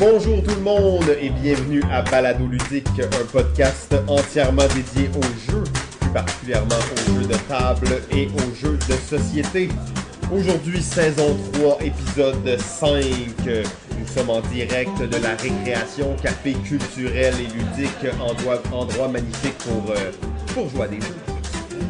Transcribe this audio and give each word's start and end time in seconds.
Bonjour 0.00 0.42
tout 0.42 0.54
le 0.56 0.60
monde 0.60 1.16
et 1.20 1.30
bienvenue 1.30 1.80
à 1.92 2.02
Balado 2.02 2.46
Ludique, 2.46 2.88
un 2.98 3.24
podcast 3.26 3.94
entièrement 4.08 4.66
dédié 4.74 5.08
aux 5.16 5.52
jeux, 5.52 5.62
plus 6.00 6.10
particulièrement 6.10 6.74
aux 6.74 7.12
jeux 7.12 7.28
de 7.28 7.36
table 7.48 8.02
et 8.10 8.26
aux 8.26 8.54
jeux 8.56 8.76
de 8.88 8.94
société. 8.94 9.68
Aujourd'hui, 10.34 10.82
saison 10.82 11.36
3, 11.52 11.78
épisode 11.82 12.58
5. 12.58 13.04
Nous 13.46 14.06
sommes 14.12 14.30
en 14.30 14.40
direct 14.40 14.98
de 14.98 15.22
la 15.22 15.36
récréation, 15.36 16.16
café 16.20 16.54
culturel 16.54 17.34
et 17.38 17.56
ludique, 17.56 18.12
endroit, 18.20 19.08
magnifique 19.08 19.58
pour, 19.58 19.92
euh, 19.92 20.68
jouer 20.70 20.88
des 20.88 21.00
jeux. 21.00 21.14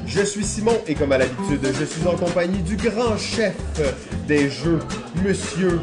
Je 0.07 0.21
suis 0.21 0.45
Simon 0.45 0.77
et 0.87 0.95
comme 0.95 1.13
à 1.13 1.19
l'habitude, 1.19 1.61
je 1.63 1.85
suis 1.87 2.07
en 2.07 2.17
compagnie 2.17 2.63
du 2.63 2.77
grand 2.77 3.17
chef 3.17 3.55
des 4.29 4.51
jeux, 4.51 4.81
Monsieur 5.25 5.81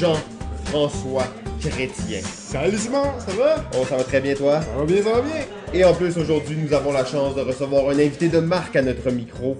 Jean-François 0.00 1.26
Chrétien. 1.60 2.20
Salut 2.24 2.78
Simon, 2.78 3.04
ça 3.18 3.32
va? 3.36 3.56
Oh, 3.74 3.84
ça 3.86 3.96
va 3.96 4.04
très 4.04 4.20
bien 4.20 4.34
toi? 4.34 4.60
Ça 4.62 4.78
va 4.78 4.84
bien, 4.84 5.02
ça 5.02 5.12
va 5.12 5.20
bien. 5.20 5.42
Et 5.74 5.84
en 5.84 5.92
plus, 5.92 6.16
aujourd'hui, 6.16 6.56
nous 6.56 6.72
avons 6.74 6.92
la 6.92 7.04
chance 7.04 7.34
de 7.34 7.42
recevoir 7.42 7.90
un 7.90 7.98
invité 7.98 8.28
de 8.28 8.38
marque 8.38 8.76
à 8.76 8.82
notre 8.82 9.10
micro. 9.10 9.56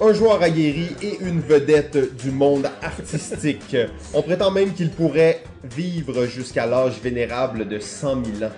Un 0.00 0.12
joueur 0.12 0.40
aguerri 0.40 0.90
et 1.02 1.18
une 1.22 1.40
vedette 1.40 2.16
du 2.16 2.30
monde 2.30 2.70
artistique. 2.82 3.76
On 4.14 4.22
prétend 4.22 4.52
même 4.52 4.72
qu'il 4.72 4.90
pourrait 4.90 5.42
vivre 5.64 6.24
jusqu'à 6.26 6.66
l'âge 6.66 7.00
vénérable 7.02 7.66
de 7.66 7.80
100 7.80 8.24
000 8.38 8.44
ans. 8.44 8.54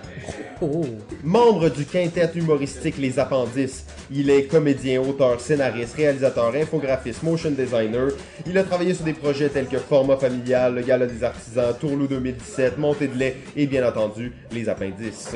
Oh. 0.61 0.85
Membre 1.23 1.69
du 1.69 1.85
quintet 1.85 2.29
humoristique 2.35 2.99
Les 2.99 3.17
Appendices, 3.17 3.87
il 4.11 4.29
est 4.29 4.43
comédien, 4.43 5.01
auteur, 5.01 5.41
scénariste, 5.41 5.95
réalisateur, 5.95 6.53
infographiste, 6.53 7.23
motion 7.23 7.49
designer. 7.49 8.09
Il 8.45 8.55
a 8.59 8.63
travaillé 8.63 8.93
sur 8.93 9.03
des 9.03 9.13
projets 9.13 9.49
tels 9.49 9.67
que 9.67 9.79
Format 9.79 10.17
familial, 10.17 10.75
Le 10.75 10.81
Gala 10.83 11.07
des 11.07 11.23
artisans, 11.23 11.73
Tourlou 11.79 12.05
2017, 12.05 12.77
Montée 12.77 13.07
de 13.07 13.17
lait 13.17 13.37
et 13.55 13.65
bien 13.65 13.87
entendu 13.87 14.31
Les 14.51 14.69
Appendices. 14.69 15.35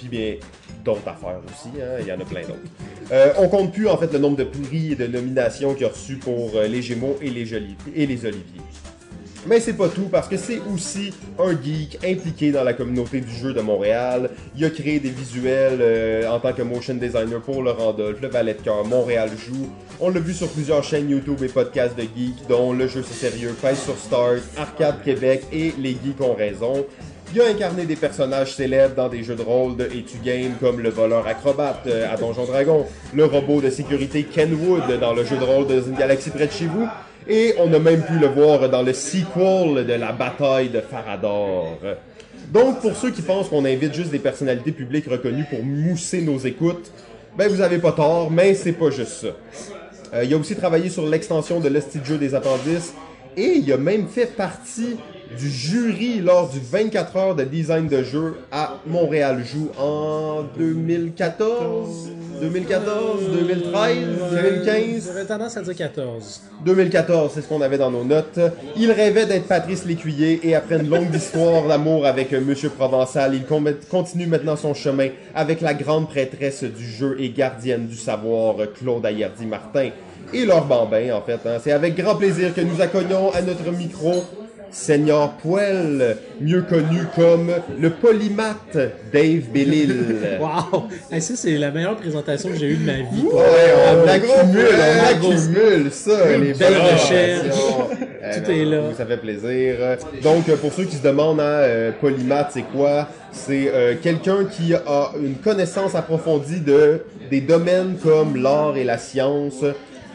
Puis 0.00 0.08
bien 0.08 0.34
d'autres 0.84 1.08
affaires 1.08 1.40
aussi, 1.46 1.68
hein, 1.80 1.98
il 2.00 2.06
y 2.06 2.12
en 2.12 2.20
a 2.20 2.24
plein 2.24 2.42
d'autres. 2.42 2.58
Euh, 3.12 3.32
on 3.38 3.48
compte 3.48 3.72
plus 3.72 3.88
en 3.88 3.96
fait 3.96 4.12
le 4.12 4.18
nombre 4.18 4.36
de 4.36 4.44
prix 4.44 4.92
et 4.92 4.96
de 4.96 5.06
nominations 5.06 5.74
qu'il 5.74 5.86
a 5.86 5.88
reçus 5.88 6.16
pour 6.16 6.52
euh, 6.54 6.66
les 6.66 6.82
Gémeaux 6.82 7.16
et 7.20 7.30
les, 7.30 7.54
Oliviers. 7.54 8.60
Mais 9.46 9.58
c'est 9.58 9.72
pas 9.72 9.88
tout 9.88 10.08
parce 10.10 10.28
que 10.28 10.36
c'est 10.36 10.60
aussi 10.72 11.12
un 11.38 11.50
geek 11.50 11.98
impliqué 12.04 12.52
dans 12.52 12.62
la 12.62 12.74
communauté 12.74 13.20
du 13.20 13.34
jeu 13.34 13.52
de 13.52 13.60
Montréal. 13.60 14.30
Il 14.56 14.64
a 14.64 14.70
créé 14.70 15.00
des 15.00 15.10
visuels 15.10 15.78
euh, 15.80 16.30
en 16.30 16.38
tant 16.38 16.52
que 16.52 16.62
motion 16.62 16.94
designer 16.94 17.40
pour 17.40 17.62
le 17.62 17.72
Randolph, 17.72 18.20
le 18.20 18.28
Ballet 18.28 18.54
de 18.54 18.62
cœur, 18.62 18.84
Montréal 18.84 19.30
joue. 19.36 19.68
On 20.00 20.10
l'a 20.10 20.20
vu 20.20 20.32
sur 20.32 20.48
plusieurs 20.48 20.84
chaînes 20.84 21.10
YouTube 21.10 21.42
et 21.42 21.48
podcasts 21.48 21.96
de 21.96 22.02
geeks, 22.02 22.46
dont 22.48 22.72
Le 22.72 22.86
Jeu 22.86 23.04
c'est 23.06 23.30
sérieux, 23.30 23.54
Pèse 23.60 23.82
sur 23.82 23.96
Start, 23.96 24.42
Arcade 24.56 25.02
Québec 25.04 25.42
et 25.52 25.74
Les 25.78 25.90
Geeks 25.90 26.20
ont 26.20 26.34
raison. 26.34 26.86
Il 27.34 27.40
a 27.40 27.46
incarné 27.46 27.86
des 27.86 27.96
personnages 27.96 28.56
célèbres 28.56 28.94
dans 28.94 29.08
des 29.08 29.24
jeux 29.24 29.36
de 29.36 29.40
rôle 29.40 29.74
de 29.76 29.84
et 29.84 30.04
tu 30.04 30.18
game 30.22 30.52
comme 30.60 30.80
le 30.80 30.90
voleur 30.90 31.26
acrobate 31.26 31.86
euh, 31.86 32.12
à 32.12 32.18
Donjon 32.18 32.44
Dragon, 32.44 32.84
le 33.14 33.24
robot 33.24 33.62
de 33.62 33.70
sécurité 33.70 34.24
Kenwood 34.24 35.00
dans 35.00 35.14
le 35.14 35.24
jeu 35.24 35.38
de 35.38 35.44
rôle 35.44 35.66
de 35.66 35.76
une 35.76 35.94
galaxie 35.94 36.28
près 36.28 36.46
de 36.46 36.52
chez 36.52 36.66
vous, 36.66 36.86
et 37.26 37.54
on 37.58 37.72
a 37.72 37.78
même 37.78 38.02
pu 38.02 38.18
le 38.18 38.26
voir 38.26 38.68
dans 38.68 38.82
le 38.82 38.92
sequel 38.92 39.86
de 39.86 39.94
la 39.94 40.12
bataille 40.12 40.68
de 40.68 40.80
Farador. 40.82 41.78
Donc 42.52 42.82
pour 42.82 42.94
ceux 42.96 43.10
qui 43.10 43.22
pensent 43.22 43.48
qu'on 43.48 43.64
invite 43.64 43.94
juste 43.94 44.10
des 44.10 44.18
personnalités 44.18 44.72
publiques 44.72 45.08
reconnues 45.08 45.46
pour 45.48 45.64
mousser 45.64 46.20
nos 46.20 46.38
écoutes, 46.38 46.92
ben 47.38 47.48
vous 47.48 47.62
avez 47.62 47.78
pas 47.78 47.92
tort, 47.92 48.30
mais 48.30 48.52
c'est 48.54 48.72
pas 48.72 48.90
juste 48.90 49.22
ça. 49.22 49.28
Euh, 50.12 50.24
il 50.24 50.34
a 50.34 50.36
aussi 50.36 50.54
travaillé 50.54 50.90
sur 50.90 51.06
l'extension 51.06 51.60
de 51.60 51.68
l'Esti 51.70 51.98
jeu 52.04 52.18
des 52.18 52.34
appendices 52.34 52.92
et 53.38 53.54
il 53.56 53.72
a 53.72 53.78
même 53.78 54.08
fait 54.08 54.26
partie 54.26 54.98
du 55.38 55.50
jury 55.50 56.20
lors 56.20 56.48
du 56.48 56.58
24 56.60 57.16
heures 57.16 57.34
de 57.34 57.44
design 57.44 57.88
de 57.88 58.02
jeu 58.02 58.34
à 58.50 58.76
Montréal 58.86 59.42
Joue 59.44 59.70
en 59.78 60.42
2014, 60.58 62.08
2014, 62.40 63.20
2013, 63.32 63.96
2015. 64.30 65.06
J'aurais 65.06 65.24
tendance 65.24 65.56
à 65.56 65.62
dire 65.62 65.76
14. 65.76 66.40
2014, 66.64 67.32
c'est 67.34 67.42
ce 67.42 67.48
qu'on 67.48 67.60
avait 67.60 67.78
dans 67.78 67.90
nos 67.90 68.04
notes. 68.04 68.38
Il 68.76 68.90
rêvait 68.92 69.26
d'être 69.26 69.46
Patrice 69.46 69.84
Lécuyer 69.84 70.40
et 70.42 70.54
après 70.54 70.78
une 70.80 70.88
longue 70.90 71.14
histoire 71.14 71.66
d'amour 71.66 72.06
avec 72.06 72.32
euh, 72.32 72.40
Monsieur 72.40 72.70
Provençal, 72.70 73.34
il 73.34 73.44
continue 73.90 74.26
maintenant 74.26 74.56
son 74.56 74.74
chemin 74.74 75.08
avec 75.34 75.60
la 75.60 75.74
grande 75.74 76.08
prêtresse 76.08 76.64
du 76.64 76.84
jeu 76.86 77.16
et 77.18 77.30
gardienne 77.30 77.86
du 77.86 77.96
savoir, 77.96 78.56
Claude 78.78 79.04
Ayerdi 79.06 79.46
Martin. 79.46 79.90
Et 80.34 80.46
leur 80.46 80.64
bambin, 80.64 81.12
en 81.14 81.20
fait. 81.20 81.40
hein. 81.46 81.58
C'est 81.62 81.72
avec 81.72 81.94
grand 81.96 82.14
plaisir 82.14 82.54
que 82.54 82.60
nous 82.62 82.80
accueillons 82.80 83.32
à 83.34 83.42
notre 83.42 83.70
micro 83.70 84.24
Seigneur 84.72 85.32
Poel, 85.34 86.16
mieux 86.40 86.62
connu 86.62 87.00
comme 87.14 87.52
le 87.78 87.90
polymathe 87.90 88.76
Dave 89.12 89.42
Bellil. 89.52 89.94
Wow! 90.40 90.88
Hey, 91.10 91.20
ça, 91.20 91.34
c'est 91.36 91.56
la 91.58 91.70
meilleure 91.70 91.96
présentation 91.96 92.48
que 92.48 92.56
j'ai 92.56 92.68
eue 92.70 92.76
de 92.76 92.86
ma 92.86 92.92
vie. 92.94 93.22
Ouais, 93.30 93.74
on 94.02 94.08
accumule, 94.08 94.66
on 94.74 95.28
accumule 95.28 95.90
ça, 95.92 96.36
les 96.38 96.54
belle 96.54 96.72
bonnes 96.72 96.82
recherche. 96.82 97.46
informations. 97.46 97.88
Tout 98.34 98.50
Eh 98.50 98.62
est 98.62 98.64
là. 98.64 98.82
Ça 98.96 99.04
fait 99.06 99.16
plaisir. 99.18 99.74
Donc, 100.22 100.46
pour 100.56 100.72
ceux 100.72 100.84
qui 100.84 100.96
se 100.96 101.02
demandent, 101.02 101.40
hein, 101.40 101.44
euh, 101.44 101.92
polymath, 102.00 102.50
c'est 102.54 102.62
quoi? 102.62 103.08
C'est 103.30 103.68
euh, 103.68 103.94
quelqu'un 104.02 104.44
qui 104.50 104.74
a 104.74 105.10
une 105.22 105.34
connaissance 105.36 105.94
approfondie 105.94 106.60
de 106.60 107.02
des 107.30 107.40
domaines 107.40 107.96
comme 108.02 108.36
l'art 108.36 108.76
et 108.76 108.84
la 108.84 108.98
science, 108.98 109.64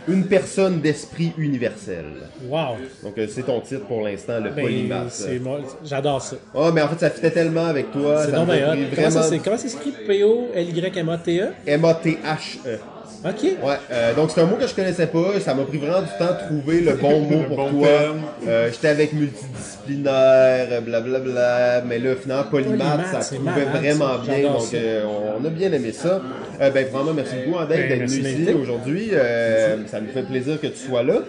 une 0.08 0.26
personne 0.26 0.80
d'esprit 0.82 1.34
universel. 1.38 2.06
Wow! 2.48 2.76
Donc, 3.04 3.18
euh, 3.18 3.28
c'est 3.30 3.44
ton 3.44 3.60
titre 3.62 3.86
pour 3.86 4.02
l'instant, 4.02 4.40
le 4.40 4.52
Ben, 4.52 4.62
polymath. 4.64 5.28
J'adore 5.84 6.22
ça. 6.22 6.36
Oh, 6.54 6.70
mais 6.74 6.82
en 6.82 6.88
fait, 6.90 7.00
ça 7.00 7.10
fitait 7.10 7.32
tellement 7.32 7.66
avec 7.66 7.92
toi. 7.92 8.24
C'est 8.26 8.32
ça 8.32 8.38
donc 8.38 8.48
m'a 8.48 8.56
bien 8.56 8.68
hot. 8.74 8.76
pris 8.76 8.96
Comment 8.96 9.10
ça 9.10 9.20
vraiment 9.22 9.30
c'est- 9.38 9.44
comment 9.44 9.58
c'est 9.58 9.74
écrit? 9.74 9.94
P-O-L-Y-M-A-T-E? 10.08 11.48
M-A-T-H-E. 11.68 12.80
OK. 13.26 13.44
Ouais, 13.44 13.76
euh, 13.92 14.14
donc 14.14 14.30
c'est 14.32 14.42
un 14.42 14.46
mot 14.46 14.56
que 14.56 14.68
je 14.68 14.76
connaissais 14.76 15.08
pas. 15.08 15.40
Ça 15.40 15.54
m'a 15.54 15.64
pris 15.64 15.78
vraiment 15.78 16.02
du 16.02 16.08
temps 16.20 16.34
de 16.34 16.46
trouver 16.60 16.82
le 16.82 16.94
bon 16.94 17.22
mot 17.22 17.40
Le 17.42 17.48
pour 17.48 17.58
bon 17.58 17.70
toi. 17.80 17.88
Euh, 18.48 18.70
J'étais 18.72 18.88
avec 18.90 19.12
multidisciplinaire, 19.14 20.82
blablabla, 20.82 21.82
mais 21.88 22.00
là 22.00 22.16
finalement 22.16 22.44
polymath, 22.50 22.78
Polymath, 22.98 23.24
ça 23.24 23.36
trouvait 23.36 23.52
malade, 23.66 23.76
vraiment 23.82 24.24
ça. 24.24 24.32
bien. 24.36 24.52
Donc 24.52 24.74
euh, 24.74 25.06
on, 25.42 25.46
a 25.46 25.50
bien 25.50 25.72
aimé 25.72 25.92
ça. 25.92 26.22
Euh, 26.62 26.70
ben 26.72 26.88
vraiment 26.92 27.14
merci 27.14 27.36
beaucoup 27.46 27.60
André 27.60 27.78
Ben, 27.78 28.00
d'être 28.00 28.10
venu 28.10 28.30
ici 28.30 28.54
aujourd'hui. 28.54 29.10
Euh, 29.14 29.86
ça 29.88 30.00
nous 30.02 30.12
fait 30.12 30.24
plaisir 30.24 30.60
que 30.62 30.68
tu 30.68 30.78
sois 30.78 31.04
là. 31.04 31.20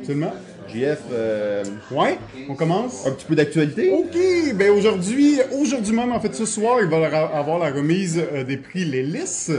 Absolument. 0.00 0.32
JF, 0.72 0.98
euh, 1.12 1.64
Ouais, 1.90 2.16
on 2.48 2.54
commence. 2.54 3.04
un 3.06 3.10
petit 3.10 3.26
peu 3.26 3.34
d'actualité. 3.34 3.90
Ok, 3.90 4.54
ben 4.54 4.70
aujourd'hui, 4.70 5.40
aujourd'hui 5.60 5.94
même, 5.96 6.12
en 6.12 6.20
fait, 6.20 6.32
ce 6.34 6.46
soir, 6.46 6.78
il 6.80 6.88
va 6.88 6.98
y 7.00 7.04
avoir 7.04 7.58
la 7.58 7.70
remise 7.70 8.20
euh, 8.32 8.44
des 8.44 8.56
prix 8.56 8.84
Les 8.84 9.02
Lys. 9.02 9.50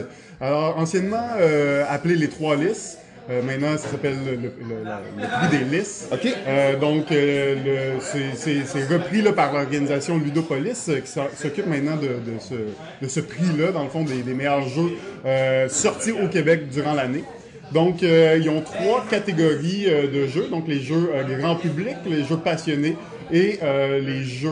Alors, 0.42 0.78
anciennement 0.78 1.28
euh, 1.40 1.84
appelé 1.90 2.16
les 2.16 2.28
Trois 2.28 2.56
Lys. 2.56 2.98
Euh, 3.30 3.44
maintenant, 3.44 3.78
ça 3.78 3.88
s'appelle 3.90 4.16
le, 4.26 4.32
le- 4.32 4.54
le- 4.68 4.84
la- 4.84 5.02
le 5.16 5.48
prix 5.48 5.58
des 5.60 5.78
Lys. 5.78 6.08
Ok. 6.12 6.28
Euh, 6.48 6.76
donc, 6.80 7.12
euh, 7.12 7.98
c'est- 8.02 8.94
repris 8.94 9.22
là, 9.22 9.32
par 9.32 9.54
l'organisation 9.54 10.18
Ludopolis 10.18 10.90
euh, 10.90 11.00
qui 11.00 11.12
s'occupe 11.38 11.68
maintenant 11.68 11.96
de, 11.96 12.08
de 12.08 12.40
ce, 12.40 12.56
de 12.56 13.08
ce 13.08 13.20
prix-là, 13.20 13.72
dans 13.72 13.84
le 13.84 13.90
fond, 13.90 14.04
des, 14.04 14.24
des 14.24 14.34
meilleurs 14.34 14.68
jeux 14.68 14.94
euh, 15.26 15.70
sortis 15.70 16.12
au 16.12 16.28
Québec 16.28 16.68
durant 16.70 16.94
l'année. 16.94 17.24
Donc, 17.72 18.02
euh, 18.02 18.38
ils 18.42 18.50
ont 18.50 18.62
trois 18.62 19.06
catégories 19.10 19.86
de 19.86 20.26
jeux. 20.26 20.48
Donc, 20.50 20.68
les 20.68 20.80
jeux 20.82 21.12
grand 21.40 21.56
public, 21.56 21.96
les 22.08 22.24
jeux 22.26 22.38
passionnés 22.38 22.98
et 23.32 23.60
euh, 23.62 24.00
les 24.00 24.24
jeux... 24.24 24.50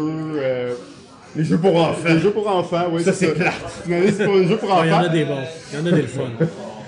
Les 1.36 1.44
jeux 1.44 1.58
pour 1.58 1.76
enfants. 1.76 2.00
les 2.08 2.20
jeux 2.20 2.32
pour 2.32 2.48
enfants, 2.50 2.86
oui. 2.92 3.04
Ça, 3.04 3.14
c'est 3.14 3.34
plate. 3.36 3.54
Finaliste 3.84 4.24
pour 4.26 4.34
les 4.36 4.48
jeux 4.48 4.58
pour 4.58 4.72
Ah, 4.74 4.82
Il 4.84 4.90
y 4.90 4.92
en 4.94 4.98
enfants. 4.98 5.06
a 5.06 5.10
des 5.10 5.26
bons. 5.26 5.36
Il 5.74 5.80
y 5.80 5.82
en 5.82 5.86
a 5.86 5.92
des 5.92 6.02
fun. 6.04 6.24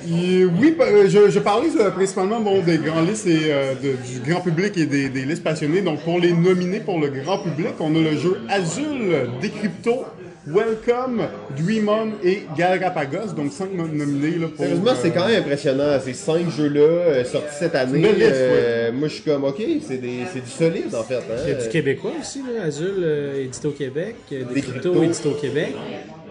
Et 0.10 0.46
oui, 0.46 0.76
euh, 0.80 1.08
je, 1.08 1.30
je 1.30 1.40
parlais 1.40 1.70
euh, 1.80 1.92
principalement 1.92 2.40
bon, 2.40 2.60
des 2.64 2.80
grands 2.80 3.02
listes 3.04 3.28
et 3.28 3.38
euh, 3.52 3.74
de- 3.76 3.90
du 4.24 4.28
grand 4.32 4.42
public 4.42 4.76
et 4.78 4.88
des, 4.88 5.10
des 5.10 5.26
listes 5.26 5.44
passionnés. 5.44 5.82
Donc, 5.82 6.00
pour 6.04 6.18
les 6.20 6.34
nominer 6.34 6.80
pour 6.80 7.00
le 7.00 7.10
grand 7.10 7.38
public, 7.38 7.74
on 7.80 7.94
a 7.94 8.00
le 8.00 8.18
jeu 8.18 8.40
Azul, 8.50 9.30
Decrypto, 9.44 10.06
Welcome, 10.48 11.22
Dream 11.56 11.88
On 11.88 12.12
et 12.24 12.44
Galapagos. 12.58 13.34
Donc, 13.38 13.52
cinq 13.52 13.74
nom- 13.74 13.86
nominés. 13.88 14.40
Là, 14.40 14.48
pour, 14.48 14.58
Sérieusement, 14.66 14.92
c'est 15.00 15.10
euh, 15.10 15.12
quand 15.14 15.28
même 15.28 15.40
impressionnant. 15.44 16.00
Ces 16.04 16.14
cinq 16.14 16.50
jeux-là 16.50 16.80
euh, 16.82 17.24
sortis 17.24 17.56
cette 17.60 17.76
année. 17.76 18.00
Liste, 18.02 18.20
euh, 18.32 18.92
Moi, 18.92 19.08
je 19.08 19.14
suis 19.14 19.24
comme, 19.24 19.44
ok, 19.44 19.62
c'est 19.88 19.98
des- 19.98 20.22
c'est 20.34 20.44
du 20.44 20.50
solide 20.50 20.96
en 20.96 21.04
fait. 21.04 21.16
hein. 21.18 21.42
Il 21.46 21.50
y 21.52 21.56
a 21.56 21.62
du 21.62 21.70
Québécois 21.70 22.14
aussi, 22.20 22.40
là. 22.40 22.64
Azul, 22.64 22.92
euh, 23.04 23.44
édité 23.44 23.68
au 23.68 23.72
Québec. 23.72 24.16
Des 24.32 24.38
cryptos. 24.46 24.72
cryptos, 24.72 25.04
édité 25.04 25.30
au 25.30 25.34
Québec. 25.34 25.76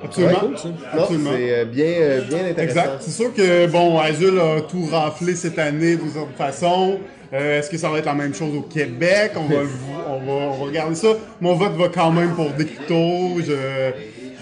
Absolument. 0.03 0.41
Cool, 0.41 1.19
c'est 1.37 1.53
euh, 1.53 1.65
bien, 1.67 1.85
euh, 1.87 2.21
bien 2.23 2.39
intéressant. 2.39 2.63
Exact. 2.63 2.91
C'est 3.01 3.11
sûr 3.11 3.35
que, 3.35 3.67
bon, 3.67 3.99
Azul 3.99 4.39
a 4.41 4.61
tout 4.63 4.87
raflé 4.91 5.35
cette 5.37 5.59
année 5.59 5.97
d'une 5.97 6.11
certaine 6.11 6.35
façon. 6.37 6.99
Euh, 7.33 7.59
Est-ce 7.59 7.71
que 7.71 7.77
ça 7.77 7.89
va 7.91 7.99
être 7.99 8.07
la 8.07 8.15
même 8.15 8.35
chose 8.35 8.55
au 8.57 8.63
Québec? 8.63 9.33
On 9.37 9.45
va, 9.45 9.61
on 10.09 10.19
va, 10.27 10.33
on 10.33 10.51
va 10.59 10.65
regarder 10.65 10.95
ça. 10.97 11.09
Mon 11.41 11.55
vote 11.55 11.75
va 11.77 11.89
quand 11.89 12.11
même 12.11 12.31
pour 12.35 12.51
Decrypto. 12.51 13.39
Je, 13.39 13.53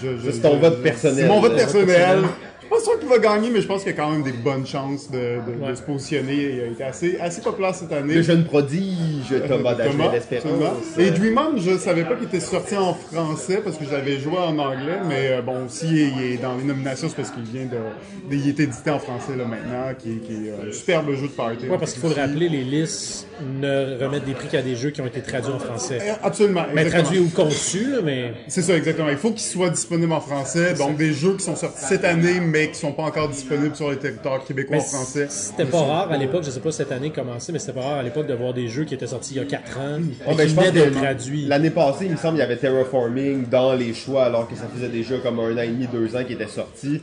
je, 0.01 0.17
je- 0.25 0.31
C'est 0.31 0.39
ton 0.41 0.57
vote 0.57 0.81
personnel. 0.81 1.17
C'est 1.23 1.27
mon 1.27 1.39
vote 1.39 1.55
personnel. 1.55 2.19
Pas 2.69 2.79
sûr 2.79 2.99
qu'il 2.99 3.09
va 3.09 3.17
gagner, 3.19 3.49
mais 3.49 3.61
je 3.61 3.67
pense 3.67 3.83
qu'il 3.83 3.91
y 3.91 3.95
a 3.95 3.97
quand 3.97 4.11
même 4.11 4.23
des 4.23 4.31
bonnes 4.31 4.65
chances 4.65 5.09
de, 5.11 5.17
de- 5.17 5.69
de 5.69 5.75
se 5.75 5.81
positionner. 5.81 6.33
Il 6.35 6.61
a 6.61 6.65
été 6.67 6.83
assez, 6.83 7.17
assez 7.19 7.41
populaire 7.41 7.73
cette 7.75 7.91
année. 7.91 8.15
Le 8.15 8.21
jeune 8.21 8.45
prodige 8.45 9.33
Thomas 9.47 9.73
Dagenet 9.75 10.09
d'Espérance. 10.11 10.97
Et 10.97 11.11
Dream 11.11 11.37
On, 11.39 11.57
je 11.57 11.77
savais 11.77 12.03
pas 12.03 12.15
qu'il 12.15 12.25
était 12.27 12.39
sorti 12.39 12.75
en 12.75 12.93
français 12.93 13.61
parce 13.63 13.77
que 13.77 13.85
je 13.85 13.91
l'avais 13.91 14.19
joué 14.19 14.37
en 14.37 14.57
anglais, 14.59 14.99
mais 15.07 15.29
euh, 15.29 15.41
bon, 15.41 15.67
si 15.67 15.87
il 15.87 16.21
est 16.33 16.37
dans 16.37 16.55
les 16.57 16.63
nominations, 16.63 17.09
c'est 17.09 17.15
parce 17.15 17.31
qu'il 17.31 17.43
vient 17.43 17.65
de, 17.65 18.29
de- 18.29 18.35
il 18.41 18.47
est 18.49 18.59
édité 18.59 18.89
en 18.89 18.99
français 18.99 19.35
là 19.37 19.45
maintenant, 19.45 19.93
qui, 19.97 20.11
est- 20.11 20.15
qui 20.25 20.33
est 20.47 20.51
euh, 20.51 20.69
un 20.69 20.71
superbe 20.71 21.11
jeu 21.15 21.27
de 21.27 21.31
party. 21.31 21.67
Ouais, 21.67 21.77
parce 21.77 21.93
qu'il 21.93 22.01
faut 22.01 22.09
le 22.09 22.15
rappeler, 22.15 22.49
les 22.49 22.63
listes 22.63 23.27
ne 23.61 24.03
remettent 24.03 24.25
des 24.25 24.33
prix 24.33 24.47
qu'à 24.47 24.61
des 24.61 24.75
jeux 24.75 24.89
qui 24.91 25.01
ont 25.01 25.05
été 25.07 25.21
traduits 25.21 25.53
en 25.53 25.59
français. 25.59 25.99
Euh, 26.01 26.13
Absolument. 26.23 26.63
Mais 26.73 26.85
traduits 26.85 27.19
ou 27.19 27.29
conçus, 27.29 27.89
là, 27.91 27.97
mais 28.03 28.33
C'est 28.47 28.61
ça, 28.61 28.75
exactement. 28.75 29.09
Il 29.09 29.17
faut 29.17 29.31
qu'ils 29.31 29.39
soient 29.41 29.69
disponibles 29.69 30.11
en 30.13 30.21
français. 30.21 30.73
Donc, 30.75 30.97
des 30.97 31.13
jeux 31.13 31.33
qui 31.37 31.43
sont 31.45 31.55
sortis 31.55 31.85
cette 31.85 32.03
année, 32.05 32.39
mais 32.41 32.58
qui 32.67 32.75
sont 32.79 32.91
pas 32.91 33.03
encore 33.03 33.29
disponibles 33.29 33.75
sur 33.75 33.89
les 33.89 33.97
territoires 33.97 34.43
québécois 34.45 34.75
Mais 34.77 34.83
en 34.83 34.85
français. 34.85 35.27
C'était 35.29 35.65
pas 35.65 35.81
rare 35.81 36.11
à 36.11 36.17
l'époque, 36.17 36.43
je 36.43 36.51
sais 36.51 36.59
pas 36.59 36.71
cette 36.71 36.91
année 36.91 37.11
comment 37.15 37.39
c'est, 37.39 37.51
mais 37.53 37.59
c'était 37.59 37.73
pas 37.73 37.81
rare 37.81 37.97
à 37.99 38.03
l'époque 38.03 38.27
de 38.27 38.33
voir 38.33 38.53
des 38.53 38.67
jeux 38.67 38.83
qui 38.85 38.93
étaient 38.93 39.07
sortis 39.07 39.35
il 39.35 39.37
y 39.37 39.39
a 39.39 39.45
4 39.45 39.77
ans 39.79 39.99
Oh, 40.27 40.31
et 40.31 40.35
ben, 40.35 40.43
qui 40.43 40.49
je 40.49 40.55
pense 40.55 40.65
venaient 40.65 40.71
d'être 40.81 40.93
que 40.93 40.97
traduits. 40.99 41.45
l'année 41.45 41.69
passée, 41.69 42.05
il 42.05 42.11
me 42.11 42.17
semble, 42.17 42.37
il 42.37 42.39
y 42.41 42.43
avait 42.43 42.57
Terraforming 42.57 43.47
dans 43.49 43.73
les 43.73 43.93
choix, 43.93 44.25
alors 44.25 44.47
que 44.47 44.55
ça 44.55 44.67
faisait 44.73 44.89
déjà 44.89 45.17
comme 45.19 45.39
un 45.39 45.55
an 45.57 45.61
et 45.61 45.67
demi, 45.67 45.87
deux 45.87 46.15
ans 46.15 46.23
qui 46.25 46.33
était 46.33 46.47
sorti. 46.47 47.01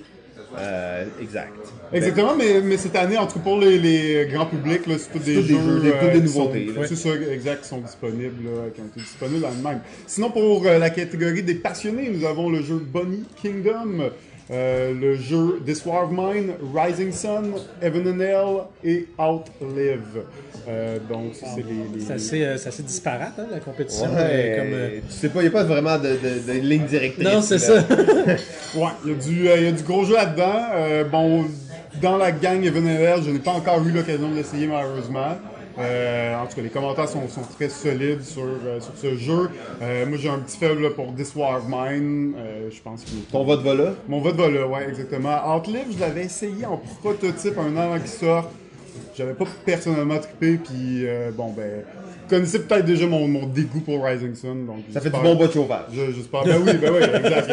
Euh, 0.58 1.04
exact. 1.20 1.52
Exactement, 1.92 2.34
mais, 2.36 2.60
mais 2.62 2.76
cette 2.78 2.96
année, 2.96 3.18
en 3.18 3.26
tout 3.26 3.34
cas 3.34 3.44
pour 3.44 3.58
les, 3.58 3.78
les 3.78 4.26
grands 4.32 4.46
publics, 4.46 4.82
c'est 4.86 5.12
tous 5.12 5.18
des 5.18 5.34
tous 5.34 5.42
des 5.42 5.48
jeux. 5.48 5.60
jeux, 5.60 5.80
des- 5.80 5.90
toutes 5.90 6.00
des 6.12 6.18
qui 6.18 6.22
nouveautés. 6.22 6.70
C'est 6.88 6.96
ça, 6.96 7.08
exact, 7.30 7.62
qui 7.62 7.68
sont 7.68 7.78
disponibles, 7.80 8.44
là, 8.44 8.70
qui 8.74 8.80
ont 8.80 8.86
été 8.86 9.00
disponibles 9.00 9.40
dans 9.40 9.50
le 9.50 9.62
même. 9.62 9.80
Sinon, 10.06 10.30
pour 10.30 10.64
euh, 10.66 10.78
la 10.78 10.90
catégorie 10.90 11.42
des 11.42 11.56
passionnés, 11.56 12.10
nous 12.12 12.24
avons 12.26 12.48
le 12.48 12.62
jeu 12.62 12.76
Bunny 12.76 13.24
Kingdom, 13.42 14.10
euh, 14.50 14.92
le 14.94 15.16
jeu 15.16 15.60
This 15.66 15.84
War 15.84 16.04
of 16.04 16.10
Mine, 16.12 16.52
Rising 16.74 17.12
Sun, 17.12 17.54
Heaven 17.82 18.06
and 18.08 18.20
Hell 18.20 18.56
et 18.84 19.06
Outlive. 19.18 20.22
Euh, 20.68 20.98
donc, 21.08 21.34
ça, 21.34 21.46
c'est 21.54 21.62
les. 21.62 21.98
les- 21.98 22.04
C'est 22.04 22.12
assez, 22.14 22.42
euh, 22.44 22.56
c'est 22.56 22.68
assez 22.68 22.82
disparate, 22.82 23.34
hein, 23.38 23.46
la 23.52 23.60
compétition. 23.60 24.06
Ouais, 24.06 24.16
euh, 24.20 24.56
comme, 24.58 24.72
euh, 24.74 25.00
Tu 25.08 25.12
sais 25.16 25.28
pas, 25.28 25.40
il 25.40 25.42
n'y 25.42 25.48
a 25.48 25.52
pas 25.52 25.62
vraiment 25.64 25.96
de, 25.98 26.08
de, 26.08 26.52
de 26.52 26.58
ligne 26.60 26.86
directrice. 26.86 27.24
Non, 27.24 27.40
c'est 27.42 27.58
ça. 27.58 27.74
Ouais, 28.76 28.88
il 29.04 29.10
y, 29.10 29.14
a 29.14 29.16
du, 29.16 29.48
euh, 29.48 29.56
il 29.58 29.62
y 29.64 29.68
a 29.68 29.72
du 29.72 29.82
gros 29.84 30.04
jeu 30.04 30.14
là-dedans. 30.14 30.60
Euh, 30.74 31.04
bon, 31.04 31.44
dans 32.02 32.16
la 32.18 32.30
gang 32.32 32.62
Even 32.62 32.84
and 32.86 32.90
Hell, 33.00 33.22
je 33.24 33.30
n'ai 33.30 33.38
pas 33.38 33.52
encore 33.52 33.82
eu 33.86 33.90
l'occasion 33.92 34.28
de 34.28 34.34
l'essayer 34.34 34.66
malheureusement. 34.66 35.38
Euh, 35.78 36.36
en 36.36 36.46
tout 36.46 36.56
cas, 36.56 36.62
les 36.62 36.70
commentaires 36.70 37.08
sont, 37.08 37.28
sont 37.28 37.42
très 37.42 37.68
solides 37.68 38.22
sur, 38.22 38.44
euh, 38.44 38.80
sur 38.80 38.92
ce 38.96 39.16
jeu. 39.16 39.50
Euh, 39.82 40.06
moi, 40.06 40.16
j'ai 40.18 40.28
un 40.28 40.38
petit 40.38 40.56
faible 40.56 40.94
pour 40.94 41.14
This 41.14 41.34
War 41.34 41.58
of 41.58 41.64
Mine. 41.68 42.34
Euh, 42.38 42.70
je 42.70 42.80
pense 42.80 43.04
que 43.04 43.10
Ton 43.30 43.44
vote 43.44 43.62
va 43.62 43.74
là? 43.74 43.92
mon 44.08 44.20
vote 44.20 44.36
va 44.36 44.48
là, 44.48 44.66
ouais, 44.66 44.88
exactement. 44.88 45.54
Outlive, 45.56 45.86
je 45.94 46.00
l'avais 46.00 46.24
essayé 46.24 46.64
en 46.66 46.78
prototype 47.00 47.58
un 47.58 47.76
an 47.76 47.80
avant 47.92 47.98
qu'il 47.98 48.08
sorte. 48.08 48.48
J'avais 49.16 49.34
pas 49.34 49.44
personnellement 49.64 50.18
trippé, 50.18 50.56
puis 50.56 51.06
euh, 51.06 51.30
bon, 51.32 51.52
ben, 51.52 51.84
connaissez 52.28 52.60
peut-être 52.60 52.84
déjà 52.84 53.06
mon, 53.06 53.26
mon 53.28 53.46
dégoût 53.46 53.80
pour 53.80 54.04
Rising 54.04 54.34
Sun. 54.34 54.66
Donc 54.66 54.78
Ça 54.92 55.00
fait 55.00 55.10
du 55.10 55.20
bon 55.20 55.34
bas 55.34 55.46
de 55.46 55.52
chauffage. 55.52 55.84
je- 55.92 56.12
J'espère. 56.12 56.44
Ben 56.44 56.56
oui, 56.64 56.72
ben 56.80 56.92
oui, 56.92 56.98
exact. 57.02 57.50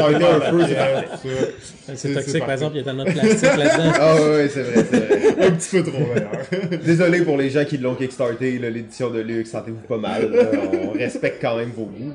C'est 1.96 2.14
toxique, 2.14 2.40
par 2.40 2.52
exemple, 2.52 2.76
il 2.76 2.80
y 2.80 2.82
a 2.82 2.84
tellement 2.84 3.04
de 3.06 3.12
plastique 3.12 3.42
là-dedans. 3.44 3.92
Ah 4.00 4.16
oui, 4.16 4.22
oui, 4.44 4.50
c'est 4.54 4.64
vrai, 4.64 4.86
c'est 4.90 4.98
vrai. 5.00 5.48
Un 5.48 5.52
petit 5.52 5.70
peu 5.78 5.84
trop 5.84 6.04
d'ailleurs. 6.16 6.80
Désolé 6.86 7.22
pour 7.22 7.38
les 7.38 7.50
gens 7.50 7.66
qui 7.66 7.78
l'ont 7.78 7.96
kickstarté, 7.96 8.58
l'édition 8.60 9.10
de 9.10 9.20
luxe, 9.20 9.52
sentez-vous 9.52 9.86
pas 9.88 9.98
mal. 9.98 10.32
là. 10.32 10.44
On 10.84 10.92
respecte 10.92 11.42
quand 11.42 11.58
même 11.58 11.70
vos 11.76 11.86
goûts. 11.86 12.14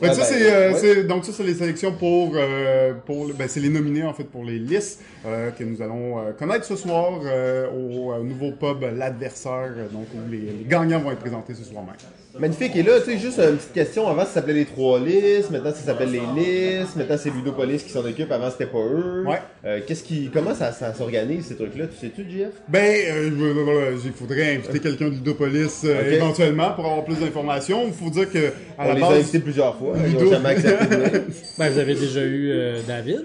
Ben, 0.00 0.08
Ah 0.10 0.14
ça, 0.14 0.20
ben, 0.20 0.26
c'est, 0.26 0.52
euh, 0.52 0.72
ouais. 1.00 1.04
donc 1.04 1.24
ça, 1.24 1.32
c'est 1.32 1.42
les 1.42 1.54
sélections 1.54 1.92
pour, 1.92 2.32
euh, 2.34 2.92
pour, 3.06 3.28
ben, 3.32 3.48
c'est 3.48 3.60
les 3.60 3.70
nominés 3.70 4.04
en 4.04 4.12
fait 4.12 4.24
pour 4.24 4.44
les 4.44 4.58
listes 4.58 5.00
euh, 5.24 5.50
que 5.52 5.64
nous 5.64 5.80
allons 5.80 6.18
euh, 6.18 6.32
connaître 6.32 6.66
ce 6.66 6.76
soir 6.76 7.20
euh, 7.24 7.66
au 7.70 8.12
euh, 8.12 8.22
nouveau 8.22 8.52
pub 8.52 8.82
l'adversaire, 8.94 9.72
donc 9.92 10.06
où 10.14 10.30
les, 10.30 10.38
les 10.38 10.64
gagnants 10.68 11.00
vont 11.00 11.12
être 11.12 11.20
présentés 11.20 11.54
ce 11.54 11.64
soir 11.64 11.82
même. 11.84 11.94
Magnifique. 12.38 12.76
Et 12.76 12.82
là, 12.82 12.92
tu 13.00 13.12
sais, 13.12 13.18
juste 13.18 13.38
une 13.38 13.56
petite 13.56 13.72
question. 13.72 14.08
Avant, 14.08 14.22
ça 14.24 14.32
s'appelait 14.34 14.54
les 14.54 14.64
trois 14.64 14.98
listes. 15.00 15.50
Maintenant, 15.50 15.70
ça 15.70 15.82
s'appelle 15.84 16.10
les 16.10 16.20
listes. 16.36 16.96
Maintenant, 16.96 17.16
c'est 17.18 17.30
Ludopolis 17.30 17.82
qui 17.82 17.90
s'en 17.90 18.04
occupe. 18.04 18.30
Avant, 18.32 18.50
c'était 18.50 18.66
pas 18.66 18.78
eux. 18.78 19.24
Ouais. 19.26 19.38
Euh, 19.64 19.80
qu'est-ce 19.86 20.02
qui, 20.04 20.30
comment 20.32 20.54
ça, 20.54 20.72
ça 20.72 20.92
s'organise, 20.94 21.46
ces 21.46 21.56
trucs-là? 21.56 21.86
Tu 21.86 21.96
sais-tu, 22.06 22.26
Jeff? 22.30 22.50
Ben, 22.68 22.80
euh, 23.10 23.96
il 24.04 24.12
faudrait 24.12 24.56
inviter 24.56 24.78
quelqu'un 24.80 25.06
de 25.06 25.10
Ludopolis 25.14 25.82
euh, 25.84 26.10
éventuellement 26.12 26.70
pour 26.72 26.84
avoir 26.86 27.04
plus 27.04 27.16
d'informations. 27.16 27.84
Il 27.86 27.92
faut 27.92 28.10
dire 28.10 28.30
que 28.30 28.46
à 28.78 28.84
On 28.84 28.88
la 28.88 28.94
les 28.94 29.02
a 29.02 29.08
invités 29.08 29.38
plusieurs 29.40 29.76
fois. 29.76 29.94
Ils 30.06 30.16
ont 30.16 30.30
jamais 30.30 30.48
accepté. 30.50 30.96
Ben, 31.58 31.70
vous 31.70 31.78
avez 31.78 31.94
déjà 31.94 32.20
eu 32.20 32.50
euh, 32.50 32.80
David. 32.86 33.22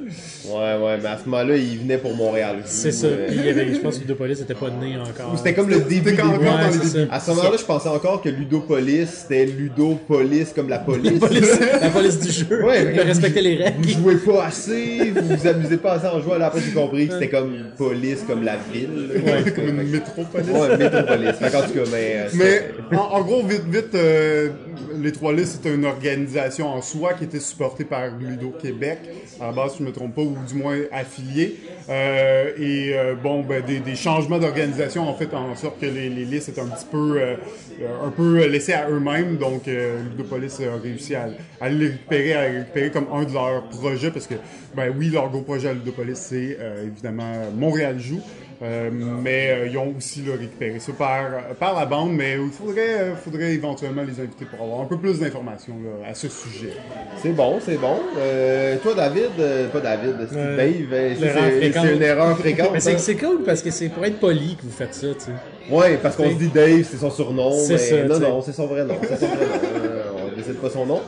Ouais, 0.47 0.53
ouais, 0.53 0.97
mais 1.01 1.09
à 1.09 1.17
ce 1.17 1.25
moment-là, 1.29 1.57
ils 1.57 1.79
venaient 1.79 1.97
pour 1.97 2.15
Montréal. 2.15 2.57
aussi. 2.63 2.73
C'est 2.77 2.91
ça. 2.93 3.07
Puis 3.27 3.35
il 3.37 3.45
y 3.45 3.49
avait, 3.49 3.73
je 3.73 3.79
pense 3.79 3.95
que 3.97 4.01
Ludopolis 4.01 4.39
n'était 4.39 4.53
pas 4.53 4.69
né 4.69 4.95
encore. 4.97 5.37
C'était 5.37 5.53
comme 5.53 5.69
le 5.69 5.81
début. 5.81 6.11
C'était 6.11 6.21
quand- 6.21 6.29
des- 6.29 6.35
encore 6.35 6.55
Ouais, 6.55 6.61
dans 6.61 6.67
les 6.67 6.73
c'est 6.87 6.93
débuts. 6.97 7.09
ça. 7.09 7.15
À 7.15 7.19
ce 7.19 7.31
moment-là, 7.31 7.57
je 7.59 7.65
pensais 7.65 7.89
encore 7.89 8.21
que 8.21 8.29
Ludopolis, 8.29 9.00
c'était 9.05 9.45
Ludopolis 9.45 10.47
comme 10.55 10.69
la 10.69 10.79
police. 10.79 11.19
La 11.81 11.89
police 11.89 12.19
du 12.19 12.31
jeu. 12.31 12.63
Ouais, 12.65 12.93
de 12.93 13.01
respecter 13.01 13.41
les 13.41 13.55
règles. 13.55 13.77
Vous 13.81 13.89
jouez 14.01 14.15
pas 14.17 14.45
assez, 14.45 15.11
vous 15.15 15.35
vous 15.35 15.47
amusez 15.47 15.77
pas 15.77 15.93
assez 15.93 16.07
en 16.07 16.21
jouant. 16.21 16.37
Là, 16.37 16.47
après, 16.47 16.61
j'ai 16.61 16.71
compris 16.71 17.07
que 17.07 17.13
c'était 17.13 17.29
comme 17.29 17.53
police, 17.77 18.23
comme 18.27 18.43
la 18.43 18.57
ville. 18.71 19.09
là. 19.25 19.51
comme 19.51 19.67
une 19.69 19.83
métropolis. 19.89 20.47
Ouais, 20.49 20.77
métropolis. 20.77 21.31
Tout 21.37 21.49
cas, 21.51 21.89
mais. 21.91 22.15
euh, 22.17 22.27
Mais 22.91 22.97
en, 22.97 23.01
en 23.01 23.21
gros, 23.21 23.43
vite, 23.45 23.63
vite, 23.69 23.95
euh, 23.95 24.49
les 24.95 25.11
Trois 25.11 25.33
Listes, 25.33 25.59
c'est 25.63 25.73
une 25.73 25.85
organisation 25.85 26.67
en 26.67 26.81
soi 26.81 27.13
qui 27.13 27.23
était 27.25 27.39
supportée 27.39 27.83
par 27.85 28.09
Ludo 28.19 28.49
Québec, 28.61 28.99
à 29.39 29.47
la 29.47 29.51
base, 29.51 29.73
si 29.73 29.77
je 29.79 29.83
ne 29.83 29.89
me 29.89 29.93
trompe 29.93 30.15
pas, 30.15 30.21
ou 30.21 30.35
du 30.47 30.55
moins 30.55 30.77
affiliée. 30.91 31.57
Euh, 31.89 32.51
et 32.57 32.93
euh, 32.93 33.15
bon, 33.15 33.41
ben, 33.41 33.63
des, 33.65 33.79
des 33.79 33.95
changements 33.95 34.39
d'organisation 34.39 35.09
ont 35.09 35.13
fait 35.13 35.33
en 35.33 35.55
sorte 35.55 35.79
que 35.79 35.85
les, 35.85 36.09
les 36.09 36.25
listes 36.25 36.49
étaient 36.49 36.61
un 36.61 36.67
petit 36.67 36.85
peu, 36.89 37.19
euh, 37.19 37.35
un 38.05 38.09
peu 38.09 38.45
laissées 38.47 38.73
à 38.73 38.89
eux-mêmes. 38.89 39.37
Donc, 39.37 39.67
euh, 39.67 40.01
Ludopolis 40.03 40.59
a 40.61 40.81
réussi 40.81 41.15
à, 41.15 41.29
à 41.59 41.69
les 41.69 41.87
récupérer, 41.87 42.33
à 42.33 42.49
les 42.49 42.57
récupérer 42.59 42.91
comme 42.91 43.07
un 43.13 43.23
de 43.23 43.33
leurs 43.33 43.63
projets, 43.69 44.11
parce 44.11 44.27
que, 44.27 44.35
ben 44.75 44.93
oui, 44.97 45.09
leur 45.09 45.29
gros 45.29 45.41
projet 45.41 45.69
à 45.69 45.73
Ludopolis, 45.73 46.15
c'est 46.15 46.57
euh, 46.59 46.85
évidemment 46.87 47.33
Montréal 47.55 47.99
Joue. 47.99 48.21
Euh, 48.63 48.89
mais 48.91 49.49
euh, 49.51 49.67
ils 49.71 49.77
ont 49.77 49.93
aussi 49.97 50.21
là, 50.21 50.33
récupéré 50.39 50.79
ça 50.79 50.91
par, 50.93 51.23
par 51.59 51.73
la 51.79 51.85
bande, 51.87 52.13
mais 52.13 52.35
il 52.35 52.51
faudrait, 52.51 52.99
euh, 52.99 53.15
faudrait 53.15 53.53
éventuellement 53.53 54.03
les 54.03 54.19
inviter 54.19 54.45
pour 54.45 54.63
avoir 54.63 54.81
un 54.81 54.85
peu 54.85 54.97
plus 54.97 55.19
d'informations 55.19 55.73
là, 55.83 56.09
à 56.09 56.13
ce 56.13 56.27
sujet. 56.29 56.73
C'est 57.23 57.33
bon, 57.35 57.57
c'est 57.59 57.77
bon. 57.79 57.97
Euh, 58.19 58.77
toi, 58.83 58.93
David, 58.93 59.31
euh, 59.39 59.67
pas 59.69 59.79
David, 59.79 60.15
c'est 60.29 60.35
Ouais. 60.35 60.55
Dave, 60.57 60.93
euh, 60.93 61.71
c'est 61.73 61.93
une 61.95 62.03
erreur 62.03 62.37
fréquente. 62.37 62.69
Mais 62.73 62.79
c'est 62.79 62.93
hein? 62.93 62.97
c'est 62.99 63.15
cool 63.15 63.43
parce 63.43 63.63
que 63.63 63.71
c'est 63.71 63.89
pour 63.89 64.05
être 64.05 64.19
poli 64.19 64.55
que 64.55 64.61
vous 64.63 64.71
faites 64.71 64.93
ça, 64.93 65.07
tu 65.13 65.19
sais. 65.25 65.31
Ouais, 65.73 65.97
parce 66.01 66.15
qu'on 66.15 66.29
se 66.29 66.35
dit 66.35 66.49
Dave, 66.49 66.83
c'est 66.83 66.97
son 66.97 67.09
surnom, 67.09 67.51
C'est 67.53 67.73
mais 67.73 67.77
ça, 67.79 67.95
non, 68.03 68.07
tu 68.07 68.13
sais. 68.21 68.29
non, 68.29 68.41
c'est 68.41 68.51
son 68.53 68.67
vrai 68.67 68.83
nom. 68.85 68.95
C'est 69.01 69.19
son 69.19 69.25
vrai 69.27 69.45
nom. 69.45 69.51
Euh, 69.85 70.03
on 70.33 70.35
décide 70.37 70.55
pas 70.55 70.69
son 70.69 70.85
nom. 70.85 71.01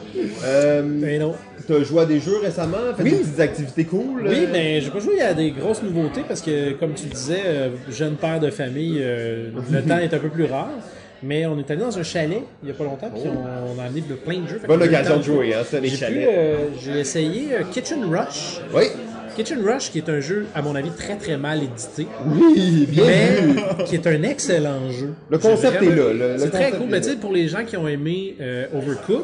Euh, 0.46 0.82
Ben 0.86 1.20
non. 1.20 1.36
T'as 1.68 1.84
joué 1.84 2.02
à 2.02 2.06
des 2.06 2.20
jeux 2.20 2.38
récemment, 2.42 2.78
fait 2.98 3.04
Oui. 3.04 3.12
des 3.12 3.18
petites 3.18 3.40
activités 3.40 3.86
cool. 3.86 4.24
Oui, 4.28 4.36
euh, 4.44 4.48
mais 4.52 4.82
j'ai 4.82 4.90
pas 4.90 5.00
joué 5.00 5.22
à 5.22 5.34
des 5.34 5.52
grosses 5.52 5.82
nouveautés 5.84 6.24
parce 6.28 6.42
que, 6.42 6.72
comme 6.74 6.94
tu 6.94 7.06
disais, 7.06 7.42
euh, 7.46 7.70
jeune 7.90 8.16
père 8.16 8.40
de 8.40 8.50
famille, 8.50 8.98
euh, 9.02 9.50
le 9.72 9.82
temps 9.82 9.98
est 10.00 10.14
un 10.14 10.20
peu 10.20 10.30
plus 10.30 10.46
rare. 10.46 10.70
Mais 11.26 11.46
on 11.46 11.58
est 11.58 11.72
allé 11.72 11.80
dans 11.80 11.98
un 11.98 12.04
chalet 12.04 12.42
il 12.62 12.68
y 12.68 12.72
a 12.72 12.76
pas 12.76 12.84
longtemps, 12.84 13.10
puis 13.10 13.24
on, 13.28 13.78
on 13.78 13.82
a 13.82 13.86
amené 13.86 14.02
de- 14.02 14.14
plein 14.16 14.40
de 14.42 14.48
jeux. 14.48 14.60
Bonne 14.68 14.84
occasion 14.84 15.18
de 15.20 15.24
jouer, 15.24 15.54
hein, 15.54 15.62
ça, 15.64 15.80
les 15.80 15.88
chalets. 15.90 16.28
euh, 16.30 16.56
j'ai 16.84 17.00
essayé 17.00 17.48
Kitchen 17.72 18.04
Rush. 18.14 18.60
Oui, 18.76 18.84
Kitchen 19.38 19.60
Rush, 19.66 19.90
qui 19.90 20.00
est 20.00 20.10
un 20.10 20.20
jeu, 20.20 20.48
à 20.54 20.62
mon 20.62 20.76
avis, 20.76 20.90
très 20.92 21.16
très 21.16 21.38
mal 21.38 21.60
édité, 21.64 22.08
oui, 22.28 22.86
bien 22.92 23.06
mais 23.06 23.86
qui 23.86 23.96
est 23.96 24.06
un 24.06 24.22
excellent 24.22 24.92
jeu. 24.92 25.14
Le 25.30 25.38
concept 25.38 25.82
est 25.82 25.96
là, 25.96 26.38
C'est 26.38 26.50
très 26.52 26.72
cool. 26.72 26.88
Mais 26.90 27.00
tu 27.00 27.12
sais, 27.12 27.16
pour 27.16 27.32
les 27.32 27.48
gens 27.48 27.64
qui 27.66 27.78
ont 27.78 27.88
aimé 27.88 28.36
euh, 28.42 28.66
Overcooked, 28.76 29.24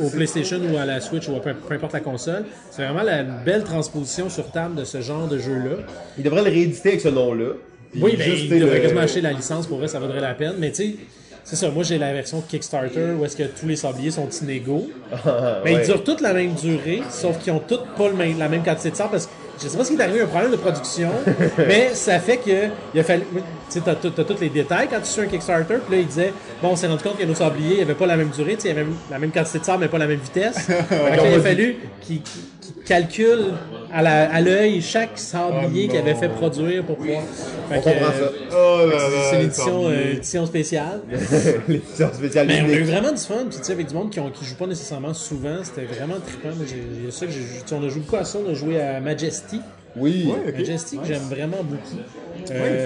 au 0.00 0.08
PlayStation 0.10 0.58
ou 0.72 0.76
à 0.76 0.84
la 0.84 1.00
Switch 1.00 1.28
ou 1.28 1.36
à 1.36 1.40
peu, 1.40 1.52
peu 1.54 1.74
importe 1.74 1.92
la 1.94 2.00
console, 2.00 2.44
c'est 2.70 2.82
vraiment 2.84 3.02
la 3.02 3.22
belle 3.22 3.64
transposition 3.64 4.28
sur 4.28 4.50
table 4.50 4.74
de 4.74 4.84
ce 4.84 5.00
genre 5.00 5.26
de 5.28 5.38
jeu-là. 5.38 5.76
Il 6.18 6.24
devrait 6.24 6.42
le 6.42 6.50
rééditer 6.50 6.90
avec 6.90 7.00
ce 7.00 7.08
nom-là. 7.08 7.50
Oui, 7.98 8.14
ben, 8.18 8.28
il 8.30 8.48
devrait 8.60 8.76
le- 8.76 8.80
quasiment 8.82 9.00
acheter 9.00 9.20
la 9.22 9.32
licence 9.32 9.66
pour 9.66 9.78
vrai, 9.78 9.88
ça 9.88 9.98
vaudrait 9.98 10.20
la 10.20 10.34
peine. 10.34 10.54
Mais 10.58 10.70
tu 10.70 10.76
sais, 10.76 10.96
c'est 11.44 11.56
ça. 11.56 11.70
Moi, 11.70 11.84
j'ai 11.84 11.96
la 11.98 12.12
version 12.12 12.40
Kickstarter 12.42 13.12
où 13.18 13.24
est-ce 13.24 13.36
que 13.36 13.44
tous 13.44 13.66
les 13.68 13.76
sabliers 13.76 14.10
sont 14.10 14.28
inégaux. 14.42 14.88
Mais 15.64 15.74
ouais. 15.74 15.80
ils 15.82 15.86
durent 15.86 16.04
toutes 16.04 16.20
la 16.20 16.34
même 16.34 16.52
durée, 16.54 17.02
sauf 17.10 17.38
qu'ils 17.38 17.52
ont 17.52 17.60
toutes 17.66 17.86
pas 17.96 18.08
le 18.08 18.14
même- 18.14 18.38
la 18.38 18.48
même 18.48 18.62
quantité 18.64 18.90
de 18.90 18.96
sable 18.96 19.10
parce 19.12 19.26
que 19.26 19.30
je 19.62 19.68
sais 19.68 19.76
pas 19.76 19.84
ce 19.84 19.90
qui 19.92 19.96
est 19.96 20.02
arrivé, 20.02 20.20
un 20.20 20.26
problème 20.26 20.50
de 20.52 20.56
production, 20.56 21.10
mais 21.58 21.90
ça 21.94 22.18
fait 22.18 22.36
que 22.38 22.68
il 22.94 23.00
a 23.00 23.04
fallu. 23.04 23.22
Tu 23.32 23.42
sais, 23.68 23.80
t'as, 23.84 23.94
tout- 23.96 24.10
t'as 24.10 24.24
tous 24.24 24.40
les 24.40 24.48
détails 24.48 24.86
quand 24.88 25.00
tu 25.00 25.06
suis 25.06 25.22
un 25.22 25.26
Kickstarter, 25.26 25.76
puis 25.86 25.96
là, 25.96 26.00
il 26.02 26.06
disait, 26.06 26.32
bon, 26.62 26.68
on 26.70 26.76
s'est 26.76 26.86
rendu 26.86 27.02
compte 27.02 27.18
que 27.18 27.24
nos 27.24 27.34
sabliers 27.34 27.78
n'avaient 27.78 27.94
pas 27.94 28.06
la 28.06 28.16
même 28.16 28.28
durée, 28.30 28.54
tu 28.54 28.60
sais, 28.62 28.68
il 28.68 28.76
y 28.76 28.78
avait 28.78 28.86
la 29.10 29.18
même 29.18 29.32
quantité 29.32 29.58
de 29.58 29.64
sable, 29.64 29.80
mais 29.82 29.88
pas 29.88 29.98
la 29.98 30.06
même 30.06 30.20
vitesse. 30.20 30.68
Là, 30.68 30.76
il 31.28 31.34
a 31.34 31.40
fallu 31.40 31.76
qu'ils- 32.00 32.22
calcule 32.84 33.52
à 33.92 34.02
la- 34.02 34.30
à 34.32 34.40
l'œil 34.40 34.80
chaque 34.82 35.16
sablier 35.18 35.86
Oh 35.86 35.90
qu'il 35.92 36.00
avait 36.00 36.14
fait 36.14 36.28
produire 36.28 36.84
pour 36.84 36.96
pouvoir. 36.96 37.22
Fait 37.68 37.76
On 37.76 37.80
que, 37.80 37.84
comprend 37.84 38.06
euh, 38.06 38.28
ça. 38.28 38.32
Oh 38.52 38.86
là 38.88 38.94
là, 38.96 39.00
C'est 39.30 39.38
l'édition 39.42 39.88
euh, 39.88 40.12
édition 40.12 40.46
spéciale. 40.46 41.00
L'édition 41.68 42.12
spéciale 42.12 42.46
Mais 42.46 42.62
on 42.62 42.68
a 42.68 42.72
eu 42.72 42.82
vraiment 42.84 43.12
du 43.12 43.18
fun, 43.18 43.46
puis 43.48 43.58
tu 43.58 43.64
sais, 43.64 43.72
avec 43.72 43.86
du 43.88 43.94
monde 43.94 44.10
qui, 44.10 44.20
ont, 44.20 44.30
qui 44.30 44.44
joue 44.44 44.54
pas 44.56 44.66
nécessairement 44.66 45.14
souvent, 45.14 45.58
c'était 45.62 45.84
vraiment 45.86 46.14
trippant. 46.24 46.54
Moi, 46.56 46.66
j'ai- 46.68 47.10
ça 47.10 47.26
que 47.26 47.32
j'ai, 47.32 47.74
on 47.74 47.84
a 47.84 47.88
joué 47.88 48.00
beaucoup 48.00 48.16
à 48.16 48.24
ça, 48.24 48.38
on 48.46 48.50
a 48.50 48.54
joué 48.54 48.80
à 48.80 49.00
Majesty. 49.00 49.60
Oui. 49.96 50.28
Ouais. 50.46 50.52
Majesty, 50.52 50.98
que 50.98 51.06
j'aime 51.06 51.22
vraiment 51.30 51.62
beaucoup. 51.62 51.96
Euh, 52.50 52.84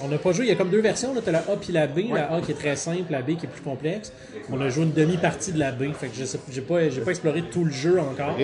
on 0.00 0.08
n'a 0.08 0.18
pas 0.18 0.32
joué, 0.32 0.44
il 0.46 0.48
y 0.48 0.52
a 0.52 0.56
comme 0.56 0.70
deux 0.70 0.80
versions, 0.80 1.14
là, 1.14 1.20
t'as 1.24 1.32
la 1.32 1.38
A 1.40 1.56
puis 1.60 1.72
la 1.72 1.86
B, 1.86 2.00
la 2.12 2.32
A 2.32 2.40
qui 2.40 2.52
est 2.52 2.54
très 2.54 2.76
simple, 2.76 3.10
la 3.10 3.22
B 3.22 3.36
qui 3.36 3.46
est 3.46 3.48
plus 3.48 3.62
complexe. 3.62 4.12
On 4.50 4.60
a 4.60 4.68
joué 4.68 4.84
une 4.84 4.92
demi-partie 4.92 5.52
de 5.52 5.58
la 5.58 5.72
B, 5.72 5.92
fait 5.98 6.08
que 6.08 6.16
je 6.18 6.24
sais- 6.24 6.38
j'ai 6.50 6.60
pas, 6.60 6.88
j'ai 6.88 7.00
pas 7.00 7.10
exploré 7.10 7.42
tout 7.50 7.64
le 7.64 7.70
jeu 7.72 7.98
encore. 8.00 8.36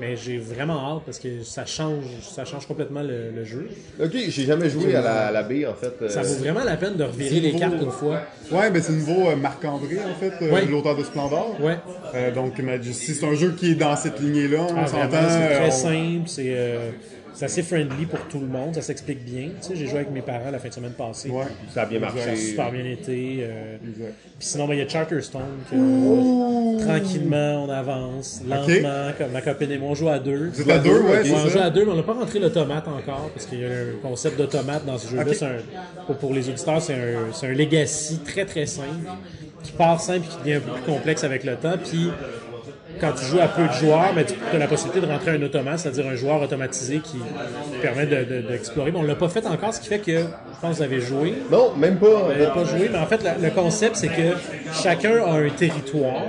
Mais 0.00 0.16
j'ai 0.16 0.38
vraiment 0.38 0.96
hâte 0.96 1.02
parce 1.06 1.20
que 1.20 1.44
ça 1.44 1.64
change, 1.66 2.02
ça 2.20 2.44
change 2.44 2.66
complètement 2.66 3.02
le, 3.02 3.30
le 3.30 3.44
jeu. 3.44 3.68
Ok, 4.02 4.10
j'ai 4.28 4.44
jamais 4.44 4.68
joué 4.68 4.96
à 4.96 5.00
la, 5.00 5.26
à 5.28 5.30
la 5.30 5.44
baie 5.44 5.66
en 5.66 5.74
fait. 5.74 5.92
euh, 6.02 6.08
Ça 6.08 6.22
vaut 6.22 6.34
vraiment 6.34 6.64
la 6.64 6.76
peine 6.76 6.96
de 6.96 7.04
revirer 7.04 7.38
les 7.38 7.52
nouveau. 7.52 7.58
cartes 7.60 7.80
une 7.80 7.90
fois. 7.92 8.22
Ouais, 8.50 8.70
ben 8.72 8.82
c'est 8.82 8.92
nouveau 8.92 9.28
euh, 9.28 9.36
Marc-André, 9.36 9.98
en 10.00 10.18
fait, 10.18 10.32
euh, 10.44 10.50
Ouais. 10.50 10.64
l'auteur 10.64 10.96
de 10.96 11.04
Splendor. 11.04 11.56
Ouais. 11.60 11.76
Euh, 12.16 12.32
donc, 12.32 12.58
Majesty, 12.58 13.14
c'est 13.14 13.24
un 13.24 13.34
jeu 13.36 13.54
qui 13.56 13.70
est 13.70 13.74
dans 13.76 13.94
cette 13.94 14.18
lignée-là. 14.18 14.66
On 14.68 14.76
Ah, 14.78 14.86
s'entend. 14.88 15.10
c'est 15.28 15.52
euh, 15.52 15.56
très 15.58 15.68
on- 15.68 15.70
simple, 15.70 16.28
c'est 16.28 16.46
euh, 16.48 16.90
c'est 17.34 17.44
assez 17.46 17.62
friendly 17.62 18.06
pour 18.06 18.20
tout 18.30 18.38
le 18.40 18.46
monde, 18.46 18.74
ça 18.74 18.82
s'explique 18.82 19.24
bien. 19.24 19.48
Tu 19.60 19.68
sais, 19.68 19.76
j'ai 19.76 19.86
joué 19.86 19.96
avec 19.96 20.10
mes 20.10 20.22
parents 20.22 20.50
la 20.50 20.58
fin 20.58 20.68
de 20.68 20.74
semaine 20.74 20.92
passée. 20.92 21.28
Ouais. 21.30 21.44
Ça 21.74 21.82
a 21.82 21.86
bien 21.86 22.00
Ça 22.00 22.06
a 22.06 22.12
marché. 22.14 22.36
super 22.36 22.70
bien 22.72 22.84
été. 22.84 23.38
euh. 23.40 23.76
Puis 24.38 24.48
sinon, 24.48 24.66
ben, 24.66 24.74
il 24.74 24.78
y 24.78 24.82
a 24.82 24.88
Charterstone. 24.88 25.42
Que, 25.70 25.76
euh, 25.76 26.78
tranquillement, 26.86 27.64
on 27.64 27.68
avance, 27.70 28.40
lentement. 28.48 29.10
Comme 29.18 29.32
ma 29.32 29.40
copine 29.42 29.70
et 29.72 29.78
moi, 29.78 29.90
on 29.90 29.94
joue 29.94 30.08
à 30.08 30.18
deux. 30.18 30.50
Vous 30.52 30.62
êtes 30.62 30.70
à 30.70 30.78
deux, 30.78 30.90
ouais, 31.00 31.22
Ouais, 31.22 31.30
on 31.32 31.44
c'est 31.44 31.50
joue 31.50 31.58
à 31.58 31.70
deux, 31.70 31.84
mais 31.84 31.92
on 31.92 31.96
n'a 31.96 32.02
pas 32.02 32.14
rentré 32.14 32.38
l'automate 32.38 32.86
encore, 32.88 33.30
parce 33.34 33.46
qu'il 33.46 33.60
y 33.60 33.64
a 33.64 33.68
un 33.68 34.00
concept 34.02 34.38
d'automate 34.38 34.84
dans 34.86 34.98
ce 34.98 35.08
jeu-là. 35.10 35.24
C'est 35.32 35.44
un- 35.44 36.04
Pour, 36.06 36.16
pour 36.16 36.34
les 36.34 36.48
auditeurs, 36.48 36.80
c'est 36.82 36.94
un, 36.94 37.32
c'est 37.32 37.46
un 37.48 37.52
legacy 37.54 38.18
très 38.18 38.44
très 38.44 38.66
simple, 38.66 38.88
qui 39.62 39.72
part 39.72 40.00
simple 40.00 40.26
et 40.26 40.28
qui 40.30 40.38
devient 40.38 40.52
un 40.54 40.60
peu 40.60 40.72
plus 40.72 40.92
complexe 40.92 41.24
avec 41.24 41.44
le 41.44 41.56
temps. 41.56 41.76
Puis 41.82 42.10
quand 43.00 43.12
tu 43.12 43.24
joues 43.24 43.40
à 43.40 43.48
peu 43.48 43.66
de 43.66 43.72
joueurs, 43.72 44.12
mais 44.14 44.24
tu 44.24 44.34
as 44.52 44.58
la 44.58 44.66
possibilité 44.66 45.06
de 45.06 45.10
rentrer 45.10 45.32
un 45.32 45.42
automate, 45.42 45.78
c'est-à-dire 45.80 46.06
un 46.06 46.14
joueur 46.16 46.40
automatisé 46.42 46.98
qui 47.00 47.18
permet 47.82 48.06
de- 48.06 48.24
de- 48.24 48.40
d'explorer. 48.48 48.92
mais 48.92 48.98
on 48.98 49.02
l'a 49.02 49.14
pas 49.16 49.28
fait 49.28 49.46
encore, 49.46 49.74
ce 49.74 49.80
qui 49.80 49.88
fait 49.88 49.98
que, 49.98 50.18
je 50.18 50.60
pense 50.60 50.70
que 50.72 50.76
vous 50.76 50.82
avez 50.82 51.00
joué. 51.00 51.34
Non, 51.50 51.74
même 51.76 51.96
pas. 51.96 52.28
J'avais 52.30 52.46
pas 52.52 52.64
joué, 52.64 52.88
mais 52.90 52.98
en 52.98 53.06
fait, 53.06 53.22
la- 53.22 53.36
le 53.38 53.50
concept, 53.50 53.96
c'est 53.96 54.08
que 54.08 54.34
chacun 54.72 55.22
a 55.24 55.32
un 55.32 55.48
territoire 55.50 56.22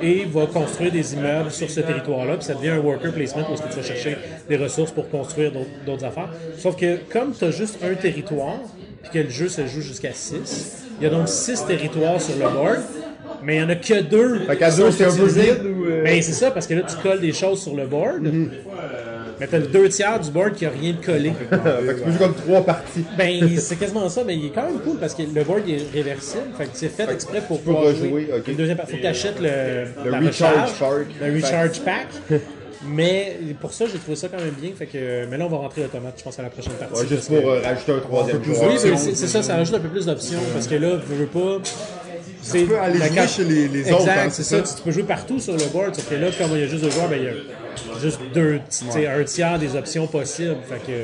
et 0.00 0.24
va 0.24 0.46
construire 0.46 0.90
des 0.92 1.14
immeubles 1.14 1.50
sur 1.50 1.70
ce 1.70 1.80
territoire-là, 1.80 2.34
puis 2.36 2.44
ça 2.44 2.54
devient 2.54 2.70
un 2.70 2.78
worker 2.80 3.12
placement 3.12 3.48
où 3.48 3.54
est-ce 3.54 3.62
que 3.62 3.68
tu 3.68 3.76
vas 3.76 3.82
chercher 3.82 4.16
des 4.48 4.56
ressources 4.56 4.90
pour 4.90 5.08
construire 5.08 5.52
d'autres- 5.52 5.68
d'autres 5.86 6.04
affaires. 6.04 6.28
Sauf 6.58 6.76
que 6.76 6.96
comme 7.12 7.32
tu 7.32 7.44
as 7.44 7.50
juste 7.50 7.78
un 7.84 7.94
territoire, 7.94 8.58
puis 9.02 9.10
que 9.12 9.18
le 9.20 9.30
jeu 9.30 9.48
se 9.48 9.66
joue 9.66 9.80
jusqu'à 9.80 10.12
6, 10.12 10.84
il 11.00 11.04
y 11.04 11.06
a 11.06 11.10
donc 11.10 11.28
6 11.28 11.64
territoires 11.66 12.20
sur 12.20 12.34
le 12.36 12.48
board, 12.48 12.80
mais 13.44 13.56
il 13.56 13.58
n'y 13.60 13.64
en 13.64 13.68
a 13.70 13.74
que 13.76 14.00
deux. 14.02 14.40
Fait 14.46 14.56
qu'à 14.56 14.70
deux, 14.70 14.90
c'est 14.90 15.04
un 15.04 15.08
peu 15.08 15.14
utilisés. 15.24 15.42
vide 15.54 15.66
ou, 15.66 15.84
euh? 15.86 16.02
Ben, 16.04 16.22
c'est 16.22 16.32
ça, 16.32 16.50
parce 16.50 16.66
que 16.66 16.74
là, 16.74 16.82
tu 16.88 16.96
colles 16.96 17.20
des 17.20 17.32
choses 17.32 17.62
sur 17.62 17.74
le 17.74 17.86
board, 17.86 18.22
mais 19.40 19.46
tu 19.48 19.54
as 19.54 19.58
le 19.58 19.66
deux 19.66 19.88
tiers 19.88 20.20
du 20.20 20.30
board 20.30 20.52
qui 20.54 20.66
a 20.66 20.70
rien 20.70 20.92
de 20.92 21.04
collé. 21.04 21.32
fait 21.50 21.56
que 21.56 22.00
peux 22.04 22.10
jouer 22.10 22.18
comme 22.18 22.34
trois 22.34 22.64
parties. 22.64 23.04
Ben, 23.18 23.58
c'est 23.58 23.76
quasiment 23.76 24.08
ça, 24.08 24.22
mais 24.24 24.36
il 24.36 24.46
est 24.46 24.50
quand 24.50 24.62
même 24.64 24.78
cool 24.80 24.98
parce 24.98 25.14
que 25.14 25.22
le 25.22 25.42
board 25.44 25.68
est 25.68 25.82
réversible. 25.92 26.44
Fait 26.56 26.64
que 26.64 26.70
c'est 26.74 26.88
fait 26.88 27.10
exprès 27.12 27.40
pour 27.46 27.60
pouvoir 27.60 27.84
rejouer, 27.84 28.08
jouer. 28.08 28.28
ok. 28.36 28.48
Une 28.48 28.56
deuxième 28.56 28.76
partie. 28.76 28.92
Faut 28.92 28.96
que 28.98 29.02
tu 29.02 29.08
achètes 29.08 29.40
le, 29.40 30.04
Le 30.04 30.10
la 30.10 30.20
recharge. 30.20 30.70
Le 31.20 31.34
recharge 31.34 31.80
pack. 31.84 32.08
mais 32.86 33.36
pour 33.60 33.72
ça, 33.72 33.86
j'ai 33.90 33.98
trouvé 33.98 34.16
ça 34.16 34.28
quand 34.28 34.38
même 34.42 34.54
bien. 34.60 34.70
Fait 34.78 34.86
que, 34.86 35.26
mais 35.30 35.36
là, 35.38 35.46
on 35.46 35.48
va 35.48 35.56
rentrer 35.58 35.84
automate, 35.84 36.14
je 36.18 36.22
pense, 36.24 36.38
à 36.38 36.42
la 36.42 36.50
prochaine 36.50 36.72
partie. 36.74 37.00
Ouais, 37.00 37.06
juste 37.08 37.28
que- 37.28 37.34
pour 37.40 37.50
euh, 37.50 37.60
rajouter 37.62 37.92
un 37.92 37.98
troisième 38.00 38.38
plus 38.40 38.54
joueur. 38.54 38.68
Oui, 38.70 38.76
mais 38.84 38.96
c'est 38.96 39.14
c'est 39.14 39.26
ça, 39.28 39.42
ça 39.42 39.56
rajoute 39.56 39.74
un 39.74 39.80
peu 39.80 39.88
plus 39.88 40.06
d'options 40.06 40.38
parce 40.52 40.66
que 40.68 40.74
là, 40.76 40.90
veux, 40.96 41.16
veux 41.16 41.26
pas. 41.26 41.58
Tu 42.50 42.66
peux 42.66 42.78
aller 42.78 42.98
jouer 42.98 43.28
chez 43.28 43.44
les- 43.44 43.68
les 43.68 43.92
autres, 43.92 44.00
Exact, 44.00 44.18
hein, 44.26 44.28
c'est 44.30 44.42
ça. 44.42 44.64
ça? 44.64 44.74
Tu 44.76 44.82
peux 44.82 44.90
jouer 44.90 45.02
partout 45.04 45.38
sur 45.38 45.52
le 45.56 45.64
board, 45.66 45.94
sauf 45.94 46.08
que 46.08 46.14
là, 46.16 46.28
comme 46.36 46.50
il 46.54 46.60
y 46.60 46.62
a 46.64 46.66
juste 46.66 46.82
deux 46.82 46.90
joueurs, 46.90 47.08
ben, 47.08 47.18
il 47.20 47.24
y 47.24 47.28
a 47.28 48.00
juste 48.00 48.20
deux, 48.34 48.60
un 49.06 49.24
tiers 49.24 49.58
des 49.58 49.76
options 49.76 50.06
possibles. 50.06 50.56
Fait 50.68 50.80
que. 50.84 51.02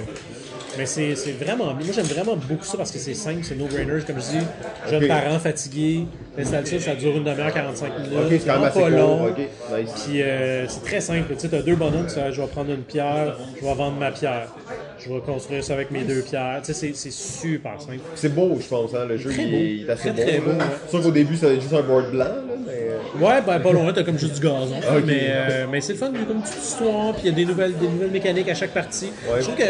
Mais 0.76 0.86
c'est 0.86 1.14
vraiment. 1.40 1.66
Moi, 1.74 1.82
j'aime 1.92 2.06
vraiment 2.06 2.36
beaucoup 2.36 2.64
ça 2.64 2.76
parce 2.76 2.90
que 2.92 2.98
c'est 2.98 3.14
simple, 3.14 3.40
c'est 3.42 3.56
no-brainers. 3.56 4.04
Comme 4.06 4.16
je 4.20 4.38
dis, 4.38 4.46
jeunes 4.90 5.08
parents 5.08 5.38
fatigués, 5.38 6.06
ça, 6.44 6.64
ça 6.64 6.94
dure 6.94 7.16
une 7.16 7.24
demi-heure, 7.24 7.52
45 7.52 7.92
minutes. 8.00 8.40
C'est 8.42 8.46
quand 8.50 8.60
même 8.60 8.72
pas 8.72 8.88
long. 8.88 9.26
nice. 9.28 9.90
Puis 10.06 10.22
euh, 10.22 10.66
c'est 10.68 10.82
très 10.84 11.00
simple. 11.00 11.34
Tu 11.38 11.48
sais, 11.48 11.56
as 11.56 11.62
deux 11.62 11.76
bonhommes, 11.76 12.06
tu 12.06 12.14
sais, 12.14 12.32
je 12.32 12.40
vais 12.40 12.46
prendre 12.48 12.70
une 12.70 12.82
pierre, 12.82 13.36
je 13.60 13.64
vais 13.66 13.74
vendre 13.74 13.96
ma 13.98 14.10
pierre. 14.10 14.48
Je 14.98 15.12
vais 15.12 15.20
construire 15.20 15.62
ça 15.62 15.74
avec 15.74 15.90
mes 15.90 16.02
deux 16.02 16.22
pierres. 16.22 16.60
Tu 16.64 16.72
sais, 16.74 16.92
c'est- 16.94 17.10
super 17.12 17.80
simple. 17.80 18.00
C'est 18.14 18.34
beau, 18.34 18.58
je 18.60 18.66
pense, 18.66 18.94
hein. 18.94 19.04
Le 19.08 19.16
jeu, 19.16 19.30
il, 19.38 19.54
est, 19.54 19.74
il 19.76 19.86
est 19.86 19.90
assez 19.90 20.10
Très, 20.10 20.12
beau. 20.12 20.22
très 20.22 20.32
là. 20.32 20.40
beau, 20.40 20.50
ouais. 20.50 20.66
C'est 20.84 20.90
sûr 20.90 21.02
qu'au 21.02 21.10
début, 21.10 21.36
ça 21.36 21.46
va 21.46 21.52
être 21.54 21.60
juste 21.62 21.74
un 21.74 21.82
board 21.82 22.10
blanc, 22.10 22.24
là, 22.24 22.42
mais... 22.66 22.72
euh, 22.72 23.24
Ouais, 23.24 23.40
ben 23.46 23.60
pas 23.60 23.72
loin, 23.72 23.92
t'as 23.92 24.02
comme 24.02 24.18
juste 24.18 24.34
du 24.34 24.40
gazon. 24.40 24.74
Mais, 25.06 25.26
euh, 25.30 25.66
mais 25.70 25.80
c'est 25.80 25.92
le 25.92 25.98
fun, 25.98 26.10
il 26.12 26.20
y 26.20 26.22
a 26.22 26.26
comme 26.26 26.36
une 26.38 26.42
petite 26.42 26.62
histoire, 26.62 27.12
puis 27.14 27.22
il 27.24 27.30
y 27.30 27.32
a 27.32 27.34
des 27.36 27.44
nouvelles, 27.46 27.76
des 27.78 27.86
nouvelles 27.88 28.10
mécaniques 28.10 28.48
à 28.48 28.54
chaque 28.54 28.72
partie. 28.74 29.06
Ouais. 29.30 29.38
Je 29.38 29.42
trouve 29.44 29.56
que 29.56 29.64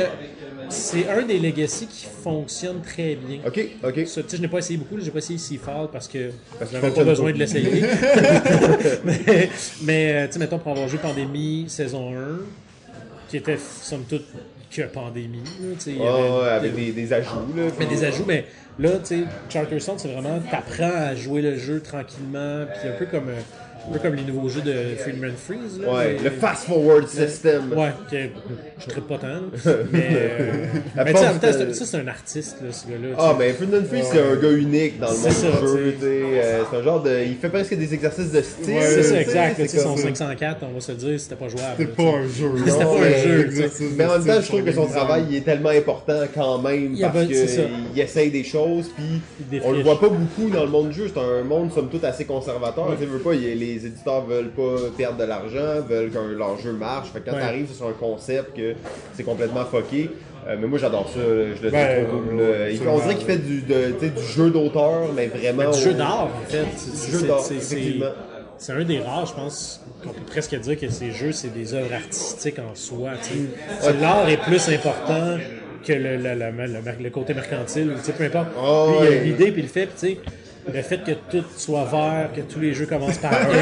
c'est 0.71 1.09
un 1.09 1.23
des 1.23 1.39
legacy 1.39 1.87
qui 1.87 2.07
fonctionne 2.23 2.81
très 2.83 3.15
bien. 3.15 3.39
Ok, 3.47 3.59
ok. 3.83 4.07
Ça, 4.07 4.21
je 4.31 4.37
n'ai 4.37 4.49
pas 4.49 4.59
essayé 4.59 4.79
beaucoup, 4.79 4.97
là, 4.97 5.03
j'ai 5.05 5.11
pas 5.11 5.19
essayé 5.19 5.39
Seafall 5.39 5.89
parce 5.93 6.09
que 6.09 6.31
Parce 6.59 6.71
que 6.71 6.77
j'avais 6.81 6.91
pas 6.95 7.05
besoin 7.05 7.33
de 7.33 7.38
l'essayer. 7.38 7.83
mais, 9.05 9.49
mais 9.83 10.12
euh, 10.15 10.27
tu 10.27 10.33
sais, 10.35 10.38
mettons, 10.38 10.59
pour 10.59 10.73
avoir 10.73 10.88
joué 10.88 10.99
Pandémie 10.99 11.67
saison 11.69 12.12
1, 12.15 12.17
qui 13.29 13.37
était 13.38 13.59
somme 13.59 14.05
toute 14.09 14.25
que 14.71 14.83
Pandémie, 14.83 15.38
là, 15.38 15.69
tu 15.75 15.81
sais, 15.81 15.91
il 15.93 15.97
y 15.97 16.00
Ouais, 16.00 16.07
avait- 16.09 16.29
ouais, 16.43 16.49
avec 16.49 16.75
des, 16.75 16.93
des 16.93 17.12
ajouts, 17.12 17.31
là. 17.57 17.62
mais 17.79 17.87
des 17.87 18.05
ajouts, 18.05 18.25
mais 18.27 18.45
là, 18.79 18.91
tu 18.99 19.07
sais, 19.07 19.21
Charterstone, 19.49 19.95
c'est 19.99 20.12
vraiment, 20.12 20.38
t'apprends 20.50 20.95
à 20.95 21.15
jouer 21.15 21.41
le 21.41 21.57
jeu 21.57 21.81
tranquillement, 21.81 22.67
puis 22.79 22.88
un 22.88 22.93
peu 22.99 23.07
comme, 23.07 23.29
euh, 23.31 23.41
un 23.88 23.92
peu 23.92 23.99
comme 23.99 24.14
les 24.14 24.23
nouveaux 24.25 24.49
jeux 24.49 24.61
de 24.61 24.73
Freeman 24.99 25.33
Freeze. 25.37 25.80
Là, 25.80 25.92
Ouais, 25.92 26.16
mais- 26.18 26.25
le 26.25 26.30
fast-forward 26.30 27.09
system. 27.09 27.73
Ouais, 27.73 27.90
que 28.11 28.16
je 28.80 28.87
trippe 28.90 29.07
pas 29.09 29.18
tant. 29.18 29.28
là. 29.28 29.40
Mais, 29.92 30.09
euh, 30.12 30.52
mais 30.97 31.04
tu 31.12 31.18
sais, 31.18 31.26
en 31.26 31.30
même 31.30 31.38
temps, 31.40 31.52
ça, 31.73 31.85
c'est 31.87 31.97
un 31.97 32.07
artiste, 32.09 32.57
là, 32.62 32.68
ce 32.73 32.87
gars-là. 32.87 33.14
Ah, 33.18 33.35
mais 33.38 33.52
Ferdinand 33.52 33.85
Free, 33.85 34.02
c'est 34.02 34.21
un 34.21 34.37
gars 34.37 34.50
unique 34.50 34.99
dans 35.00 35.11
le 35.11 35.16
monde 35.16 35.30
ça, 35.33 35.47
du 35.61 35.66
jeu, 35.66 35.95
euh, 36.02 36.62
c'est 36.71 36.76
un 36.76 36.83
genre 36.83 37.02
de. 37.02 37.11
Il 37.26 37.37
fait 37.37 37.49
presque 37.49 37.75
des 37.76 37.95
exercices 37.95 38.33
de 38.33 38.42
style. 38.42 38.75
Ouais, 38.75 38.80
c'est 38.83 39.02
ça, 39.02 39.21
exact. 39.21 39.54
c'est 39.57 39.62
Tu 39.64 39.68
sais, 39.68 39.78
son 39.78 39.95
comme- 39.95 40.14
504, 40.14 40.59
on 40.68 40.75
va 40.75 40.80
se 40.80 40.92
le 40.92 40.99
dire, 40.99 41.21
c'était 41.21 41.35
pas 41.37 41.49
jouable. 41.49 41.75
C'est 41.78 41.85
là, 41.85 41.90
pas 41.97 42.02
un 42.02 42.23
jeu. 42.28 42.50
C'était 42.66 42.85
non, 42.85 42.95
pas 42.95 42.99
un 42.99 43.00
mais 43.00 43.23
jeu, 43.23 43.71
Mais 43.97 44.04
en 44.04 44.12
même 44.18 44.25
temps, 44.26 44.40
je 44.40 44.47
trouve 44.49 44.64
que 44.64 44.73
son 44.73 44.87
travail 44.87 45.25
il 45.30 45.37
est 45.37 45.40
tellement 45.40 45.68
important 45.71 46.21
quand 46.35 46.59
même 46.62 46.97
parce 47.00 47.26
qu'il 47.26 48.00
essaye 48.00 48.30
des 48.30 48.45
choses, 48.45 48.90
puis 48.97 49.61
on 49.64 49.73
le 49.73 49.83
voit 49.83 49.99
pas 50.00 50.09
beaucoup 50.09 50.50
dans 50.52 50.64
le 50.64 50.71
monde 50.71 50.90
du 50.90 50.95
jeu. 50.99 51.07
C'est 51.12 51.21
un 51.21 51.42
monde 51.45 51.73
somme 51.73 51.88
toute 51.88 52.04
assez 52.04 52.25
conservateur. 52.25 52.97
Tu 52.99 53.07
veux 53.07 53.18
pas, 53.18 53.35
les 53.79 53.87
éditeurs 53.87 54.25
veulent 54.27 54.51
pas 54.51 54.77
perdre 54.97 55.19
de 55.19 55.25
l'argent, 55.25 55.81
veulent 55.89 56.11
que 56.11 56.19
leur 56.19 56.59
jeu 56.59 56.73
marche. 56.73 57.09
Fait 57.13 57.21
que 57.21 57.27
quand 57.31 57.37
Ouais. 57.37 57.43
t'arrives 57.43 57.73
sur 57.73 57.87
un 57.89 57.93
concept 57.93 58.57
que 58.57 58.75
c'est 59.15 59.23
complètement 59.25 59.65
fucké. 59.65 60.11
euh, 60.47 60.57
mais 60.61 60.67
moi 60.67 60.79
j'adore 60.79 61.09
ça, 61.09 61.19
je 61.21 61.63
le 61.63 61.71
Ben, 61.71 62.07
cool. 62.07 62.41
Il 62.73 62.81
on 62.89 62.99
dirait 63.01 63.15
qu'il 63.17 63.27
fait 63.27 63.37
du, 63.39 63.61
de- 63.63 63.95
jeu 64.35 64.51
d'auteur, 64.51 65.13
mais 65.15 65.27
vraiment. 65.27 65.71
Du 65.71 65.79
jeu 65.81 65.93
d'art, 65.95 66.27
en 66.27 66.51
fait. 66.51 66.65
C'est- 66.77 67.07
Du 67.07 67.13
jeu 67.13 67.19
c'est- 67.19 67.27
d'art, 67.27 67.41
c'est- 67.41 67.61
c'est- 67.61 67.77
effectivement. 67.77 68.07
C'est 68.57 68.73
un 68.73 68.83
des 68.85 68.99
rares, 69.01 69.27
je 69.27 69.35
pense, 69.35 69.81
qu'on 70.03 70.09
peut 70.11 70.23
presque 70.27 70.55
dire 70.59 70.81
que 70.81 70.89
ces 70.89 71.11
jeux, 71.13 71.31
c'est 71.33 71.53
des 71.55 71.75
œuvres 71.75 71.93
artistiques 71.95 72.59
en 72.59 72.75
soi. 72.75 73.11
L'art 74.01 74.29
est 74.29 74.39
plus 74.39 74.69
important 74.69 75.37
que 75.87 75.93
le, 75.93 76.17
le, 76.17 76.35
le- 76.35 76.67
le- 76.67 77.03
le 77.05 77.11
côté 77.11 77.35
mercantile. 77.35 77.93
Peu 78.17 78.25
importe. 78.25 78.49
Lui, 79.01 79.07
il 79.07 79.17
a 79.17 79.23
l'idée 79.23 79.53
puis 79.53 79.61
il 79.61 79.65
le 79.65 79.69
fait. 79.69 79.87
puis 79.87 79.95
tu 80.01 80.07
sais, 80.15 80.19
le 80.75 80.83
fait 80.83 80.99
que 81.05 81.13
tout 81.31 81.45
soit 81.57 81.85
vert, 81.85 82.31
que 82.35 82.41
tous 82.43 82.61
les 82.61 82.75
jeux 82.75 82.87
commencent 82.87 83.19
par 83.19 83.33
F, 83.41 83.47
tu 83.49 83.55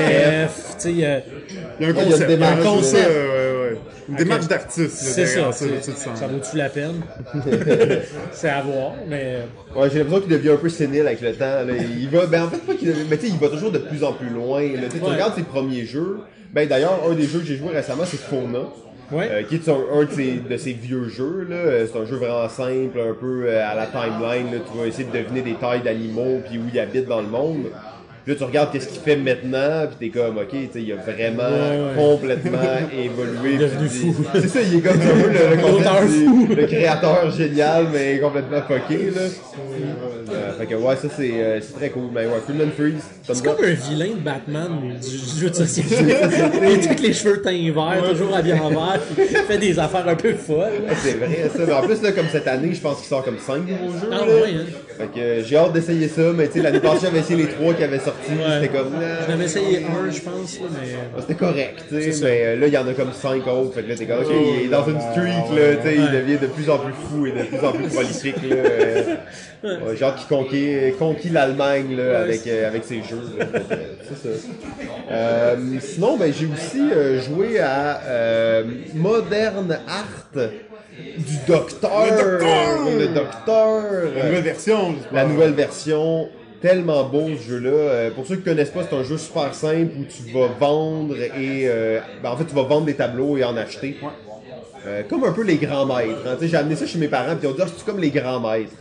sais, 0.78 0.90
il 0.90 0.98
y 0.98 1.04
a- 1.04 1.20
Il 1.80 1.86
y 1.86 1.86
a 1.86 1.88
un 1.88 1.92
il 1.92 1.96
y 1.96 2.00
a 2.00 2.02
une 2.04 2.10
concept. 2.10 2.28
démarche, 2.28 2.54
il 2.58 2.64
y 2.64 2.66
a 2.66 2.70
un 2.70 2.74
concept, 2.74 3.08
ouais. 3.08 3.14
ouais, 3.14 3.70
ouais. 3.72 3.78
Une 4.08 4.14
démarche 4.16 4.46
d'artiste. 4.48 4.90
c'est 4.96 5.26
ça. 5.26 5.50
Ça 5.52 6.26
vaut-tu 6.28 6.56
la 6.56 6.68
peine? 6.68 7.00
c'est 8.32 8.48
à 8.48 8.62
voir, 8.62 8.92
mais 9.08 9.38
Ouais, 9.74 9.88
j'ai 9.90 9.98
l'impression 9.98 10.20
qu'il 10.20 10.30
devient 10.30 10.50
un 10.50 10.56
peu 10.56 10.68
sénile 10.68 11.06
avec 11.06 11.20
le 11.20 11.32
temps. 11.34 11.44
là. 11.44 11.72
Il 11.98 12.08
va, 12.10 12.26
ben 12.26 12.44
en 12.44 12.48
fait 12.50 12.58
pas 12.58 12.74
qu'il 12.74 12.88
devient, 12.88 13.04
mais 13.10 13.16
tu 13.18 13.26
sais, 13.26 13.32
il 13.32 13.38
va 13.38 13.48
toujours 13.48 13.72
de 13.72 13.78
plus 13.78 14.02
en 14.04 14.12
plus 14.12 14.28
loin. 14.28 14.60
là. 14.62 14.82
Tu 14.86 14.92
sais, 14.92 14.98
tu 14.98 15.04
Ouais. 15.04 15.12
regardes 15.12 15.34
ses 15.34 15.42
premiers 15.42 15.84
jeux. 15.84 16.18
Ben 16.52 16.66
d'ailleurs, 16.68 17.00
un 17.10 17.14
des 17.14 17.24
jeux 17.26 17.40
que 17.40 17.44
j'ai 17.46 17.56
joué 17.56 17.70
récemment, 17.74 18.04
c'est 18.06 18.20
Fauna. 18.20 18.60
Ouais. 19.12 19.28
Euh, 19.30 19.42
qui 19.44 19.54
est 19.56 19.68
un, 19.68 19.76
un 20.00 20.04
de, 20.04 20.10
ses, 20.10 20.32
de 20.50 20.56
ses 20.56 20.72
vieux 20.72 21.08
jeux. 21.08 21.46
là. 21.48 21.56
Euh, 21.56 21.86
C'est 21.90 21.98
un 21.98 22.04
jeu 22.06 22.16
vraiment 22.16 22.48
simple, 22.48 22.98
un 23.00 23.14
peu 23.14 23.44
euh, 23.46 23.62
à 23.70 23.74
la 23.74 23.86
timeline. 23.86 24.52
Là. 24.52 24.58
Tu 24.70 24.78
vas 24.78 24.86
essayer 24.86 25.04
de 25.04 25.16
deviner 25.16 25.42
des 25.42 25.54
tailles 25.54 25.82
d'animaux 25.82 26.40
puis 26.48 26.58
où 26.58 26.62
ils 26.72 26.80
habitent 26.80 27.06
dans 27.08 27.20
le 27.20 27.28
monde. 27.28 27.66
Puis 28.24 28.32
là, 28.34 28.38
tu 28.40 28.44
regardes 28.44 28.72
qu'est-ce 28.72 28.88
qu'il 28.88 29.00
fait 29.02 29.14
maintenant, 29.14 29.86
puis 29.86 30.10
t'es 30.10 30.18
comme, 30.18 30.36
ok, 30.38 30.48
tu 30.50 30.58
sais, 30.72 30.82
il 30.82 30.92
a 30.92 30.96
vraiment 30.96 31.44
Ouais, 31.44 31.78
ouais. 31.78 31.94
complètement 31.96 32.58
évolué. 32.98 33.54
Il 33.54 33.62
est 33.62 33.64
devenu 33.68 33.88
fou. 33.88 34.24
C'est 34.34 34.48
ça, 34.48 34.60
il 34.62 34.78
est 34.78 34.80
comme 34.80 35.00
un 35.00 35.22
peu 35.22 35.30
le, 35.30 36.54
le 36.60 36.66
créateur 36.66 37.30
génial, 37.30 37.86
mais 37.92 38.18
complètement 38.18 38.62
fucké, 38.66 39.10
là. 39.14 39.20
Euh, 40.46 40.52
fait 40.58 40.66
que 40.66 40.74
ouais, 40.74 40.96
ça 40.96 41.08
c'est 41.14 41.30
euh, 41.32 41.60
c'est 41.60 41.74
très 41.74 41.90
cool. 41.90 42.10
Mais 42.12 42.26
ouais, 42.26 42.40
Freeman 42.44 42.70
Freeze, 42.70 43.02
C'est 43.22 43.44
comme 43.44 43.64
un 43.64 43.72
vilain 43.72 44.14
de 44.14 44.20
Batman 44.20 44.68
du, 45.00 45.08
du 45.08 45.40
jeu 45.40 45.50
de 45.50 45.54
société. 45.54 45.96
Il 46.00 46.12
a 46.12 46.24
avec 46.24 47.00
les 47.00 47.12
cheveux 47.12 47.42
teints 47.42 47.72
verts, 47.74 48.10
toujours 48.10 48.34
habillé 48.34 48.54
en 48.54 48.70
vert, 48.70 49.00
puis 49.14 49.24
il 49.30 49.36
fait 49.36 49.58
des 49.58 49.78
affaires 49.78 50.06
un 50.08 50.14
peu 50.14 50.34
folles. 50.34 50.72
C'est 51.02 51.14
vrai 51.14 51.50
ça. 51.54 51.62
Mais 51.66 51.72
en 51.72 51.82
plus, 51.82 52.02
là, 52.02 52.12
comme 52.12 52.28
cette 52.30 52.46
année, 52.48 52.72
je 52.74 52.80
pense 52.80 52.98
qu'il 52.98 53.06
sort 53.08 53.24
comme 53.24 53.38
5 53.38 53.66
nouveaux 53.66 53.92
jeux. 53.98 54.08
Ah 54.12 54.18
là. 54.18 54.26
ouais, 54.26 54.54
hein. 54.54 54.64
Fait 54.96 55.06
que 55.08 55.20
euh, 55.20 55.44
j'ai 55.44 55.56
hâte 55.58 55.72
d'essayer 55.74 56.08
ça, 56.08 56.22
mais 56.34 56.46
tu 56.46 56.54
sais, 56.54 56.62
l'année 56.62 56.80
passée, 56.80 57.00
j'avais 57.02 57.18
essayé 57.18 57.42
les 57.42 57.48
3 57.50 57.74
qui 57.74 57.84
avaient 57.84 57.98
sorti. 57.98 58.30
Ouais. 58.30 58.60
C'était 58.62 58.76
comme. 58.78 58.92
J'en 59.26 59.32
avais 59.34 59.44
essayé 59.44 59.78
un, 59.84 60.10
je 60.10 60.20
pense, 60.20 60.60
là, 60.60 60.66
mais. 60.72 61.20
C'était 61.20 61.34
correct, 61.34 61.84
tu 61.88 62.12
sais, 62.12 62.24
mais 62.24 62.40
euh, 62.44 62.56
là, 62.60 62.66
il 62.66 62.72
y 62.72 62.78
en 62.78 62.88
a 62.88 62.92
comme 62.94 63.12
5 63.12 63.46
autres. 63.46 63.74
Fait 63.74 63.82
que 63.82 63.88
là, 63.90 63.94
t'es 63.96 64.06
comme, 64.06 64.20
ok, 64.20 64.32
il 64.60 64.66
est 64.66 64.68
dans 64.68 64.86
une 64.86 65.00
streak, 65.00 65.58
là, 65.58 65.76
tu 65.76 65.88
sais, 65.88 65.96
il 65.96 66.10
devient 66.10 66.38
de 66.40 66.46
plus 66.46 66.70
en 66.70 66.78
plus 66.78 66.94
fou 66.94 67.26
et 67.26 67.32
de 67.32 67.42
plus 67.42 67.66
en 67.66 67.72
plus 67.72 67.88
prolifique, 67.88 68.36
là. 68.48 68.56
euh, 68.56 69.14
ouais, 69.64 69.96
genre 69.96 70.14
qui 70.14 70.24
conquit, 70.36 70.92
conquit 70.98 71.28
l'Allemagne, 71.30 71.96
là, 71.96 72.20
avec, 72.20 72.46
euh, 72.46 72.68
avec 72.68 72.84
ses 72.84 73.02
jeux, 73.02 73.22
là. 73.38 73.46
Euh, 73.54 73.76
C'est 74.08 74.28
ça. 74.28 74.34
Euh, 75.10 75.56
sinon, 75.80 76.16
ben, 76.16 76.32
j'ai 76.32 76.46
aussi 76.46 76.82
joué 77.28 77.58
à 77.60 78.00
Modern 78.94 79.78
Art 79.88 80.42
du 81.18 81.36
Docteur. 81.46 82.06
Le 82.06 82.38
Docteur! 82.38 82.84
Le 82.98 83.06
Docteur. 83.08 83.82
La 84.16 84.24
nouvelle 84.24 84.42
version. 84.42 84.94
La 85.12 85.24
nouvelle 85.26 85.52
version, 85.52 86.28
tellement 86.62 87.04
beau 87.04 87.28
ce 87.36 87.50
jeu-là. 87.50 87.70
Euh, 87.70 88.10
pour 88.10 88.26
ceux 88.26 88.36
qui 88.36 88.42
connaissent 88.42 88.70
pas, 88.70 88.80
c'est 88.88 88.96
un 88.96 89.04
jeu 89.04 89.18
super 89.18 89.54
simple 89.54 89.92
où 89.98 90.04
tu 90.04 90.32
vas 90.32 90.48
vendre 90.58 91.14
et 91.16 91.64
euh, 91.66 92.00
ben, 92.22 92.30
en 92.30 92.36
fait 92.36 92.44
tu 92.46 92.54
vas 92.54 92.62
vendre 92.62 92.86
des 92.86 92.94
tableaux 92.94 93.36
et 93.36 93.44
en 93.44 93.56
acheter. 93.56 93.96
Euh, 94.86 95.02
comme 95.08 95.24
un 95.24 95.32
peu 95.32 95.42
les 95.42 95.56
grands 95.56 95.84
maîtres. 95.84 96.24
hein. 96.26 96.36
J'ai 96.40 96.56
amené 96.56 96.76
ça 96.76 96.86
chez 96.86 96.98
mes 96.98 97.08
parents 97.08 97.34
puis 97.36 97.46
ils 97.46 97.50
ont 97.50 97.54
dit 97.54 97.62
ah, 97.62 97.66
c'est 97.76 97.84
comme 97.84 98.00
les 98.00 98.10
grands 98.10 98.40
maîtres? 98.40 98.72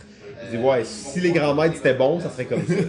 Je 0.50 0.56
dis 0.56 0.62
ouais, 0.62 0.82
si 0.84 1.20
les 1.20 1.30
grands 1.32 1.54
maîtres 1.54 1.76
c'était 1.76 1.94
bon, 1.94 2.20
ça 2.20 2.30
serait 2.30 2.44
comme 2.44 2.62
ça. 2.66 2.74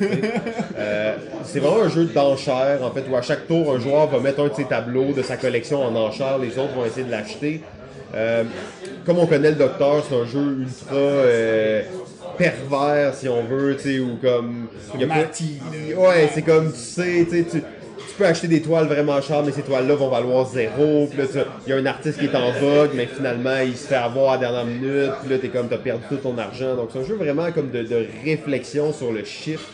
Euh, 0.79 1.15
c'est 1.43 1.59
vraiment 1.59 1.83
un 1.83 1.89
jeu 1.89 2.05
d'enchères 2.05 2.79
en 2.83 2.91
fait 2.91 3.03
où 3.09 3.15
à 3.15 3.21
chaque 3.23 3.47
tour 3.47 3.73
un 3.73 3.79
joueur 3.79 4.07
va 4.07 4.19
mettre 4.19 4.41
un 4.41 4.47
de 4.49 4.53
ses 4.53 4.65
tableaux 4.65 5.11
de 5.11 5.23
sa 5.23 5.35
collection 5.35 5.83
en 5.83 5.95
enchère, 5.95 6.37
les 6.37 6.49
autres 6.59 6.73
vont 6.75 6.85
essayer 6.85 7.03
de 7.05 7.09
l'acheter. 7.11 7.61
Euh, 8.13 8.43
comme 9.05 9.17
on 9.17 9.25
connaît 9.25 9.49
le 9.49 9.55
docteur, 9.55 10.03
c'est 10.07 10.15
un 10.15 10.25
jeu 10.25 10.59
ultra 10.61 10.95
euh, 10.95 11.81
pervers 12.37 13.15
si 13.15 13.27
on 13.27 13.43
veut, 13.43 13.75
tu 13.75 13.83
sais, 13.95 13.99
ou 13.99 14.17
comme. 14.21 14.67
il 14.93 15.01
y 15.01 15.03
a 15.03 15.07
pas- 15.07 15.15
Mati, 15.15 15.59
Ouais, 15.97 16.29
c'est 16.33 16.43
comme 16.43 16.71
tu 16.71 16.77
sais, 16.79 17.25
tu 17.29 17.37
sais, 17.37 17.43
tu. 17.49 17.63
Tu 18.17 18.23
peux 18.23 18.29
acheter 18.29 18.47
des 18.47 18.63
toiles 18.63 18.87
vraiment 18.87 19.21
chères, 19.21 19.43
mais 19.43 19.51
ces 19.51 19.61
toiles-là 19.61 19.93
vont 19.93 20.09
valoir 20.09 20.47
zéro. 20.47 21.05
Puis 21.07 21.19
là, 21.19 21.25
il 21.67 21.69
y 21.69 21.73
a 21.73 21.75
un 21.75 21.85
artiste 21.85 22.17
qui 22.17 22.25
est 22.25 22.35
en 22.35 22.49
vogue, 22.49 22.89
mais 22.95 23.05
finalement, 23.05 23.59
il 23.63 23.77
se 23.77 23.85
fait 23.85 23.93
avoir 23.93 24.31
à 24.31 24.33
la 24.37 24.39
dernière 24.39 24.65
minute. 24.65 25.11
Puis 25.21 25.29
là, 25.29 25.37
t'es 25.37 25.49
comme, 25.49 25.67
t'as 25.67 25.77
perdu 25.77 26.01
tout 26.09 26.15
ton 26.15 26.35
argent. 26.39 26.73
Donc, 26.73 26.89
c'est 26.91 26.97
un 26.97 27.03
jeu 27.03 27.13
vraiment 27.13 27.51
comme 27.51 27.69
de, 27.69 27.83
de 27.83 28.07
réflexion 28.25 28.91
sur 28.91 29.11
le 29.11 29.23
chiffre. 29.23 29.69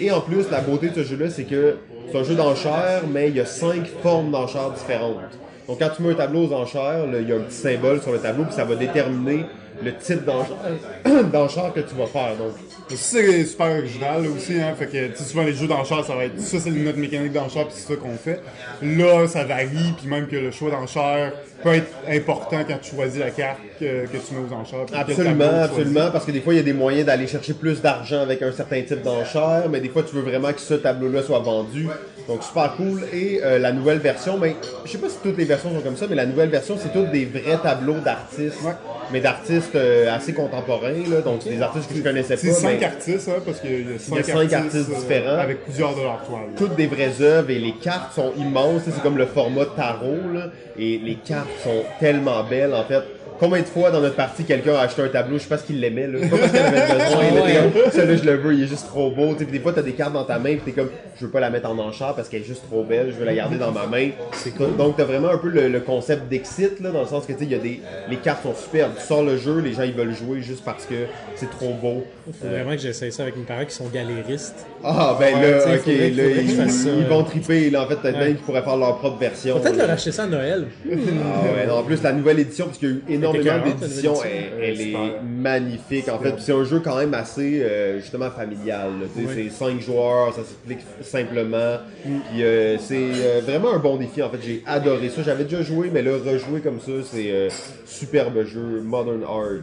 Et 0.00 0.10
en 0.10 0.22
plus, 0.22 0.48
la 0.50 0.62
beauté 0.62 0.88
de 0.88 0.94
ce 0.94 1.02
jeu-là, 1.02 1.28
c'est 1.28 1.44
que 1.44 1.76
c'est 2.10 2.16
un 2.16 2.24
jeu 2.24 2.34
d'enchères, 2.34 3.02
mais 3.12 3.28
il 3.28 3.36
y 3.36 3.40
a 3.40 3.44
cinq 3.44 3.86
formes 4.02 4.30
d'enchères 4.30 4.70
différentes. 4.70 5.38
Donc, 5.68 5.78
quand 5.78 5.90
tu 5.94 6.00
mets 6.00 6.12
un 6.12 6.14
tableau 6.14 6.46
aux 6.46 6.52
enchères, 6.54 7.04
il 7.12 7.28
y 7.28 7.32
a 7.32 7.36
un 7.36 7.40
petit 7.40 7.58
symbole 7.58 8.00
sur 8.00 8.12
le 8.12 8.20
tableau, 8.20 8.44
puis 8.44 8.54
ça 8.54 8.64
va 8.64 8.74
déterminer 8.74 9.44
le 9.84 9.96
type 9.96 10.24
d'enchère 10.24 11.72
que 11.74 11.80
tu 11.80 11.94
vas 11.94 12.06
faire. 12.06 12.36
Donc, 12.36 12.52
c'est 12.88 13.44
super 13.44 13.78
original 13.78 14.26
aussi, 14.26 14.60
hein. 14.60 14.74
Fait 14.78 14.86
que, 14.86 15.22
souvent 15.22 15.42
les 15.42 15.54
jeux 15.54 15.66
d'enchères, 15.66 16.04
ça 16.04 16.14
va 16.14 16.24
être 16.24 16.40
ça, 16.40 16.58
c'est 16.60 16.70
notre 16.70 16.98
mécanique 16.98 17.32
d'enchère, 17.32 17.66
puis 17.66 17.74
c'est 17.76 17.92
ça 17.92 17.96
qu'on 17.96 18.16
fait. 18.16 18.40
Là, 18.82 19.26
ça 19.26 19.44
varie, 19.44 19.94
puis 19.98 20.08
même 20.08 20.26
que 20.26 20.36
le 20.36 20.50
choix 20.50 20.70
d'enchère 20.70 21.32
peut 21.62 21.74
être 21.74 21.92
important 22.08 22.58
quand 22.66 22.78
tu 22.82 22.94
choisis 22.94 23.20
la 23.20 23.30
carte 23.30 23.60
que, 23.78 24.06
que 24.06 24.16
tu 24.16 24.34
mets 24.34 24.48
aux 24.48 24.52
enchères. 24.52 24.86
Absolument, 24.92 25.62
absolument, 25.62 26.10
parce 26.10 26.24
que 26.24 26.32
des 26.32 26.40
fois, 26.40 26.54
il 26.54 26.56
y 26.56 26.60
a 26.60 26.64
des 26.64 26.72
moyens 26.72 27.06
d'aller 27.06 27.26
chercher 27.26 27.54
plus 27.54 27.80
d'argent 27.80 28.20
avec 28.20 28.42
un 28.42 28.52
certain 28.52 28.82
type 28.82 29.02
d'enchère, 29.02 29.64
mais 29.70 29.80
des 29.80 29.88
fois, 29.88 30.02
tu 30.02 30.14
veux 30.14 30.22
vraiment 30.22 30.52
que 30.52 30.60
ce 30.60 30.74
tableau-là 30.74 31.22
soit 31.22 31.40
vendu. 31.40 31.88
Donc, 32.28 32.42
super 32.42 32.74
cool. 32.76 33.02
Et 33.12 33.40
euh, 33.42 33.58
la 33.58 33.72
nouvelle 33.72 33.98
version, 33.98 34.38
ben, 34.38 34.54
je 34.84 34.90
sais 34.92 34.98
pas 34.98 35.08
si 35.08 35.16
toutes 35.22 35.36
les 35.36 35.44
versions 35.44 35.70
sont 35.74 35.80
comme 35.80 35.96
ça, 35.96 36.06
mais 36.08 36.14
la 36.14 36.26
nouvelle 36.26 36.50
version, 36.50 36.76
c'est 36.78 36.92
toutes 36.92 37.10
des 37.10 37.24
vrais 37.24 37.58
tableaux 37.62 37.98
d'artistes, 38.04 38.62
Ouais. 38.64 38.72
mais 39.12 39.20
d'artistes 39.20 39.74
euh, 39.74 40.14
assez 40.14 40.32
contemporains, 40.32 40.92
là, 41.10 41.20
donc 41.20 41.42
des 41.44 41.60
artistes 41.60 41.88
que 41.90 41.96
je 41.96 42.02
connaissais 42.02 42.34
pas. 42.34 42.40
C'est 42.40 42.52
cinq 42.52 42.78
mais 42.80 42.84
artistes, 42.86 43.28
hein, 43.28 43.40
parce 43.44 43.60
qu'il 43.60 43.90
y 43.90 43.94
a 43.94 43.98
cinq, 43.98 44.24
cinq 44.24 44.52
artistes, 44.52 44.54
artistes 44.54 44.90
euh, 44.90 44.94
différents. 45.00 45.38
avec 45.38 45.64
plusieurs 45.64 45.96
de 45.96 46.02
leurs 46.02 46.22
toiles. 46.24 46.42
toutes 46.56 46.76
des 46.76 46.86
vraies 46.86 47.20
œuvres 47.20 47.50
et 47.50 47.58
les 47.58 47.74
cartes 47.74 48.14
sont 48.14 48.32
immenses. 48.36 48.82
C'est 48.84 49.02
comme 49.02 49.18
le 49.18 49.26
format 49.26 49.66
tarot, 49.76 50.18
là, 50.32 50.46
et 50.78 50.98
les 50.98 51.16
cartes 51.16 51.48
sont 51.64 51.82
tellement 52.00 52.44
belles, 52.44 52.74
en 52.74 52.84
fait. 52.84 53.02
Combien 53.42 53.62
de 53.62 53.66
fois 53.66 53.90
dans 53.90 54.00
notre 54.00 54.14
partie 54.14 54.44
quelqu'un 54.44 54.76
a 54.76 54.82
acheté 54.82 55.02
un 55.02 55.08
tableau, 55.08 55.36
je 55.36 55.42
sais 55.42 55.48
pas 55.48 55.58
ce 55.58 55.64
qu'il 55.64 55.80
l'aimait, 55.80 56.06
là. 56.06 56.20
Pas 56.30 56.36
parce 56.38 56.52
qu'il 56.52 56.60
avait 56.60 56.80
besoin, 56.80 57.22
là, 57.34 57.42
t'es 57.44 57.54
comme, 57.80 57.90
celui-là 57.92 58.16
je 58.16 58.22
le 58.30 58.36
veux, 58.36 58.54
il 58.54 58.62
est 58.62 58.66
juste 58.68 58.86
trop 58.86 59.10
beau. 59.10 59.34
Puis 59.34 59.46
des 59.46 59.58
fois 59.58 59.72
t'as 59.72 59.82
des 59.82 59.94
cartes 59.94 60.12
dans 60.12 60.22
ta 60.22 60.38
main, 60.38 60.52
puis 60.54 60.60
t'es 60.66 60.70
comme, 60.80 60.90
je 61.18 61.24
veux 61.26 61.30
pas 61.32 61.40
la 61.40 61.50
mettre 61.50 61.68
en 61.68 61.76
enchère 61.78 62.14
parce 62.14 62.28
qu'elle 62.28 62.42
est 62.42 62.46
juste 62.46 62.62
trop 62.70 62.84
belle, 62.84 63.08
je 63.12 63.18
veux 63.18 63.24
la 63.24 63.34
garder 63.34 63.56
dans 63.58 63.72
ma 63.72 63.86
main. 63.88 64.10
C'est 64.34 64.52
cool. 64.56 64.76
Donc 64.76 64.96
t'as 64.96 65.02
vraiment 65.02 65.30
un 65.30 65.38
peu 65.38 65.48
le, 65.48 65.66
le 65.68 65.80
concept 65.80 66.28
d'exit, 66.28 66.78
là, 66.80 66.90
dans 66.92 67.00
le 67.00 67.08
sens 67.08 67.26
que 67.26 67.32
tu 67.32 67.40
sais, 67.40 67.44
il 67.46 67.50
y 67.50 67.54
a 67.56 67.58
des, 67.58 67.80
les 68.08 68.16
cartes 68.18 68.44
sont 68.44 68.54
superbes. 68.54 68.92
Tu 69.00 69.04
sors 69.04 69.24
le 69.24 69.36
jeu, 69.36 69.58
les 69.58 69.72
gens 69.72 69.82
ils 69.82 69.92
veulent 69.92 70.14
jouer 70.14 70.40
juste 70.40 70.62
parce 70.64 70.86
que 70.86 70.94
c'est 71.34 71.50
trop 71.50 71.72
beau. 71.74 72.04
Faut 72.40 72.46
vraiment 72.48 72.70
que 72.76 72.78
j'essaye 72.78 73.10
ça 73.10 73.24
avec 73.24 73.36
mes 73.36 73.42
parents 73.42 73.64
qui 73.64 73.74
sont 73.74 73.88
galéristes. 73.88 74.66
Ah, 74.84 75.16
ben 75.18 75.34
Ouais, 75.34 75.50
là, 75.50 75.58
ok, 75.58 75.80
faudrait- 75.80 76.10
là, 76.10 76.22
ils, 76.40 76.70
ça, 76.70 76.88
ils 76.96 77.06
vont 77.06 77.24
triper, 77.24 77.70
là, 77.70 77.82
en 77.82 77.86
fait, 77.88 77.96
peut-être 77.96 78.14
Ouais. 78.18 78.24
même 78.26 78.34
qu'ils 78.36 78.44
pourraient 78.44 78.62
faire 78.62 78.76
leur 78.76 78.98
propre 78.98 79.18
version. 79.18 79.58
Peut-être 79.58 79.76
leur 79.76 79.90
acheter 79.90 80.12
ça 80.12 80.24
à 80.24 80.26
Noël. 80.26 80.66
Ah 80.86 80.92
ouais, 80.94 81.66
non, 81.66 81.74
en 81.78 81.82
plus, 81.82 82.00
la 82.04 82.12
nouvelle 82.12 82.38
édition, 82.38 82.66
parce 82.66 82.78
qu'il 82.78 82.88
y 82.88 82.92
a 82.92 82.94
eu 82.94 83.02
énormément 83.08 83.31
la 83.38 83.58
d'éditions, 83.58 84.14
elle, 84.24 84.62
elle 84.62 84.80
est 84.80 84.94
magnifique, 85.22 86.08
en 86.08 86.18
fait. 86.18 86.34
C'est 86.38 86.52
un 86.52 86.64
jeu 86.64 86.80
quand 86.80 86.96
même 86.96 87.14
assez, 87.14 87.62
euh, 87.62 88.00
justement, 88.00 88.30
familial. 88.30 88.90
Oui. 89.16 89.24
C'est 89.34 89.50
cinq 89.50 89.80
joueurs, 89.80 90.34
ça 90.34 90.42
s'explique 90.42 90.80
simplement. 91.02 91.78
Puis 92.02 92.42
euh, 92.42 92.78
c'est 92.78 92.96
euh, 92.96 93.40
vraiment 93.44 93.72
un 93.72 93.78
bon 93.78 93.96
défi, 93.96 94.22
en 94.22 94.30
fait. 94.30 94.38
J'ai 94.44 94.62
adoré 94.66 95.08
ça. 95.08 95.22
J'avais 95.22 95.44
déjà 95.44 95.62
joué, 95.62 95.90
mais 95.92 96.02
là, 96.02 96.12
rejouer 96.24 96.60
comme 96.60 96.80
ça, 96.80 96.92
c'est 97.04 97.30
euh, 97.30 97.48
superbe 97.86 98.44
jeu, 98.44 98.80
Modern 98.82 99.22
Art. 99.24 99.62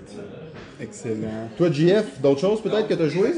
Excellent. 0.81 1.49
Toi, 1.57 1.71
JF, 1.71 2.21
d'autres 2.21 2.39
choses 2.39 2.61
peut-être 2.61 2.87
que 2.87 2.93
tu 2.93 3.03
as 3.03 3.09
joué? 3.09 3.33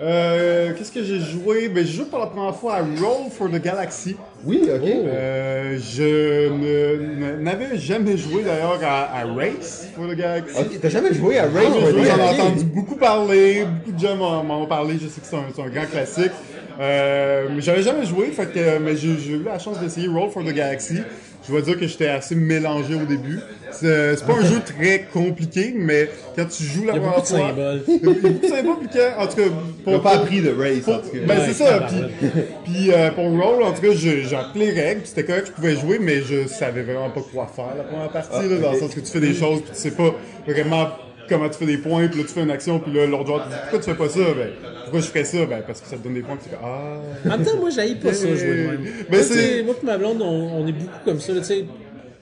Euh, 0.00 0.72
Qu'est-ce 0.76 0.92
que 0.92 1.02
j'ai 1.02 1.20
joué? 1.20 1.68
Ben, 1.68 1.84
j'ai 1.84 1.92
joué 1.94 2.04
pour 2.06 2.18
la 2.18 2.26
première 2.26 2.54
fois 2.54 2.74
à 2.76 2.78
Roll 2.80 3.30
for 3.30 3.48
the 3.48 3.60
Galaxy. 3.62 4.14
Oui, 4.44 4.60
ok. 4.64 4.82
Euh, 4.84 5.78
je 5.78 7.40
n'avais 7.40 7.78
jamais 7.78 8.16
joué 8.18 8.42
d'ailleurs 8.42 8.78
à, 8.82 9.20
à 9.20 9.24
Race 9.24 9.88
for 9.96 10.06
the 10.06 10.14
Galaxy. 10.14 10.58
Ok, 10.58 10.80
t'as 10.82 10.88
jamais 10.90 11.14
joué 11.14 11.38
à 11.38 11.44
Race 11.44 11.64
for 11.68 11.88
the 11.88 11.90
joué, 11.92 12.04
J'en 12.04 12.14
ai 12.14 12.18
Galaxy? 12.18 12.40
entendu 12.42 12.64
beaucoup 12.64 12.96
parler, 12.96 13.64
beaucoup 13.64 13.92
de 13.92 13.98
gens 14.06 14.16
m'en 14.16 14.62
ont 14.62 14.66
parlé, 14.66 14.94
je 15.02 15.08
sais 15.08 15.20
que 15.20 15.26
c'est 15.26 15.36
un, 15.62 15.68
grand 15.68 15.86
classique. 15.90 16.32
Euh, 16.78 17.48
mais 17.54 17.62
j'avais 17.62 17.82
jamais 17.82 18.04
joué, 18.04 18.26
fait 18.26 18.52
que, 18.52 18.78
mais 18.78 18.96
j'ai 18.96 19.08
eu 19.32 19.42
la 19.44 19.58
chance 19.58 19.80
d'essayer 19.80 20.08
Roll 20.08 20.28
for 20.30 20.44
the 20.44 20.52
Galaxy. 20.52 20.98
Je 21.46 21.52
dois 21.52 21.62
dire 21.62 21.78
que 21.78 21.86
j'étais 21.86 22.08
assez 22.08 22.34
mélangé 22.34 22.94
au 22.94 23.04
début. 23.06 23.38
C'est 23.72 24.16
c'est 24.16 24.26
pas 24.26 24.34
un 24.34 24.44
jeu 24.44 24.60
très 24.64 25.06
compliqué, 25.12 25.72
mais 25.76 26.08
quand 26.34 26.46
tu 26.46 26.64
joues 26.64 26.84
la 26.86 26.94
Il 26.94 27.02
y 27.02 27.04
a 27.06 27.10
première 27.10 27.14
beaucoup 27.16 27.22
de 27.22 27.26
fois... 27.26 27.48
symboles. 27.48 27.82
Il 27.86 27.94
y 27.94 27.96
a 27.96 27.98
beaucoup 28.12 28.28
de 28.28 28.46
symboles, 28.48 28.76
puis 28.80 28.88
quand- 28.92 29.22
en 29.22 29.26
tout 29.26 29.36
cas... 29.36 29.98
Pas 30.00 30.12
appris 30.14 30.40
de 30.40 30.50
Race, 30.50 30.88
en 30.88 30.98
tout 31.00 31.10
cas. 31.10 31.18
ben 31.26 31.40
c'est 31.46 31.52
ça, 31.52 31.80
puis, 31.88 32.30
puis 32.64 32.92
euh, 32.92 33.10
pour 33.10 33.24
Roll, 33.24 33.62
en 33.62 33.72
tout 33.72 33.82
cas, 33.82 33.92
j'ai 33.94 34.34
appris 34.34 34.58
les 34.60 34.70
règles, 34.72 35.00
puis 35.02 35.08
c'était 35.10 35.24
correct, 35.24 35.46
je 35.48 35.52
pouvais 35.52 35.76
jouer, 35.76 35.98
mais 36.00 36.22
je 36.22 36.46
savais 36.48 36.82
vraiment 36.82 37.10
pas 37.10 37.20
quoi 37.32 37.46
faire 37.54 37.74
la 37.76 37.84
première 37.84 38.08
partie, 38.10 38.48
là, 38.48 38.56
dans 38.58 38.72
le 38.72 38.78
sens 38.78 38.94
que 38.94 39.00
tu 39.00 39.06
fais 39.12 39.20
des 39.20 39.34
choses, 39.34 39.60
puis 39.62 39.70
tu 39.74 39.78
sais 39.80 39.90
pas 39.92 40.14
vraiment 40.48 40.88
comment 41.28 41.48
tu 41.48 41.58
fais 41.58 41.66
des 41.66 41.78
points, 41.78 42.08
puis 42.08 42.18
là 42.20 42.24
tu 42.26 42.32
fais 42.32 42.42
une 42.42 42.50
action, 42.50 42.78
puis 42.78 42.92
là 42.92 43.06
l'autre 43.06 43.26
joueur 43.26 43.44
te 43.44 43.48
dit 43.50 43.56
pourquoi 43.60 43.78
tu 43.78 43.84
fais 43.90 43.96
pas 43.96 44.08
ça, 44.08 44.34
ben 44.34 44.48
pourquoi 44.82 45.00
je 45.00 45.06
ferais 45.06 45.24
ça, 45.24 45.46
ben 45.46 45.62
parce 45.66 45.80
que 45.80 45.88
ça 45.88 45.96
te 45.96 46.02
donne 46.02 46.14
des 46.14 46.20
points, 46.22 46.36
puis 46.36 46.44
tu 46.44 46.50
fais 46.50 46.60
ah. 46.62 46.98
En 47.24 47.28
même 47.36 47.46
temps, 47.46 47.56
moi, 47.58 47.70
j'aille 47.70 47.96
pas 47.96 48.12
ça, 48.12 48.26
jouer 48.34 48.56
de 48.56 48.66
même. 48.68 48.86
Ben, 49.10 49.64
Moi, 49.64 49.74
ma 49.82 49.98
blonde, 49.98 50.22
on, 50.22 50.62
on 50.62 50.66
est 50.66 50.72
beaucoup 50.72 50.98
comme 51.04 51.20
ça. 51.20 51.32
tu 51.34 51.44
sais. 51.44 51.64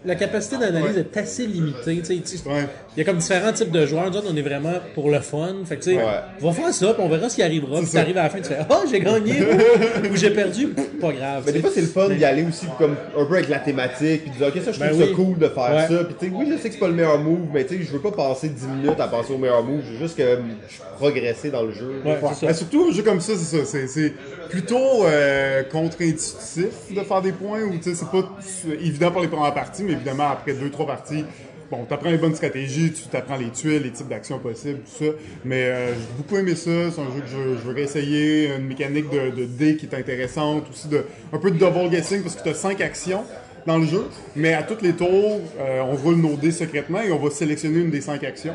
La 0.07 0.15
capacité 0.17 0.59
d'analyse 0.59 0.99
est 0.99 1.17
assez 1.17 1.47
limitée. 1.47 2.03
Ouais. 2.47 2.69
Il 2.97 2.99
y 2.99 3.01
a 3.01 3.05
comme 3.05 3.17
différents 3.19 3.53
types 3.53 3.71
de 3.71 3.87
joueurs. 3.87 4.11
Nous 4.11 4.17
autres, 4.19 4.29
on 4.31 4.37
est 4.37 4.43
vraiment 4.43 4.75
pour 4.95 5.11
le 5.11 5.21
fun. 5.21 5.55
Fait 5.65 5.77
que, 5.77 5.91
Ouais. 5.91 6.03
on 6.43 6.47
va 6.51 6.53
faire 6.53 6.75
ça, 6.75 6.93
puis 6.95 7.03
on 7.03 7.09
verra 7.09 7.29
ce 7.29 7.37
qui 7.37 7.43
arrivera. 7.43 7.79
Puis 7.79 7.87
ça. 7.87 8.01
t'arrives 8.01 8.19
à 8.19 8.25
la 8.25 8.31
fin, 8.31 8.39
tu 8.39 8.45
fais 8.49 8.59
Ah, 8.69 8.81
j'ai 8.91 9.01
gagné 9.01 9.33
ou 10.11 10.15
j'ai 10.17 10.31
perdu. 10.31 10.69
Pas 11.01 11.13
grave. 11.13 11.43
Mais 11.47 11.53
des 11.53 11.61
fois, 11.61 11.71
c'est 11.75 11.81
le 11.81 11.87
fun 11.87 12.09
d'y 12.11 12.25
aller 12.25 12.45
aussi 12.45 12.67
comme 12.79 12.97
un 13.19 13.25
peu 13.25 13.35
avec 13.35 13.49
la 13.49 13.59
thématique, 13.61 14.23
puis 14.23 14.31
de 14.31 14.37
dire, 14.37 14.49
ok, 14.49 14.63
ça, 14.63 14.73
je 14.73 14.79
Ben 14.81 14.89
trouve 14.91 15.01
ça 15.07 15.13
cool 15.15 15.39
de 15.39 15.49
faire 15.49 15.75
Ouais. 15.75 15.97
ça. 15.97 16.05
Puis, 16.05 16.31
oui, 16.35 16.47
je 16.51 16.57
sais 16.59 16.69
que 16.69 16.75
c'est 16.75 16.81
pas 16.81 16.89
le 16.89 16.95
meilleur 16.95 17.19
move, 17.19 17.49
mais 17.53 17.67
je 17.71 17.91
veux 17.91 18.01
pas 18.01 18.13
passer 18.13 18.49
10 18.51 18.67
minutes 18.67 19.01
à 19.01 19.09
penser 19.09 19.33
au 19.33 19.39
meilleur 19.39 19.63
move. 19.63 19.81
Je 19.87 19.93
veux 19.93 19.99
juste 19.99 20.17
que 20.17 20.23
je 20.69 20.77
progresser 20.97 21.51
dans 21.51 21.63
le 21.63 21.73
jeu. 21.73 22.03
Ben, 22.05 22.53
surtout 22.55 22.89
un 22.91 22.93
jeu 22.93 23.03
comme 23.03 23.21
ça, 23.21 23.33
c'est 23.37 23.57
ça. 23.65 23.79
C'est, 23.87 24.13
plutôt 24.51 25.05
euh, 25.05 25.63
contre-intuitif 25.65 26.95
de 26.95 27.01
faire 27.01 27.23
des 27.23 27.33
points 27.33 27.63
où 27.63 27.73
tu 27.77 27.83
sais, 27.83 27.95
c'est 27.95 28.09
pas 28.11 28.29
évident 28.81 29.11
pour 29.11 29.23
les 29.23 29.29
premières 29.29 29.55
parties, 29.55 29.83
mais 29.83 29.94
évidemment 29.95 30.29
après 30.31 30.53
deux, 30.53 30.71
trois 30.71 30.87
parties, 30.87 31.25
bon, 31.71 31.85
t'apprends 31.85 32.11
les 32.11 32.19
bonnes 32.19 32.35
stratégies, 32.35 32.93
tu 32.93 33.03
t'apprends 33.09 33.37
les 33.37 33.51
tuiles, 33.51 33.83
les 33.83 33.91
types 33.91 34.09
d'actions 34.09 34.39
possibles, 34.39 34.81
tout 34.81 35.05
ça. 35.05 35.11
Mais 35.45 35.63
euh, 35.65 35.95
j'ai 35.95 36.17
beaucoup 36.17 36.37
aimé 36.37 36.55
ça. 36.55 36.71
C'est 36.91 37.01
un 37.01 37.13
jeu 37.15 37.21
que 37.21 37.29
je 37.29 37.67
veux 37.67 37.75
réessayer. 37.75 38.55
Une 38.57 38.67
mécanique 38.67 39.09
de, 39.11 39.31
de 39.31 39.45
dés 39.45 39.77
qui 39.77 39.87
est 39.87 39.95
intéressante, 39.95 40.65
aussi 40.71 40.89
de 40.89 41.05
un 41.33 41.39
peu 41.39 41.51
de 41.51 41.59
double 41.59 41.89
guessing 41.91 42.23
parce 42.23 42.37
que 42.37 42.43
tu 42.43 42.49
as 42.51 42.55
cinq 42.55 42.81
actions. 42.81 43.25
dans 43.67 43.79
le 43.79 43.87
jeu, 43.87 44.05
mais 44.37 44.53
à 44.53 44.63
tous 44.63 44.83
les 44.83 44.93
tours, 44.93 45.41
euh, 45.59 45.81
on 45.83 45.97
roule 45.97 46.17
nos 46.17 46.37
dés 46.37 46.51
secrètement 46.53 47.01
et 47.01 47.11
on 47.11 47.19
va 47.19 47.31
sélectionner 47.31 47.81
une 47.81 47.91
des 47.91 48.01
cinq 48.03 48.23
actions. 48.25 48.55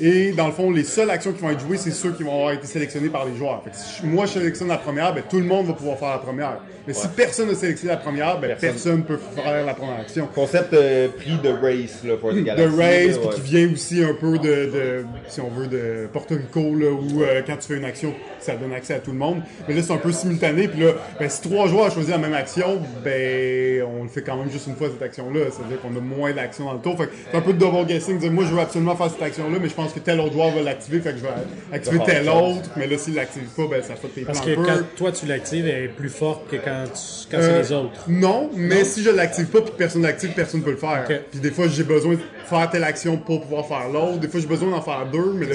Et 0.00 0.32
dans 0.32 0.46
le 0.46 0.52
fond, 0.52 0.70
les 0.70 0.84
seules 0.84 1.10
actions 1.10 1.32
qui 1.32 1.42
vont 1.42 1.50
être 1.50 1.60
jouées, 1.60 1.76
c'est 1.76 1.90
ceux 1.90 2.12
qui 2.12 2.22
vont 2.22 2.32
avoir 2.34 2.52
été 2.52 2.66
sélectionnés 2.66 3.08
par 3.10 3.26
les 3.26 3.36
joueurs. 3.36 3.62
Fait 3.62 3.70
que 3.70 3.76
si 3.76 4.06
moi 4.06 4.24
je 4.26 4.32
sélectionne 4.32 4.68
la 4.68 4.78
première, 4.78 5.12
ben, 5.14 5.22
tout 5.28 5.38
le 5.38 5.44
monde 5.44 5.66
va 5.66 5.72
pouvoir 5.74 5.98
faire 5.98 6.10
la 6.10 6.18
première. 6.18 6.58
Mais 6.86 6.94
si 6.94 7.06
personne 7.08 7.48
n'a 7.48 7.54
sélectionné 7.54 7.92
la 7.92 7.98
première, 7.98 8.40
ben, 8.40 8.56
personne 8.58 8.98
ne 8.98 9.02
peut 9.02 9.18
faire 9.36 9.64
la 9.66 9.74
première 9.74 10.00
action. 10.00 10.26
Concept 10.34 10.72
euh, 10.72 11.08
pris 11.08 11.36
de 11.42 11.50
race 11.50 12.02
là, 12.04 12.16
pour 12.16 12.30
les 12.32 12.40
De 12.40 12.46
galaxies. 12.46 12.76
race, 12.76 13.16
là, 13.22 13.30
puis 13.30 13.40
qui 13.42 13.50
vient 13.54 13.72
aussi 13.72 14.02
un 14.02 14.14
peu 14.14 14.38
de, 14.38 14.44
de- 14.48 15.04
si 15.28 15.40
on 15.40 15.50
veut, 15.50 15.66
de 15.66 16.08
Porto 16.12 16.34
Rico, 16.34 16.74
là, 16.74 16.90
où 16.90 17.22
euh, 17.22 17.42
quand 17.46 17.56
tu 17.56 17.68
fais 17.68 17.76
une 17.76 17.84
action, 17.84 18.14
ça 18.40 18.56
donne 18.56 18.72
accès 18.72 18.94
à 18.94 18.98
tout 19.00 19.12
le 19.12 19.18
monde. 19.18 19.42
Mais 19.68 19.74
là, 19.74 19.82
c'est 19.82 19.92
un 19.92 19.98
peu 19.98 20.10
simultané, 20.12 20.66
puis 20.68 20.80
là, 20.80 20.92
ben, 21.20 21.28
si 21.28 21.42
trois 21.42 21.68
joueurs 21.68 21.86
ont 21.86 21.90
choisi 21.90 22.10
la 22.10 22.18
même 22.18 22.34
action, 22.34 22.80
ben, 23.04 23.82
on 23.98 24.04
le 24.04 24.08
fait 24.08 24.22
quand 24.22 24.36
même 24.36 24.50
juste 24.50 24.66
une 24.66 24.76
fois 24.76 24.88
cette 24.90 25.02
action-là. 25.02 25.40
C'est-à-dire 25.52 25.80
qu'on 25.82 25.94
a 25.96 26.00
moins 26.00 26.32
d'actions 26.32 26.64
dans 26.64 26.72
le 26.74 26.80
tour. 26.80 26.96
Fait 26.96 27.06
que 27.06 27.12
c'est 27.30 27.36
un 27.36 27.42
peu 27.42 27.52
de 27.52 27.58
double 27.58 27.84
guessing, 27.86 28.18
dire 28.18 28.32
moi, 28.32 28.44
je 28.48 28.54
veux 28.54 28.60
absolument 28.60 28.96
faire 28.96 29.10
cette 29.10 29.22
action-là, 29.22 29.58
mais 29.60 29.68
je 29.68 29.74
pense 29.74 29.89
que 29.92 30.00
tel 30.00 30.20
autre 30.20 30.32
joueur 30.32 30.50
va 30.50 30.62
l'activer, 30.62 31.00
fait 31.00 31.12
que 31.12 31.18
je 31.18 31.22
vais 31.22 31.28
activer 31.72 31.98
vais 31.98 32.04
tel 32.04 32.28
autre 32.28 32.70
mais 32.76 32.86
là, 32.86 32.98
s'il 32.98 33.14
l'active 33.14 33.42
pas, 33.56 33.66
ben, 33.68 33.82
ça 33.82 33.94
fait 33.96 34.08
tes 34.08 34.20
Parce 34.22 34.40
que 34.40 34.50
un 34.50 34.54
peu. 34.54 34.64
quand 34.64 34.78
toi 34.96 35.12
tu 35.12 35.26
l'actives, 35.26 35.66
elle 35.66 35.84
est 35.84 35.88
plus 35.88 36.08
forte 36.08 36.48
que 36.48 36.56
quand, 36.56 36.84
quand 37.30 37.38
Euh, 37.38 37.62
c'est 37.64 37.72
les 37.72 37.72
autres. 37.76 38.00
Non, 38.08 38.50
mais 38.54 38.84
si 38.84 39.02
je 39.02 39.10
l'active 39.10 39.46
pas 39.46 39.60
puis 39.60 39.70
que 39.72 39.76
personne 39.76 40.02
l'active, 40.02 40.30
personne 40.34 40.62
peut 40.62 40.70
le 40.72 40.76
faire. 40.76 41.04
Puis 41.30 41.40
des 41.40 41.50
fois, 41.50 41.68
j'ai 41.68 41.84
besoin 41.84 42.14
de 42.14 42.20
faire 42.46 42.68
telle 42.70 42.84
action 42.84 43.16
pour 43.16 43.40
pouvoir 43.42 43.66
faire 43.66 43.88
l'autre. 43.92 44.18
Des 44.18 44.28
fois, 44.28 44.40
j'ai 44.40 44.46
besoin 44.46 44.70
d'en 44.70 44.82
faire 44.82 45.06
deux, 45.12 45.32
mais 45.34 45.46
là, 45.46 45.54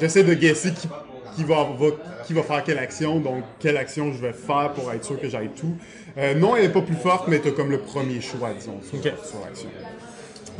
j'essaie 0.00 0.22
de 0.22 0.34
guesser 0.34 0.72
qui, 0.72 0.88
qui 1.36 1.44
va, 1.44 1.66
va- 1.78 1.96
qui 2.26 2.32
va 2.32 2.42
faire 2.42 2.64
quelle 2.64 2.78
action, 2.78 3.20
donc 3.20 3.44
quelle 3.60 3.76
action 3.76 4.12
je 4.12 4.18
vais 4.20 4.32
faire 4.32 4.72
pour 4.74 4.90
être 4.92 5.04
sûr 5.04 5.20
que 5.20 5.28
j'aille 5.28 5.50
tout. 5.54 5.74
Euh, 6.18 6.34
non, 6.34 6.56
elle 6.56 6.64
est 6.64 6.68
pas 6.70 6.80
plus 6.80 6.96
forte, 6.96 7.28
mais 7.28 7.38
tu 7.40 7.48
as 7.48 7.50
comme 7.52 7.70
le 7.70 7.78
premier 7.78 8.20
choix, 8.20 8.50
disons, 8.58 8.80
sur, 8.82 8.98
Ok. 8.98 9.12
sur 9.24 9.40
l'action. 9.44 9.68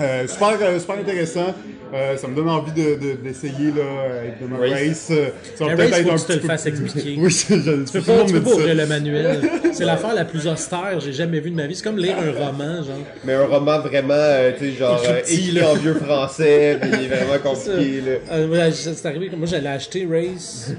Euh, 0.00 0.26
super, 0.28 0.56
euh, 0.60 0.78
super 0.78 0.96
intéressant. 0.98 1.54
Euh, 1.94 2.16
ça 2.16 2.26
me 2.26 2.34
donne 2.34 2.48
envie 2.48 2.72
de- 2.72 2.96
de- 2.98 3.12
d'essayer 3.22 3.70
là, 3.70 4.24
évidemment 4.26 4.58
Race. 4.58 4.72
Race. 4.72 5.08
euh, 5.12 5.28
ça 5.54 5.66
va 5.66 5.76
peut-être 5.76 5.98
être 5.98 6.10
un 6.12 6.16
que 6.16 6.20
tu 6.20 6.26
te 6.26 6.26
petit 6.26 6.32
le 6.34 6.40
peu 6.40 6.46
fasses 6.48 6.62
plus- 6.62 6.70
expliquer. 6.84 7.16
oui, 7.20 7.30
je, 7.30 7.54
je, 7.54 7.84
Tu 7.84 7.92
peux 7.92 8.00
tout 8.00 8.10
le 8.10 8.16
pas, 8.18 8.24
tu 8.26 8.32
peux 8.34 8.40
pas 8.42 8.50
ouvrir 8.50 8.74
le 8.74 8.86
manuel. 8.86 9.40
C'est 9.72 9.84
l'affaire 9.84 10.14
la 10.14 10.24
plus 10.24 10.46
austère 10.48 10.90
que 10.94 11.00
j'ai 11.00 11.12
jamais 11.12 11.38
vue 11.40 11.50
de 11.50 11.56
ma 11.56 11.66
vie. 11.66 11.76
C'est 11.76 11.84
comme 11.84 11.98
lire 11.98 12.16
un 12.18 12.32
roman, 12.46 12.82
genre. 12.82 12.96
Mais 13.24 13.34
un 13.34 13.46
roman 13.46 13.78
vraiment, 13.78 14.14
euh, 14.14 14.52
tu 14.58 14.72
sais, 14.72 14.76
genre, 14.76 15.00
Écrit 15.28 15.56
euh, 15.56 15.60
là. 15.60 15.70
en 15.70 15.74
vieux 15.74 15.94
français, 15.94 16.76
puis 16.82 16.90
vraiment 17.06 17.38
compliqué, 17.42 18.00
là. 18.04 18.12
Euh, 18.32 18.46
voilà, 18.48 18.72
c'est 18.72 19.06
arrivé 19.06 19.28
que 19.28 19.36
moi 19.36 19.46
j'allais 19.46 19.68
acheter 19.70 20.06
Race. 20.10 20.72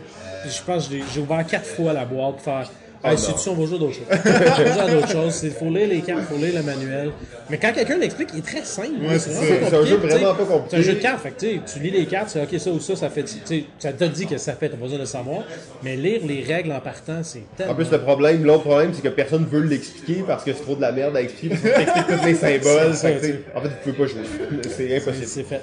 Je 0.46 0.62
pense 0.66 0.88
que 0.90 0.96
j'ai- 0.96 1.04
j'ai 1.14 1.22
ouvert 1.22 1.46
quatre 1.48 1.66
fois 1.68 1.94
la 1.94 2.04
boîte 2.06 2.34
pour 2.36 2.42
faire. 2.42 2.70
Non. 3.04 3.18
c'est-tu, 3.18 3.50
on 3.50 3.54
va 3.56 3.66
jouer 3.66 3.76
à 3.76 3.80
d'autres 3.80 3.94
choses. 3.96 4.06
on 4.12 4.32
va 4.32 4.56
jouer 4.74 4.82
à 4.82 4.88
d'autres 4.88 5.12
choses. 5.12 5.40
Il 5.44 5.52
faut 5.52 5.70
lire 5.70 5.88
les 5.88 6.02
cartes, 6.02 6.22
il 6.30 6.36
faut 6.36 6.44
lire 6.44 6.56
le 6.56 6.64
manuel. 6.64 7.12
Mais 7.50 7.58
quand 7.58 7.72
quelqu'un 7.74 7.98
l'explique, 7.98 8.30
il 8.34 8.40
est 8.40 8.42
très 8.46 8.64
simple. 8.64 8.90
Ouais, 9.02 9.20
c'est 9.20 9.32
c'est 9.32 9.70
C'est 9.70 9.76
un 9.76 9.86
jeu 9.86 9.98
vraiment 9.98 10.32
tu 10.34 10.38
pas 10.38 10.46
compliqué. 10.46 10.68
C'est 10.70 10.78
un 10.78 10.82
jeu 10.82 10.94
de 10.94 11.00
cartes. 11.00 11.22
Fait 11.24 11.32
que, 11.32 11.40
tu 11.40 11.62
tu 11.74 11.80
lis 11.80 11.92
les 11.92 12.06
cartes, 12.06 12.28
tu 12.28 12.34
sais, 12.34 12.42
ok, 12.42 12.60
ça 12.60 12.72
ou 12.72 12.80
ça, 12.80 12.96
ça 12.96 13.10
fait. 13.10 13.24
tu 13.24 13.64
Ça 13.80 13.94
te 13.94 14.04
dit 14.04 14.26
que 14.26 14.38
ça 14.38 14.54
fait, 14.54 14.70
t'as 14.70 14.76
pas 14.78 14.84
besoin 14.84 15.00
de 15.00 15.06
savoir. 15.06 15.44
Mais 15.84 15.96
lire 15.96 16.22
les 16.28 16.44
règles 16.44 16.72
en 16.72 16.80
partant, 16.80 17.24
c'est 17.24 17.44
tellement. 17.56 17.74
En 17.74 17.76
plus, 17.76 17.92
le 17.92 18.00
problème, 18.00 18.44
l'autre 18.44 18.64
problème, 18.64 18.92
c'est 18.94 19.02
que 19.02 19.10
personne 19.10 19.46
veut 19.46 19.62
l'expliquer 19.62 20.24
parce 20.26 20.44
que 20.44 20.54
c'est 20.54 20.62
trop 20.64 20.76
de 20.76 20.82
la 20.82 20.92
merde 20.92 21.16
à 21.16 21.22
expliquer. 21.22 21.56
Tu 21.56 22.14
tous 22.18 22.26
les 22.26 22.34
symboles. 22.36 22.94
C'est 22.94 22.94
ça, 22.94 23.08
fait 23.10 23.16
que, 23.20 23.26
tu 23.26 23.32
tu 23.34 23.40
en 23.56 23.62
fait, 23.62 23.68
vous 23.68 23.92
pouvez 23.92 23.98
pas 23.98 24.12
jouer. 24.12 24.22
C'est 24.70 24.98
impossible. 24.98 25.26
c'est 25.28 25.44
fait. 25.44 25.62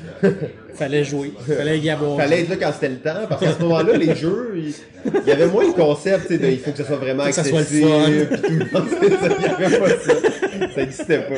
Fallait 0.74 1.04
jouer. 1.04 1.32
Fallait 1.46 1.78
y 1.78 1.90
avoir. 1.90 2.16
Fallait 2.16 2.42
être 2.42 2.48
là 2.50 2.56
quand 2.60 2.72
c'était 2.72 2.88
le 2.88 2.98
temps, 2.98 3.26
parce 3.28 3.40
qu'à 3.40 3.52
ce 3.52 3.62
moment-là, 3.62 3.96
les 3.96 4.14
jeux, 4.14 4.54
il 4.56 5.28
y 5.28 5.30
avait 5.30 5.46
moins 5.46 5.66
le 5.66 5.72
concept, 5.72 6.28
tu 6.28 6.38
de 6.38 6.46
il 6.46 6.58
faut 6.58 6.70
que 6.72 6.78
ça 6.78 6.84
soit 6.84 6.96
vraiment 6.96 7.23
que 7.28 7.34
ça 7.34 7.44
soit 7.44 7.60
le 7.60 7.64
fun. 7.64 8.36
tout. 8.36 8.74
Ça, 9.24 9.26
avait 9.66 9.78
pas 9.78 9.88
ça. 9.88 10.12
Ça 10.74 10.82
existait 10.82 11.18
pas. 11.18 11.34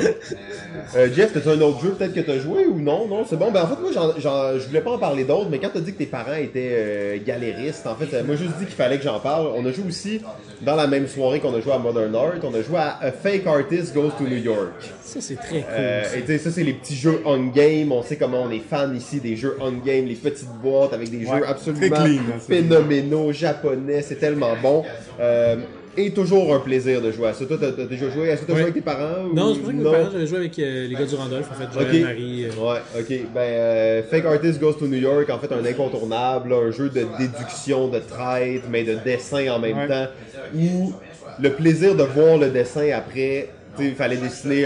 Euh, 0.97 1.09
Jeff, 1.15 1.33
t'as 1.33 1.51
un 1.51 1.61
autre 1.61 1.83
jeu 1.83 1.91
peut-être 1.99 2.15
que 2.15 2.21
t'as 2.21 2.39
joué 2.39 2.67
ou 2.67 2.79
non? 2.81 3.07
Non, 3.09 3.25
c'est 3.29 3.37
bon. 3.37 3.51
Ben 3.51 3.63
en 3.63 3.67
fait, 3.67 3.81
moi, 3.81 3.91
j'en- 4.19 4.59
je 4.59 4.67
voulais 4.67 4.81
pas 4.81 4.93
en 4.93 4.99
parler 4.99 5.25
d'autres, 5.25 5.49
mais 5.51 5.59
quand 5.59 5.71
t'as 5.73 5.81
dit 5.81 5.93
que 5.93 5.99
tes 5.99 6.07
parents 6.07 6.35
étaient 6.35 6.71
euh, 6.73 7.17
galéristes, 7.25 7.87
en 7.87 7.95
fait, 7.97 8.15
euh, 8.15 8.23
moi, 8.25 8.37
juste 8.37 8.53
dit 8.59 8.67
qu'il 8.67 8.75
fallait 8.75 8.99
que 8.99 9.05
j'en 9.05 9.19
parle. 9.19 9.49
On 9.57 9.65
a 9.67 9.73
joué 9.73 9.85
aussi, 9.89 10.21
dans 10.63 10.77
la 10.77 10.87
même 10.87 11.07
soirée 11.09 11.41
qu'on 11.41 11.55
a 11.55 11.61
joué 11.61 11.73
à 11.73 11.79
Modern 11.79 12.15
Art, 12.15 12.33
on 12.43 12.55
a 12.55 12.63
joué 12.63 12.77
à 12.79 12.99
A 13.01 13.11
Fake 13.13 13.47
Artist 13.47 13.95
Goes 13.95 14.11
to 14.19 14.25
New 14.25 14.37
York. 14.37 14.73
Ça, 15.03 15.21
c'est 15.21 15.37
très 15.37 15.61
cool. 15.61 15.65
Euh, 15.71 16.05
ça. 16.05 16.17
et 16.17 16.21
tu 16.21 16.27
sais, 16.29 16.39
ça, 16.39 16.51
c'est 16.51 16.65
les 16.65 16.75
petits 16.75 16.97
jeux 16.97 17.21
on-game. 17.25 17.91
On 17.93 18.03
sait 18.03 18.17
comment 18.17 18.43
on 18.43 18.51
est 18.51 18.63
fan 18.69 18.95
ici 18.97 19.21
des 19.21 19.37
jeux 19.37 19.57
on-game, 19.61 20.07
les 20.07 20.15
petites 20.15 20.49
boîtes 20.63 20.93
avec 20.93 21.11
des 21.11 21.27
Ouais, 21.27 21.39
jeux 21.39 21.49
absolument 21.49 21.97
clean, 21.97 22.19
hein, 22.35 22.39
phénoménaux, 22.47 23.33
japonais. 23.33 24.03
C'est 24.03 24.17
tellement 24.17 24.55
bon. 24.63 24.85
Euh, 25.21 25.57
et 25.97 26.11
toujours 26.11 26.55
un 26.55 26.61
plaisir 26.61 27.01
de 27.01 27.11
jouer 27.11 27.29
à 27.29 27.33
ça. 27.33 27.45
Toi, 27.47 27.57
t'as 27.61 27.85
déjà 27.85 28.11
joué? 28.11 28.29
Est-ce 28.29 28.43
que 28.43 28.47
t'as 28.47 28.53
Ouais. 28.53 28.59
joué 28.61 28.71
avec 28.71 28.75
tes 28.75 28.81
parents? 28.81 29.25
ou- 29.31 29.35
Non, 29.35 29.55
c'est 29.55 29.63
ça 29.65 29.73
que 29.73 29.77
mes 29.77 29.85
parents, 29.85 30.11
j'avais 30.13 30.27
joué 30.27 30.39
avec 30.39 30.59
euh, 30.59 30.87
les 30.89 30.95
gars 30.95 31.05
du 31.07 31.15
Randolph, 31.15 31.49
en 31.51 31.55
fait, 31.55 31.73
Joël, 31.73 31.95
Ok. 31.97 32.01
Marie. 32.03 32.45
euh, 32.45 32.49
Ouais, 32.63 32.79
ok. 32.99 33.21
Ben, 33.35 33.41
euh, 33.41 34.03
Fake 34.11 34.25
Artist 34.27 34.61
Goes 34.61 34.75
to 34.75 34.87
New 34.87 34.99
York, 34.99 35.29
en 35.31 35.39
fait, 35.39 35.53
un 35.53 35.65
incontournable, 35.65 36.51
là, 36.51 36.57
un 36.67 36.71
jeu 36.71 36.89
de 36.91 37.07
déduction, 37.19 37.89
de 37.89 37.99
traite, 38.01 38.63
mais 38.71 38.85
de 38.85 38.95
dessin 39.05 39.49
en 39.53 39.59
même 39.59 39.79
Ouais. 39.79 39.89
temps, 39.89 40.07
où 40.55 40.93
le 41.41 41.51
plaisir 41.51 41.95
de 41.95 42.03
voir 42.03 42.39
le 42.39 42.51
dessin 42.51 42.89
après, 42.95 43.49
il 43.79 43.95
fallait 43.95 44.17
dessiner, 44.17 44.63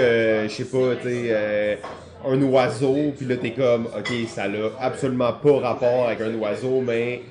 je 0.48 0.52
sais 0.52 0.64
pas, 0.64 0.94
tu 1.02 1.30
un 2.22 2.42
oiseau, 2.42 3.14
puis 3.16 3.24
là, 3.26 3.36
t'es 3.36 3.52
comme, 3.52 3.86
ok, 3.86 4.12
ça 4.28 4.46
n'a 4.46 4.58
absolument 4.78 5.32
pas 5.32 5.58
rapport 5.58 6.06
avec 6.08 6.20
un 6.20 6.34
oiseau, 6.34 6.82
mais. 6.86 7.22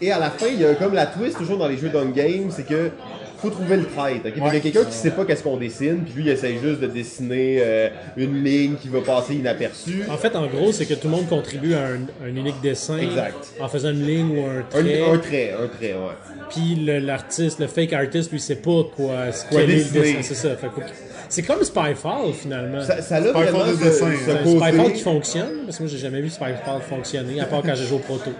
Et 0.00 0.10
à 0.12 0.18
la 0.18 0.30
fin, 0.30 0.46
il 0.52 0.60
y 0.60 0.64
a 0.64 0.74
comme 0.74 0.94
la 0.94 1.06
twist 1.06 1.36
toujours 1.38 1.58
dans 1.58 1.68
les 1.68 1.76
jeux 1.76 1.88
d'un 1.88 2.06
game, 2.06 2.50
c'est 2.50 2.66
que 2.66 2.90
faut 3.38 3.50
trouver 3.50 3.76
le 3.76 3.84
trait. 3.84 4.20
Il 4.24 4.42
y 4.42 4.46
a 4.46 4.60
quelqu'un 4.60 4.84
qui 4.84 4.92
sait 4.96 5.10
pas 5.10 5.24
qu'est-ce 5.26 5.42
qu'on 5.42 5.58
dessine, 5.58 5.98
puis 6.04 6.14
lui 6.14 6.22
il 6.24 6.28
essaie 6.30 6.54
juste 6.62 6.80
de 6.80 6.86
dessiner 6.86 7.58
euh, 7.60 7.88
une 8.16 8.42
ligne 8.42 8.76
qui 8.80 8.88
va 8.88 9.00
passer 9.02 9.34
inaperçue. 9.34 10.02
En 10.10 10.16
fait, 10.16 10.34
en 10.34 10.46
gros, 10.46 10.72
c'est 10.72 10.86
que 10.86 10.94
tout 10.94 11.08
le 11.08 11.14
monde 11.16 11.28
contribue 11.28 11.74
à 11.74 11.82
un, 11.86 12.26
un 12.26 12.28
unique 12.34 12.60
dessin. 12.62 12.96
Exact. 12.96 13.36
En 13.60 13.68
faisant 13.68 13.90
une 13.90 14.06
ligne 14.06 14.38
ou 14.38 14.46
un 14.46 14.62
trait. 14.68 15.02
un 15.02 15.18
trait, 15.18 15.52
un 15.52 15.66
trait, 15.68 15.92
ouais. 15.92 16.46
Puis 16.48 16.76
l'artiste, 17.00 17.58
le 17.60 17.66
fake 17.66 17.92
artist, 17.92 18.32
lui, 18.32 18.40
sait 18.40 18.56
pas 18.56 18.84
quoi, 18.96 19.14
Quoi 19.50 19.64
dessiner. 19.64 20.00
dessin. 20.00 20.18
C'est 20.22 20.34
ça. 20.34 20.56
Fait 20.56 20.68
que- 20.68 20.80
c'est 21.28 21.42
comme 21.42 21.62
Spyfall, 21.62 22.32
finalement. 22.34 22.82
Ça, 22.82 23.02
ça 23.02 23.16
a 23.16 23.20
vraiment 23.20 23.66
de 23.66 23.76
dessin, 23.76 24.10
ce 24.12 24.48
Spyfall 24.48 24.92
qui 24.92 25.02
fonctionne, 25.02 25.64
parce 25.64 25.76
que 25.78 25.82
moi, 25.82 25.90
j'ai 25.92 25.98
jamais 25.98 26.20
vu 26.20 26.30
Spyfall 26.30 26.80
fonctionner, 26.88 27.40
à 27.40 27.46
part 27.46 27.62
quand 27.62 27.74
j'ai 27.74 27.84
joué 27.86 27.96
au 27.96 28.00
proto. 28.00 28.30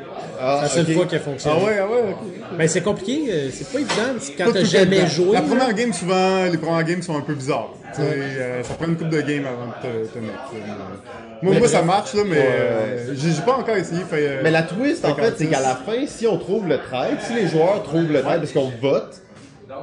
Ah, 0.41 0.65
c'est 0.69 0.79
la 0.81 0.85
seule 0.85 0.95
fois 0.95 1.07
qu'il 1.07 1.19
a 1.19 1.21
fonctionné. 1.21 1.57
Ah 1.61 1.65
ouais, 1.65 1.79
ah 1.81 1.87
ouais, 1.87 2.01
ok. 2.11 2.57
Ben, 2.59 2.69
c'est 2.69 2.83
compliqué, 2.83 3.25
euh, 3.31 3.49
c'est 3.53 3.69
pas 3.73 3.79
évident 3.81 4.19
quand 4.39 4.53
t'as 4.53 4.65
jamais 4.65 5.07
joué. 5.07 5.33
La 5.33 5.43
première 5.43 5.73
game, 5.75 5.93
souvent, 5.93 6.45
les 6.45 6.59
premières 6.59 6.85
games 6.85 7.03
sont 7.03 7.17
un 7.17 7.23
peu 7.23 7.35
bizarres. 7.35 7.71
Tu 7.95 8.03
sais, 8.03 8.09
euh, 8.09 8.63
ça 8.63 8.75
prend 8.75 8.87
une 8.87 8.97
coupe 8.97 9.09
de 9.09 9.21
game 9.21 9.47
avant 9.47 9.67
de 9.67 9.73
te, 9.73 10.13
te 10.13 10.19
mettre. 10.19 10.35
euh, 10.55 10.97
Moi, 11.43 11.55
moi, 11.59 11.69
ça 11.69 11.83
marche, 11.83 12.15
là, 12.15 12.23
mais 12.27 12.37
Ouais. 12.37 12.45
euh, 12.49 13.15
j'ai 13.17 13.43
pas 13.43 13.57
encore 13.57 13.77
essayé. 13.77 14.03
Fait, 14.05 14.17
euh, 14.29 14.41
Mais 14.43 14.51
la 14.51 14.63
twist, 14.63 15.05
en 15.05 15.15
fait, 15.15 15.35
c'est 15.39 15.47
qu'à 15.47 15.61
la 15.61 15.77
fin, 15.77 16.07
si 16.07 16.27
on 16.27 16.39
trouve 16.39 16.67
le 16.69 16.79
trade, 16.79 17.19
si 17.21 17.33
les 17.35 17.49
joueurs 17.49 17.83
trouvent 17.83 18.13
le 18.13 18.21
trade, 18.23 18.41
parce 18.41 18.53
qu'on 18.53 18.71
vote, 18.81 19.23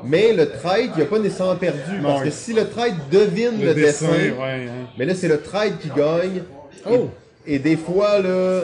mais 0.04 0.34
le 0.34 0.50
trade, 0.50 0.92
il 0.98 1.02
a 1.04 1.06
pas 1.06 1.20
nécessairement 1.20 1.56
perdu. 1.56 2.00
Parce 2.02 2.24
que 2.24 2.30
si 2.30 2.54
le 2.54 2.68
trade 2.68 2.94
devine 3.12 3.60
le, 3.60 3.68
le 3.68 3.74
dessin, 3.74 4.08
dessin, 4.08 4.18
ouais. 4.42 4.68
hein. 4.68 4.88
mais 4.98 5.06
là, 5.06 5.16
c'est 5.16 5.28
le 5.28 5.40
trade 5.42 5.78
qui 5.80 5.90
gagne. 5.90 6.38
Et- 6.38 6.98
Oh. 6.98 7.10
Et, 7.46 7.60
des 7.60 7.78
fois, 7.78 8.20
là, 8.20 8.62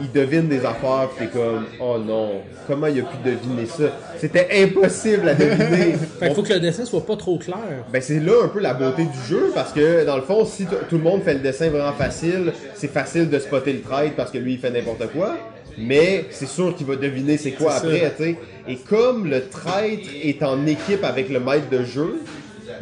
il 0.00 0.10
devine 0.12 0.48
des 0.48 0.64
affaires, 0.64 1.08
pis 1.16 1.24
t'es 1.26 1.30
comme, 1.30 1.66
oh 1.80 1.98
non, 1.98 2.30
comment 2.66 2.86
il 2.86 3.00
a 3.00 3.02
pu 3.02 3.16
deviner 3.24 3.66
ça? 3.66 3.84
C'était 4.18 4.48
impossible 4.62 5.28
à 5.28 5.34
deviner. 5.34 5.94
Fait 6.20 6.32
faut 6.34 6.42
que 6.42 6.52
le 6.52 6.60
dessin 6.60 6.84
soit 6.84 7.04
pas 7.04 7.16
trop 7.16 7.38
clair. 7.38 7.56
Ben 7.92 8.00
c'est 8.00 8.20
là 8.20 8.44
un 8.44 8.48
peu 8.48 8.60
la 8.60 8.74
beauté 8.74 9.04
du 9.04 9.18
jeu 9.28 9.50
parce 9.54 9.72
que 9.72 10.04
dans 10.04 10.16
le 10.16 10.22
fond 10.22 10.44
si 10.44 10.66
tout 10.66 10.96
le 10.98 11.02
monde 11.02 11.22
fait 11.22 11.34
le 11.34 11.40
dessin 11.40 11.68
vraiment 11.70 11.92
facile, 11.92 12.52
c'est 12.74 12.90
facile 12.92 13.28
de 13.28 13.38
spotter 13.40 13.72
le 13.72 13.80
trade 13.80 14.12
parce 14.16 14.30
que 14.30 14.38
lui 14.38 14.52
il 14.54 14.58
fait 14.58 14.70
n'importe 14.70 15.06
quoi. 15.12 15.34
Mais 15.78 16.24
c'est 16.30 16.48
sûr 16.48 16.74
qu'il 16.74 16.86
va 16.86 16.96
deviner 16.96 17.36
c'est 17.36 17.52
quoi 17.52 17.74
après, 17.74 18.12
tu 18.16 18.22
sais. 18.24 18.36
Et 18.68 18.76
comme 18.76 19.26
le 19.30 19.48
traître 19.48 20.08
est 20.22 20.42
en 20.42 20.66
équipe 20.66 21.04
avec 21.04 21.28
le 21.30 21.40
maître 21.40 21.68
de 21.70 21.84
jeu, 21.84 22.20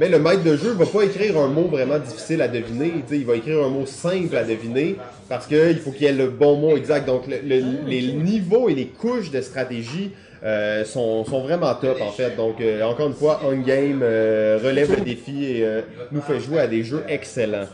mais 0.00 0.08
le 0.08 0.18
maître 0.18 0.42
de 0.42 0.56
jeu 0.56 0.72
va 0.72 0.84
pas 0.86 1.02
écrire 1.04 1.38
un 1.38 1.48
mot 1.48 1.68
vraiment 1.68 1.98
difficile 1.98 2.42
à 2.42 2.48
deviner, 2.48 2.90
tu 3.06 3.14
sais, 3.14 3.16
il 3.18 3.24
va 3.26 3.36
écrire 3.36 3.64
un 3.64 3.68
mot 3.68 3.86
simple 3.86 4.36
à 4.36 4.44
deviner 4.44 4.96
parce 5.28 5.46
qu'il 5.46 5.78
faut 5.78 5.90
qu'il 5.92 6.02
y 6.02 6.06
ait 6.06 6.12
le 6.12 6.28
bon 6.28 6.56
mot 6.56 6.76
exact. 6.76 7.06
Donc 7.06 7.26
le- 7.28 7.40
le- 7.44 7.86
les 7.88 8.12
niveaux 8.12 8.68
et 8.68 8.74
les 8.74 8.86
couches 8.86 9.30
de 9.30 9.40
stratégie 9.40 10.10
euh, 10.44 10.84
sont, 10.84 11.24
sont 11.24 11.40
vraiment 11.42 11.74
top 11.74 11.98
en 12.02 12.10
fait. 12.12 12.36
Donc 12.36 12.60
euh, 12.60 12.82
encore 12.82 13.06
une 13.08 13.14
fois, 13.14 13.40
On 13.44 13.56
Game 13.58 14.00
euh, 14.02 14.58
relève 14.62 14.94
le 14.96 15.02
défi 15.02 15.44
et 15.44 15.66
nous 16.12 16.20
fait 16.20 16.40
jouer 16.40 16.58
à 16.60 16.66
des 16.66 16.82
jeux 16.82 17.04
excellents. 17.08 17.66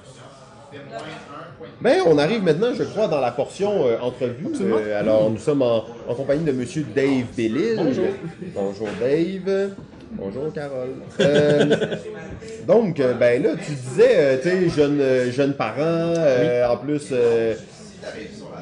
Ben, 1.80 1.98
on 2.06 2.18
arrive 2.18 2.42
maintenant, 2.42 2.72
je 2.76 2.84
crois, 2.84 3.08
dans 3.08 3.20
la 3.20 3.30
portion 3.30 3.86
euh, 3.86 3.98
entrevue. 4.00 4.46
Euh, 4.60 5.00
alors, 5.00 5.30
nous 5.30 5.38
sommes 5.38 5.62
en, 5.62 5.84
en 6.08 6.14
compagnie 6.14 6.44
de 6.44 6.52
Monsieur 6.52 6.84
Dave 6.94 7.24
Bellil. 7.36 7.74
Bonjour. 7.76 8.06
Bonjour 8.54 8.88
Dave. 9.00 9.70
Bonjour 10.12 10.52
Carole. 10.52 10.94
Euh, 11.20 11.64
donc, 12.66 13.00
euh, 13.00 13.14
ben 13.14 13.42
là, 13.42 13.50
tu 13.64 13.72
disais, 13.72 14.40
tu 14.42 14.48
sais, 14.48 14.68
jeune, 14.68 15.02
jeune 15.30 15.54
parent, 15.54 16.14
en 16.68 16.76
plus, 16.76 17.12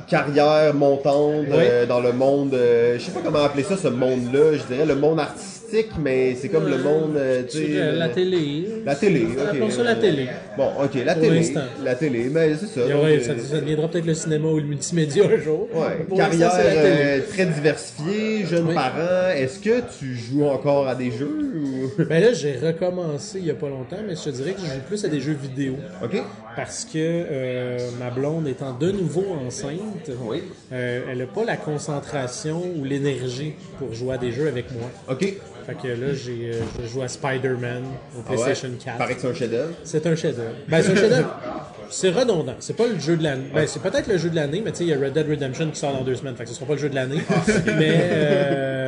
carrière 0.09 0.75
montante 0.75 1.47
dans 1.89 2.01
le 2.01 2.13
monde, 2.13 2.53
je 2.53 2.99
sais 3.01 3.11
pas 3.11 3.21
comment 3.25 3.45
appeler 3.45 3.65
ça, 3.65 3.77
ce 3.77 3.89
monde-là, 3.89 4.53
je 4.57 4.73
dirais 4.73 4.87
le 4.87 4.95
monde 4.97 5.19
artistique 5.21 5.60
mais 5.99 6.35
c'est 6.35 6.49
comme 6.49 6.69
le 6.69 6.79
monde, 6.79 7.17
euh, 7.17 7.43
Sur 7.49 7.61
sais, 7.61 7.67
euh, 7.71 7.99
la 7.99 8.07
euh, 8.07 8.15
télé. 8.15 8.67
La 8.85 8.95
télé, 8.95 9.27
ok. 9.63 9.73
Ça 9.73 9.83
la 9.83 9.95
télé. 9.95 10.27
Bon, 10.57 10.69
ok, 10.83 10.91
la 11.05 11.15
Pour 11.15 11.23
télé. 11.23 11.37
l'instant. 11.37 11.61
La 11.85 11.95
télé, 11.95 12.29
mais 12.31 12.55
c'est 12.57 12.67
ça. 12.67 12.89
Donc, 12.89 13.21
ça, 13.23 13.33
ça 13.39 13.61
deviendra 13.61 13.89
peut-être 13.89 14.07
le 14.07 14.15
cinéma 14.15 14.49
ou 14.49 14.57
le 14.59 14.65
multimédia 14.65 15.25
un 15.27 15.39
jour. 15.41 15.69
Ouais, 15.73 15.99
l'instant, 16.11 16.17
carrière 16.17 16.51
euh, 16.57 17.21
très 17.31 17.47
diversifiée, 17.47 18.47
jeunes 18.47 18.69
Oui. 18.69 18.75
parents. 18.75 19.31
Est-ce 19.35 19.59
que 19.61 19.81
tu 19.99 20.15
joues 20.17 20.45
encore 20.45 20.89
à 20.89 20.95
des 20.95 21.11
jeux 21.11 21.53
ou... 21.99 22.03
Ben 22.09 22.23
là, 22.23 22.33
j'ai 22.33 22.57
recommencé 22.59 23.39
il 23.39 23.47
y 23.47 23.51
a 23.51 23.55
pas 23.55 23.69
longtemps, 23.69 23.97
mais 24.07 24.15
je 24.17 24.25
te 24.25 24.31
dirais 24.31 24.53
que 24.53 24.61
je 24.61 24.67
joue 24.67 24.81
plus 24.87 25.05
à 25.05 25.09
des 25.09 25.21
jeux 25.21 25.37
vidéo. 25.41 25.75
Ok. 26.03 26.23
Parce 26.57 26.85
que 26.85 26.91
euh, 26.97 27.79
ma 28.01 28.11
blonde 28.11 28.49
étant 28.49 28.73
de 28.77 28.91
nouveau 28.91 29.25
enceinte, 29.47 30.11
Oui. 30.27 30.43
elle 30.73 31.19
n'a 31.19 31.27
pas 31.27 31.45
la 31.45 31.57
concentration 31.57 32.63
ou 32.77 32.85
l'énergie 32.85 33.53
pour 33.79 33.93
jouer 33.95 34.15
à 34.15 34.19
des 34.19 34.33
jeux 34.33 34.49
avec 34.49 34.67
moi. 34.73 34.91
Ok. 35.09 35.35
Fait 35.71 35.89
que 35.89 36.01
là, 36.01 36.15
j'ai, 36.15 36.51
euh, 36.53 36.61
je 36.83 36.89
joue 36.89 37.03
à 37.03 37.09
Spider-Man 37.09 37.83
au 38.17 38.23
Ah 38.27 38.31
ouais? 38.31 38.37
PlayStation 38.37 38.71
4. 38.85 38.99
Paraît 38.99 39.15
que 39.15 39.21
c'est 39.21 39.29
un 39.29 39.35
chef-d'œuvre. 39.35 39.73
C'est 39.85 40.07
un 40.07 40.17
chef-d'œuvre. 40.17 40.55
Ben, 40.69 40.83
c'est 40.83 40.93
un 40.93 40.97
chef-d'œuvre. 40.97 41.37
C'est 41.91 42.11
redondant. 42.11 42.55
C'est 42.59 42.77
pas 42.77 42.87
le 42.87 42.99
jeu 42.99 43.17
de 43.17 43.23
l'année. 43.23 43.51
Ben, 43.55 43.67
c'est 43.67 43.81
peut-être 43.83 44.09
le 44.09 44.19
jeu 44.19 44.31
de 44.31 44.37
l'année, 44.37 44.63
mais 44.65 44.73
tu 44.73 44.79
sais, 44.79 44.85
il 44.85 44.91
y 44.91 44.93
a 44.95 44.99
Red 44.99 45.13
Dead 45.13 45.29
Redemption 45.29 45.71
qui 45.71 45.79
sort 45.79 45.93
dans 45.93 46.03
deux 46.03 46.15
semaines. 46.17 46.35
Fait 46.37 46.45
que 46.45 46.49
ce 46.51 46.55
sera 46.57 46.67
pas 46.67 46.75
le 46.75 46.79
jeu 46.79 46.89
de 46.89 46.95
l'année. 46.95 47.21
mais, 47.67 48.01
euh, 48.13 48.80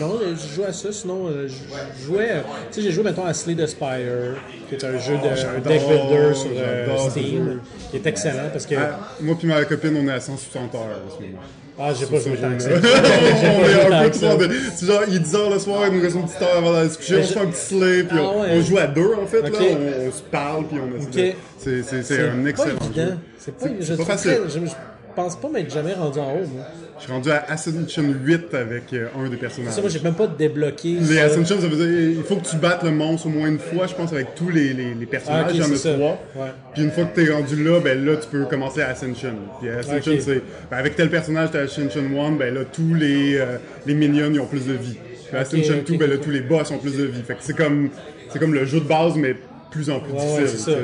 non, 0.00 0.18
je 0.20 0.54
joue 0.54 0.64
à 0.64 0.72
ça. 0.72 0.92
Sinon, 0.92 1.26
euh, 1.26 1.46
je 1.46 2.04
jouais, 2.06 2.30
euh, 2.30 2.40
tu 2.70 2.76
sais, 2.76 2.82
j'ai 2.82 2.90
joué, 2.90 3.04
mettons, 3.04 3.24
à 3.24 3.34
Slay 3.34 3.54
the 3.54 3.66
Spire, 3.66 4.36
qui 4.68 4.74
est 4.74 4.84
un 4.84 4.98
jeu 4.98 5.14
de 5.14 5.36
j'adore, 5.36 5.60
deck 5.62 5.82
builder 5.86 6.34
sur 6.34 6.50
euh, 6.56 7.08
Steam, 7.10 7.60
qui 7.90 7.96
est 7.96 8.06
excellent 8.06 8.48
parce 8.52 8.66
que, 8.66 8.74
Ah, 8.76 8.98
moi 9.20 9.36
puis 9.38 9.46
ma 9.46 9.62
copine, 9.64 9.96
on 9.96 10.08
est 10.08 10.12
à 10.12 10.20
160 10.20 10.74
heures 10.74 10.80
en 10.80 11.16
ce 11.16 11.22
moment. 11.22 11.38
ah, 11.78 11.92
j'ai 11.92 12.06
pas 12.06 12.18
joué 12.18 12.36
tant 12.36 12.56
que 12.56 12.62
ça. 12.62 12.70
on 12.74 13.90
est 13.90 13.94
un 13.94 14.02
peu 14.04 14.10
trop 14.10 14.36
de... 14.36 14.50
C'est 14.74 14.86
genre, 14.86 15.02
il 15.06 15.16
est 15.16 15.20
10 15.20 15.34
heures 15.34 15.50
le 15.50 15.58
soir, 15.58 15.82
il 15.88 15.96
nous 15.96 16.02
reste 16.02 16.16
une 16.16 16.24
petite 16.24 16.42
heure 16.42 16.56
avant 16.56 16.72
d'aller 16.72 16.90
se 16.90 16.96
coucher, 16.96 17.16
Mais 17.16 17.22
on 17.22 17.26
se 17.26 17.32
fait 17.32 17.40
un 17.40 17.46
petit 17.46 17.60
slay, 17.60 18.02
puis 18.04 18.18
Ah 18.18 18.30
on, 18.32 18.62
joue 18.62 18.78
à 18.78 18.86
deux 18.86 19.14
en 19.14 19.26
fait, 19.26 19.42
là, 19.42 19.50
on, 19.52 20.12
se 20.12 20.22
parle, 20.22 20.66
puis 20.66 20.78
on 20.80 20.98
essaie. 20.98 21.36
C'est, 21.58 22.20
un 22.20 22.46
excellent 22.46 22.76
évident. 22.84 22.94
jeu. 22.94 23.16
C'est 23.38 23.54
pas, 23.54 23.66
c'est 23.80 24.02
facile. 24.02 24.40
je, 24.48 24.60
je 24.60 24.72
pense 25.14 25.36
pas 25.36 25.48
m'être 25.48 25.72
jamais 25.72 25.92
rendu 25.94 26.18
en 26.18 26.32
haut, 26.34 26.46
moi. 26.54 26.64
Je 27.00 27.04
suis 27.04 27.12
rendu 27.12 27.30
à 27.30 27.44
Ascension 27.48 28.04
8 28.04 28.52
avec 28.52 28.92
euh, 28.92 29.06
un 29.18 29.28
des 29.30 29.38
personnages. 29.38 29.72
Ça, 29.72 29.80
moi, 29.80 29.88
j'ai 29.88 30.00
même 30.00 30.14
pas 30.14 30.26
débloqué. 30.26 30.96
Les 31.00 31.16
ça. 31.16 31.24
Ascension, 31.24 31.58
ça 31.58 31.66
veut 31.66 31.76
dire 31.76 32.10
il 32.18 32.22
faut 32.22 32.36
que 32.36 32.46
tu 32.46 32.56
battes 32.56 32.82
le 32.84 32.90
monstre 32.90 33.26
au 33.26 33.30
moins 33.30 33.48
une 33.48 33.58
fois, 33.58 33.86
je 33.86 33.94
pense, 33.94 34.12
avec 34.12 34.34
tous 34.34 34.50
les, 34.50 34.74
les, 34.74 34.92
les 34.92 35.06
personnages. 35.06 35.46
Ah, 35.46 35.50
ok, 35.50 35.54
il 35.54 35.60
y 35.60 35.62
en 35.62 35.66
c'est 35.68 35.72
a 35.72 35.76
ça. 35.76 35.94
trois. 35.94 36.22
Ouais. 36.36 36.50
Puis 36.74 36.82
une 36.82 36.90
fois 36.90 37.04
que 37.04 37.18
tu 37.18 37.26
es 37.26 37.32
rendu 37.32 37.64
là, 37.64 37.80
ben 37.80 38.04
là, 38.04 38.16
tu 38.16 38.28
peux 38.28 38.44
commencer 38.44 38.82
à 38.82 38.88
Ascension. 38.88 39.32
Puis 39.60 39.70
Ascension, 39.70 40.12
c'est. 40.20 40.42
ben, 40.70 40.76
avec 40.76 40.94
tel 40.94 41.08
personnage, 41.08 41.50
tu 41.52 41.56
Ascension 41.56 42.02
1, 42.02 42.32
ben 42.32 42.52
là, 42.54 42.60
tous 42.70 42.94
les, 42.94 43.38
euh, 43.38 43.56
les 43.86 43.94
minions, 43.94 44.30
ils 44.30 44.38
ont 44.40 44.46
plus 44.46 44.66
de 44.66 44.74
vie. 44.74 44.98
Puis 45.28 45.36
Ascension 45.38 45.76
ok. 45.78 45.84
2, 45.86 45.96
ben 45.96 46.10
là, 46.10 46.18
tous 46.18 46.30
les 46.30 46.42
boss 46.42 46.70
ont 46.70 46.78
plus 46.78 46.96
de 46.98 47.04
vie. 47.04 47.22
Fait 47.26 47.32
que 47.34 47.40
c'est 47.40 47.56
comme, 47.56 47.88
c'est 48.30 48.38
comme 48.38 48.52
le 48.52 48.66
jeu 48.66 48.80
de 48.80 48.84
base, 48.86 49.14
mais 49.16 49.36
plus 49.70 49.88
en 49.90 50.00
plus 50.00 50.12
Ouais, 50.12 50.18
difficile. 50.42 50.48
c'est 50.48 50.70
ça. 50.72 50.78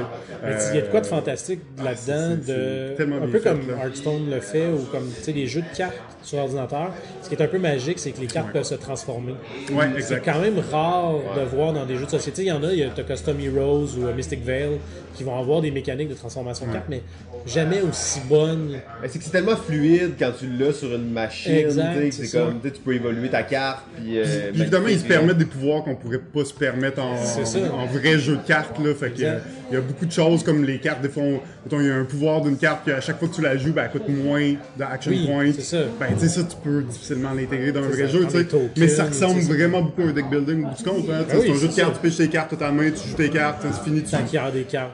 Mais 0.44 0.54
il 0.70 0.76
y 0.76 0.78
a 0.78 0.82
de 0.82 0.86
quoi 0.88 1.00
de 1.00 1.06
Euh, 1.06 1.08
fantastique 1.10 1.60
là-dedans, 1.78 1.96
c'est- 2.44 2.52
c'est 2.96 3.06
de 3.06 3.12
un 3.12 3.28
peu 3.28 3.40
comme. 3.40 3.60
Hearthstone 3.82 4.30
le 4.30 4.40
fait 4.40 4.66
ou 4.68 4.78
comme 4.92 5.10
tu 5.16 5.22
sais 5.22 5.32
les 5.32 5.46
jeux 5.46 5.62
de 5.62 5.76
cartes 5.76 5.94
sur 6.22 6.38
ordinateur. 6.38 6.92
Ce 7.22 7.28
qui 7.28 7.34
est 7.34 7.42
un 7.42 7.46
peu 7.48 7.58
magique, 7.58 7.98
c'est 7.98 8.12
que 8.12 8.20
les 8.20 8.26
cartes 8.26 8.52
peuvent 8.52 8.62
se 8.64 8.74
transformer. 8.74 9.34
C'est 10.00 10.22
quand 10.24 10.38
même 10.40 10.60
rare 10.70 11.14
de 11.36 11.42
voir 11.42 11.72
dans 11.72 11.84
des 11.86 11.96
jeux 11.96 12.04
de 12.06 12.10
société. 12.10 12.42
Il 12.42 12.48
y 12.48 12.52
en 12.52 12.62
a, 12.62 12.72
il 12.72 12.78
y 12.78 12.82
a 12.84 12.88
Custom 12.90 13.38
Heroes 13.40 13.88
ou 13.98 14.06
euh, 14.06 14.14
Mystic 14.14 14.44
Veil 14.44 14.78
qui 15.14 15.24
vont 15.24 15.38
avoir 15.38 15.60
des 15.60 15.70
mécaniques 15.70 16.08
de 16.08 16.14
transformation 16.14 16.66
de 16.66 16.72
cartes, 16.72 16.86
mais 16.88 17.02
jamais 17.46 17.80
aussi 17.82 18.20
bonnes. 18.28 18.80
Mais 19.00 19.08
c'est 19.08 19.18
que 19.18 19.24
c'est 19.24 19.30
tellement 19.30 19.56
fluide 19.56 20.12
quand 20.18 20.32
tu 20.38 20.46
l'as 20.48 20.72
sur 20.72 20.94
une 20.94 21.10
machine. 21.10 21.52
Exact, 21.52 21.94
tu 21.94 21.98
sais, 22.12 22.22
que 22.22 22.26
c'est 22.28 22.38
comme, 22.38 22.60
tu 22.60 22.70
tu 22.72 22.80
peux 22.80 22.94
évoluer 22.94 23.28
ta 23.28 23.42
carte. 23.42 23.84
Puis, 23.96 24.18
euh, 24.18 24.50
Puis 24.52 24.62
évidemment, 24.62 24.88
ils 24.88 24.98
se 24.98 25.04
permettent 25.04 25.38
des 25.38 25.44
pouvoirs 25.44 25.82
qu'on 25.84 25.94
pourrait 25.96 26.18
pas 26.18 26.44
se 26.44 26.54
permettre 26.54 27.00
en, 27.02 27.14
vrai 27.86 28.18
jeu 28.18 28.36
de 28.36 28.46
cartes. 28.46 28.78
Là. 28.78 28.94
Fait 28.94 29.10
que, 29.10 29.20
il 29.20 29.74
y 29.74 29.76
a 29.76 29.80
beaucoup 29.80 30.06
de 30.06 30.12
choses 30.12 30.42
comme 30.42 30.64
les 30.64 30.78
cartes. 30.78 31.02
Des 31.02 31.08
fois, 31.08 31.22
on- 31.22 31.40
il 31.80 31.86
y 31.86 31.90
a 31.90 31.96
un 31.96 32.04
pouvoir 32.04 32.40
d'une 32.42 32.56
carte 32.56 32.84
qui, 32.84 32.92
à 32.92 33.00
chaque 33.00 33.18
fois 33.18 33.28
que 33.28 33.34
tu 33.34 33.42
la 33.42 33.56
joues, 33.56 33.72
ben, 33.72 33.84
elle 33.84 33.90
coûte 34.00 34.08
moins 34.08 34.54
d'action 34.76 35.10
Oui, 35.10 35.26
points. 35.26 35.50
c'est 35.54 35.62
ça. 35.62 35.78
Ben, 35.98 36.06
tu 36.14 36.20
sais, 36.20 36.28
ça, 36.28 36.42
tu 36.44 36.56
peux 36.62 36.82
difficilement 36.82 37.32
l'intégrer 37.32 37.72
dans 37.72 37.82
un 37.82 37.88
vrai 37.88 38.06
ça, 38.06 38.08
jeu. 38.08 38.26
tu 38.30 38.44
tokens, 38.46 38.70
Mais 38.76 38.88
ça 38.88 39.04
ressemble 39.04 39.40
vraiment 39.40 39.82
beaucoup 39.82 40.02
à 40.02 40.04
un 40.06 40.12
deck 40.12 40.30
building 40.30 40.62
bout 40.62 40.76
du 40.76 40.82
compte. 40.84 41.10
Hein, 41.10 41.24
Tu 41.28 41.34
Ben 41.34 41.40
oui, 41.40 41.46
c'est 41.46 41.50
un 41.50 41.60
jeu 41.60 41.68
de 41.68 41.74
cartes, 41.74 41.94
tu 41.94 42.00
pêches 42.00 42.16
tes 42.16 42.28
cartes, 42.28 42.50
tu 42.50 42.56
ta 42.56 42.70
main, 42.70 42.90
tu 42.90 43.08
joues 43.08 43.16
tes 43.16 43.30
cartes, 43.30 43.62
c'est 43.62 43.84
fini, 43.84 44.02
tu 44.02 44.10
Tant 44.10 44.22
qu'il 44.24 44.34
y 44.34 44.38
a 44.38 44.50
des 44.50 44.62
cartes, 44.62 44.92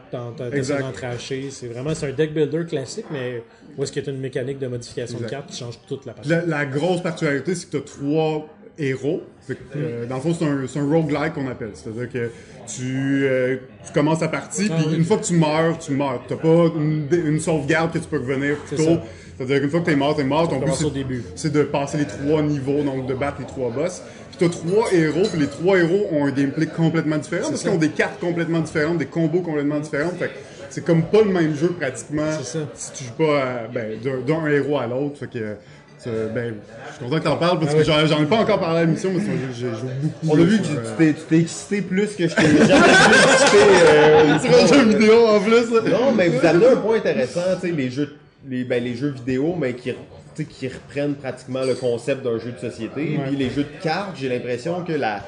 Exact. 0.52 0.78
t'as 0.80 0.86
d'entracher. 0.86 1.48
C'est 1.50 1.66
vraiment 1.66 1.94
c'est 1.94 2.06
un 2.08 2.12
deck 2.12 2.32
builder 2.46 2.66
classique, 2.68 3.07
mais 3.12 3.42
où 3.76 3.83
est-ce 3.83 3.92
qu'il 3.92 4.05
y 4.05 4.09
a 4.09 4.12
une 4.12 4.20
mécanique 4.20 4.59
de 4.59 4.66
modification 4.66 5.18
de 5.18 5.24
cartes 5.26 5.48
qui 5.50 5.57
change 5.59 5.78
toute 5.88 6.07
la 6.07 6.12
partie. 6.12 6.28
La, 6.31 6.44
la 6.44 6.64
grosse 6.66 7.02
particularité, 7.02 7.55
c'est 7.55 7.66
que 7.66 7.72
tu 7.72 7.76
as 7.78 7.81
trois 7.81 8.46
héros. 8.78 9.22
Que, 9.46 9.55
euh, 9.76 10.07
dans 10.07 10.16
le 10.16 10.20
fond, 10.20 10.35
c'est 10.38 10.44
un, 10.78 10.83
un 10.85 10.88
roguelike 10.90 11.35
qu'on 11.35 11.48
appelle. 11.48 11.70
C'est-à-dire 11.74 12.09
que 12.11 12.31
tu, 12.66 13.24
euh, 13.26 13.57
tu 13.87 13.92
commences 13.92 14.20
ta 14.20 14.28
partie, 14.28 14.68
Ah 14.70 14.76
puis 14.76 14.87
oui. 14.90 14.96
une 14.96 15.05
fois 15.05 15.16
que 15.18 15.24
tu 15.24 15.35
meurs, 15.35 15.78
tu 15.78 15.92
meurs. 15.92 16.22
Tu 16.28 16.37
pas 16.37 16.70
une, 16.76 17.09
une 17.12 17.40
sauvegarde 17.40 17.92
que 17.92 17.98
tu 17.98 18.07
peux 18.07 18.18
revenir 18.18 18.57
plus 18.59 18.76
tôt. 18.76 18.98
C'est-à-dire 19.37 19.61
qu'une 19.61 19.70
fois 19.70 19.81
que 19.81 19.87
tu 19.87 19.92
es 19.92 19.96
mort, 19.96 20.14
tu 20.14 20.20
es 20.20 20.24
mort. 20.24 20.48
Ton 20.48 20.59
but, 20.61 21.24
c'est- 21.35 21.50
de 21.52 21.62
passer 21.64 21.98
les 21.98 22.07
trois 22.07 22.42
niveaux, 22.42 22.83
donc 22.83 23.07
de 23.07 23.14
battre 23.14 23.38
les 23.40 23.46
trois 23.46 23.70
boss. 23.70 24.02
Puis 24.31 24.38
tu 24.38 24.44
as 24.44 24.48
trois 24.48 24.92
héros, 24.92 25.26
puis 25.31 25.40
les 25.40 25.48
trois 25.48 25.78
héros 25.78 26.07
ont 26.12 26.26
un 26.26 26.31
gameplay 26.31 26.66
complètement 26.66 27.18
différent 27.18 27.48
parce 27.48 27.61
qu'ils 27.62 27.70
ont 27.70 27.76
des 27.76 27.88
cartes 27.90 28.20
complètement 28.20 28.61
différentes, 28.61 28.98
des 28.98 29.07
combos 29.07 29.40
complètement 29.40 29.81
différents. 29.81 30.11
Fait 30.11 30.28
que 30.28 30.33
c'est 30.72 30.85
comme 30.85 31.02
pas 31.04 31.18
le 31.22 31.30
même 31.30 31.54
jeu 31.54 31.68
pratiquement 31.68 32.24
C'est 32.38 32.58
ça. 32.58 32.64
si 32.74 32.92
tu 32.92 33.04
joues 33.04 33.12
pas 33.12 33.42
à- 33.42 33.68
ben, 33.72 33.98
d'un- 34.26 34.46
héros 34.48 34.78
à 34.78 34.87
l'autre. 34.87 35.18
Fait 35.20 35.26
que 35.26 35.56
c'est- 35.98 36.11
ben, 36.35 36.54
je 36.88 36.94
suis 36.96 37.04
content 37.04 37.18
que 37.18 37.24
t'en 37.24 37.37
parles 37.37 37.58
parce 37.61 37.72
Ah 37.72 37.74
que 37.82 37.88
oui. 38.02 38.06
j'en 38.08 38.22
ai 38.22 38.26
pas 38.26 38.37
encore 38.38 38.58
parlé 38.58 38.80
à 38.80 38.85
l'émission, 38.85 39.11
mais 39.14 39.20
j'ai 39.54 39.68
joué 39.70 39.90
beaucoup. 40.00 40.26
On 40.28 40.40
a 40.40 40.44
vu 40.44 40.58
que 40.58 40.66
tu 40.66 40.72
euh, 40.76 40.80
t'es- 40.98 41.12
tu 41.14 41.20
t'es 41.28 41.38
excité 41.40 41.82
plus 41.82 42.16
que 42.16 42.26
je 42.28 42.35
t'ai 42.35 42.42
jamais 42.66 42.87
vu 42.87 43.32
excité. 43.32 43.58
euh, 43.92 44.38
sur 44.38 44.50
un 44.62 44.66
jeu 44.66 44.88
vidéo 44.88 45.26
en 45.28 45.40
plus. 45.40 45.70
là. 45.72 45.80
Non, 45.90 46.12
mais 46.16 46.28
vous 46.28 46.44
amenez 46.46 46.66
un 46.66 46.76
point 46.76 46.96
intéressant, 46.96 47.40
tu 47.61 47.68
sais, 47.68 47.74
les 47.74 47.90
jeux, 47.90 48.16
les, 48.48 48.64
ben, 48.64 48.82
les 48.82 48.94
jeux 48.96 49.11
vidéo, 49.11 49.54
mais 49.58 49.74
qui, 49.74 49.90
tu 49.90 49.96
sais, 50.35 50.44
qui 50.44 50.68
reprennent 50.68 51.14
pratiquement 51.14 51.62
le 51.64 51.74
concept 51.74 52.24
d'un 52.24 52.38
jeu 52.38 52.52
de 52.52 52.58
société. 52.70 53.18
Puis 53.26 53.37
les 53.37 53.50
jeux 53.50 53.64
de 53.64 53.82
cartes, 53.82 54.16
j'ai 54.18 54.28
l'impression 54.28 54.82
que 54.82 54.92
la, 54.92 55.20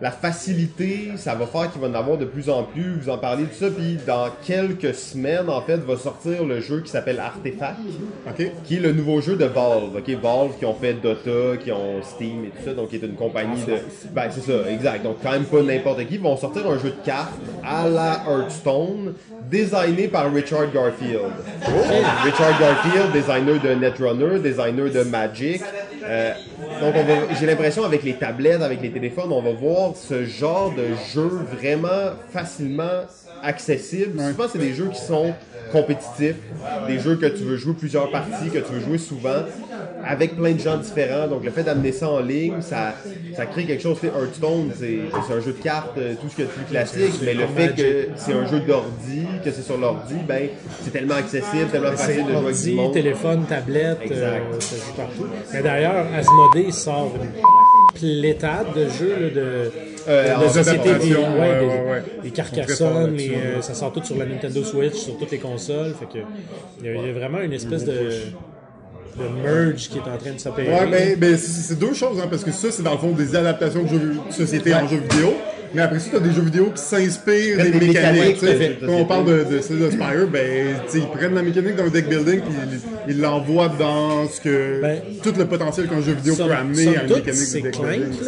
la 0.00 0.10
facilité, 0.12 1.10
ça 1.16 1.34
va 1.34 1.46
faire 1.46 1.72
qu'il 1.72 1.80
va 1.80 1.88
en 1.88 1.94
avoir 1.94 2.18
de 2.18 2.24
plus 2.24 2.48
en 2.48 2.62
plus. 2.62 2.98
Vous 3.00 3.10
en 3.10 3.18
parlez 3.18 3.44
de 3.44 3.52
ça, 3.52 3.66
puis 3.68 3.98
dans 4.06 4.28
quelques 4.44 4.94
semaines, 4.94 5.48
en 5.48 5.60
fait, 5.60 5.78
va 5.78 5.96
sortir 5.96 6.44
le 6.44 6.60
jeu 6.60 6.82
qui 6.82 6.90
s'appelle 6.90 7.18
Artefact, 7.18 7.78
qui 8.64 8.76
est 8.76 8.80
le 8.80 8.92
nouveau 8.92 9.20
jeu 9.20 9.36
de 9.36 9.44
Valve. 9.44 9.96
Ok, 9.96 10.08
Valve 10.22 10.56
qui 10.58 10.64
ont 10.64 10.74
fait 10.74 10.94
Dota, 10.94 11.56
qui 11.62 11.72
ont 11.72 12.00
Steam 12.02 12.44
et 12.44 12.48
tout 12.48 12.64
ça, 12.64 12.74
donc 12.74 12.90
qui 12.90 12.96
est 12.96 13.02
une 13.04 13.16
compagnie 13.16 13.62
de. 13.64 13.74
Ben 14.12 14.28
c'est 14.30 14.42
ça, 14.42 14.70
exact. 14.70 15.02
Donc 15.02 15.16
quand 15.22 15.32
même 15.32 15.44
pas 15.44 15.62
n'importe 15.62 16.06
qui. 16.06 16.14
Ils 16.14 16.20
vont 16.20 16.36
sortir 16.36 16.68
un 16.70 16.78
jeu 16.78 16.90
de 16.90 17.04
cartes 17.04 17.34
à 17.64 17.88
la 17.88 18.22
Hearthstone, 18.28 19.14
designé 19.50 20.08
par 20.08 20.32
Richard 20.32 20.70
Garfield. 20.72 21.32
Richard 22.24 22.58
Garfield, 22.60 23.12
designer 23.12 23.60
de 23.60 23.74
Netrunner, 23.74 24.38
designer 24.38 24.90
de 24.90 25.02
Magic. 25.02 25.62
Euh, 26.04 26.32
donc 26.80 26.94
j'ai 27.38 27.46
l'impression 27.46 27.84
avec 27.84 28.02
les 28.02 28.14
tablettes, 28.14 28.62
avec 28.62 28.80
les 28.80 28.90
téléphones, 28.90 29.32
on 29.32 29.42
va 29.42 29.52
voir 29.52 29.96
ce 29.96 30.24
genre 30.24 30.72
de 30.74 30.94
jeu 30.94 31.28
vraiment 31.28 32.14
facilement 32.30 33.02
accessible. 33.42 34.20
Souvent 34.20 34.48
c'est 34.50 34.58
des 34.58 34.74
jeux 34.74 34.88
qui 34.92 35.00
sont 35.00 35.34
compétitifs, 35.72 36.36
des 36.86 36.98
jeux 36.98 37.16
que 37.16 37.26
tu 37.26 37.44
veux 37.44 37.56
jouer 37.56 37.74
plusieurs 37.74 38.10
parties, 38.10 38.50
que 38.50 38.58
tu 38.58 38.72
veux 38.72 38.80
jouer 38.80 38.98
souvent, 38.98 39.42
avec 40.04 40.36
plein 40.36 40.52
de 40.52 40.60
gens 40.60 40.76
différents. 40.76 41.26
Donc 41.28 41.44
le 41.44 41.50
fait 41.50 41.62
d'amener 41.62 41.92
ça 41.92 42.08
en 42.08 42.20
ligne, 42.20 42.60
ça, 42.60 42.94
ça 43.36 43.46
crée 43.46 43.64
quelque 43.64 43.82
chose. 43.82 43.98
Hearthstone, 44.02 44.72
c'est 44.78 45.32
un 45.32 45.40
jeu 45.40 45.52
de 45.52 45.62
cartes, 45.62 45.98
euh, 45.98 46.14
tout 46.20 46.28
ce 46.28 46.36
que 46.36 46.42
tu 46.42 46.60
classique, 46.68 47.14
mais 47.22 47.34
le 47.34 47.46
fait 47.46 47.74
que 47.74 48.08
c'est 48.16 48.32
un 48.32 48.46
jeu 48.46 48.60
d'ordi, 48.60 49.26
que 49.44 49.50
c'est 49.50 49.62
sur 49.62 49.78
l'ordi, 49.78 50.14
ben 50.26 50.48
c'est 50.82 50.90
tellement 50.90 51.16
accessible, 51.16 51.68
tellement 51.70 51.90
facile 51.92 52.24
de 52.24 52.30
jouer 52.30 52.36
avec 52.36 52.56
du 52.56 52.72
monde. 52.72 52.92
téléphone, 52.92 53.44
tablette, 53.48 53.98
euh, 54.10 54.38
ça 54.60 54.76
joue 54.76 54.94
partout. 54.96 55.26
Mais 55.52 55.62
d'ailleurs, 55.62 56.06
Asmodée 56.14 56.72
sort 56.72 57.12
une 58.02 58.20
de 58.74 58.88
jeux 58.88 59.16
là, 59.20 59.30
de, 59.30 59.70
Euh, 60.08 60.28
de 60.38 60.44
en 60.44 60.48
société 60.48 60.88
des, 60.94 60.94
ouais, 60.94 61.16
ouais, 61.16 61.60
des, 61.60 61.66
ouais, 61.66 62.02
des 62.22 62.30
Carcassonne, 62.30 63.10
là-dessus, 63.12 63.28
les, 63.30 63.34
euh, 63.36 63.60
ça 63.62 63.74
sort 63.74 63.92
tout 63.92 64.02
sur 64.02 64.16
la 64.16 64.24
Nintendo 64.26 64.64
Switch, 64.64 64.94
sur 64.94 65.18
toutes 65.18 65.30
les 65.30 65.38
consoles. 65.38 65.94
Fait 65.98 66.06
que 66.06 66.24
il 66.80 66.86
y, 66.86 66.88
a- 66.88 66.94
il 66.94 67.06
y 67.06 67.10
a 67.10 67.12
vraiment 67.12 67.40
une 67.40 67.52
espèce 67.52 67.84
de, 67.84 68.10
merge 69.44 69.88
qui 69.88 69.98
est 69.98 70.00
en 70.02 70.16
train 70.16 70.32
de 70.32 70.38
s'opérer. 70.38 70.68
Ouais, 70.68 70.86
ben, 70.90 71.16
ben 71.18 71.36
c'est 71.36 71.60
c'est 71.62 71.78
deux 71.78 71.92
choses, 71.94 72.20
hein, 72.22 72.26
parce 72.30 72.44
que 72.44 72.52
ça, 72.52 72.68
c'est 72.70 72.82
dans 72.82 72.92
le 72.92 72.98
fond 72.98 73.10
des 73.12 73.34
adaptations 73.34 73.82
de 73.82 73.88
jeux 73.88 74.12
société 74.30 74.74
en 74.74 74.86
jeux 74.88 74.98
vidéo. 75.10 75.34
Mais 75.74 75.82
après 75.82 75.98
ça, 75.98 76.08
t'as 76.14 76.20
des 76.20 76.32
jeux 76.32 76.40
vidéo 76.40 76.70
qui 76.74 76.80
s'inspirent 76.82 77.58
des, 77.62 77.70
Des 77.70 77.86
mécaniques. 77.88 78.38
tu. 78.38 78.46
Quand 78.86 78.92
on 78.94 79.04
parle 79.04 79.26
de, 79.26 79.44
de 79.54 79.60
Slay 79.60 79.76
the 79.86 79.90
Spire, 79.92 80.26
ben, 80.32 80.76
tu 80.90 80.96
ils 80.98 81.06
prennent 81.08 81.34
la 81.34 81.42
mécanique 81.42 81.76
d'un 81.76 81.88
deck 81.88 82.08
building 82.08 82.40
puis 82.40 82.80
ils- 83.08 83.20
l'envoient 83.20 83.68
dans 83.78 84.26
ce 84.30 84.40
que 84.40 84.80
Ben, 84.80 84.98
tout 85.22 85.34
le 85.36 85.44
potentiel 85.44 85.86
qu'un 85.88 86.00
jeu 86.00 86.12
vidéo 86.14 86.34
somme- 86.36 86.48
peut 86.48 86.54
amener 86.54 86.96
à 86.96 87.02
une 87.02 87.08
mécanique 87.14 87.52
de 87.54 87.60
deck 87.60 87.78
building. 87.82 88.02
tu. 88.18 88.24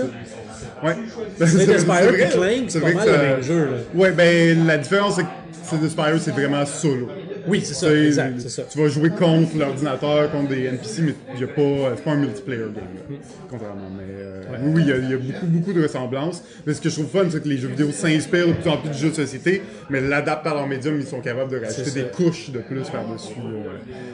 Ouais. 0.82 1.46
Slay 1.46 1.66
the 1.66 1.78
Spire 1.78 2.12
vrai, 2.12 2.20
et 2.22 2.28
Clank, 2.28 2.64
c'est 2.68 2.80
pas 2.80 2.92
mal 2.92 3.08
le 3.08 3.18
même 3.18 3.42
jeu, 3.42 3.64
là. 3.64 3.76
Ouais, 3.94 4.12
ben 4.12 4.66
la 4.66 4.78
différence 4.78 5.16
c'est 5.16 5.22
que 5.24 5.28
Slay 5.64 5.78
the 5.78 5.90
Spire 5.90 6.18
c'est 6.20 6.30
vraiment 6.30 6.64
solo. 6.64 7.08
Oui, 7.50 7.60
c'est 7.64 7.74
ça, 7.74 7.92
exact, 7.94 8.34
c'est 8.38 8.48
ça. 8.48 8.62
Tu 8.70 8.78
vas 8.78 8.88
jouer 8.88 9.10
contre 9.10 9.56
l'ordinateur, 9.58 10.30
contre 10.30 10.48
des 10.48 10.64
NPC, 10.64 11.02
mais 11.02 11.14
y 11.38 11.44
a 11.44 11.46
pas, 11.48 11.94
c'est 11.96 12.04
pas 12.04 12.12
un 12.12 12.16
multiplayer 12.16 12.60
game, 12.62 12.74
là, 13.10 13.16
contrairement. 13.50 13.90
Mais 13.96 14.04
euh, 14.08 14.42
oui, 14.62 14.72
oui, 14.76 14.82
il 14.84 14.88
y, 14.88 14.92
a, 14.92 14.96
il 14.96 15.10
y 15.10 15.14
a 15.14 15.16
beaucoup, 15.16 15.46
beaucoup 15.46 15.72
de 15.72 15.82
ressemblances. 15.82 16.42
Mais 16.66 16.74
ce 16.74 16.80
que 16.80 16.88
je 16.88 16.94
trouve 16.94 17.08
fun, 17.10 17.28
c'est 17.30 17.42
que 17.42 17.48
les 17.48 17.58
jeux 17.58 17.68
vidéo 17.68 17.90
s'inspirent 17.92 18.48
de 18.48 18.52
plus 18.52 18.70
en 18.70 18.76
plus 18.78 18.90
du 18.90 18.98
jeu 18.98 19.10
de 19.10 19.14
société, 19.14 19.62
mais 19.90 20.00
l'adaptent 20.00 20.46
à 20.46 20.54
leur 20.54 20.66
médium, 20.66 20.96
ils 20.98 21.06
sont 21.06 21.20
capables 21.20 21.50
de 21.50 21.58
rajouter 21.64 21.90
des 21.90 22.04
couches 22.14 22.50
de 22.50 22.60
plus 22.60 22.82
par-dessus. 22.88 23.34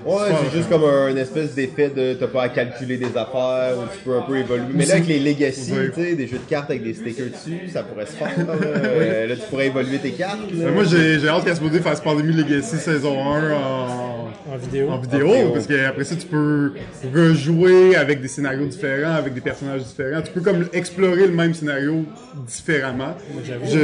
Ouais, 0.04 0.14
c'est 0.50 0.56
juste 0.56 0.68
comme 0.70 0.84
un, 0.84 1.08
une 1.08 1.18
espèce 1.18 1.54
d'effet 1.54 1.90
de 1.94 2.14
t'as 2.14 2.26
pas 2.28 2.44
à 2.44 2.48
calculer 2.48 2.96
des 2.96 3.06
affaires 3.16 3.74
ou 3.78 3.82
tu 3.92 3.98
peux 4.04 4.16
un 4.16 4.22
peu 4.22 4.36
évoluer. 4.38 4.64
Mais 4.74 4.86
là, 4.86 4.94
avec 4.94 5.06
les 5.08 5.18
Legacy, 5.20 5.72
Ouais. 5.72 5.90
tu 5.94 6.00
sais, 6.02 6.14
des 6.14 6.26
jeux 6.26 6.38
de 6.38 6.48
cartes 6.48 6.70
avec 6.70 6.82
des 6.84 6.94
stickers 6.94 7.26
dessus, 7.26 7.68
ça 7.72 7.82
pourrait 7.82 8.06
se 8.06 8.12
faire. 8.12 8.32
Là, 8.38 8.54
Euh, 8.86 9.26
là 9.26 9.34
tu 9.36 9.42
pourrais 9.50 9.66
évoluer 9.66 9.98
tes 9.98 10.12
cartes. 10.12 10.38
là. 10.52 10.66
Mais 10.66 10.70
moi, 10.70 10.84
j'ai 10.84 11.18
j'ai 11.18 11.28
hâte 11.28 11.44
qu'Asmodée 11.44 11.80
fasse 11.80 12.00
Pandémie 12.00 12.32
Legacy 12.34 12.76
saison 12.76 13.18
1 13.20 13.25
en, 13.26 14.52
En 14.52 14.56
vidéo. 14.56 14.88
en 14.90 14.98
vidéo, 14.98 15.26
En 15.28 15.32
vidéo. 15.32 15.50
parce 15.52 15.66
qu'après 15.66 16.04
ça, 16.04 16.16
tu 16.16 16.26
peux 16.26 16.72
rejouer 17.14 17.96
avec 17.96 18.20
des 18.20 18.28
scénarios 18.28 18.66
différents, 18.66 19.14
avec 19.14 19.34
des 19.34 19.40
personnages 19.40 19.82
différents. 19.84 20.22
Tu 20.22 20.32
peux 20.32 20.40
comme 20.40 20.66
explorer 20.72 21.26
le 21.26 21.32
même 21.32 21.54
scénario 21.54 22.04
différemment. 22.46 23.14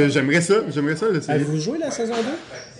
J'aimerais 0.09 0.41
ça, 0.41 0.55
j'aimerais 0.73 0.95
ça 0.95 1.07
l'essayer. 1.11 1.33
Avez-vous 1.33 1.59
joué 1.59 1.77
la 1.79 1.91
saison 1.91 2.13
2? 2.15 2.21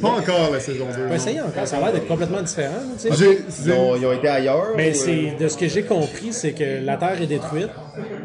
Pas 0.02 0.10
encore 0.10 0.52
la 0.52 0.60
saison 0.60 0.86
2. 0.96 1.04
On 1.06 1.10
va 1.10 1.16
essayer 1.16 1.42
encore. 1.42 1.68
Ça 1.68 1.78
a 1.78 1.80
l'air 1.82 1.94
d'être 1.94 2.08
complètement 2.08 2.42
différent. 2.42 2.74
tu 3.02 3.14
sais. 3.14 3.38
Ils 3.66 3.72
ont, 3.72 3.96
ils 3.96 4.06
ont 4.06 4.14
été 4.14 4.28
ailleurs. 4.28 4.70
Mais 4.76 4.92
ou, 4.92 4.96
c'est 4.96 5.36
de 5.40 5.48
ce 5.48 5.58
que 5.58 5.68
j'ai 5.68 5.84
compris, 5.84 6.32
c'est 6.32 6.54
que 6.54 6.84
la 6.86 6.98
Terre 6.98 7.22
est 7.22 7.28
détruite. 7.28 7.70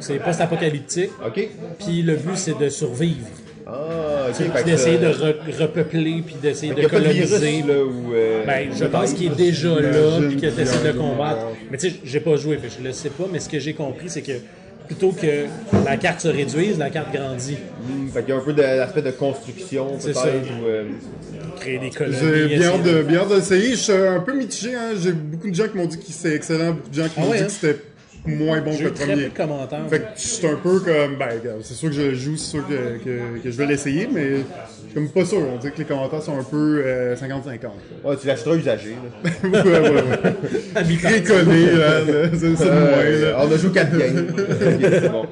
C'est 0.01 0.19
post-apocalyptique. 0.19 1.11
euh, 1.23 1.29
Ok. 1.29 1.49
Puis 1.79 2.03
le 2.03 2.17
but, 2.17 2.37
c'est 2.37 2.59
de 2.59 2.69
survivre. 2.69 3.27
Ah, 3.71 4.29
ok. 4.31 4.35
Puis 4.37 4.45
fait 4.51 4.61
que 4.63 4.65
d'essayer 4.67 4.99
de 4.99 5.09
re- 5.09 5.35
repeupler, 5.61 6.23
puis 6.25 6.37
d'essayer 6.43 6.73
de 6.73 6.77
pas 6.77 6.83
de 6.83 7.05
coloniser. 7.05 7.49
virus, 7.51 7.67
là, 7.67 7.85
ou, 7.85 8.15
euh, 8.15 8.45
Ben, 8.47 8.69
je 8.75 8.85
de 8.85 8.89
pense 8.89 9.13
qu'il 9.13 9.31
est 9.33 9.37
déjà 9.37 9.69
là, 9.81 10.21
puis 10.27 10.37
que 10.37 10.47
tu 10.47 10.61
essaies 10.61 10.87
de 10.87 10.93
qu'il 10.93 11.01
en 11.01 11.05
a. 11.05 11.11
combattre. 11.11 11.47
Mais 11.71 11.77
tu 11.77 11.91
sais, 11.91 11.97
j'ai 12.05 12.21
pas 12.21 12.37
joué, 12.37 12.57
fait 12.57 12.69
je 12.79 12.83
le 12.83 12.93
sais 12.93 13.11
pas, 13.11 13.25
mais 13.31 13.39
ce 13.41 13.49
que 13.49 13.59
j'ai 13.59 13.75
compris, 13.75 14.09
c'est 14.09 14.23
que 14.23 14.33
plutôt 14.87 15.11
que 15.13 15.45
la 15.85 15.99
carte 15.99 16.21
se 16.23 16.29
réduise, 16.29 16.79
la 16.79 16.89
carte 16.89 17.13
grandit. 17.13 17.59
Hmm, 17.87 18.09
Fait 18.09 18.21
qu'il 18.23 18.31
y 18.31 18.33
a 18.33 18.37
un 18.41 18.45
peu 18.45 18.55
de 18.55 18.63
l'aspect 18.63 19.03
de 19.03 19.11
construction, 19.11 19.89
C'est 19.99 20.13
peut-être. 20.13 20.23
ça. 20.23 20.29
ou, 20.63 20.67
euh, 20.67 20.85
Créer 21.61 21.79
des 21.79 21.91
colonies. 21.91 22.17
J'ai 22.49 22.57
bien 22.57 22.69
hâte 22.69 22.83
de- 22.85 23.35
d'essayer. 23.35 23.71
Je 23.73 23.77
suis 23.77 23.93
un 23.93 24.21
peu 24.21 24.33
mitigé. 24.35 24.75
Hein. 24.75 24.93
J'ai 25.03 25.13
beaucoup 25.13 25.51
de 25.51 25.55
gens 25.55 25.69
qui 25.69 25.77
m'ont 25.77 25.85
dit 25.87 25.99
que 25.99 26.05
c'était 26.09 26.37
excellent, 26.37 26.73
beaucoup 26.73 26.89
de 26.89 26.95
gens 26.95 27.05
qui 27.09 27.15
Ah 27.17 27.21
m'ont 27.21 27.31
ouais, 27.31 27.37
dit 27.39 27.43
hein? 27.43 27.47
que 27.47 27.53
c'était 27.53 27.77
moins 28.29 28.61
bon 28.61 28.77
que 28.77 28.85
le 28.85 28.93
très 28.93 29.07
premier. 29.07 29.25
de 29.25 29.29
commentaires. 29.31 29.89
Fait 29.91 29.99
que 30.01 30.05
c'est 30.17 30.49
un 30.49 30.57
peu 30.57 30.81
comme, 30.81 31.17
ben, 31.19 31.29
c'est 31.63 31.75
sûr 31.75 31.89
que 31.89 31.95
je 31.95 32.03
le 32.03 32.15
joue, 32.15 32.37
c'est 32.37 32.51
sûr 32.51 32.65
que, 32.69 33.03
que, 33.05 33.43
que 33.43 33.51
je 33.51 33.57
vais 33.57 33.67
l'essayer, 33.67 34.09
mais 34.13 34.29
je 34.31 34.37
suis 34.37 34.95
comme 34.95 35.09
pas 35.09 35.25
sûr. 35.25 35.39
On 35.53 35.57
dit 35.59 35.71
que 35.71 35.79
les 35.79 35.85
commentaires 35.85 36.23
sont 36.23 36.39
un 36.39 36.45
peu 36.45 36.83
euh, 36.85 37.17
50-50. 37.17 37.25
Ouais, 38.05 38.17
tu 38.21 38.27
l'achèteras 38.27 38.57
usagé. 38.57 38.91
là. 38.91 39.31
ouais, 39.49 39.63
ouais, 39.63 39.91
ouais. 39.91 40.33
Là, 40.75 40.83
c'est 42.39 42.65
moins, 42.65 42.65
Euh, 42.67 43.31
là. 43.33 43.39
on 43.47 43.53
a 43.53 43.57
joué 43.57 43.71
4 43.71 43.99
games. 43.99 44.27
c'est 44.61 45.09
bon. 45.13 45.27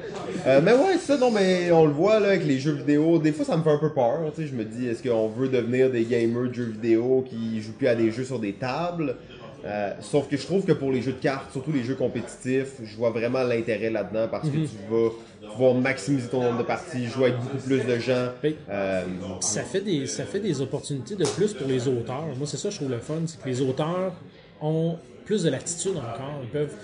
Euh, 0.45 0.61
mais 0.63 0.71
ouais, 0.71 0.97
ça, 0.99 1.17
non, 1.17 1.29
mais 1.31 1.71
on 1.71 1.85
le 1.85 1.91
voit 1.91 2.19
là 2.19 2.27
avec 2.29 2.45
les 2.45 2.57
jeux 2.59 2.71
vidéo. 2.73 3.17
Des 3.19 3.33
fois, 3.33 3.43
ça 3.43 3.57
me 3.57 3.63
fait 3.63 3.69
un 3.71 3.77
peu 3.79 3.89
peur. 3.91 4.19
Tu 4.35 4.43
sais, 4.43 4.47
je 4.47 4.53
me 4.55 4.63
dis, 4.63 4.87
est-ce 4.87 5.03
qu'on 5.03 5.27
veut 5.27 5.49
devenir 5.49 5.89
des 5.89 6.03
gamers 6.05 6.47
de 6.49 6.53
jeux 6.53 6.71
vidéo 6.81 7.25
qui 7.27 7.61
jouent 7.61 7.73
plus 7.77 7.87
à 7.87 7.95
des 7.95 8.11
jeux 8.11 8.23
sur 8.23 8.39
des 8.39 8.53
tables? 8.53 9.15
Euh, 9.65 9.93
Sauf 10.01 10.27
que 10.29 10.37
je 10.37 10.45
trouve 10.45 10.65
que 10.65 10.71
pour 10.71 10.91
les 10.91 11.01
jeux 11.01 11.13
de 11.13 11.17
cartes, 11.21 11.51
surtout 11.51 11.71
les 11.71 11.83
jeux 11.83 11.95
compétitifs, 11.95 12.73
je 12.83 12.95
vois 12.95 13.09
vraiment 13.09 13.43
l'intérêt 13.43 13.89
là-dedans 13.89 14.27
parce 14.29 14.47
que 14.47 14.53
tu 14.55 14.67
vas 14.89 15.49
pouvoir 15.51 15.73
maximiser 15.75 16.27
ton 16.29 16.41
nombre 16.43 16.59
de 16.59 16.63
parties, 16.63 17.05
jouer 17.07 17.29
avec 17.29 17.39
beaucoup 17.39 17.57
plus 17.57 17.83
de 17.85 17.99
gens. 17.99 18.29
Euh, 18.69 19.03
ça 19.41 19.63
fait 19.63 19.81
des 19.81 20.05
ça 20.07 20.25
fait 20.25 20.39
des 20.39 20.61
opportunités 20.61 21.15
de 21.15 21.25
plus 21.25 21.53
pour 21.53 21.67
les 21.67 21.87
auteurs. 21.87 22.25
Moi, 22.37 22.45
c'est 22.45 22.57
ça 22.57 22.69
que 22.69 22.73
je 22.75 22.79
trouve 22.79 22.91
le 22.91 22.99
fun, 22.99 23.15
c'est 23.25 23.41
que 23.41 23.47
les 23.49 23.61
auteurs 23.61 24.13
ont 24.61 24.97
plus 25.25 25.43
de 25.43 25.49
latitude 25.49 25.97
encore. 25.97 26.39
Ils 26.43 26.49
peuvent 26.49 26.75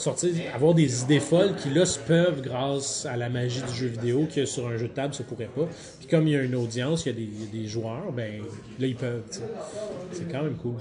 sortir, 0.00 0.30
avoir 0.54 0.74
des 0.74 1.02
idées 1.02 1.20
folles 1.20 1.54
qui 1.56 1.70
là 1.70 1.84
se 1.86 1.98
peuvent 1.98 2.40
grâce 2.42 3.06
à 3.06 3.16
la 3.16 3.28
magie 3.28 3.62
du 3.70 3.74
jeu 3.76 3.86
vidéo 3.88 4.26
que 4.34 4.44
sur 4.44 4.66
un 4.68 4.76
jeu 4.76 4.88
de 4.88 4.92
table 4.92 5.14
ça 5.14 5.24
pourrait 5.24 5.50
pas. 5.54 5.68
Puis 5.98 6.08
comme 6.08 6.26
il 6.26 6.34
y 6.34 6.36
a 6.36 6.42
une 6.42 6.54
audience, 6.56 7.04
il 7.06 7.08
y 7.12 7.14
a 7.14 7.48
des, 7.52 7.68
joueurs, 7.68 8.10
ben 8.14 8.40
là 8.78 8.86
ils 8.86 8.96
peuvent. 8.96 9.22
C'est 10.12 10.30
quand 10.30 10.42
même 10.42 10.56
cool. 10.56 10.74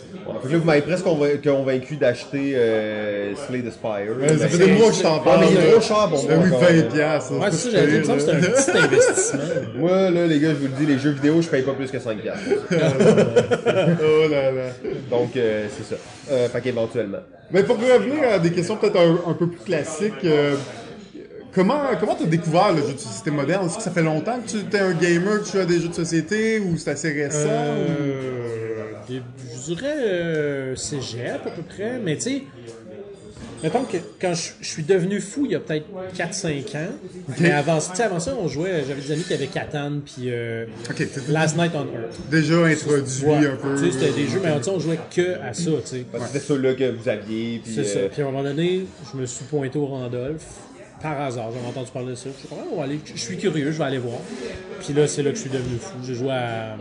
là, 0.51 0.57
vous 0.57 0.63
m'avez 0.65 0.81
presque 0.81 1.03
convain- 1.03 1.37
convaincu 1.43 1.97
d'acheter 1.97 2.53
euh, 2.55 3.35
Slay 3.47 3.61
the 3.61 3.71
Spire. 3.71 4.15
Ouais, 4.19 4.27
ça 4.29 4.33
Mais- 4.45 4.49
fait 4.49 4.65
des 4.65 4.71
mois 4.73 4.89
que 4.89 4.95
je 4.95 5.01
t'en 5.03 5.19
parle. 5.19 5.41
mais 5.41 5.51
il 5.51 5.57
est 5.57 5.71
trop 5.71 5.81
cher 5.81 6.09
pour 6.09 6.23
moi. 6.23 6.27
Ben 6.27 6.41
oui, 6.41 6.47
encore, 6.47 6.61
20 6.61 6.75
là. 6.75 6.81
piastres. 6.83 7.31
Ouais, 7.33 7.51
c'est 7.51 7.71
ça, 7.71 7.81
me 7.85 8.03
semble 8.03 8.17
que 8.17 8.23
c'est 8.23 8.31
un 8.31 8.39
petit 8.39 8.77
investissement. 8.95 9.39
Moi, 9.75 10.09
là, 10.11 10.27
les 10.27 10.39
gars, 10.39 10.49
je 10.49 10.55
vous 10.55 10.67
le 10.67 10.73
dis, 10.79 10.85
les 10.85 10.99
jeux 10.99 11.11
vidéo, 11.11 11.41
je 11.41 11.47
paye 11.47 11.61
pas 11.63 11.73
plus 11.73 11.91
que 11.91 11.99
5 11.99 12.17
piastres. 12.19 12.41
Oh 14.01 14.27
là 14.29 14.51
là. 14.51 14.69
Donc, 15.09 15.35
euh, 15.35 15.67
c'est 15.77 15.95
ça. 15.95 16.01
Euh, 16.31 16.47
fait 16.49 16.61
qu'éventuellement. 16.61 17.19
Mais 17.51 17.63
pour 17.63 17.77
revenir 17.77 18.23
à 18.29 18.39
des 18.39 18.51
questions 18.51 18.77
peut-être 18.77 18.99
un, 18.99 19.31
un 19.31 19.33
peu 19.33 19.47
plus 19.47 19.59
classiques, 19.61 20.13
euh, 20.25 20.55
comment 21.53 21.81
comment 21.99 22.15
t'as 22.15 22.25
découvert 22.25 22.71
le 22.73 22.81
jeu 22.85 22.93
de 22.93 22.99
société 22.99 23.31
moderne? 23.31 23.65
Est-ce 23.65 23.77
que 23.77 23.83
ça 23.83 23.91
fait 23.91 24.03
longtemps 24.03 24.39
que 24.39 24.49
tu 24.49 24.57
étais 24.57 24.79
un 24.79 24.93
gamer, 24.93 25.41
que 25.43 25.49
tu 25.49 25.57
à 25.59 25.65
des 25.65 25.79
jeux 25.79 25.89
de 25.89 25.93
société, 25.95 26.59
ou 26.59 26.77
c'est 26.77 26.91
assez 26.91 27.11
récent 27.11 27.47
Euh, 27.49 28.93
des- 29.07 29.21
je 29.55 29.73
dirais 29.73 29.95
euh, 29.97 30.75
cégep 30.75 31.41
à 31.45 31.49
peu 31.49 31.61
près, 31.63 31.99
mais 32.03 32.15
tu 32.15 32.21
sais, 32.21 32.43
mettons 33.63 33.83
que 33.83 33.97
quand 34.21 34.33
je, 34.33 34.51
je 34.61 34.67
suis 34.67 34.83
devenu 34.83 35.19
fou 35.21 35.45
il 35.45 35.51
y 35.51 35.55
a 35.55 35.59
peut-être 35.59 35.85
4-5 36.15 36.77
ans, 36.77 36.89
mais 37.39 37.51
avant, 37.51 37.79
avant 37.99 38.19
ça, 38.19 38.35
on 38.39 38.47
jouait, 38.47 38.83
j'avais 38.87 39.01
des 39.01 39.11
amis 39.11 39.23
qui 39.23 39.33
avaient 39.33 39.47
Catan 39.47 39.99
puis 40.05 40.29
euh, 40.31 40.65
Last 41.29 41.57
Night 41.57 41.71
on 41.75 41.79
Earth. 41.79 42.19
déjà 42.29 42.65
introduit 42.65 43.25
Ouais. 43.25 43.47
un 43.47 43.55
peu. 43.55 43.75
Tu 43.77 43.85
sais, 43.85 43.99
c'était 43.99 44.11
des 44.13 44.27
jeux, 44.27 44.39
mais 44.43 44.55
tu 44.57 44.63
sais, 44.63 44.69
on 44.71 44.79
jouait 44.79 44.99
que 45.13 45.39
à 45.41 45.53
ça, 45.53 45.71
tu 45.81 45.87
sais. 45.87 46.05
Parce 46.11 46.25
que 46.25 46.29
c'était 46.33 46.45
ceux-là 46.45 46.73
que 46.73 46.91
vous 46.91 47.09
aviez. 47.09 47.59
Puis, 47.63 47.73
C'est 47.75 47.83
ça. 47.83 47.99
euh, 47.99 48.09
Puis 48.11 48.21
à 48.21 48.25
un 48.25 48.31
moment 48.31 48.43
donné, 48.43 48.85
je 49.13 49.17
me 49.19 49.25
suis 49.25 49.45
pointé 49.45 49.77
au 49.79 49.85
Randolph. 49.87 50.43
Par 51.01 51.21
hasard, 51.21 51.49
j'avais 51.53 51.65
entendu 51.67 51.91
parler 51.91 52.09
de 52.11 52.15
ça. 52.15 52.29
Je 52.35 52.39
suis 52.45 52.49
Ah, 52.51 52.63
on 52.73 52.77
va 52.77 52.83
aller- 52.83 52.99
je 53.05 53.17
suis 53.19 53.37
curieux, 53.37 53.71
je 53.71 53.77
vais 53.77 53.83
aller 53.85 53.97
voir. 53.99 54.17
Puis 54.83 54.93
là, 54.93 55.07
c'est 55.07 55.23
là 55.23 55.29
que 55.31 55.37
je 55.37 55.41
suis 55.41 55.49
devenu 55.49 55.77
fou. 55.79 55.95
J'ai 56.05 56.13
joué 56.15 56.31
à. 56.31 56.75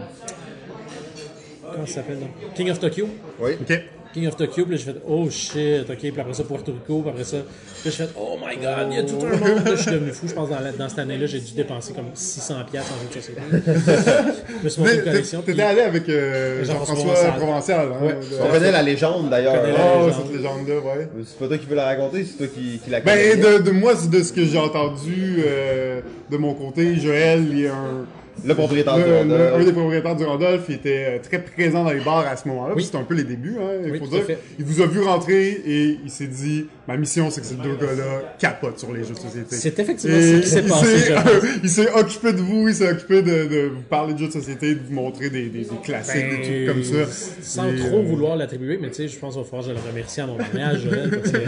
Comment 1.73 1.87
ça 1.87 1.95
s'appelle 1.95 2.21
là? 2.21 2.27
King 2.55 2.71
of 2.71 2.81
Tokyo. 2.81 3.09
Oui. 3.41 3.53
Ok. 3.61 3.81
King 4.19 4.29
of 4.29 4.37
Tokyo, 4.37 4.65
puis 4.65 4.73
là, 4.77 4.77
j'ai 4.85 4.93
fait 4.93 4.99
Oh 5.09 5.29
shit, 5.31 5.89
ok. 5.89 5.97
Puis 5.99 6.13
après 6.21 6.33
ça, 6.35 6.45
Puerto 6.45 6.73
Rico, 6.73 7.01
puis 7.03 7.11
après 7.11 7.25
ça. 7.25 7.37
Puis 7.39 7.91
là, 7.91 7.97
j'ai 7.97 8.05
fait 8.05 8.11
Oh 8.19 8.37
my 8.45 8.57
god, 8.57 8.89
il 8.91 8.97
y 8.97 8.99
a 8.99 9.03
tout 9.05 9.19
un 9.25 9.37
monde. 9.37 9.65
Là, 9.65 9.71
je 9.77 9.83
suis 9.83 9.91
devenu 9.91 10.11
fou. 10.13 10.27
Je 10.29 10.35
pense 10.35 10.49
dans, 10.51 10.61
la- 10.61 10.73
dans 10.73 10.89
cette 10.89 10.99
année-là, 10.99 11.27
j'ai 11.27 11.41
dû 11.41 11.53
dépenser 11.55 11.93
comme 11.93 12.07
600$ 12.15 12.65
piastres 12.71 12.93
en 12.93 13.03
jeu 13.03 13.09
de 13.09 13.21
société. 13.21 13.41
je 14.61 14.65
me 14.65 14.69
suis 14.69 14.81
monté 14.81 14.93
une 14.93 14.99
T'étais 14.99 15.11
collection. 15.11 15.41
t'étais 15.41 15.53
puis- 15.53 15.63
allé 15.63 15.81
avec 15.83 16.09
euh, 16.09 16.65
Jean-François 16.65 16.95
Jean-François 16.97 17.31
Provençal. 17.33 17.89
Hein, 17.93 18.05
Ouais. 18.07 18.13
de- 18.15 18.43
On 18.43 18.51
connaît 18.53 18.73
la 18.73 18.83
légende 18.83 19.31
d'ailleurs. 19.31 19.55
Oh, 19.65 20.07
légende. 20.07 20.13
cette 20.27 20.37
légende-là, 20.37 20.75
ouais. 20.81 21.09
C'est 21.25 21.39
pas 21.39 21.47
toi 21.49 21.59
qui 21.59 21.67
veux 21.67 21.77
la 21.77 21.85
raconter, 21.87 22.25
c'est 22.25 22.37
toi 22.39 22.47
qui, 22.47 22.79
qui 22.83 22.91
la 22.91 23.01
connais. 23.01 23.37
Ben, 23.37 23.59
de, 23.59 23.63
de 23.63 23.71
moi, 23.71 23.95
c'est 23.97 24.11
de 24.11 24.23
ce 24.23 24.33
que 24.33 24.45
j'ai 24.45 24.59
entendu 24.59 25.39
euh, 25.47 26.01
de 26.31 26.37
mon 26.37 26.55
côté. 26.55 26.97
Joël, 26.97 27.47
il 27.51 27.65
est 27.65 27.69
un. 27.69 28.07
Le 28.45 28.55
propriétaire 28.55 28.97
du 28.97 29.03
le- 29.03 29.55
un 29.55 29.65
des 29.65 29.73
propriétaires 29.73 30.17
du 30.17 30.25
Randolph, 30.25 30.63
il 30.69 30.75
était 30.77 31.05
euh, 31.09 31.19
très 31.23 31.41
présent 31.43 31.85
dans 31.85 31.91
les 31.93 32.01
bars 32.01 32.27
à 32.27 32.37
ce 32.37 32.47
moment-là. 32.49 32.75
Oui. 32.77 32.85
C'était 32.85 32.99
un 32.99 33.03
peu 33.05 33.15
les 33.15 33.25
débuts, 33.25 33.57
hein, 33.61 33.81
il 33.85 33.93
Oui, 33.93 33.99
faut 33.99 34.07
dire. 34.07 34.25
fait. 34.25 34.39
Il 34.59 34.65
vous 34.65 34.81
a 34.81 34.87
vu 34.87 35.01
rentrer 35.01 35.61
et 35.67 35.99
il 36.05 36.11
s'est 36.11 36.27
dit 36.29 36.67
ma 36.87 36.97
mission, 36.97 37.31
c'est 37.31 37.41
que 37.41 37.47
ces 37.47 37.57
deux 37.57 37.75
gars-là 37.75 38.35
capotent 38.39 38.79
sur 38.79 38.93
les 38.93 39.03
jeux 39.05 39.15
de 39.15 39.19
société. 39.19 39.57
C'est 39.57 39.79
effectivement 39.79 40.17
Et 40.17 40.37
ce 40.37 40.41
qui 40.43 40.49
s'est 40.49 40.61
il 40.61 40.69
passé, 40.69 41.15
il 41.65 41.69
s'est 41.69 41.91
occupé 41.93 42.33
de 42.33 42.39
vous, 42.41 42.69
il 42.69 42.75
s'est 42.75 42.91
occupé 42.91 43.23
de, 43.23 43.45
de 43.47 43.71
vous 43.75 43.83
parler 43.83 44.15
de 44.15 44.19
jeux 44.19 44.29
de 44.29 44.33
société, 44.33 44.75
de 44.75 44.81
vous 44.89 44.95
montrer 44.95 45.31
des, 45.31 45.47
des, 45.49 45.61
des 45.65 45.67
classiques, 45.83 46.29
des 46.31 46.43
trucs 46.43 46.67
comme 46.69 46.83
ça. 46.85 46.97
Ben, 47.05 47.07
Sans 47.43 47.69
Et, 47.69 47.77
trop 47.77 47.99
euh, 47.99 48.03
vouloir 48.03 48.37
l'attribuer, 48.37 48.79
mais 48.81 48.89
tu 48.89 48.95
sais, 48.97 49.09
je 49.09 49.19
pense 49.19 49.35
qu'il 49.35 49.43
va 49.43 49.49
falloir 49.49 49.67
que 49.69 49.75
je 49.75 49.85
le 49.85 49.91
remercie 49.91 50.21
à 50.21 50.27
mon 50.27 50.37
mariage, 50.39 50.81
Joël, 50.85 51.11
parce 51.11 51.33
que 51.33 51.39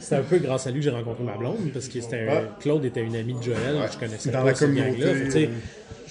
c'est 0.00 0.14
un 0.16 0.22
peu 0.22 0.38
grâce 0.38 0.66
à 0.66 0.70
lui 0.70 0.78
que 0.80 0.84
j'ai 0.84 0.90
rencontré 0.90 1.24
ma 1.24 1.36
blonde, 1.36 1.56
parce 1.72 1.88
que 1.88 2.00
c'était 2.00 2.20
un- 2.20 2.26
Ouais. 2.26 2.42
Claude 2.60 2.84
était 2.84 3.00
une 3.02 3.16
amie 3.16 3.34
de 3.34 3.42
Joël, 3.42 3.76
je 3.92 3.98
connaissais 3.98 4.30
Dans 4.30 4.40
pas 4.40 4.46
la 4.46 4.52
communauté, 4.52 5.48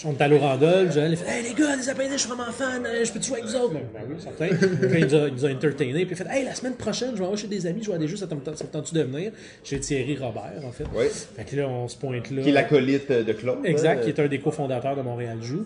au 0.04 0.38
Randolph, 0.40 0.94
Joël, 0.94 1.12
il 1.12 1.18
fait 1.18 1.30
Hey 1.30 1.44
les 1.44 1.54
gars, 1.54 1.76
les 1.76 1.90
appendices, 1.90 2.14
je 2.14 2.18
suis 2.18 2.28
vraiment 2.28 2.52
fan, 2.52 2.86
euh, 2.86 3.06
je 3.06 3.12
peux-tu 3.12 3.28
jouer 3.28 3.40
avec 3.40 3.50
vous 3.50 3.56
autres? 3.56 3.74
Ben, 3.74 3.82
ben 3.94 4.02
oui, 4.10 4.16
certain. 4.20 4.56
Puis 4.56 5.02
il 5.02 5.06
nous 5.06 5.16
a, 5.16 5.28
il 5.28 5.34
nous 5.34 5.46
a 5.46 5.50
entertainés, 5.52 6.06
puis 6.06 6.16
il 6.16 6.18
fait 6.18 6.28
Hey, 6.30 6.44
la 6.44 6.56
semaine 6.56 6.76
prochaine, 6.76 7.12
je 7.14 7.22
vais 7.22 7.28
aller 7.28 7.38
chez 7.38 7.48
des 7.48 7.66
amis, 7.66 7.84
jouer 7.84 7.96
à 7.96 7.98
des 7.98 8.08
jeux, 8.08 8.18
ça 8.18 8.28
te 8.28 8.34
tente-tu 8.34 8.94
de 8.96 9.02
venir? 9.02 9.32
Chez 9.64 9.80
Thierry 9.80 10.18
Robert, 10.18 10.66
en 10.66 10.72
fait. 10.72 10.86
Oui. 10.94 11.06
Fait 11.10 11.44
que 11.44 11.56
là, 11.56 11.68
on 11.68 11.88
se 11.88 11.98
pointe 11.98 12.30
là. 12.30 12.42
Qui 12.42 12.50
est 12.50 12.52
l'acolyte 12.52 13.12
de 13.12 13.34
Claude. 13.34 13.60
Exact, 13.64 14.00
hein. 14.00 14.04
qui 14.04 14.10
est 14.10 14.20
un 14.20 14.28
des 14.28 14.40
cofondateurs 14.40 14.96
de 14.96 15.02
Montréal 15.02 15.38
Joue. 15.42 15.66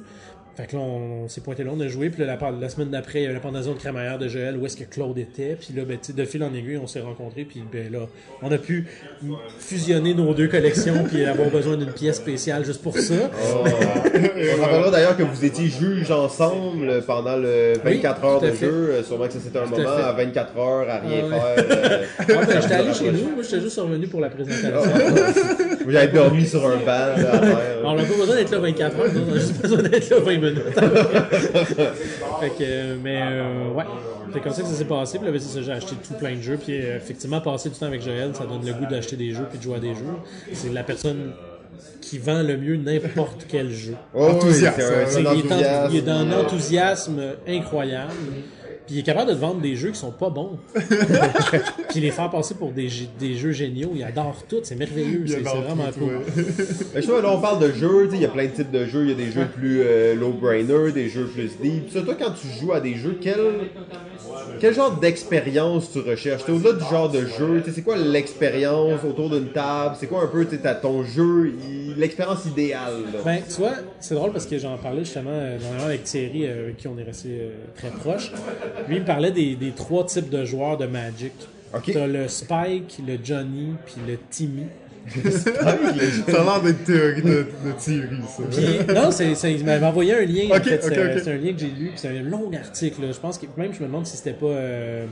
Fait 0.59 0.67
que 0.67 0.75
là, 0.75 0.81
on, 0.81 1.29
s'est 1.29 1.39
pointé 1.39 1.63
là, 1.63 1.71
on 1.73 1.79
a 1.79 1.87
joué. 1.87 2.09
Puis 2.09 2.19
là, 2.25 2.35
la, 2.37 2.51
la 2.51 2.67
semaine 2.67 2.89
d'après, 2.89 3.21
il 3.21 3.23
y 3.23 3.27
a 3.27 3.29
eu 3.29 3.33
la 3.33 3.39
pendaison 3.39 3.71
de 3.71 3.77
crémaillère 3.77 4.17
de 4.19 4.27
Joël, 4.27 4.57
où 4.57 4.65
est-ce 4.65 4.75
que 4.75 4.83
Claude 4.83 5.17
était. 5.17 5.55
Puis 5.57 5.69
là, 5.73 5.83
ben, 5.87 5.97
de 6.13 6.25
fil 6.25 6.43
en 6.43 6.53
aiguille, 6.53 6.77
on 6.77 6.87
s'est 6.87 6.99
rencontrés. 6.99 7.45
Puis 7.45 7.63
ben, 7.71 7.89
là, 7.89 7.99
on 8.41 8.51
a 8.51 8.57
pu 8.57 8.85
fusionner 9.57 10.13
nos 10.13 10.33
deux 10.33 10.49
collections, 10.49 11.05
puis 11.07 11.23
avoir 11.23 11.49
besoin 11.49 11.77
d'une 11.77 11.93
pièce 11.93 12.17
spéciale 12.17 12.65
juste 12.65 12.81
pour 12.81 12.97
ça. 12.97 13.13
On 13.55 13.65
se 13.65 14.59
rappellera 14.59 14.91
d'ailleurs 14.91 15.15
que 15.15 15.23
vous 15.23 15.45
étiez 15.45 15.67
juges 15.67 16.11
ensemble 16.11 17.03
pendant 17.07 17.37
le 17.37 17.73
24 17.81 18.23
heures 18.25 18.41
de 18.41 18.51
fait. 18.51 18.65
jeu. 18.65 19.03
Sûrement 19.07 19.27
que 19.27 19.33
ça 19.33 19.39
c'était 19.41 19.59
un 19.59 19.63
Tout 19.63 19.69
moment 19.77 19.89
à 19.89 20.11
24 20.11 20.57
heures 20.57 20.89
à 20.89 20.99
rien 20.99 21.23
Ah 21.31 21.35
faire. 21.39 21.65
euh, 21.71 22.03
Ah, 22.19 22.23
ben, 22.27 22.61
j'étais 22.61 22.73
allé 22.73 22.93
chez 22.93 23.11
nous, 23.11 23.29
moi 23.35 23.43
j'étais 23.43 23.61
juste 23.61 23.79
revenu 23.79 24.07
pour 24.07 24.19
la 24.19 24.29
présentation. 24.29 24.71
Moi, 24.73 25.93
J'avais 25.93 26.07
dormi 26.11 26.45
sur 26.45 26.65
un 26.67 26.77
banc 26.77 26.85
là, 26.85 27.13
à 27.33 27.39
terre. 27.39 27.57
Alors, 27.79 27.93
on 27.93 27.95
n'a 27.95 28.03
pas 28.03 28.15
besoin 28.17 28.35
d'être 28.35 28.51
là 28.51 28.59
24 28.59 28.99
heures, 28.99 29.05
on 29.29 29.31
a 29.33 29.37
juste 29.39 29.61
besoin 29.61 29.81
d'être 29.81 30.09
là 30.09 30.19
20 30.19 30.31
minutes. 30.37 30.48
Minutes. 30.51 30.73
fait 32.39 32.49
que, 32.49 32.61
euh, 32.61 32.95
mais 33.03 33.19
euh, 33.21 33.71
ouais, 33.73 33.83
c'est 34.33 34.41
comme 34.41 34.53
ça 34.53 34.61
que 34.61 34.67
ça 34.67 34.73
s'est 34.75 34.85
passé. 34.85 35.17
Puis 35.17 35.25
là, 35.27 35.31
ben, 35.33 35.39
ça, 35.39 35.61
j'ai 35.61 35.71
acheté 35.71 35.95
tout 35.95 36.13
plein 36.15 36.35
de 36.35 36.41
jeux. 36.41 36.57
Puis 36.57 36.73
euh, 36.79 36.97
effectivement, 36.97 37.41
passer 37.41 37.69
du 37.69 37.75
temps 37.75 37.85
avec 37.87 38.01
Joël, 38.01 38.31
ça 38.33 38.45
donne 38.45 38.65
le 38.65 38.73
goût 38.73 38.85
d'acheter 38.89 39.15
des 39.15 39.31
jeux 39.33 39.45
puis 39.49 39.57
de 39.57 39.63
jouer 39.63 39.75
à 39.75 39.79
des 39.79 39.93
jeux. 39.95 40.05
C'est 40.53 40.71
la 40.73 40.83
personne 40.83 41.31
qui 42.01 42.17
vend 42.17 42.41
le 42.43 42.57
mieux 42.57 42.77
n'importe 42.77 43.45
quel 43.47 43.69
jeu. 43.69 43.95
Oh, 44.13 44.25
oui, 44.25 44.31
Enthousiaste, 44.35 44.77
c'est 44.81 44.83
un-. 45.03 45.05
C'est- 45.07 45.27
un 45.27 45.33
il, 45.33 45.39
est 45.45 45.51
en- 45.53 45.89
il 45.89 45.95
est 45.97 46.01
d'un 46.01 46.31
enthousiasme. 46.31 47.19
enthousiasme 47.19 47.21
incroyable. 47.47 48.11
Puis 48.89 48.97
il 48.97 48.99
est 49.01 49.03
capable 49.03 49.29
de 49.29 49.35
te 49.35 49.39
vendre 49.39 49.61
des 49.61 49.75
jeux 49.75 49.91
qui 49.91 49.99
sont 49.99 50.09
pas 50.09 50.31
bons. 50.31 50.57
puis 51.89 51.99
les 51.99 52.09
faire 52.09 52.31
passer 52.31 52.55
pour 52.55 52.71
des, 52.71 52.89
jeux- 52.89 53.05
des 53.19 53.35
jeux 53.35 53.51
géniaux. 53.51 53.91
Il 53.93 54.01
adore 54.03 54.43
tout. 54.49 54.61
C'est 54.63 54.75
merveilleux. 54.75 55.21
Il 55.25 55.29
C'est 55.31 55.39
vraiment 55.41 55.85
tout, 55.93 55.99
cool. 55.99 56.07
ouais. 56.15 56.45
Mais 56.95 57.01
je 57.03 57.07
vois, 57.07 57.21
là, 57.21 57.31
on 57.31 57.39
parle 57.39 57.59
de 57.61 57.71
jeux, 57.71 58.05
tu 58.05 58.11
sais, 58.11 58.15
il 58.17 58.21
y 58.23 58.25
a 58.25 58.29
plein 58.29 58.45
de 58.45 58.51
types 58.51 58.71
de 58.71 58.85
jeux. 58.87 59.03
Il 59.03 59.09
y 59.09 59.11
a 59.11 59.15
des 59.15 59.31
jeux 59.31 59.45
plus 59.45 59.81
euh, 59.83 60.15
low-brainer, 60.15 60.91
des 60.91 61.07
jeux 61.07 61.25
plus 61.27 61.51
deep. 61.61 61.91
Ça, 61.93 62.01
toi, 62.01 62.15
quand 62.19 62.31
tu 62.31 62.47
joues 62.59 62.73
à 62.73 62.79
des 62.81 62.95
jeux, 62.95 63.15
quel, 63.21 63.37
quel 64.59 64.73
genre 64.73 64.97
d'expérience 64.97 65.91
tu 65.91 65.99
recherches? 65.99 66.45
T'es 66.45 66.51
au-delà 66.51 66.73
du 66.73 66.83
genre 66.89 67.09
de 67.11 67.21
jeu, 67.25 67.61
tu 67.63 67.69
sais, 67.69 67.75
c'est 67.75 67.81
quoi 67.83 67.95
l'expérience 67.95 69.03
autour 69.07 69.29
d'une 69.29 69.49
table? 69.49 69.95
C'est 69.99 70.07
quoi 70.07 70.23
un 70.23 70.27
peu 70.27 70.45
tu 70.45 70.55
sais, 70.55 70.61
ta- 70.63 70.73
ton 70.73 71.03
jeu, 71.03 71.53
l'expérience 71.95 72.45
idéale? 72.45 73.03
là? 73.13 73.19
Ben, 73.23 73.39
tu 73.47 73.55
vois, 73.61 73.73
c'est 73.99 74.15
drôle 74.15 74.31
parce 74.31 74.47
que 74.47 74.57
j'en 74.57 74.77
parlais 74.77 75.03
justement 75.03 75.29
euh, 75.31 75.57
avec 75.85 76.03
Thierry, 76.05 76.45
euh, 76.47 76.63
avec 76.63 76.77
qui 76.77 76.87
on 76.87 76.97
est 76.97 77.03
resté 77.03 77.29
euh, 77.29 77.49
très 77.75 77.89
proche. 77.89 78.31
Lui, 78.87 78.95
il 78.97 79.01
me 79.01 79.05
parlait 79.05 79.31
des, 79.31 79.55
des 79.55 79.71
trois 79.71 80.05
types 80.05 80.29
de 80.29 80.45
joueurs 80.45 80.77
de 80.77 80.85
Magic. 80.85 81.33
Ok. 81.73 81.91
T'as 81.93 82.07
le 82.07 82.27
Spike, 82.27 82.99
le 83.07 83.17
Johnny, 83.23 83.73
puis 83.85 83.95
le 84.07 84.17
Timmy. 84.29 84.63
Ça 85.07 85.69
a 85.69 86.43
l'air 86.43 86.61
d'être 86.61 86.83
théorie 86.83 87.21
de, 87.21 87.29
de 87.65 87.71
Thierry, 87.77 88.17
ça. 88.27 88.43
Puis, 88.51 88.93
non, 88.93 89.11
c'est, 89.11 89.33
c'est- 89.35 89.53
il 89.53 89.65
m'avait 89.65 89.85
envoyé 89.85 90.13
un 90.13 90.25
lien. 90.25 90.49
en 90.51 90.57
Ok, 90.57 90.63
fait, 90.65 90.75
ok, 90.85 91.21
c'est, 91.23 91.31
un 91.31 91.37
lien 91.37 91.53
que 91.53 91.59
j'ai 91.59 91.67
lu, 91.67 91.87
puis 91.89 91.93
c'est 91.95 92.09
un 92.09 92.21
long 92.21 92.51
article. 92.53 93.01
là. 93.03 93.11
Je 93.11 93.19
pense 93.19 93.37
que 93.37 93.45
même 93.57 93.73
je 93.73 93.79
me 93.81 93.87
demande 93.87 94.05
si 94.05 94.17
c'était 94.17 94.33
pas 94.33 94.45
euh, 94.47 95.05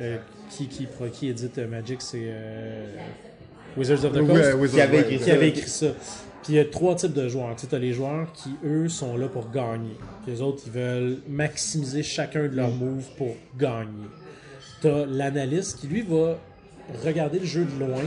euh, 0.00 0.16
qui, 0.50 0.66
qui, 0.68 0.86
qui 1.12 1.28
édite 1.28 1.58
euh, 1.58 1.68
Magic, 1.68 2.00
c'est 2.00 2.22
euh, 2.22 2.86
Wizards 3.76 4.04
of 4.04 4.12
the 4.12 4.26
Coast. 4.26 4.72
Qui 4.74 4.80
avait 4.80 5.04
qui 5.18 5.30
avait 5.30 5.48
écrit 5.48 5.68
ça. 5.68 5.86
Puis 6.42 6.54
il 6.54 6.56
y 6.56 6.60
a 6.60 6.64
trois 6.64 6.94
types 6.94 7.12
de 7.12 7.28
joueurs. 7.28 7.54
Tu 7.56 7.74
as 7.74 7.78
les 7.78 7.92
joueurs 7.92 8.32
qui, 8.32 8.50
eux, 8.64 8.88
sont 8.88 9.16
là 9.16 9.28
pour 9.28 9.50
gagner. 9.50 9.96
Les 10.26 10.40
autres, 10.40 10.62
ils 10.66 10.72
veulent 10.72 11.16
maximiser 11.28 12.02
chacun 12.02 12.42
de 12.48 12.54
leurs 12.56 12.70
moves 12.70 13.06
pour 13.16 13.34
gagner. 13.58 14.06
Tu 14.80 14.88
as 14.88 15.04
l'analyste 15.06 15.80
qui, 15.80 15.86
lui, 15.88 16.02
va 16.02 16.38
regarder 17.04 17.38
le 17.40 17.46
jeu 17.46 17.64
de 17.64 17.84
loin 17.84 18.02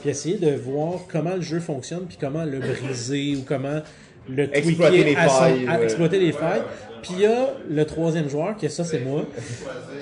puis 0.00 0.10
essayer 0.10 0.38
de 0.38 0.50
voir 0.56 1.00
comment 1.12 1.34
le 1.36 1.42
jeu 1.42 1.60
fonctionne 1.60 2.06
puis 2.08 2.16
comment 2.18 2.44
le 2.44 2.58
briser 2.58 3.36
ou 3.36 3.42
comment 3.46 3.80
le 4.28 4.44
Exploiter 4.56 5.02
tweaker 5.02 5.04
les 5.04 5.16
à 5.16 5.28
son- 5.28 5.34
failles, 5.38 5.66
à 5.68 5.78
ouais. 5.78 5.84
exploiter 5.84 6.18
les 6.18 6.32
failles. 6.32 6.62
Puis 7.02 7.12
il 7.16 7.20
y 7.20 7.26
a 7.26 7.48
le 7.68 7.84
troisième 7.84 8.28
joueur, 8.28 8.56
qui 8.56 8.66
est 8.66 8.70
ça, 8.70 8.84
c'est 8.84 9.00
moi, 9.00 9.24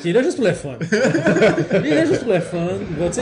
qui 0.00 0.10
est 0.10 0.12
là 0.12 0.22
juste 0.22 0.36
pour 0.36 0.46
le 0.46 0.52
fun. 0.52 0.76
Il 1.84 1.86
est 1.86 1.94
là 1.94 2.04
juste 2.04 2.24
pour 2.24 2.32
le 2.32 2.40
fun. 2.40 2.68
Il 2.90 2.96
va, 2.96 3.12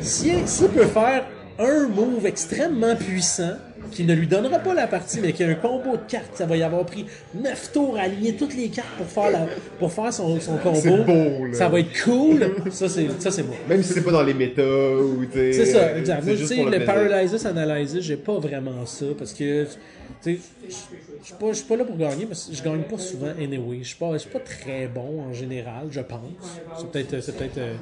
s'il 0.00 0.46
s'il 0.48 0.68
peut 0.68 0.86
faire 0.86 1.24
un 1.58 1.88
move 1.88 2.24
extrêmement 2.26 2.94
puissant, 2.96 3.54
qui 3.94 4.04
ne 4.04 4.14
lui 4.14 4.26
donnera 4.26 4.58
pas 4.58 4.74
la 4.74 4.86
partie, 4.86 5.20
mais 5.20 5.32
qui 5.32 5.44
a 5.44 5.48
un 5.48 5.54
combo 5.54 5.92
de 5.92 6.10
cartes, 6.10 6.34
ça 6.34 6.46
va 6.46 6.56
y 6.56 6.62
avoir 6.62 6.84
pris 6.84 7.06
9 7.34 7.72
tours 7.72 7.96
à 7.96 8.02
aligner 8.02 8.34
toutes 8.34 8.54
les 8.54 8.68
cartes 8.68 8.88
pour 8.98 9.06
faire, 9.06 9.30
la, 9.30 9.46
pour 9.78 9.92
faire 9.92 10.12
son, 10.12 10.38
son 10.40 10.56
combo. 10.58 10.78
C'est 10.80 10.90
beau, 10.90 11.46
là. 11.46 11.54
Ça 11.54 11.68
va 11.68 11.80
être 11.80 12.04
cool. 12.04 12.50
Ça, 12.70 12.88
c'est 12.88 13.06
ça, 13.20 13.30
c'est 13.30 13.44
moi. 13.44 13.56
Même 13.68 13.82
si 13.82 13.92
c'est 13.92 14.02
pas 14.02 14.10
dans 14.10 14.22
les 14.22 14.34
méta 14.34 14.62
ou 14.62 15.24
C'est 15.32 15.66
ça, 15.66 15.78
euh, 15.78 15.98
exact. 15.98 16.24
Moi, 16.24 16.34
tu 16.36 16.46
sais, 16.46 16.56
le, 16.56 16.70
plaisir. 16.70 16.86
Paralysis 16.86 17.46
Analysis, 17.46 18.00
j'ai 18.00 18.16
pas 18.16 18.38
vraiment 18.38 18.84
ça 18.84 19.06
parce 19.16 19.32
que, 19.32 19.66
je 20.24 20.30
je 21.22 21.54
suis 21.54 21.64
pas, 21.64 21.76
là 21.76 21.84
pour 21.84 21.96
gagner 21.96 22.26
que 22.26 22.34
je 22.56 22.62
gagne 22.62 22.82
pas 22.82 22.98
souvent 22.98 23.28
anyway. 23.40 23.78
Je 23.82 23.84
je 23.84 24.18
suis 24.18 24.30
pas 24.30 24.38
très 24.40 24.86
bon 24.86 25.22
en 25.28 25.32
général, 25.32 25.86
je 25.90 26.00
pense. 26.00 26.20
C'est 26.78 26.90
peut-être, 26.90 27.20
c'est 27.22 27.36
peut-être, 27.36 27.58
euh, 27.58 27.74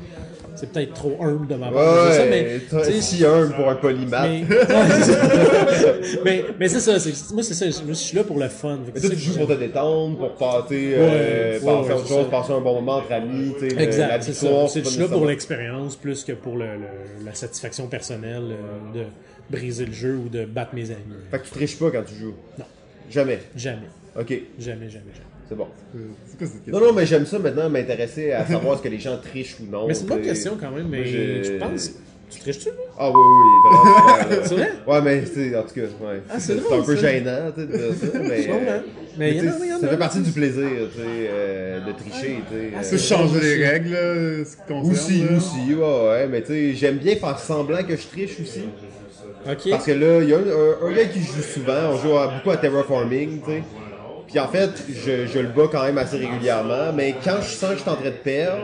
c'est 0.55 0.71
peut-être 0.73 0.95
trop 0.95 1.17
humble 1.21 1.47
de 1.49 1.55
ma 1.57 1.71
part 1.71 2.13
ça, 2.13 2.25
mais, 2.27 2.43
Ouais, 2.45 2.61
tu 2.69 2.85
sais, 2.93 3.01
si 3.01 3.25
un 3.25 3.49
pour 3.49 3.69
un 3.69 3.75
polymath. 3.77 4.29
mais, 4.29 4.45
ça. 5.03 5.23
mais, 6.25 6.45
mais 6.59 6.69
c'est 6.69 6.81
ça, 6.81 6.99
c'est- 6.99 7.33
moi 7.33 7.43
c'est 7.43 7.55
ça, 7.55 7.67
je 7.87 7.93
suis 7.95 8.17
là 8.17 8.25
pour 8.25 8.39
le 8.39 8.49
fun. 8.49 8.79
Mais 8.87 8.93
c'est 9.01 9.09
toi, 9.09 9.11
ça 9.11 9.17
tu 9.17 9.23
joues 9.23 9.39
pour 9.39 9.49
te 9.49 9.53
détendre, 9.55 10.19
pour 10.19 10.35
passer, 10.35 10.93
euh, 10.97 11.53
ouais, 11.55 11.61
passer 11.61 11.67
ouais, 11.67 11.71
à 11.73 11.97
autre 11.97 12.07
c'est 12.07 12.15
chose, 12.15 12.25
ça. 12.25 12.31
passer 12.31 12.53
un 12.53 12.61
bon 12.61 12.75
moment 12.75 12.97
entre 12.99 13.13
amis, 13.13 13.55
le- 13.61 13.69
la 13.75 13.83
Exact, 13.83 14.23
c'est 14.23 14.35
ça. 14.35 14.67
Je 14.75 14.81
suis 14.83 15.01
là 15.01 15.09
pour 15.09 15.27
l'expérience 15.27 15.97
plus 15.97 16.25
que 16.25 16.33
pour 16.33 16.57
le, 16.57 16.67
le- 16.77 17.25
la 17.25 17.35
satisfaction 17.35 17.87
personnelle 17.87 18.53
euh, 18.53 18.95
de 18.95 19.05
briser 19.51 19.87
le 19.87 19.93
jeu 19.93 20.17
ou 20.17 20.29
de 20.29 20.45
battre 20.45 20.75
mes 20.75 20.91
amis. 20.91 20.99
Fait 21.31 21.39
que 21.39 21.45
tu 21.45 21.51
triches 21.51 21.79
pas 21.79 21.91
quand 21.91 22.03
tu 22.03 22.15
joues? 22.15 22.35
Non. 22.59 22.65
Jamais? 23.11 23.41
Jamais. 23.57 23.89
Ok, 24.19 24.29
Jamais, 24.59 24.89
jamais, 24.91 24.91
jamais. 24.91 25.27
c'est 25.49 25.55
bon. 25.57 25.67
Euh, 25.97 25.99
C'est 26.27 26.39
quoi 26.39 26.47
cette 26.47 26.67
Non, 26.69 26.73
question? 26.79 26.81
non, 26.87 26.93
mais 26.93 27.07
j'aime 27.07 27.27
ça 27.27 27.39
maintenant, 27.39 27.69
m'intéresser 27.71 28.33
à 28.33 28.47
savoir 28.47 28.75
est-ce 28.75 28.83
que 28.83 28.89
les 28.89 28.99
gens 29.01 29.17
trichent 29.19 29.57
ou 29.61 29.71
non. 29.71 29.87
Mais 29.89 29.95
c'est 29.95 30.03
une 30.03 30.09
bonne 30.09 30.23
question 30.23 30.57
quand 30.61 30.71
même, 30.71 30.89
mais 30.89 30.99
Moi, 30.99 31.07
je 31.07 31.59
pense. 31.59 31.91
Tu 32.31 32.41
triches-tu, 32.41 32.69
là? 32.69 32.75
Ah 32.99 33.11
oui, 33.11 33.17
oui, 33.19 33.45
oui, 33.45 33.77
vraiment. 33.77 34.43
C'est 34.47 34.55
vrai? 34.55 34.71
Ouais, 34.87 35.03
mais 35.03 35.25
c'est 35.27 35.55
en 35.55 35.63
tout 35.65 35.75
cas, 35.75 35.81
ouais. 35.83 36.23
Ah, 36.31 36.41
c'est 36.41 36.55
un 36.55 36.83
peu 36.83 36.97
ça. 36.97 37.03
gênant, 37.03 37.53
tu 37.55 37.61
sais, 37.61 37.67
de 37.67 37.77
dire 37.77 37.95
ça, 38.13 38.19
mais. 38.21 38.49
Euh, 38.49 38.81
Mais 39.19 39.31
il 39.33 39.37
y 39.37 39.41
en 39.41 39.43
tu 39.43 39.63
a, 39.63 39.67
y 39.67 39.73
en 39.75 39.81
ça 39.81 39.89
fait 39.89 39.97
partie 39.99 40.21
du 40.23 40.31
plaisir, 40.33 40.63
tu 40.95 40.97
sais, 40.99 41.05
euh, 41.07 41.81
de 41.85 41.93
tricher, 41.93 42.37
tu 42.51 42.55
sais. 42.57 42.71
Ah, 42.75 42.79
euh, 42.79 42.83
Tu 42.83 42.85
sais, 42.85 42.99
changer 42.99 43.41
les 43.41 43.67
règles, 43.67 43.91
là, 43.91 44.45
ce 44.47 44.57
qui 44.57 44.63
concerne. 44.67 44.91
Aussi, 44.93 45.25
là. 45.25 45.37
aussi, 45.37 45.75
ouais, 45.75 46.09
ouais, 46.09 46.29
mais 46.29 46.41
tu 46.41 46.47
sais, 46.49 46.73
j'aime 46.75 46.97
bien 46.97 47.17
faire 47.17 47.39
semblant 47.39 47.83
que 47.85 47.95
je 47.97 48.07
triche 48.07 48.41
aussi. 48.41 48.63
Ok. 49.51 49.71
Parce 49.71 49.85
que 49.87 49.93
là, 49.93 50.23
il 50.23 50.29
y 50.29 50.33
a 50.35 50.37
un, 50.39 50.87
un- 50.89 50.93
gars 50.93 51.05
qui 51.07 51.21
joue 51.21 51.43
souvent, 51.43 51.91
on 51.93 51.97
joue 51.99 52.17
à- 52.17 52.29
beaucoup 52.29 52.51
à 52.51 52.57
Terraforming, 52.57 53.41
tu 53.41 53.51
sais. 53.51 53.63
Puis 54.29 54.39
en 54.39 54.49
fait, 54.49 54.71
je, 54.89 55.27
je 55.27 55.39
le 55.41 55.49
bats 55.49 55.69
quand 55.71 55.83
même 55.83 55.99
assez 55.99 56.17
régulièrement, 56.17 56.91
mais 56.97 57.15
quand 57.23 57.37
je 57.43 57.49
sens 57.55 57.71
que 57.73 57.77
je 57.77 57.81
suis 57.83 57.91
en 57.91 57.97
train 57.97 58.05
de 58.07 58.11
perdre, 58.11 58.63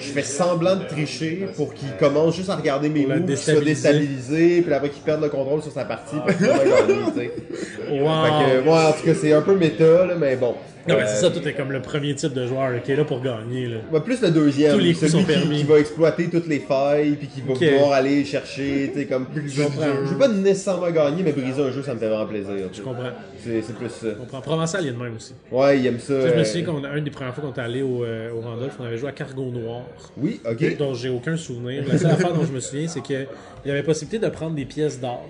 je 0.00 0.06
fais 0.08 0.22
semblant 0.22 0.74
de 0.74 0.82
tricher 0.84 1.46
pour 1.56 1.72
qu'il 1.72 1.92
commence 2.00 2.34
juste 2.34 2.50
à 2.50 2.56
regarder 2.56 2.88
mes 2.88 3.06
moves, 3.06 3.24
qu'il 3.26 3.36
soit 3.36 3.54
déstabiliser. 3.60 3.92
déstabilisé, 4.32 4.62
puis 4.62 4.72
après 4.74 4.88
qu'il 4.88 5.02
perde 5.02 5.22
le 5.22 5.28
contrôle 5.28 5.62
sur 5.62 5.70
sa 5.70 5.84
partie, 5.84 6.16
puis 6.26 6.36
qu'il 6.36 6.46
va 6.46 6.58
gagner, 6.58 6.94
tu 7.14 7.20
sais. 7.20 7.30
Wow. 7.90 8.24
Fait 8.24 8.30
que, 8.60 8.68
ouais, 8.68 8.70
en 8.86 8.92
tout 8.92 9.04
cas, 9.06 9.14
c'est 9.18 9.32
un 9.32 9.40
peu 9.40 9.54
méta, 9.54 10.04
là, 10.06 10.14
mais 10.18 10.36
bon. 10.36 10.54
Non, 10.88 10.96
mais 10.96 11.02
Euh, 11.02 11.06
c'est 11.06 11.20
ça, 11.20 11.30
tout 11.30 11.46
est 11.46 11.52
comme 11.52 11.70
le 11.72 11.80
premier 11.82 12.14
type 12.14 12.32
de 12.32 12.46
joueur 12.46 12.70
là, 12.70 12.78
qui 12.80 12.92
est 12.92 12.96
là 12.96 13.04
pour 13.04 13.20
gagner. 13.20 13.66
Là. 13.66 14.00
Plus 14.00 14.20
le 14.22 14.30
deuxième, 14.30 14.72
Tous 14.72 14.78
les 14.78 14.94
coups 14.94 15.00
celui 15.10 15.12
sont 15.12 15.18
qui, 15.20 15.24
permis. 15.38 15.56
qui 15.58 15.64
va 15.64 15.78
exploiter 15.78 16.28
toutes 16.30 16.46
les 16.46 16.60
failles, 16.60 17.12
puis 17.12 17.26
qui 17.28 17.40
va 17.42 17.52
Ok. 17.52 17.58
pouvoir 17.58 17.92
aller 17.92 18.24
chercher, 18.24 18.90
tu 18.92 19.00
sais, 19.00 19.06
comme... 19.06 19.26
Je 19.46 19.62
comprends. 19.62 19.82
je 20.04 20.10
veux 20.12 20.18
pas 20.18 20.28
nécessairement 20.28 20.90
gagner, 20.90 21.22
mais 21.22 21.32
briser 21.32 21.62
un 21.62 21.70
jeu, 21.70 21.82
ça 21.82 21.94
me 21.94 21.98
fait 21.98 22.08
vraiment 22.08 22.26
plaisir. 22.26 22.52
tu 22.54 22.60
sais. 22.62 22.68
Je 22.78 22.82
comprends. 22.82 23.10
C'est 23.44 23.62
c'est 23.62 23.74
plus 23.76 23.88
ça. 23.90 24.08
Comprends. 24.18 24.40
Provençal, 24.40 24.82
il 24.82 24.86
y 24.86 24.90
a 24.90 24.92
de 24.92 24.98
même 24.98 25.16
aussi. 25.16 25.34
Ouais, 25.52 25.78
il 25.78 25.86
aime 25.86 25.98
ça. 25.98 26.14
Tu 26.14 26.20
sais, 26.22 26.28
je 26.30 26.34
me 26.34 26.40
euh, 26.40 26.44
souviens 26.44 26.64
qu'on 26.64 26.84
a 26.84 26.96
une 26.96 27.04
des 27.04 27.10
premières 27.10 27.34
fois 27.34 27.44
qu'on 27.44 27.50
était 27.50 27.60
allé 27.60 27.82
au, 27.82 28.04
euh, 28.04 28.30
au 28.32 28.40
Randolph, 28.40 28.74
on 28.80 28.84
avait 28.84 28.98
joué 28.98 29.08
à 29.08 29.12
Cargo 29.12 29.44
Noir. 29.50 29.82
Oui, 30.16 30.40
ok. 30.48 30.76
dont 30.78 30.94
j'ai 30.94 31.08
aucun 31.08 31.36
souvenir. 31.36 31.84
La 31.86 31.98
seule 31.98 32.10
affaire 32.12 32.32
dont 32.32 32.44
je 32.44 32.52
me 32.52 32.60
souviens, 32.60 32.88
c'est 32.88 33.00
qu'il 33.02 33.26
y 33.66 33.70
avait 33.70 33.82
possibilité 33.82 34.18
de 34.24 34.30
prendre 34.30 34.54
des 34.54 34.64
pièces 34.64 35.00
d'or. 35.00 35.28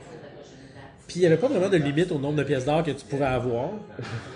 Puis 1.09 1.17
il 1.17 1.21
n'y 1.21 1.27
avait 1.27 1.39
pas 1.39 1.49
vraiment 1.49 1.71
de 1.71 1.77
limite 1.79 2.13
au 2.13 2.19
nombre 2.19 2.37
de 2.37 2.43
pièces 2.43 2.67
d'or 2.67 2.83
que 2.85 2.91
tu 2.91 3.03
pouvais 3.09 3.25
avoir, 3.25 3.71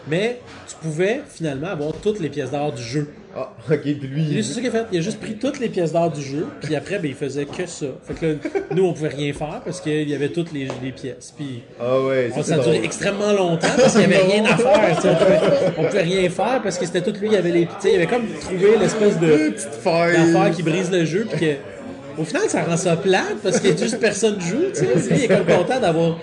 mais 0.09 0.41
tu 0.67 0.75
pouvais 0.81 1.21
finalement 1.29 1.67
avoir 1.69 1.93
toutes 1.93 2.19
les 2.19 2.31
pièces 2.31 2.51
d'or 2.51 2.73
du 2.73 2.83
jeu. 2.83 3.09
Ah, 3.37 3.51
ok, 3.71 3.81
puis 3.83 3.95
lui... 3.95 4.25
lui, 4.25 4.43
c'est 4.45 4.55
ça 4.55 4.61
qu'il 4.61 4.69
a 4.71 4.73
fait. 4.73 4.87
Il 4.91 4.99
a 4.99 5.01
juste 5.03 5.21
pris 5.21 5.35
toutes 5.37 5.59
les 5.61 5.69
pièces 5.69 5.93
d'or 5.93 6.11
du 6.11 6.23
jeu, 6.23 6.47
puis 6.63 6.75
après, 6.75 6.99
ben, 6.99 7.09
il 7.11 7.15
faisait 7.15 7.45
que 7.45 7.67
ça. 7.67 7.87
Fait 8.05 8.15
que 8.15 8.27
là, 8.27 8.33
nous, 8.75 8.85
on 8.85 8.95
pouvait 8.95 9.09
rien 9.09 9.33
faire 9.35 9.61
parce 9.65 9.81
qu'il 9.83 10.09
y 10.09 10.15
avait 10.15 10.31
toutes 10.31 10.51
les, 10.53 10.67
les 10.83 10.93
pièces. 10.93 11.33
Puis 11.37 11.63
Ah 11.79 12.01
ouais, 12.01 12.31
on- 12.35 12.43
ça, 12.43 12.43
ça 12.43 12.55
a 12.55 12.59
drôle. 12.65 12.75
extrêmement 12.77 13.33
longtemps 13.33 13.69
parce 13.77 13.93
qu'il 13.97 14.09
n'y 14.09 14.15
avait 14.15 14.25
rien 14.33 14.45
à 14.47 14.57
faire. 14.57 14.99
On 14.99 15.15
pouvait, 15.15 15.73
on 15.79 15.85
pouvait 15.85 16.03
rien 16.03 16.31
faire 16.31 16.61
parce 16.63 16.79
que 16.79 16.87
c'était 16.87 17.03
tout 17.03 17.13
lui, 17.21 17.29
il 17.31 17.37
avait 17.37 17.53
les. 17.53 17.67
tu 17.67 17.73
sais, 17.81 17.91
Il 17.93 17.97
avait 17.97 18.07
comme 18.07 18.27
trouvé 18.41 18.79
l'espèce 18.81 19.19
de 19.21 19.27
Petite 19.51 19.75
faille. 19.83 20.53
qui 20.55 20.63
brise 20.63 20.91
le 20.91 21.05
jeu 21.05 21.27
puis 21.31 21.39
que 21.39 22.21
au 22.21 22.25
final 22.25 22.43
ça 22.49 22.63
rend 22.65 22.77
ça 22.77 22.95
plate 22.97 23.37
parce 23.43 23.59
que 23.61 23.69
juste 23.75 23.99
personne 23.99 24.39
joue 24.39 24.65
tu 24.75 24.81
sais 24.81 24.87
Lui, 24.95 25.17
il 25.17 25.25
est 25.25 25.29
comme 25.29 25.47
content 25.47 25.81
d'avoir 25.81 26.19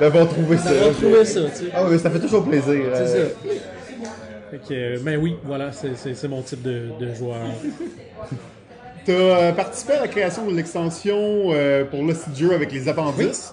D'avoir 0.00 0.28
trouvé 0.28 0.56
ça. 0.58 0.70
d'avoir 0.72 0.94
trouvé 0.94 1.24
ça 1.24 1.40
tu 1.44 1.56
sais 1.56 1.70
Ah 1.74 1.84
ouais, 1.88 1.98
ça 1.98 2.10
fait 2.10 2.20
toujours 2.20 2.44
plaisir. 2.44 2.84
c'est 2.94 3.00
euh, 3.00 3.28
ça 3.28 4.50
fait 4.50 4.58
que 4.68 4.74
euh, 4.74 4.98
ben 5.02 5.18
oui 5.20 5.36
voilà 5.44 5.70
c'est, 5.72 6.28
mon 6.28 6.42
type 6.42 6.62
de, 6.62 6.82
de 7.00 7.14
joueur 7.14 7.38
Tu 9.04 9.12
as 9.14 9.52
participé 9.52 9.94
à 9.94 10.00
la 10.02 10.08
création 10.08 10.46
de 10.50 10.54
l'extension 10.56 11.16
euh, 11.52 11.84
pour 11.84 12.02
le 12.02 12.14
jeu 12.36 12.52
avec 12.52 12.72
les 12.72 12.88
appendices? 12.88 13.52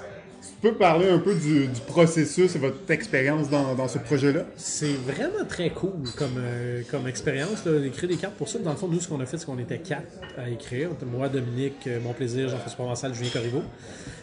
Peux 0.63 0.73
parler 0.73 1.09
un 1.09 1.19
peu 1.19 1.35
du, 1.35 1.67
du 1.67 1.81
processus 1.81 2.55
et 2.55 2.59
votre 2.59 2.89
expérience 2.89 3.49
dans, 3.49 3.75
dans 3.75 3.87
ce 3.87 3.97
projet-là? 3.99 4.45
c'est 4.55 4.93
vraiment 4.93 5.45
très 5.47 5.69
cool 5.69 6.09
comme, 6.17 6.37
euh, 6.37 6.81
comme 6.89 7.07
expérience 7.07 7.63
d'écrire 7.65 8.09
des 8.09 8.17
cartes 8.17 8.35
pour 8.35 8.47
ça 8.49 8.59
dans 8.59 8.71
le 8.71 8.77
fond 8.77 8.87
nous 8.87 8.99
ce 8.99 9.07
qu'on 9.07 9.19
a 9.19 9.25
fait 9.25 9.37
c'est 9.37 9.45
qu'on 9.45 9.59
était 9.59 9.79
quatre 9.79 10.07
à 10.37 10.49
écrire 10.49 10.89
moi 11.05 11.29
Dominique 11.29 11.85
euh, 11.87 11.99
mon 12.01 12.13
plaisir 12.13 12.49
Jean-François 12.49 12.75
Provençal 12.77 13.13
Julien 13.13 13.29
Corriveau 13.31 13.61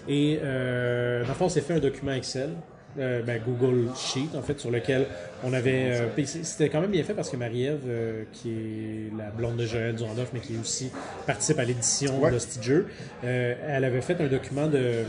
et 0.09 0.39
euh, 0.43 1.23
dans 1.23 1.29
le 1.29 1.35
fond 1.35 1.45
on 1.45 1.49
s'est 1.51 1.61
fait 1.61 1.75
un 1.75 1.79
document 1.79 2.13
Excel 2.13 2.51
euh, 2.99 3.23
ben, 3.23 3.41
Google 3.47 3.89
Sheet 3.95 4.31
en 4.37 4.43
fait 4.43 4.59
sur 4.59 4.71
lequel 4.73 5.07
on 5.45 5.53
avait 5.53 5.93
euh, 5.93 6.25
c'était 6.25 6.69
quand 6.71 6.81
même 6.81 6.91
bien 6.91 7.05
fait 7.05 7.15
parce 7.15 7.31
que 7.31 7.37
Marie-Ève 7.37 7.83
euh, 7.87 8.25
qui 8.33 8.51
est 8.51 9.17
la 9.17 9.31
blonde 9.31 9.57
de 9.59 9.67
Joël 9.67 9.95
du 9.95 10.03
Randolph 10.03 10.31
mais 10.35 10.41
qui 10.41 10.55
aussi 10.61 10.91
participe 11.27 11.59
à 11.61 11.65
l'édition 11.65 12.21
Ouais. 12.21 12.33
de 12.33 12.39
ce 12.41 12.61
jeu 12.61 12.87
euh, 13.25 13.55
elle 13.69 13.85
avait 13.85 14.01
fait 14.01 14.21
un 14.21 14.27
document 14.27 14.67
de 14.67 15.05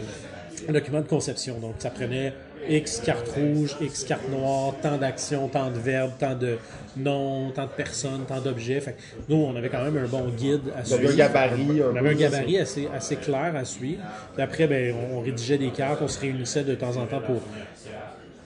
un 0.67 0.73
document 0.73 1.01
de 1.01 1.07
conception. 1.07 1.59
Donc, 1.59 1.75
ça 1.79 1.89
prenait 1.89 2.33
X 2.69 3.01
cartes 3.03 3.27
rouges, 3.29 3.75
X 3.81 4.03
cartes 4.03 4.29
noires, 4.29 4.75
tant 4.81 4.97
d'actions, 4.97 5.47
tant 5.47 5.71
de 5.71 5.79
verbes, 5.79 6.11
tant 6.19 6.35
de 6.35 6.57
noms, 6.95 7.51
tant 7.51 7.63
de 7.63 7.71
personnes, 7.71 8.25
tant 8.27 8.39
d'objets. 8.39 8.81
Fait 8.81 8.93
que 8.93 8.97
nous, 9.29 9.37
on 9.37 9.55
avait 9.55 9.69
quand 9.69 9.83
même 9.83 9.97
un 9.97 10.07
bon 10.07 10.29
guide 10.29 10.61
à 10.75 10.81
Vous 10.81 10.93
avez 10.93 11.07
suivre. 11.07 11.13
un 11.13 11.27
gabarit. 11.27 11.81
On 11.91 11.95
avait 11.95 12.09
un 12.09 12.15
gabarit 12.15 12.57
assez, 12.59 12.87
assez 12.93 13.15
clair 13.15 13.53
à 13.55 13.65
suivre. 13.65 14.01
Puis 14.33 14.43
après, 14.43 14.67
ben, 14.67 14.95
on, 15.11 15.17
on 15.17 15.21
rédigeait 15.21 15.57
des 15.57 15.71
cartes, 15.71 16.01
on 16.01 16.07
se 16.07 16.19
réunissait 16.19 16.63
de 16.63 16.75
temps 16.75 16.97
en 16.97 17.05
temps 17.05 17.21
pour 17.21 17.41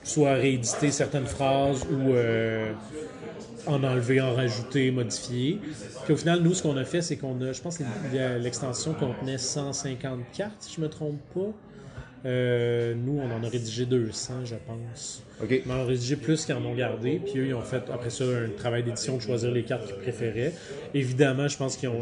soit 0.06 0.34
rééditer 0.34 0.90
certaines 0.92 1.26
phrases 1.26 1.82
ou 1.90 2.12
euh, 2.12 2.72
en 3.66 3.82
enlever, 3.82 4.20
en 4.20 4.34
rajouter, 4.34 4.90
modifier. 4.92 5.60
Puis 6.04 6.14
au 6.14 6.16
final, 6.16 6.40
nous, 6.40 6.54
ce 6.54 6.62
qu'on 6.62 6.76
a 6.76 6.84
fait, 6.84 7.02
c'est 7.02 7.16
qu'on 7.16 7.40
a, 7.42 7.52
je 7.52 7.60
pense 7.60 7.78
que 7.78 7.84
l'extension 8.38 8.94
contenait 8.94 9.38
150 9.38 10.20
cartes, 10.32 10.54
si 10.60 10.76
je 10.76 10.80
me 10.80 10.88
trompe 10.88 11.18
pas. 11.34 11.52
Euh, 12.26 12.94
nous, 12.96 13.20
on 13.20 13.30
en 13.30 13.44
a 13.44 13.48
rédigé 13.48 13.86
200, 13.86 14.34
je 14.46 14.56
pense. 14.66 15.22
On 15.40 15.70
en 15.70 15.82
a 15.82 15.84
rédigé 15.84 16.16
plus 16.16 16.44
qu'ils 16.44 16.56
en 16.56 16.64
ont 16.64 16.74
gardé. 16.74 17.20
Puis 17.24 17.38
eux, 17.38 17.46
ils 17.46 17.54
ont 17.54 17.62
fait, 17.62 17.82
après 17.92 18.10
ça, 18.10 18.24
un 18.24 18.48
travail 18.56 18.82
d'édition 18.82 19.16
de 19.16 19.22
choisir 19.22 19.52
les 19.52 19.62
cartes 19.62 19.86
qu'ils 19.86 19.96
préféraient. 19.96 20.52
Évidemment, 20.92 21.46
je 21.46 21.56
pense 21.56 21.76
qu'ils 21.76 21.88
ont, 21.88 22.00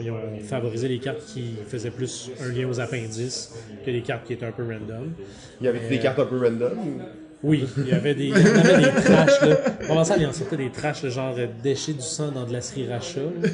favorisé 0.48 0.88
les 0.88 0.98
cartes 0.98 1.24
qui 1.26 1.56
faisaient 1.68 1.90
plus 1.90 2.30
un 2.42 2.48
lien 2.48 2.66
aux 2.66 2.80
appendices 2.80 3.52
que 3.84 3.90
les 3.90 4.00
cartes 4.00 4.26
qui 4.26 4.32
étaient 4.32 4.46
un 4.46 4.52
peu 4.52 4.62
random. 4.62 5.12
Il 5.60 5.66
y 5.66 5.68
avait 5.68 5.88
des 5.88 5.98
cartes 5.98 6.18
un 6.18 6.26
peu 6.26 6.38
random. 6.38 7.02
Oui, 7.42 7.66
il 7.76 7.88
y 7.88 7.92
avait 7.92 8.14
des, 8.14 8.28
il 8.28 8.38
y 8.38 8.40
avait 8.40 8.76
des 8.76 9.08
là. 9.10 9.26
Comment 9.86 10.02
ça, 10.04 10.16
il 10.16 10.24
en 10.24 10.32
sortait 10.32 10.56
des 10.56 10.70
trash, 10.70 11.02
le 11.02 11.10
genre 11.10 11.34
euh, 11.36 11.46
déchets 11.62 11.92
du 11.92 12.00
sang 12.00 12.30
dans 12.30 12.46
de 12.46 12.52
la 12.54 12.62
sriracha, 12.62 13.20
là. 13.20 13.48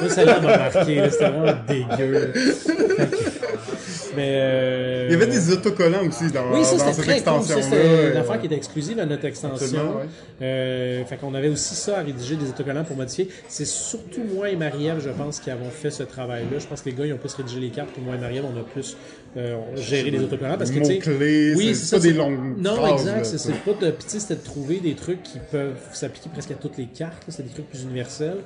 Moi, 0.00 0.10
celle-là 0.10 0.40
m'a 0.40 0.58
marqué, 0.58 0.96
là. 0.96 1.08
C'était 1.08 1.28
vraiment 1.28 1.56
dégueu. 1.68 2.32
Mais, 4.18 4.32
euh, 4.34 5.06
Il 5.08 5.12
y 5.12 5.14
avait 5.14 5.26
des 5.26 5.52
autocollants 5.52 6.06
aussi 6.06 6.30
dans, 6.30 6.52
oui, 6.52 6.64
ça 6.64 6.76
dans 6.76 6.92
cette 6.92 7.04
cool. 7.04 7.14
Extension-là. 7.14 7.62
c'était 7.62 8.10
une 8.10 8.16
affaire 8.16 8.40
qui 8.40 8.46
était 8.46 8.56
exclusive 8.56 8.98
à 8.98 9.06
notre 9.06 9.24
extension. 9.24 9.96
Ouais. 9.96 10.04
Euh, 10.42 11.04
fait 11.04 11.16
qu'on 11.16 11.34
avait 11.34 11.48
aussi 11.48 11.74
ça 11.74 11.98
à 11.98 12.02
rédiger 12.02 12.36
des 12.36 12.48
autocollants 12.48 12.84
pour 12.84 12.96
modifier. 12.96 13.28
C'est 13.48 13.66
surtout 13.66 14.22
moi 14.34 14.50
et 14.50 14.56
Marie-Ève, 14.56 15.00
je 15.02 15.10
pense, 15.10 15.40
qui 15.40 15.50
avons 15.50 15.70
fait 15.70 15.90
ce 15.90 16.02
travail-là. 16.02 16.58
Je 16.58 16.66
pense 16.66 16.82
que 16.82 16.90
les 16.90 16.94
gars, 16.94 17.06
ils 17.06 17.12
ont 17.12 17.18
plus 17.18 17.34
rédigé 17.34 17.60
les 17.60 17.70
cartes, 17.70 17.90
puis 17.92 18.02
moi 18.02 18.16
et 18.16 18.18
Marie-Ève, 18.18 18.44
on 18.52 18.58
a 18.58 18.64
plus 18.64 18.96
euh, 19.38 19.76
géré 19.76 20.10
les 20.10 20.20
autocollants. 20.20 20.58
Parce 20.58 20.70
que, 20.70 20.78
tu 20.78 21.00
sais, 21.00 21.54
oui, 21.56 21.74
c'est 21.74 21.96
pas 21.96 22.02
des 22.02 22.12
longues 22.12 22.58
Non, 22.58 22.76
phrases, 22.76 23.00
exact. 23.00 23.24
C'est 23.24 23.52
pas 23.64 23.72
de. 23.86 23.90
Puis, 23.92 24.06
c'était 24.08 24.36
de 24.36 24.44
trouver 24.44 24.80
des 24.80 24.94
trucs 24.94 25.22
qui 25.22 25.38
peuvent 25.50 25.78
s'appliquer 25.92 26.28
presque 26.30 26.50
à 26.50 26.54
toutes 26.54 26.76
les 26.76 26.86
cartes. 26.86 27.24
C'est 27.28 27.44
des 27.44 27.52
trucs 27.52 27.68
plus 27.68 27.82
universels. 27.82 28.38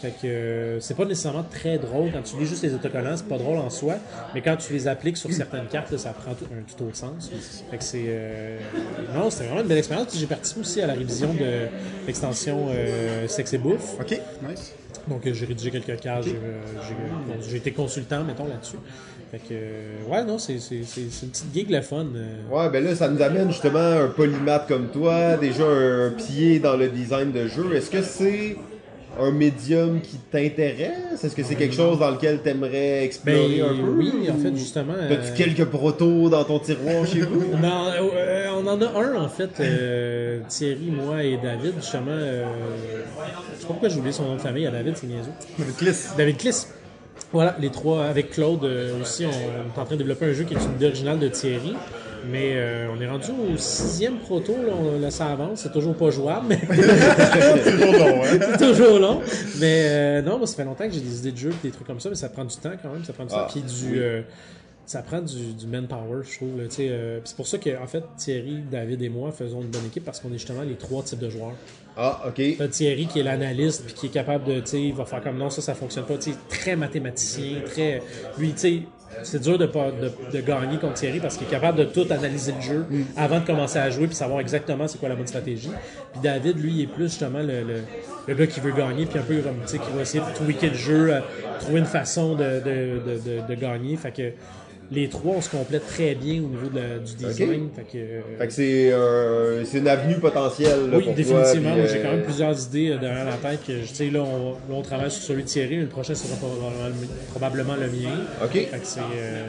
Fait 0.00 0.10
que 0.10 0.26
euh, 0.28 0.80
c'est 0.80 0.96
pas 0.96 1.04
nécessairement 1.04 1.42
très 1.42 1.76
drôle 1.76 2.12
quand 2.12 2.22
tu 2.22 2.36
lis 2.38 2.46
juste 2.46 2.62
les 2.62 2.72
autocollants, 2.72 3.16
c'est 3.16 3.26
pas 3.26 3.36
drôle 3.36 3.58
en 3.58 3.68
soi, 3.68 3.96
mais 4.32 4.42
quand 4.42 4.56
tu 4.56 4.72
les 4.72 4.86
appliques 4.86 5.16
sur 5.16 5.32
certaines 5.32 5.66
cartes, 5.66 5.90
là, 5.90 5.98
ça 5.98 6.10
prend 6.10 6.34
tout, 6.34 6.44
un 6.44 6.62
tout 6.62 6.84
autre 6.84 6.94
sens. 6.96 7.30
Fait 7.68 7.78
que 7.78 7.82
c'est 7.82 8.04
euh, 8.06 8.58
non, 9.12 9.28
c'était 9.28 9.46
vraiment 9.46 9.62
une 9.62 9.66
belle 9.66 9.78
expérience. 9.78 10.16
J'ai 10.16 10.26
participé 10.26 10.60
aussi 10.60 10.80
à 10.80 10.86
la 10.86 10.94
révision 10.94 11.34
de 11.34 11.66
l'extension 12.06 12.68
euh, 12.70 13.26
Sex 13.26 13.52
et 13.54 13.58
Bouffe. 13.58 13.94
Ok, 13.98 14.20
nice. 14.48 14.72
Donc 15.08 15.22
j'ai 15.32 15.46
rédigé 15.46 15.70
quelques 15.72 16.00
cases, 16.00 16.26
j'ai 17.48 17.56
été 17.56 17.72
consultant, 17.72 18.22
mettons, 18.22 18.46
là-dessus. 18.46 18.76
Fait 19.30 19.38
que 19.38 19.44
euh, 19.52 20.10
ouais, 20.10 20.24
non, 20.24 20.38
c'est, 20.38 20.58
c'est, 20.58 20.82
c'est, 20.84 21.10
c'est 21.10 21.26
une 21.26 21.30
petite 21.32 21.52
gig 21.54 21.70
le 21.70 21.82
fun. 21.82 22.06
euh. 22.14 22.36
Ouais, 22.50 22.70
ben 22.70 22.82
là, 22.82 22.94
ça 22.94 23.08
nous 23.08 23.20
amène 23.20 23.50
justement 23.50 23.78
un 23.78 24.08
polymath 24.08 24.66
comme 24.66 24.88
toi, 24.88 25.36
déjà 25.36 25.64
un 25.64 26.10
pied 26.10 26.58
dans 26.60 26.76
le 26.76 26.88
design 26.88 27.30
de 27.32 27.46
jeu. 27.46 27.74
Est-ce 27.74 27.90
que 27.90 28.00
c'est 28.00 28.56
un 29.20 29.30
médium 29.30 30.00
qui 30.00 30.16
t'intéresse? 30.30 31.22
Est-ce 31.24 31.34
que 31.36 31.42
c'est 31.42 31.56
quelque 31.56 31.74
chose 31.74 31.98
dans 31.98 32.10
lequel 32.10 32.40
t'aimerais 32.40 33.04
explorer 33.04 33.58
Ben, 33.60 33.68
un 33.68 33.74
peu? 33.84 33.90
oui, 33.98 34.30
en 34.30 34.38
fait, 34.38 34.56
justement, 34.56 34.94
T'as-tu 35.08 35.32
euh, 35.32 35.36
quelques 35.36 35.64
protos 35.66 36.30
dans 36.30 36.44
ton 36.44 36.58
tiroir 36.60 37.04
chez 37.06 37.20
vous? 37.20 37.42
Non, 37.60 37.86
euh, 38.14 38.46
on 38.56 38.66
en 38.66 38.80
a 38.80 38.86
un 38.98 39.14
en 39.16 39.28
fait, 39.28 39.50
euh, 39.60 40.40
Thierry, 40.48 40.90
moi 40.90 41.22
et 41.22 41.36
David, 41.36 41.74
justement. 41.80 42.12
euh, 42.12 42.44
je 43.54 43.60
sais 43.60 43.66
pas 43.66 43.66
pourquoi 43.74 43.88
j'ai 43.90 43.98
oublié 43.98 44.12
son 44.12 44.24
nom 44.24 44.36
de 44.36 44.40
famille, 44.40 44.66
à 44.66 44.70
David, 44.70 44.96
c'est 44.96 45.06
niaiseux. 45.06 45.32
Cliss. 45.76 46.10
David 46.16 46.36
Kliss. 46.38 46.68
Voilà, 47.32 47.56
les 47.60 47.70
trois, 47.70 48.04
avec 48.06 48.30
Claude 48.30 48.64
euh, 48.64 49.00
aussi, 49.02 49.26
on, 49.26 49.28
on 49.28 49.76
est 49.76 49.80
en 49.80 49.84
train 49.84 49.94
de 49.94 49.98
développer 49.98 50.26
un 50.26 50.32
jeu 50.32 50.44
qui 50.44 50.54
est 50.54 50.64
une 50.64 50.72
idée 50.76 50.86
originale 50.86 51.18
de 51.18 51.28
Thierry. 51.28 51.74
Mais 52.30 52.52
euh, 52.56 52.88
on 52.94 53.00
est 53.00 53.06
rendu 53.08 53.30
au 53.30 53.56
sixième 53.56 54.16
proto, 54.18 54.52
là, 54.66 54.72
on- 54.76 54.98
là, 55.00 55.10
ça 55.10 55.26
avance, 55.26 55.60
c'est 55.60 55.72
toujours 55.72 55.94
pas 55.94 56.10
jouable, 56.10 56.46
mais 56.48 56.58
C'est 56.68 57.70
toujours 57.70 57.92
long, 57.98 58.22
hein. 58.24 58.38
c'est 58.40 58.58
toujours 58.66 58.98
long. 58.98 59.20
Mais 59.60 59.82
euh, 59.86 60.22
non, 60.22 60.38
moi, 60.38 60.46
ça 60.46 60.56
fait 60.56 60.64
longtemps 60.64 60.86
que 60.88 60.92
j'ai 60.94 61.00
des 61.00 61.18
idées 61.20 61.32
de 61.32 61.36
jeu, 61.38 61.50
des 61.62 61.70
trucs 61.70 61.86
comme 61.86 62.00
ça, 62.00 62.08
mais 62.08 62.16
ça 62.16 62.28
prend 62.28 62.44
du 62.44 62.56
temps 62.56 62.72
quand 62.82 62.90
même, 62.92 63.04
ça 63.04 63.12
prend 63.12 63.24
du 63.24 63.30
temps. 63.30 63.36
Ah, 63.46 63.48
Puis 63.50 63.62
du, 63.62 64.00
euh, 64.00 64.22
ça 64.88 65.02
prend 65.02 65.20
du, 65.20 65.52
du 65.52 65.66
manpower, 65.66 66.22
je 66.28 66.36
trouve. 66.36 66.60
euh, 66.80 67.20
c'est 67.22 67.36
pour 67.36 67.46
ça 67.46 67.58
que, 67.58 67.78
en 67.78 67.86
fait, 67.86 68.02
Thierry, 68.16 68.62
David 68.70 69.02
et 69.02 69.10
moi 69.10 69.30
faisons 69.32 69.60
une 69.60 69.68
bonne 69.68 69.84
équipe 69.84 70.02
parce 70.02 70.18
qu'on 70.18 70.30
est 70.30 70.38
justement 70.38 70.62
les 70.62 70.76
trois 70.76 71.02
types 71.02 71.18
de 71.18 71.28
joueurs. 71.28 71.52
Ah, 71.94 72.22
ok. 72.26 72.40
T'as 72.56 72.68
Thierry 72.68 73.06
qui 73.06 73.20
est 73.20 73.22
l'analyste 73.22 73.84
puis 73.84 73.92
qui 73.92 74.06
est 74.06 74.10
capable 74.10 74.44
de, 74.44 74.60
tu 74.60 74.66
sais, 74.66 74.82
il 74.82 74.94
va 74.94 75.04
faire 75.04 75.20
comme 75.22 75.36
non, 75.36 75.50
ça, 75.50 75.60
ça 75.60 75.74
fonctionne 75.74 76.06
pas. 76.06 76.16
Tu 76.16 76.30
très 76.48 76.74
mathématicien, 76.74 77.60
très. 77.66 78.02
Lui, 78.38 78.52
tu 78.52 78.58
sais, 78.58 78.82
c'est 79.24 79.42
dur 79.42 79.58
de, 79.58 79.66
pas, 79.66 79.90
de, 79.90 80.10
de 80.32 80.40
gagner 80.40 80.78
contre 80.78 80.94
Thierry 80.94 81.20
parce 81.20 81.36
qu'il 81.36 81.46
est 81.46 81.50
capable 81.50 81.78
de 81.78 81.84
tout 81.84 82.06
analyser 82.10 82.52
le 82.52 82.60
jeu 82.62 82.86
avant 83.16 83.40
de 83.40 83.44
commencer 83.46 83.78
à 83.78 83.90
jouer 83.90 84.06
puis 84.06 84.16
savoir 84.16 84.40
exactement 84.40 84.88
c'est 84.88 84.98
quoi 84.98 85.10
la 85.10 85.16
bonne 85.16 85.26
stratégie. 85.26 85.70
Puis 86.12 86.22
David, 86.22 86.58
lui, 86.58 86.72
il 86.72 86.82
est 86.82 86.86
plus 86.86 87.08
justement 87.08 87.40
le, 87.40 87.62
le, 87.62 87.82
le 88.26 88.34
gars 88.34 88.46
qui 88.46 88.60
veut 88.60 88.72
gagner 88.72 89.04
puis 89.06 89.18
un 89.18 89.22
peu 89.22 89.36
comme, 89.42 89.56
tu 89.66 89.72
sais, 89.72 89.78
qui 89.78 89.90
va 89.94 90.02
essayer 90.02 90.22
de 90.24 90.36
tweaker 90.38 90.70
le 90.70 90.76
jeu, 90.76 91.12
euh, 91.12 91.20
trouver 91.60 91.80
une 91.80 91.84
façon 91.86 92.34
de, 92.36 92.44
de, 92.60 93.00
de, 93.06 93.40
de, 93.42 93.48
de 93.48 93.54
gagner. 93.60 93.96
Fait 93.96 94.12
que 94.12 94.30
les 94.90 95.08
trois, 95.08 95.34
on 95.36 95.40
se 95.42 95.50
complète 95.50 95.86
très 95.86 96.14
bien 96.14 96.36
au 96.42 96.46
niveau 96.48 96.68
de 96.72 96.76
la- 96.78 96.98
du 96.98 97.14
design. 97.14 97.68
Fait 97.76 97.82
que, 97.82 97.98
euh, 97.98 98.46
que 98.46 98.52
c'est 98.52 99.66
c'est 99.70 99.78
une 99.78 99.88
avenue 99.88 100.14
potentielle 100.16 100.90
là, 100.90 100.96
oui, 100.98 101.04
pour 101.04 101.14
définitivement. 101.14 101.74
j'ai 101.86 101.98
quand 102.00 102.08
euh, 102.08 102.16
même 102.16 102.24
plusieurs 102.24 102.64
idées 102.66 102.90
euh, 102.90 102.98
derrière 102.98 103.24
la 103.26 103.32
tête. 103.50 103.60
Que, 103.66 103.72
tu 103.86 103.94
sais, 103.94 104.10
là, 104.10 104.20
on, 104.22 104.52
là, 104.52 104.56
on 104.70 104.82
travaille 104.82 105.10
sur 105.10 105.22
celui 105.22 105.42
de 105.42 105.48
Thierry, 105.48 105.76
mais 105.76 105.82
le 105.82 105.88
prochain 105.88 106.14
sera 106.14 106.34
probablement, 107.30 107.74
le- 107.74 107.86
mien. 107.88 108.10
Ok. 108.42 108.52
Fait 108.52 108.64
que 108.66 108.76
euh, 109.14 109.44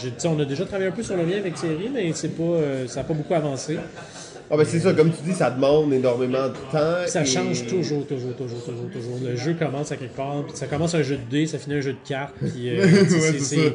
j'ai- 0.00 0.08
tu 0.10 0.14
sais, 0.18 0.28
on 0.28 0.38
a 0.40 0.44
déjà 0.44 0.64
travaillé 0.64 0.88
un 0.88 0.92
peu 0.92 1.02
sur 1.02 1.16
le 1.16 1.24
mien 1.24 1.36
avec 1.38 1.54
Thierry, 1.54 1.90
mais 1.92 2.10
c'est 2.14 2.28
pas, 2.36 2.42
euh, 2.42 2.86
ça 2.86 3.00
n'a 3.00 3.04
pas 3.04 3.14
beaucoup 3.14 3.34
avancé. 3.34 3.78
Ah, 4.48 4.56
ben 4.56 4.64
c'est 4.64 4.78
ça, 4.78 4.92
comme 4.92 5.10
tu 5.10 5.22
dis, 5.24 5.32
ça 5.32 5.50
demande 5.50 5.92
énormément 5.92 6.46
de 6.48 6.52
temps. 6.70 7.06
Ça 7.08 7.22
et- 7.22 7.26
change 7.26 7.66
toujours, 7.66 8.06
toujours, 8.06 8.34
toujours, 8.36 8.62
toujours, 8.64 8.90
toujours. 8.92 9.18
Le 9.24 9.34
jeu 9.36 9.54
commence 9.58 9.90
à 9.90 9.96
quelque 9.96 10.14
part, 10.16 10.44
puis 10.46 10.56
ça 10.56 10.66
commence 10.66 10.94
un 10.94 11.02
jeu 11.02 11.16
de 11.16 11.28
dés, 11.30 11.46
ça 11.48 11.58
finit 11.58 11.76
un 11.76 11.80
jeu 11.80 11.94
de 11.94 12.08
cartes, 12.08 12.34
puis 12.38 12.70
euh, 12.70 12.82
Ouais, 12.86 13.38
c'est- 13.40 13.72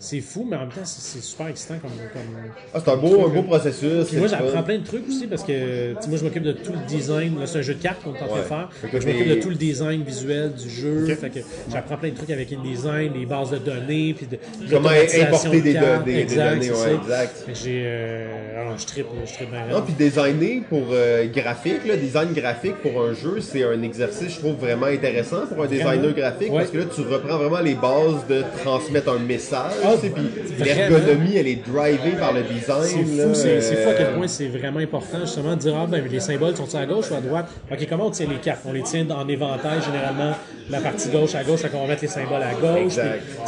c'est 0.00 0.20
fou, 0.20 0.46
mais 0.48 0.56
en 0.56 0.60
même 0.60 0.68
temps, 0.68 0.84
c'est, 0.84 1.20
super 1.20 1.48
excitant 1.48 1.74
comme. 1.80 1.90
comme... 2.12 2.52
Ah, 2.72 2.80
c'est 2.84 2.90
un 2.90 2.96
beau, 2.96 3.26
un 3.26 3.28
beau 3.28 3.42
processus. 3.42 4.06
Puis 4.08 4.16
moi, 4.18 4.28
j'apprends 4.28 4.62
plein 4.62 4.78
de 4.78 4.84
trucs 4.84 5.08
aussi 5.08 5.26
parce 5.26 5.42
que 5.42 5.92
moi, 6.08 6.16
je 6.18 6.24
m'occupe 6.24 6.42
de 6.44 6.52
tout 6.52 6.72
le 6.72 6.86
design. 6.86 7.38
Là, 7.38 7.46
c'est 7.46 7.58
un 7.58 7.62
jeu 7.62 7.74
de 7.74 7.82
cartes 7.82 8.02
qu'on 8.04 8.14
est 8.14 8.22
en 8.22 8.26
train 8.28 8.38
de 8.38 8.42
faire. 8.42 8.68
Je 8.92 9.06
m'occupe 9.06 9.28
de 9.28 9.34
tout 9.36 9.48
le 9.50 9.54
design 9.56 10.02
visuel 10.02 10.52
du 10.54 10.70
jeu. 10.70 11.06
Fait 11.14 11.30
que 11.30 11.40
j'apprends 11.72 11.96
plein 11.96 12.10
de 12.10 12.14
trucs 12.16 12.30
avec 12.30 12.52
InDesign, 12.52 13.12
les 13.14 13.26
bases 13.26 13.50
de 13.50 13.58
données, 13.58 14.14
puis 14.14 14.26
de 14.26 14.38
Comment 14.70 14.88
importer 14.88 15.58
de 15.58 15.62
des, 15.64 15.72
cartes. 15.74 16.04
des- 16.04 16.12
des 16.14 16.20
Exact, 16.20 16.54
données, 16.54 16.70
ouais, 16.70 16.94
exact. 17.02 17.44
J'ai. 17.54 17.82
Euh... 17.84 18.60
Alors, 18.62 18.78
je 18.78 18.86
tripe, 18.86 19.06
je 19.26 19.32
tripe 19.34 19.50
bien. 19.50 19.66
Non, 19.70 19.82
puis 19.82 19.94
designer 19.94 20.62
pour 20.68 20.82
euh, 20.92 21.26
graphique, 21.26 21.84
là, 21.86 21.96
design 21.96 22.32
graphique 22.32 22.76
pour 22.82 23.02
un 23.02 23.14
jeu, 23.14 23.40
c'est 23.40 23.64
un 23.64 23.82
exercice, 23.82 24.34
je 24.34 24.38
trouve, 24.38 24.56
vraiment 24.56 24.86
intéressant 24.86 25.46
pour 25.46 25.64
un 25.64 25.66
designer 25.66 26.12
graphique, 26.12 26.52
Ouais. 26.52 26.58
parce 26.60 26.70
que 26.70 26.78
là, 26.78 26.84
tu 26.94 27.00
reprends 27.02 27.38
vraiment 27.38 27.60
les 27.60 27.74
bases 27.74 28.26
de 28.28 28.42
transmettre 28.62 29.10
un 29.10 29.18
message, 29.18 29.72
Vraiment. 29.96 30.28
l'ergonomie, 30.64 31.36
elle 31.36 31.48
est 31.48 31.66
drivée 31.66 32.16
par 32.18 32.32
le 32.32 32.42
design. 32.42 33.06
C'est 33.34 33.60
fou, 33.60 33.60
c'est 33.60 33.60
fou 33.60 33.88
à 33.88 33.94
quel 33.94 34.06
euh, 34.06 34.16
point 34.16 34.28
c'est 34.28 34.48
vraiment 34.48 34.80
important 34.80 35.20
justement 35.20 35.54
de 35.54 35.60
dire 35.60 35.74
ah 35.76 35.86
ben 35.86 36.04
les 36.10 36.20
symboles 36.20 36.56
sont 36.56 36.74
à 36.74 36.86
gauche 36.86 37.10
ou 37.10 37.14
à 37.14 37.20
droite? 37.20 37.48
Ok 37.70 37.86
comment 37.88 38.06
on 38.06 38.10
tient 38.10 38.26
les 38.28 38.36
cartes? 38.36 38.62
On 38.66 38.72
les 38.72 38.82
tient 38.82 39.08
en 39.10 39.28
éventail 39.28 39.80
généralement 39.84 40.34
la 40.70 40.80
partie 40.80 41.08
gauche 41.08 41.34
à 41.34 41.44
gauche, 41.44 41.62
qu'on 41.62 41.80
va 41.82 41.86
mettre 41.86 42.02
les 42.02 42.08
symboles 42.08 42.42
à 42.42 42.54
gauche. 42.54 42.94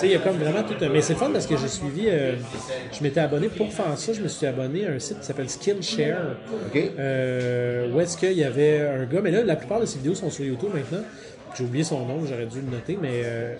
Il 0.02 0.10
y 0.10 0.14
a 0.14 0.18
comme 0.18 0.36
vraiment 0.36 0.62
tout 0.62 0.82
un. 0.82 0.88
Mais 0.88 1.02
c'est 1.02 1.14
fun 1.14 1.30
parce 1.32 1.46
que 1.46 1.56
j'ai 1.56 1.68
suivi, 1.68 2.04
euh, 2.08 2.34
je 2.92 3.02
m'étais 3.02 3.20
abonné 3.20 3.48
pour 3.48 3.72
faire 3.72 3.96
ça, 3.96 4.12
je 4.12 4.20
me 4.20 4.28
suis 4.28 4.46
abonné 4.46 4.86
à 4.86 4.92
un 4.92 4.98
site 4.98 5.20
qui 5.20 5.26
s'appelle 5.26 5.50
Skillshare. 5.50 6.36
OK. 6.66 6.82
Euh, 6.98 7.92
où 7.92 8.00
est-ce 8.00 8.16
qu'il 8.16 8.32
y 8.32 8.44
avait 8.44 8.80
un 8.80 9.04
gars, 9.04 9.20
mais 9.22 9.30
là 9.30 9.42
la 9.42 9.56
plupart 9.56 9.80
de 9.80 9.86
ses 9.86 9.98
vidéos 9.98 10.14
sont 10.14 10.30
sur 10.30 10.44
YouTube 10.44 10.70
maintenant. 10.74 11.04
J'ai 11.56 11.64
oublié 11.64 11.84
son 11.84 12.06
nom, 12.06 12.24
j'aurais 12.26 12.46
dû 12.46 12.60
le 12.60 12.70
noter, 12.70 12.98
mais 13.00 13.22
euh, 13.24 13.54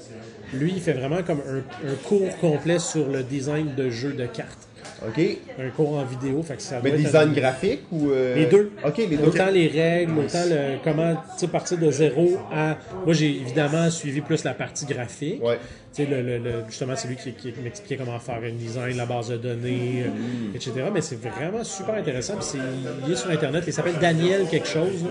lui 0.53 0.72
il 0.76 0.80
fait 0.80 0.93
vraiment 0.93 1.22
comme 1.22 1.41
un, 1.41 1.59
un 1.59 1.95
cours 2.07 2.36
complet 2.38 2.78
sur 2.78 3.09
le 3.09 3.22
design 3.22 3.74
de 3.74 3.91
jeux 3.91 4.12
de 4.12 4.26
cartes. 4.26 4.68
OK. 5.07 5.20
Un 5.59 5.70
cours 5.70 5.95
en 5.99 6.05
vidéo, 6.05 6.43
fait 6.43 6.57
que 6.57 6.62
ça 6.62 6.81
Mais 6.83 6.91
design 6.93 7.33
graphique 7.33 7.81
ou. 7.91 8.11
euh, 8.11 8.35
les 8.37 8.47
deux. 8.47 8.70
OK, 8.85 8.99
les 8.99 9.07
deux. 9.16 9.24
Autant 9.24 9.51
les 9.51 9.68
règles, 9.68 10.12
autant 10.18 10.45
le, 10.47 10.76
comment 10.85 11.14
partir 11.51 11.78
de 11.78 11.91
zéro 11.91 12.37
à. 12.53 12.76
Moi, 13.05 13.14
j'ai 13.14 13.28
évidemment 13.31 13.89
suivi 13.91 14.20
plus 14.20 14.45
la 14.45 14.55
partie 14.55 14.85
graphique. 14.87 15.43
Ouais. 15.43 15.59
Tu 15.93 16.05
sais, 16.05 16.09
le, 16.09 16.22
le- 16.22 16.39
le- 16.39 16.62
justement, 16.68 16.93
c'est 16.95 17.09
lui 17.09 17.16
qui, 17.16 17.33
qui 17.33 17.53
m'expliquait 17.64 17.97
comment 17.97 18.16
faire 18.20 18.39
un 18.47 18.53
design, 18.53 18.97
la 18.97 19.07
base 19.07 19.28
de 19.31 19.37
données, 19.39 20.05
euh, 20.07 20.55
etc. 20.55 20.72
Mais 20.95 21.01
c'est 21.01 21.18
vraiment 21.20 21.64
super 21.64 21.97
intéressant. 21.97 22.35
Puis 22.35 22.45
c'est- 22.53 22.59
il 23.07 23.12
est 23.12 23.16
sur 23.16 23.28
Internet. 23.31 23.64
Il 23.66 23.72
s'appelle 23.72 23.97
Daniel 24.01 24.47
quelque 24.49 24.68
chose. 24.68 25.05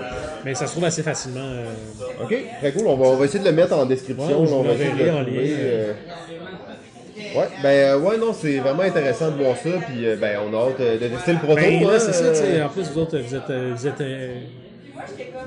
Mais 0.45 0.55
ça 0.55 0.67
se 0.67 0.71
trouve 0.71 0.85
assez 0.85 1.03
facilement. 1.03 1.39
euh, 1.41 2.23
OK, 2.23 2.33
très 2.61 2.71
cool. 2.71 2.87
On 2.87 2.95
va, 2.95 3.07
on 3.07 3.15
va 3.17 3.25
essayer 3.25 3.43
de 3.43 3.49
le 3.49 3.55
mettre 3.55 3.73
en 3.73 3.85
description. 3.85 4.41
Ouais, 4.43 4.49
on 4.53 4.61
va 4.63 4.73
essayer 4.73 4.91
de 5.05 5.09
en 5.09 5.21
lien. 5.21 5.31
euh, 5.35 5.93
Ouais, 7.35 7.47
ben 7.61 7.69
euh, 7.69 7.99
ouais, 7.99 8.17
non, 8.17 8.33
c'est 8.33 8.57
vraiment 8.59 8.83
intéressant 8.83 9.31
de 9.31 9.43
voir 9.43 9.57
ça, 9.57 9.69
puis 9.87 10.07
euh, 10.07 10.15
ben 10.15 10.39
on 10.45 10.53
a 10.53 10.69
hâte 10.69 10.79
euh, 10.79 10.97
de 10.99 11.07
tester 11.07 11.33
le 11.33 11.39
proto. 11.39 11.55
Ben, 11.55 11.81
là, 11.81 11.93
hein, 11.93 11.99
c'est 11.99 12.13
ça, 12.13 12.29
tu 12.31 12.37
sais. 12.37 12.61
En 12.61 12.69
plus, 12.69 12.89
vous 12.91 12.99
autres, 12.99 13.17
vous 13.17 13.35
êtes. 13.35 13.51
Vous 13.51 13.87
êtes 13.87 14.01
euh, 14.01 14.41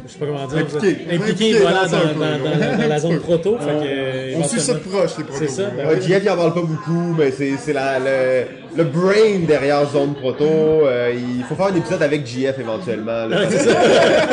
je 0.07 0.13
sais 0.13 0.19
pas 0.19 0.27
comment 0.27 0.47
dire. 0.47 0.59
Impliqués, 0.59 1.07
Impliqués 1.13 1.55
voilà, 1.61 1.87
dans 1.87 2.89
la- 2.89 2.99
zone 2.99 3.19
proto. 3.21 3.59
Fait 3.59 3.67
que, 3.67 3.71
On, 3.71 3.83
euh, 3.85 4.33
on 4.39 4.45
suit 4.45 4.61
ça 4.61 4.75
de 4.75 4.79
proche, 4.81 5.11
les 5.19 5.25
protos. 5.25 5.39
C'est 5.47 5.49
ça, 5.49 5.63
ben 5.77 5.89
Ouais, 5.89 6.01
JF, 6.01 6.21
il 6.23 6.31
en 6.31 6.37
parle 6.37 6.55
pas 6.55 6.61
beaucoup, 6.63 7.15
mais 7.19 7.31
c'est 7.31 7.53
c'est 7.59 7.73
la- 7.73 7.99
le, 7.99 8.45
le 8.77 8.85
brain 8.85 9.41
derrière 9.47 9.85
Zone 9.91 10.15
Proto. 10.15 10.45
Euh, 10.45 11.13
il 11.15 11.45
faut 11.45 11.55
faire 11.55 11.67
un 11.67 11.75
épisode 11.77 12.03
avec 12.03 12.27
JF 12.27 12.59
éventuellement. 12.59 13.27
là, 13.27 13.37
parce, 13.43 13.67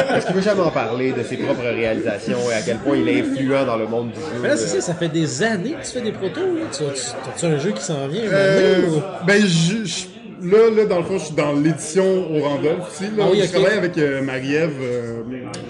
parce 0.10 0.26
qu'il 0.26 0.36
veut 0.36 0.42
jamais 0.42 0.62
en 0.62 0.72
parler 0.72 1.12
de 1.12 1.24
ses 1.24 1.38
propres 1.38 1.62
réalisations 1.64 2.38
et 2.52 2.56
à 2.56 2.62
quel 2.62 2.78
point 2.78 2.98
il 2.98 3.08
est 3.10 3.22
influent 3.22 3.66
dans 3.66 3.78
le 3.78 3.88
monde 3.88 4.10
du 4.12 4.20
jeu. 4.20 4.26
Mais 4.42 4.48
là, 4.50 4.58
c'est 4.58 4.68
ça, 4.68 4.82
ça 4.82 4.94
fait 4.94 5.10
des 5.10 5.44
années 5.44 5.76
que 5.80 5.86
tu 5.86 5.92
fais 5.92 6.02
des 6.02 6.12
protos. 6.12 6.40
Là. 6.40 6.62
Tu, 6.72 6.78
tu, 6.84 6.84
as-tu 6.86 7.46
un 7.46 7.60
jeu 7.60 7.72
qui 7.72 7.82
s'en 7.84 8.08
vient? 8.08 8.24
Euh, 8.32 8.82
ben, 9.28 9.42
je, 9.42 9.86
je- 9.86 10.06
là, 10.42 10.70
là, 10.76 10.86
dans 10.86 10.98
le 11.00 11.04
fond, 11.04 11.18
je 11.18 11.26
suis 11.26 11.36
dans 11.36 11.54
l'édition 11.54 12.04
au 12.36 12.40
Randolph 12.42 12.88
aussi. 12.92 13.04
Là, 13.16 13.24
Ah 13.26 13.28
oui, 13.32 13.40
je 13.40 13.46
ok. 13.46 13.52
travaille 13.52 13.78
avec 13.78 13.98
euh, 13.98 14.22
Marie-Ève 14.22 14.74
euh, 14.82 15.22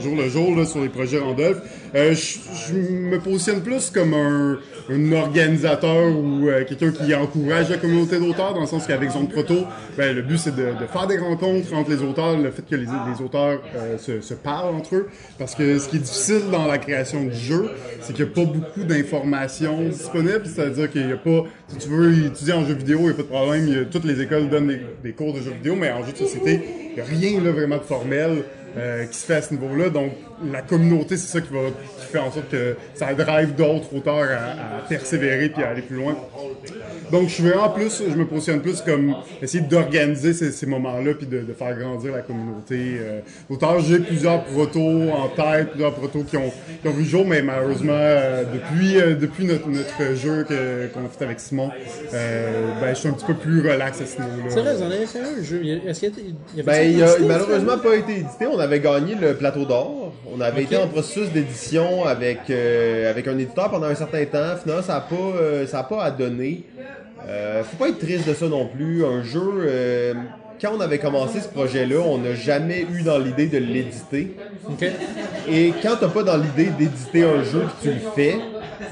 jour 0.02 0.16
le 0.16 0.30
jour 0.30 0.56
là, 0.56 0.66
sur 0.66 0.82
les 0.82 0.90
projets 0.90 1.20
Randolph. 1.20 1.58
Euh, 1.96 2.14
je, 2.14 2.38
je 2.68 2.74
me 2.80 3.20
positionne 3.20 3.62
plus 3.62 3.90
comme 3.90 4.14
un, 4.14 4.60
un 4.92 5.12
organisateur 5.14 6.08
ou 6.16 6.48
euh, 6.48 6.64
quelqu'un 6.66 6.92
qui 6.92 7.14
encourage 7.16 7.70
la 7.70 7.78
communauté 7.78 8.20
d'auteurs, 8.20 8.54
dans 8.54 8.62
le 8.62 8.68
sens 8.68 8.86
qu'avec 8.86 9.10
Zone 9.12 9.28
Proto, 9.28 9.66
ben, 9.98 10.16
le 10.16 10.22
but 10.22 10.38
c'est 10.38 10.56
de, 10.56 10.68
de 10.80 10.86
faire 10.92 11.08
des 11.08 11.18
rencontres 11.18 11.74
entre 11.74 11.90
les 11.90 12.02
auteurs, 12.04 12.38
le 12.38 12.52
fait 12.52 12.62
que 12.70 12.76
les, 12.76 12.86
les 12.86 13.26
auteurs 13.26 13.62
euh, 13.76 13.98
se, 13.98 14.22
se 14.22 14.34
parlent 14.36 14.76
entre 14.76 14.96
eux. 14.96 15.08
Parce 15.40 15.56
que 15.56 15.80
ce 15.80 15.90
qui 15.90 15.96
est 15.98 16.00
difficile 16.00 16.42
dans 16.52 16.68
la 16.68 16.78
création 16.78 17.24
du 17.24 17.36
jeu, 17.36 17.70
c'est 18.02 18.14
qu'il 18.14 18.26
n'y 18.26 18.32
a 18.32 18.34
pas 18.36 18.46
beaucoup 18.46 18.84
d'informations 18.84 19.82
disponibles. 19.82 20.44
C'est-à-dire 20.46 20.92
qu'il 20.92 21.08
n'y 21.08 21.14
a 21.14 21.18
pas, 21.18 21.44
si 21.70 21.78
tu 21.78 21.90
veux 21.90 22.26
étudier 22.28 22.54
en 22.54 22.66
jeu 22.66 22.74
vidéo, 22.76 23.00
il 23.02 23.06
n'y 23.06 23.10
a 23.10 23.14
pas 23.14 23.22
de 23.24 23.28
problème. 23.28 23.66
il 23.68 23.74
y 23.74 23.80
a- 23.80 23.86
toutes 23.86 24.06
les 24.06 24.22
écoles 24.22 24.50
des, 24.68 25.12
cours 25.14 25.34
de 25.34 25.42
jeux 25.42 25.52
vidéo, 25.52 25.76
mais 25.76 25.92
en 25.92 26.04
jeu 26.06 26.12
de 26.12 26.18
société, 26.18 26.62
rien 26.98 27.42
là, 27.42 27.52
vraiment 27.52 27.78
de 27.78 27.84
formel. 27.84 28.44
euh, 28.78 29.06
qui 29.06 29.18
se 29.18 29.26
fait 29.26 29.36
à 29.36 29.42
ce 29.42 29.54
niveau-là. 29.54 29.90
Donc, 29.90 30.12
la 30.52 30.62
communauté, 30.62 31.18
c'est 31.18 31.28
ça 31.28 31.42
qui 31.42 31.52
va 31.54 31.60
qui 32.00 32.06
fait 32.12 32.18
en 32.20 32.32
sorte 32.32 32.50
que 32.50 32.76
ça 32.96 33.14
drive 33.14 33.56
d'autres 33.56 33.94
auteurs 33.96 34.16
à, 34.32 34.78
à 34.78 34.88
persévérer 34.88 35.50
puis 35.50 35.64
à 35.64 35.70
aller 35.70 35.82
plus 35.82 35.98
loin. 35.98 36.16
Donc, 37.12 37.28
je 37.28 37.34
suis 37.34 37.44
vraiment 37.44 37.70
plus, 37.70 38.04
je 38.08 38.16
me 38.16 38.26
positionne 38.26 38.62
plus 38.62 38.82
comme 38.82 39.16
essayer 39.42 39.64
d'organiser 39.64 40.34
ces, 40.34 40.52
ces 40.52 40.66
moments-là 40.68 41.14
puis 41.16 41.26
de, 41.28 41.40
de 41.40 41.54
faire 41.54 41.76
grandir 41.78 42.14
la 42.14 42.22
communauté. 42.22 42.98
Euh, 43.00 43.20
d'auteurs, 43.50 43.80
j'ai 43.80 44.00
plusieurs 44.00 44.44
protos 44.46 45.10
en 45.12 45.28
tête, 45.30 45.72
plusieurs 45.72 45.94
protos 45.94 46.24
qui 46.24 46.38
ont, 46.38 46.52
qui 46.82 46.88
ont 46.88 46.92
vu 46.92 47.04
le 47.04 47.10
jour, 47.10 47.26
mais 47.28 47.42
malheureusement, 47.42 47.94
euh, 47.94 48.44
depuis, 48.54 49.00
euh, 49.00 49.16
depuis 49.16 49.46
notre, 49.46 49.68
notre 49.70 50.16
jeu 50.16 50.44
que- 50.48 50.88
qu'on 50.94 51.06
a 51.06 51.10
fait 51.10 51.26
avec 51.26 51.40
Simon, 51.40 51.72
euh, 52.14 52.72
ben, 52.80 52.90
je 52.94 53.00
suis 53.00 53.10
un 53.10 53.14
petit 53.14 53.26
peu 53.26 53.34
plus 53.34 53.62
relax 53.68 54.02
à 54.02 54.06
ce 54.06 54.22
niveau-là. 54.22 54.50
C'est 54.50 54.62
vrai, 54.62 54.76
vous 54.76 54.84
en 54.84 54.92
avez 54.92 55.06
fait 55.06 55.20
un 55.20 55.44
jeu. 55.44 55.62
Est-ce 55.88 56.00
qu'il 56.02 56.10
y 56.10 56.12
a, 56.12 56.16
il 56.54 56.58
y 56.58 56.62
avait 56.62 56.64
Ben, 56.64 56.92
il 56.92 57.04
a 57.04 57.28
malheureusement 57.28 57.78
pas 57.80 57.96
été 57.96 58.12
édité. 58.14 58.46
On 58.46 58.60
avait 58.60 58.80
gagné 58.80 59.16
le 59.16 59.34
plateau 59.36 59.66
d'or. 59.66 60.14
On 60.36 60.42
avait 60.42 60.64
été 60.64 60.78
en 60.78 60.88
processus 60.88 61.30
d'édition 61.32 62.06
avec, 62.06 62.50
euh, 62.50 63.10
avec 63.10 63.28
un 63.28 63.38
éditeur 63.38 63.70
pendant 63.70 63.88
un 63.88 63.96
certain 63.96 64.24
temps. 64.26 64.58
Finalement, 64.62 64.84
ça 64.84 64.94
n'a 64.94 65.02
pas, 65.02 65.16
euh, 65.16 65.68
ça 65.68 65.80
a 65.80 65.84
pas 65.84 66.04
à 66.04 66.12
donner. 66.12 66.64
Euh, 67.28 67.64
faut 67.64 67.78
pas 67.78 67.90
être 67.90 68.00
triste 68.00 68.28
de 68.28 68.34
ça 68.34 68.48
non 68.48 68.68
plus. 68.68 69.04
Un 69.06 69.24
jeu, 69.24 69.42
euh, 69.42 70.14
quand 70.62 70.72
on 70.76 70.80
avait 70.80 71.00
commencé 71.00 71.42
ce 71.42 71.48
projet-là, 71.48 72.00
on 72.00 72.18
n'a 72.20 72.34
jamais 72.36 72.86
eu 72.94 73.02
dans 73.02 73.18
l'idée 73.18 73.48
de 73.48 73.58
l'éditer. 73.58 74.36
Et 75.50 75.74
quand 75.82 75.96
t'as 76.00 76.08
pas 76.08 76.24
dans 76.24 76.38
l'idée 76.38 76.72
d'éditer 76.78 77.24
un 77.24 77.44
jeu 77.44 77.62
que 77.62 77.88
tu 77.88 77.94
le 77.94 78.02
fais, 78.16 78.38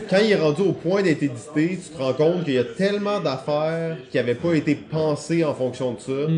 quand 0.10 0.18
il 0.24 0.32
est 0.32 0.36
rendu 0.36 0.62
au 0.62 0.72
point 0.74 1.02
d'être 1.02 1.24
édité, 1.24 1.78
tu 1.82 1.90
te 1.96 1.98
rends 2.02 2.14
compte 2.14 2.44
qu'il 2.46 2.54
y 2.54 2.58
a 2.58 2.64
tellement 2.64 3.20
d'affaires 3.20 3.98
qui 4.12 4.18
n'avaient 4.18 4.36
pas 4.36 4.54
été 4.54 4.76
pensées 4.76 5.44
en 5.44 5.54
fonction 5.54 5.94
de 5.94 6.00
ça, 6.00 6.32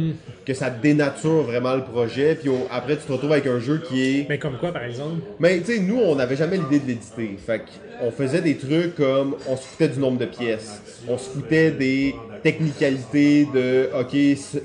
que 0.46 0.54
ça 0.54 0.70
dénature 0.70 1.44
vraiment 1.44 1.76
le 1.76 1.84
projet. 1.84 2.36
Puis 2.36 2.50
au- 2.50 2.68
après, 2.72 2.98
tu 2.98 3.04
te 3.04 3.12
retrouves 3.12 3.32
avec 3.32 3.48
un 3.48 3.60
jeu 3.60 3.82
qui 3.88 4.02
est 4.02 4.26
Mais 4.30 4.38
comme 4.40 4.58
quoi, 4.58 4.72
par 4.72 4.84
exemple? 4.84 5.22
mais 5.40 5.60
tu 5.60 5.66
sais, 5.76 5.80
nous, 5.80 5.98
on 6.00 6.16
n'avait 6.16 6.36
jamais 6.36 6.58
l'idée 6.58 6.80
de 6.80 6.88
l'éditer. 6.88 7.38
Fait 7.46 7.62
on 8.02 8.12
faisait 8.12 8.42
des 8.42 8.56
trucs 8.56 8.96
comme 8.96 9.36
on 9.48 9.58
se 9.58 9.64
foutait 9.64 9.90
du 9.90 10.00
nombre 10.00 10.18
de 10.20 10.26
pièces. 10.26 10.82
On 11.08 11.18
se 11.18 11.30
foutait 11.30 11.72
des 11.72 12.16
technicalités 12.44 13.46
de 13.54 13.90
OK, 14.00 14.16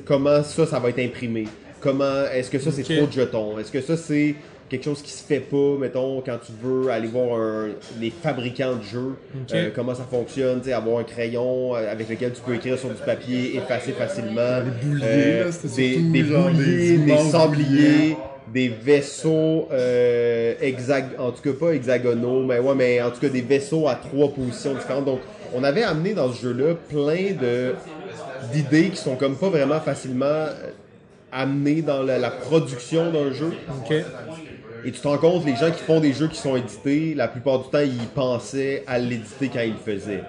comment 0.05 0.43
ça, 0.43 0.67
ça 0.67 0.79
va 0.79 0.91
être 0.91 0.99
imprimé? 1.01 1.45
Comment 1.81 2.25
est-ce 2.33 2.51
que 2.51 2.59
ça 2.59 2.71
c'est 2.73 2.83
trop 2.83 3.07
de 3.07 3.13
jetons? 3.13 3.59
Est-ce 3.59 3.71
que 3.73 3.81
ça 3.81 3.97
c'est 3.97 4.35
quelque 4.77 4.85
chose 4.85 5.03
qui 5.03 5.13
se 5.13 5.23
fait 5.25 5.41
pas, 5.41 5.77
mettons, 5.79 6.21
quand 6.21 6.39
tu 6.45 6.53
veux 6.63 6.89
aller 6.91 7.07
voir 7.09 7.39
un- 7.41 7.69
les 8.01 8.11
fabricants 8.11 8.77
de 8.77 8.83
jeux, 8.83 9.15
euh, 9.57 9.71
comment 9.75 9.95
ça 9.95 10.05
fonctionne, 10.11 10.61
tu 10.61 10.67
sais, 10.67 10.73
avoir 10.73 10.99
un 10.99 11.05
crayon 11.05 11.75
euh, 11.77 11.91
avec 11.91 12.09
lequel 12.09 12.33
tu 12.33 12.41
peux 12.43 12.55
écrire 12.55 12.79
sur 12.79 12.89
du 12.89 13.03
papier, 13.05 13.57
effacer 13.57 13.93
facilement. 13.93 14.61
Les 14.65 14.89
bouliers, 14.89 15.05
Euh, 15.07 15.51
des, 15.77 15.97
des 15.97 16.23
des 16.23 16.23
bouliers, 16.55 16.99
des 16.99 17.13
sabliers, 17.31 18.17
des 18.53 18.69
vaisseaux 18.69 19.69
euh, 19.73 20.55
hexag- 20.63 21.19
en 21.19 21.31
tout 21.31 21.43
cas 21.43 21.53
pas 21.59 21.73
hexagonaux, 21.75 22.43
mais 22.45 22.59
ouais, 22.59 22.75
mais 22.75 23.03
en 23.03 23.11
tout 23.11 23.21
cas 23.21 23.29
des 23.29 23.41
vaisseaux 23.43 23.89
à 23.89 23.95
trois 23.95 24.29
positions 24.29 24.75
différentes. 24.75 25.05
Donc, 25.07 25.21
on 25.55 25.63
avait 25.65 25.83
amené 25.85 26.15
dans 26.15 26.33
ce 26.33 26.43
jeu-là 26.43 26.75
plein 26.89 27.33
de 27.41 27.75
d'idées 28.53 28.91
qui 28.91 28.97
sont 28.97 29.15
comme 29.17 29.37
pas 29.37 29.49
vraiment 29.49 29.81
facilement 29.81 30.47
amenées 31.33 31.83
dans 31.83 32.03
la, 32.03 32.19
la 32.19 32.31
production 32.31 33.11
d'un 33.11 33.33
jeu. 33.33 33.51
Et 34.87 34.91
tu 34.93 35.01
te 35.01 35.09
rends 35.09 35.17
compte, 35.19 35.47
les 35.47 35.57
gens 35.57 35.71
qui 35.71 35.83
font 35.83 35.99
des 36.01 36.13
jeux 36.13 36.29
qui 36.29 36.37
sont 36.39 36.57
édités, 36.57 37.15
la 37.15 37.27
plupart 37.29 37.59
du 37.61 37.69
temps, 37.71 37.81
ils 37.81 38.07
pensaient 38.15 38.83
à 38.87 38.99
l'éditer 38.99 39.49
quand 39.53 39.61
ils 39.61 39.73
le 39.73 39.77
faisaient. 39.99 40.23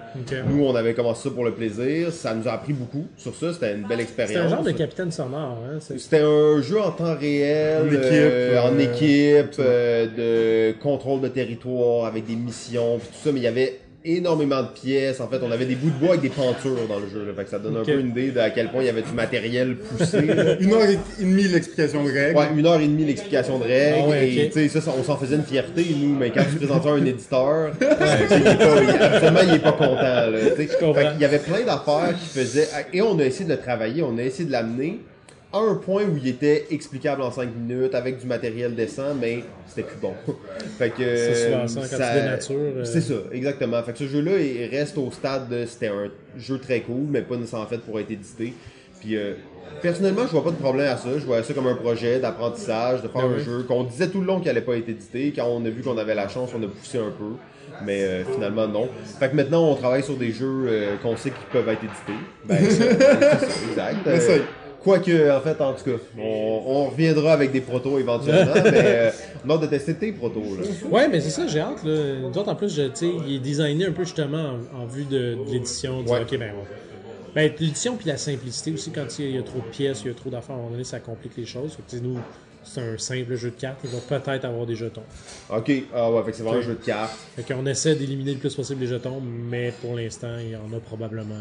Nous, 0.47 0.63
on 0.63 0.73
avait 0.75 0.93
commencé 0.93 1.27
ça 1.27 1.35
pour 1.35 1.43
le 1.43 1.51
plaisir. 1.51 2.11
Ça 2.11 2.33
nous 2.33 2.47
a 2.47 2.53
appris 2.53 2.73
beaucoup 2.73 3.05
sur 3.17 3.35
ça. 3.35 3.53
C'était 3.53 3.73
une 3.75 3.87
belle 3.87 3.99
expérience. 3.99 4.33
C'est 4.33 4.39
un 4.39 4.49
genre 4.49 4.63
de 4.63 4.71
capitaine 4.71 5.11
sonore, 5.11 5.57
hein? 5.65 5.77
c'est- 5.81 5.97
C'était 5.99 6.19
un 6.21 6.61
jeu 6.61 6.79
en 6.81 6.91
temps 6.91 7.15
réel, 7.15 7.83
En 7.83 7.87
équipe, 7.87 8.01
euh, 8.03 8.59
en 8.61 8.73
euh, 8.73 8.79
équipe, 8.79 9.55
euh, 9.59 10.71
de 10.71 10.79
contrôle 10.81 11.21
de 11.21 11.27
territoire 11.27 12.05
avec 12.05 12.25
des 12.25 12.35
missions, 12.35 12.97
puis 12.99 13.07
tout 13.09 13.23
ça, 13.23 13.31
mais 13.33 13.39
il 13.39 13.43
y 13.43 13.47
avait 13.47 13.79
énormément 14.05 14.61
de 14.61 14.67
pièces. 14.67 15.19
En 15.19 15.27
fait, 15.27 15.39
on 15.43 15.51
avait 15.51 15.65
des 15.65 15.75
bouts 15.75 15.89
de 15.89 15.99
bois 15.99 16.09
avec 16.09 16.21
des 16.21 16.29
pentures 16.29 16.87
dans 16.87 16.99
le 16.99 17.07
jeu. 17.09 17.25
Là, 17.25 17.33
fait 17.35 17.43
que 17.43 17.49
ça 17.49 17.59
donne 17.59 17.77
un 17.77 17.83
peu 17.83 17.99
une 17.99 18.09
idée 18.09 18.31
de 18.31 18.39
à 18.39 18.49
quel 18.49 18.69
point 18.69 18.81
il 18.81 18.85
y 18.85 18.89
avait 18.89 19.01
du 19.01 19.11
matériel 19.11 19.75
poussé. 19.77 20.19
Une 20.59 20.73
heure 20.73 20.89
et 20.89 20.99
demie 21.19 21.43
l'explication 21.47 22.03
de 22.03 22.11
règles. 22.11 22.37
Ouais, 22.37 22.45
une 22.55 22.65
heure 22.65 22.79
et 22.79 22.87
demie 22.87 23.05
l'explication 23.05 23.57
de 23.59 23.63
règles. 23.63 23.97
Ah 24.03 24.07
ouais, 24.09 24.29
et 24.29 24.45
ok. 24.45 24.51
tu 24.51 24.59
sais, 24.59 24.67
ça, 24.69 24.81
ça, 24.81 24.91
on 24.97 25.03
s'en 25.03 25.17
faisait 25.17 25.35
une 25.35 25.43
fierté, 25.43 25.85
nous, 25.99 26.15
mais 26.15 26.29
quand 26.31 26.43
tu 26.49 26.57
présentes 26.57 26.83
ça 26.83 26.89
à 26.89 26.93
un 26.93 27.05
éditeur, 27.05 27.71
tu 27.79 27.85
sais, 27.85 28.39
il 28.41 28.47
est 28.47 28.55
pas, 28.57 28.83
il- 28.83 29.03
absolument, 29.03 29.39
il 29.47 29.53
est 29.55 29.59
pas 29.59 29.71
content. 29.71 29.95
Là, 30.01 30.29
tu 30.55 30.67
sais. 30.67 30.69
comprends. 30.79 30.93
Fait 30.93 31.11
qu'il 31.11 31.21
y 31.21 31.25
avait 31.25 31.39
plein 31.39 31.61
d'affaires 31.61 32.15
qui 32.19 32.27
faisaient. 32.39 32.67
Et 32.93 33.01
on 33.01 33.17
a 33.19 33.23
essayé 33.23 33.45
de 33.45 33.53
le 33.53 33.59
travailler, 33.59 34.03
on 34.03 34.17
a 34.17 34.21
essayé 34.23 34.45
de 34.45 34.51
l'amener 34.51 34.99
à 35.55 35.59
un 35.59 35.75
point 35.75 36.03
où 36.03 36.17
il 36.17 36.27
était 36.27 36.67
explicable 36.69 37.21
en 37.21 37.31
5 37.31 37.49
minutes 37.55 37.95
avec 37.95 38.19
du 38.19 38.27
matériel 38.27 38.75
décent, 38.75 39.15
mais 39.19 39.43
c'était 39.67 39.83
plus 39.87 39.97
bon. 40.01 40.13
fait 40.77 40.89
que. 40.89 41.15
C'est 41.15 41.45
souvent 41.51 41.67
ça, 41.67 41.79
quand 41.81 42.03
tu 42.03 42.19
dénatures, 42.21 42.55
euh. 42.77 42.83
C'est 42.83 43.01
ça, 43.01 43.13
exactement. 43.31 43.81
Fait 43.83 43.93
que 43.93 43.99
ce 43.99 44.07
jeu-là, 44.07 44.37
il 44.39 44.65
reste 44.69 44.97
au 44.97 45.09
stade 45.11 45.47
de. 45.49 45.65
C'était 45.65 45.87
un 45.87 46.09
jeu 46.37 46.59
très 46.59 46.81
cool, 46.81 47.05
mais 47.09 47.21
pas 47.21 47.35
nécessairement 47.37 47.67
fait 47.67 47.77
pour 47.79 47.99
être 47.99 48.11
édité. 48.11 48.53
Puis. 48.99 49.15
euh, 49.15 49.33
Personnellement, 49.81 50.21
je 50.27 50.31
vois 50.31 50.43
pas 50.43 50.51
de 50.51 50.55
problème 50.57 50.87
à 50.87 50.95
ça. 50.95 51.09
Je 51.17 51.25
vois 51.25 51.41
ça 51.41 51.53
comme 51.53 51.65
un 51.67 51.75
projet 51.75 52.19
d'apprentissage, 52.19 53.01
de 53.01 53.07
faire 53.07 53.21
Ah 53.23 53.27
un 53.27 53.37
oui. 53.37 53.43
jeu 53.43 53.63
qu'on 53.67 53.83
disait 53.83 54.07
tout 54.09 54.21
le 54.21 54.27
long 54.27 54.39
qu'il 54.39 54.49
allait 54.49 54.61
pas 54.61 54.75
être 54.77 54.87
édité. 54.87 55.33
Quand 55.35 55.47
on 55.47 55.65
a 55.65 55.69
vu 55.69 55.81
qu'on 55.81 55.97
avait 55.97 56.13
la 56.15 56.27
chance, 56.27 56.51
on 56.55 56.61
a 56.63 56.67
poussé 56.67 56.99
un 56.99 57.09
peu. 57.17 57.33
Mais 57.83 58.03
euh, 58.03 58.23
finalement, 58.25 58.67
non. 58.67 58.87
Fait 59.19 59.29
que 59.29 59.35
maintenant, 59.35 59.67
on 59.71 59.75
travaille 59.75 60.03
sur 60.03 60.15
des 60.17 60.31
jeux 60.31 60.65
euh, 60.67 60.95
qu'on 61.01 61.17
sait 61.17 61.31
qu'ils 61.31 61.47
peuvent 61.51 61.67
être 61.67 61.83
édités. 61.83 62.23
Ben, 62.45 62.57
c'est 62.69 62.69
c'est 63.39 63.75
ça, 63.75 63.91
exact. 63.91 64.43
Quoique, 64.85 65.31
en 65.35 65.41
fait, 65.41 65.59
en 65.61 65.73
tout 65.73 65.83
cas, 65.83 65.97
on, 66.17 66.61
on 66.67 66.85
reviendra 66.91 67.33
avec 67.33 67.51
des 67.51 67.59
protos 67.61 67.97
éventuellement, 67.99 68.53
mais 68.63 68.71
euh, 68.75 69.11
on 69.45 69.49
a 69.49 69.53
hâte 69.55 69.61
de 69.63 69.65
tester 69.67 69.95
tes 69.95 70.11
protos. 70.13 70.41
Là. 70.59 70.63
Ouais, 70.89 71.07
mais 71.09 71.19
c'est 71.19 71.31
ça, 71.31 71.45
j'ai 71.47 71.59
hâte. 71.59 71.83
Là. 71.83 72.19
Nous 72.21 72.37
autres, 72.37 72.49
en 72.49 72.55
plus, 72.55 72.73
je- 72.73 73.05
il 73.27 73.35
est 73.35 73.39
designé 73.39 73.87
un 73.87 73.91
peu 73.91 74.03
justement 74.03 74.53
en, 74.73 74.83
en 74.83 74.85
vue 74.85 75.05
de, 75.05 75.35
de 75.43 75.51
l'édition. 75.51 76.01
Ouais. 76.05 76.21
Ok, 76.21 76.37
ben, 76.37 76.51
ouais. 76.51 76.67
Ben, 77.33 77.51
l'édition 77.59 77.97
puis 77.97 78.07
la 78.07 78.15
simplicité 78.17 78.71
aussi, 78.71 78.91
quand 78.91 79.07
il 79.19 79.31
y 79.35 79.37
a- 79.37 79.41
trop 79.43 79.57
de 79.59 79.63
pièces, 79.75 80.01
il 80.05 80.07
y 80.07 80.11
a 80.11 80.13
trop 80.13 80.29
d'affaires, 80.29 80.51
à 80.55 80.59
un 80.59 80.61
moment 80.61 80.71
donné, 80.71 80.83
ça 80.83 80.99
complique 80.99 81.33
les 81.35 81.45
choses. 81.47 81.71
Fait 81.89 81.97
que, 81.97 82.03
nous, 82.03 82.19
c'est 82.63 82.81
un 82.81 82.97
simple 82.97 83.35
jeu 83.35 83.49
de 83.51 83.59
cartes, 83.59 83.79
il 83.83 83.89
va 83.89 83.97
peut-être 84.19 84.45
avoir 84.45 84.65
des 84.67 84.75
jetons. 84.75 85.01
Ok, 85.51 85.71
ah 85.93 86.11
ouais, 86.11 86.23
fait 86.23 86.31
que 86.31 86.37
c'est 86.37 86.43
vraiment 86.43 86.59
un 86.59 86.63
jeu 86.63 86.73
de 86.79 86.85
cartes. 86.85 87.15
Fait 87.35 87.53
qu'on 87.53 87.65
essaie 87.65 87.95
d'éliminer 87.95 88.33
le 88.33 88.39
plus 88.39 88.53
possible 88.55 88.81
les 88.81 88.87
jetons, 88.87 89.19
mais 89.21 89.73
pour 89.81 89.95
l'instant, 89.95 90.37
il 90.39 90.51
y 90.51 90.55
en 90.55 90.75
a 90.75 90.79
probablement. 90.79 91.35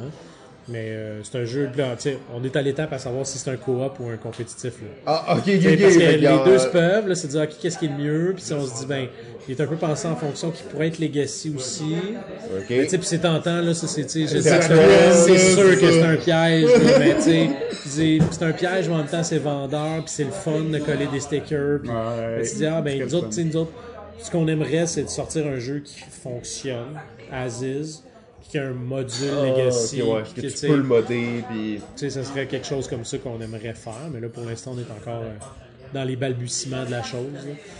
Mais 0.67 0.89
euh, 0.89 1.23
c'est 1.23 1.39
un 1.39 1.45
jeu, 1.45 1.69
là, 1.77 1.95
on 2.35 2.43
est 2.43 2.57
à 2.57 2.62
l'étape 2.62 2.93
à 2.93 2.99
savoir 2.99 3.27
si 3.27 3.37
c'est 3.37 3.51
un 3.51 3.57
coop 3.57 4.01
ou 4.01 4.09
un 4.09 4.17
compétitif. 4.17 4.73
Là. 4.81 4.89
Ah, 5.05 5.37
ok, 5.37 5.43
ok, 5.47 5.55
ok. 5.57 5.81
parce 5.81 5.97
que 5.97 6.01
les 6.01 6.17
que, 6.17 6.45
deux 6.45 6.53
euh, 6.53 6.59
se 6.59 6.69
peuvent, 6.69 7.09
là, 7.09 7.15
c'est 7.15 7.27
de 7.27 7.33
dire, 7.33 7.43
ok, 7.43 7.51
qu'est-ce 7.61 7.79
qui 7.79 7.85
est 7.85 7.89
le 7.89 8.03
mieux, 8.03 8.33
puis 8.35 8.43
si 8.43 8.55
on 8.55 8.67
se 8.67 8.81
dit, 8.81 8.87
ben, 8.87 9.07
il 9.47 9.55
est 9.55 9.61
un 9.61 9.67
peu 9.67 9.77
pensé 9.77 10.09
en 10.09 10.17
fonction 10.17 10.51
qu'il 10.51 10.65
pourrait 10.67 10.89
être 10.89 10.99
Legacy 10.99 11.53
aussi. 11.55 11.97
Ok. 12.57 12.65
Mais 12.71 12.85
tu 12.85 12.89
sais, 12.89 12.99
puis 12.99 13.07
c'est 13.07 13.19
tentant, 13.19 13.61
là, 13.61 13.75
ça, 13.75 13.87
c'est, 13.87 14.07
tu 14.07 14.27
sais, 14.27 14.41
C'est 14.41 15.39
sûr 15.39 15.79
que 15.79 15.91
c'est 15.93 16.03
un 16.03 16.17
piège, 16.17 16.65
là, 16.65 16.99
mais 16.99 17.15
tu 17.17 17.23
sais, 17.91 18.19
c'est 18.31 18.45
un 18.45 18.53
piège, 18.53 18.89
mais 18.89 18.95
en 18.95 18.99
même 18.99 19.07
temps, 19.07 19.23
c'est 19.23 19.39
vendeur, 19.39 19.97
puis 19.97 20.15
c'est 20.15 20.25
le 20.25 20.31
fun 20.31 20.61
de 20.61 20.79
coller 20.79 21.09
des 21.12 21.21
stickers, 21.21 21.81
puis 21.83 21.91
Ouais, 21.91 22.43
tu 22.43 22.57
dis, 22.57 22.67
ah, 22.67 22.81
ben, 22.81 23.03
nous 23.03 23.15
autres, 23.15 23.29
tu 23.29 23.35
sais, 23.35 23.45
nous 23.45 23.57
autres, 23.57 23.73
ce 24.19 24.31
qu'on 24.31 24.49
aimerait, 24.49 24.87
c'est 24.87 25.03
de 25.03 25.09
sortir 25.09 25.47
un 25.47 25.59
jeu 25.59 25.81
qui 25.81 26.01
fonctionne, 26.23 26.99
as 27.31 27.61
is, 27.61 28.03
qu'il 28.55 28.63
y 28.63 28.65
a 28.65 28.69
un 28.69 28.73
module 28.73 29.31
Ah, 29.37 29.45
Legacy. 29.47 30.03
ok, 30.03 30.09
ouais, 30.15 30.23
que, 30.37 30.41
que 30.43 30.47
tu 30.47 30.67
peux 30.69 30.77
le 30.77 30.83
modder, 30.85 31.43
puis... 31.51 31.77
tu 31.77 31.83
sais, 31.97 32.11
ça 32.11 32.23
serait 32.23 32.47
quelque 32.47 32.67
chose 32.67 32.87
comme 32.87 33.05
ça 33.05 33.19
qu'on 33.19 33.41
aimerait 33.41 33.75
faire, 33.75 33.95
mais 34.13 34.21
là, 34.21 34.29
pour 34.29 34.45
l'instant, 34.45 34.75
on 34.77 34.79
est 34.79 34.83
encore 34.93 35.23
euh, 35.23 35.35
dans 35.95 36.05
les 36.05 36.17
balbutiements 36.17 36.85
de 36.85 36.91
la 36.91 37.03
chose. 37.03 37.31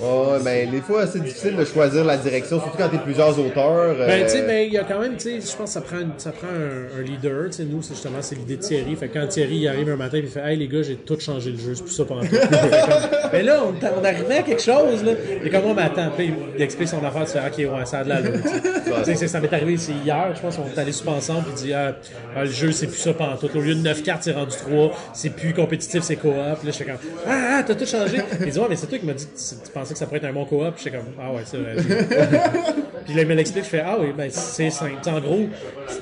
Ouais, 0.01 0.39
ben, 0.45 0.71
des 0.71 0.81
fois, 0.81 1.07
c'est 1.07 1.23
difficile 1.23 1.57
de 1.57 1.65
choisir 1.65 2.05
la 2.05 2.17
direction, 2.17 2.61
surtout 2.61 2.79
quand 2.79 2.89
t'es 2.89 2.99
plusieurs 2.99 3.39
auteurs. 3.39 3.97
Ben, 3.97 4.09
euh, 4.09 4.25
tu 4.25 4.31
sais, 4.31 4.43
mais 4.47 4.67
il 4.67 4.73
y 4.73 4.79
a 4.79 4.85
quand 4.85 5.01
même, 5.01 5.17
tu 5.17 5.41
sais, 5.41 5.41
je 5.41 5.57
pense 5.57 5.75
que 5.75 5.75
ça 5.75 5.81
prend, 5.81 5.99
ça 6.17 6.31
prend 6.31 6.47
un, 6.47 7.01
un 7.01 7.03
leader. 7.03 7.47
Tu 7.51 7.57
sais, 7.57 7.65
nous, 7.65 7.83
c'est 7.83 7.95
justement, 7.95 8.19
c'est 8.21 8.37
l'idée 8.37 8.57
de 8.57 8.63
Thierry. 8.63 8.95
Fait 8.97 9.09
que 9.09 9.19
quand 9.19 9.27
Thierry 9.27 9.57
il 9.57 9.69
arrive 9.69 9.91
un 9.91 9.97
matin 9.97 10.19
et 10.19 10.21
il 10.21 10.29
fait 10.29 10.41
Hey 10.45 10.57
les 10.57 10.69
gars, 10.69 10.83
j'ai 10.83 10.97
tout 10.97 11.19
changé 11.19 11.51
le 11.51 11.59
jeu, 11.59 11.75
c'est 11.75 11.83
plus 11.83 11.93
ça 11.93 12.05
pendant 12.05 12.23
tout. 12.23 12.37
Mais 13.33 13.43
là, 13.43 13.63
on, 13.65 13.75
on 14.01 14.05
arrivait 14.05 14.39
à 14.39 14.43
quelque 14.43 14.63
chose, 14.63 15.03
là. 15.05 15.13
Et 15.45 15.51
comme 15.51 15.65
moi, 15.65 15.75
mais 15.75 15.83
attends, 15.83 16.11
puis 16.17 16.33
il 16.57 16.63
explique 16.63 16.89
son 16.89 17.05
affaire, 17.05 17.25
tu 17.25 17.33
fais 17.33 17.41
Ok, 17.41 17.73
ouais, 17.73 17.85
ça 17.87 17.99
a 17.99 18.05
de 18.05 18.09
la 18.11 18.23
Tu 18.23 19.17
sais, 19.17 19.27
ça 19.27 19.41
m'est 19.41 19.53
arrivé, 19.53 19.77
c'est 19.77 19.93
hier, 20.05 20.33
je 20.35 20.41
pense 20.41 20.57
qu'on 20.57 20.67
est 20.67 20.79
allé 20.79 20.93
super 20.93 21.15
ensemble, 21.15 21.43
puis 21.45 21.53
il 21.59 21.63
dit 21.67 21.73
ah, 21.73 21.97
ah, 22.37 22.45
le 22.45 22.51
jeu, 22.51 22.71
c'est 22.71 22.87
plus 22.87 22.99
ça 22.99 23.13
pendant 23.13 23.37
tout. 23.37 23.49
Au 23.57 23.61
lieu 23.61 23.75
de 23.75 23.81
9 23.81 24.03
cartes, 24.03 24.23
c'est 24.23 24.33
rendu 24.33 24.55
3, 24.57 24.91
c'est 25.15 25.31
plus 25.31 25.53
compétitif, 25.53 26.03
c'est 26.03 26.17
coop. 26.17 26.33
Là, 26.35 26.55
j'étais 26.65 26.85
comme 26.85 26.99
Ah, 27.27 27.59
ah, 27.59 27.63
t'as 27.67 27.75
tout 27.75 27.87
changé. 27.87 28.04
Il 28.45 28.51
dit 28.51 28.59
Ouais, 28.59 28.67
mais 28.69 28.77
c'est 28.77 28.87
toi 28.87 28.99
qui 28.99 29.07
m'as 29.07 29.13
dit 29.15 29.27
que 29.27 29.31
tu 29.39 29.65
tu 29.65 29.71
pensais 29.73 29.93
que 29.95 29.99
ça 29.99 30.07
pourrait 30.07 30.19
être 30.19 30.25
un 30.25 30.33
bon 30.33 30.45
coop. 30.45 30.75
J'étais 30.77 30.97
comme 30.97 31.07
Ah, 31.21 31.33
ouais, 31.33 31.43
c'est 31.45 31.57
vrai. 31.59 31.75
Puis 33.05 33.15
là, 33.15 33.23
il 33.23 33.29
me 33.29 33.35
l'explique, 33.35 33.65
je 33.65 33.69
fais 33.69 33.83
Ah 33.85 33.97
oui, 34.01 34.09
ben 34.17 34.31
c'est 34.31 34.71
simple. 34.71 34.93
En 35.07 35.21
gros, 35.21 35.47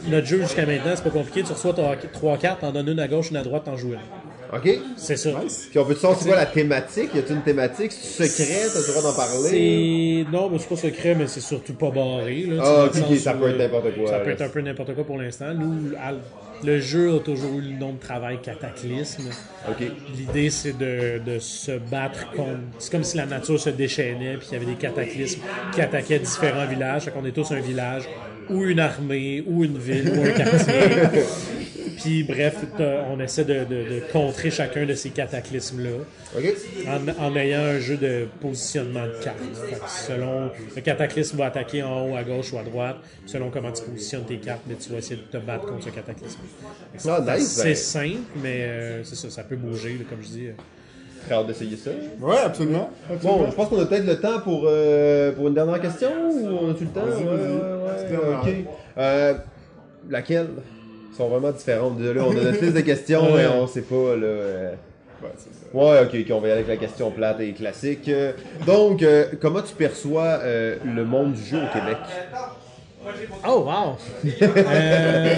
notre 0.08 0.26
jeu 0.26 0.40
jusqu'à 0.42 0.64
maintenant, 0.66 0.92
c'est 0.94 1.02
pas 1.04 1.10
compliqué. 1.10 1.42
Tu 1.42 1.52
reçois 1.52 1.74
trois 2.12 2.36
cartes, 2.38 2.60
t'en 2.60 2.70
donnes 2.72 2.88
une 2.88 3.00
à 3.00 3.08
gauche, 3.08 3.30
une 3.30 3.36
à 3.36 3.42
droite, 3.42 3.64
t'en 3.64 3.76
joues 3.76 3.94
une. 3.94 3.98
OK. 4.54 4.68
C'est 4.98 5.16
ça. 5.16 5.30
Puis 5.70 5.78
on 5.78 5.84
peut 5.86 5.94
te 5.94 6.00
savoir 6.00 6.18
c'est 6.20 6.26
quoi 6.28 6.36
la 6.36 6.44
thématique? 6.46 7.08
Y 7.14 7.18
a-t-il 7.20 7.36
une 7.36 7.42
thématique? 7.42 7.90
C'est 7.90 8.26
secret? 8.26 8.68
T'as 8.72 8.80
le 8.80 8.86
droit 8.86 9.02
d'en 9.10 9.16
parler? 9.16 10.26
Non, 10.30 10.50
mais 10.50 10.58
c'est 10.58 10.68
pas 10.68 10.76
secret, 10.76 11.14
mais 11.14 11.26
c'est 11.26 11.40
surtout 11.40 11.72
pas 11.72 11.90
barré. 11.90 12.42
Là, 12.48 12.62
Ah, 12.62 12.64
dans 12.70 12.82
le 12.82 12.88
ok, 12.88 12.94
sens 12.94 13.10
ok, 13.10 13.16
ça 13.18 13.32
peut 13.32 13.48
être 13.48 13.54
euh, 13.54 13.58
n'importe 13.58 13.94
quoi, 13.96 14.10
Ça 14.10 14.18
peut 14.20 14.30
être 14.30 14.42
un 14.42 14.48
peu 14.48 14.60
n'importe 14.60 14.94
quoi 14.94 15.04
pour 15.04 15.16
l'instant. 15.18 15.54
Nous, 15.54 15.92
à- 15.96 16.12
le 16.64 16.80
jeu 16.80 17.16
a 17.16 17.18
toujours 17.20 17.58
eu 17.58 17.62
le 17.62 17.78
nom 17.78 17.92
de 17.92 17.98
travail 17.98 18.38
Cataclysme. 18.42 19.30
L'idée, 20.16 20.50
c'est 20.50 20.76
de, 20.76 21.20
de 21.24 21.38
se 21.38 21.72
battre 21.72 22.30
contre. 22.32 22.60
C'est 22.78 22.90
comme 22.90 23.04
si 23.04 23.16
la 23.16 23.26
nature 23.26 23.60
se 23.60 23.70
déchaînait, 23.70 24.36
puis 24.36 24.46
qu'il 24.48 24.58
y 24.58 24.62
avait 24.62 24.72
des 24.72 24.78
cataclysmes 24.78 25.40
qui 25.72 25.80
attaquaient 25.80 26.18
différents 26.18 26.66
villages. 26.66 27.02
Fait 27.02 27.10
qu'on 27.10 27.24
est 27.24 27.32
tous 27.32 27.50
un 27.52 27.60
village, 27.60 28.04
ou 28.48 28.64
une 28.64 28.80
armée, 28.80 29.44
ou 29.46 29.64
une 29.64 29.78
ville, 29.78 30.12
ou 30.16 30.22
un 30.22 30.30
quartier. 30.30 30.72
puis 32.02 32.22
bref, 32.24 32.56
on 33.10 33.20
essaie 33.20 33.44
de, 33.44 33.64
de- 33.64 33.64
de 33.64 34.02
contrer 34.12 34.50
chacun 34.50 34.84
de 34.86 34.94
ces 34.94 35.10
cataclysmes-là 35.10 35.90
en, 36.88 37.24
en 37.26 37.36
ayant 37.36 37.60
un 37.60 37.78
jeu 37.78 37.96
de 37.96 38.26
positionnement 38.40 39.06
de 39.06 39.22
cartes. 39.22 39.38
Fait 39.68 39.76
que 39.76 39.88
selon 39.88 40.50
le 40.74 40.80
cataclysme 40.82 41.36
va 41.36 41.46
attaquer 41.46 41.82
en 41.82 42.08
haut, 42.10 42.16
à 42.16 42.22
gauche 42.24 42.52
ou 42.52 42.58
à 42.58 42.62
droite, 42.62 42.96
selon 43.26 43.50
comment 43.50 43.72
tu 43.72 43.82
positionnes 43.84 44.24
tes 44.24 44.36
cartes, 44.38 44.62
mais 44.66 44.74
tu 44.74 44.90
vas 44.90 44.98
essayer 44.98 45.16
de 45.16 45.38
te 45.38 45.44
battre 45.44 45.66
contre 45.66 45.84
ce 45.84 45.90
cataclysme. 45.90 46.40
Ah, 47.08 47.20
nice, 47.36 47.48
C'est 47.48 47.64
ben. 47.68 47.74
simple, 47.76 48.20
mais 48.42 48.62
euh, 48.62 49.04
c'est 49.04 49.16
ça, 49.16 49.30
ça 49.30 49.42
peut 49.44 49.56
bouger, 49.56 49.90
là, 49.94 50.04
comme 50.08 50.22
je 50.22 50.28
dis. 50.28 50.46
euh. 50.48 50.52
Très 51.24 51.34
hâte 51.36 51.46
d'essayer 51.46 51.76
ça. 51.76 51.90
Ouais, 52.20 52.36
absolument. 52.44 52.90
absolument. 53.08 53.38
Bon, 53.44 53.50
je 53.50 53.54
pense 53.54 53.68
qu'on 53.68 53.80
a 53.80 53.86
peut-être 53.86 54.06
le 54.06 54.18
temps 54.20 54.40
pour, 54.40 54.64
euh, 54.66 55.30
pour 55.32 55.46
une 55.46 55.54
dernière 55.54 55.80
question 55.80 56.10
ou 56.30 56.46
on 56.62 56.70
a-tu 56.72 56.84
le 56.84 56.90
temps? 56.90 57.04
Ouais, 57.04 58.16
ouais, 58.16 58.44
ouais. 58.44 58.64
Euh, 58.98 59.34
laquelle? 60.10 60.48
Ils 61.12 61.16
sont 61.16 61.28
vraiment 61.28 61.50
différentes. 61.52 61.98
Désolé, 61.98 62.20
on 62.20 62.30
a 62.30 62.34
notre 62.34 62.60
liste 62.62 62.74
de 62.74 62.80
questions 62.80 63.38
et 63.38 63.46
on 63.46 63.66
sait 63.66 63.82
pas, 63.82 64.16
là. 64.16 64.26
euh. 64.26 64.72
Ouais, 65.22 65.28
c'est 65.36 65.52
ça. 65.54 65.66
Ouais, 65.76 66.00
ok, 66.04 66.16
ok, 66.26 66.34
on 66.36 66.40
va 66.40 66.48
y 66.48 66.50
aller 66.50 66.60
avec 66.62 66.68
la 66.68 66.76
question 66.76 67.10
plate 67.10 67.40
et 67.40 67.52
classique. 67.52 68.10
Donc, 68.66 69.02
euh, 69.02 69.26
comment 69.40 69.62
tu 69.62 69.74
perçois 69.74 70.40
euh, 70.42 70.76
le 70.84 71.04
monde 71.04 71.34
du 71.34 71.42
jeu 71.44 71.58
au 71.58 71.72
Québec? 71.72 71.98
Oh, 73.46 73.64
wow! 73.66 73.96
Euh, 74.42 75.36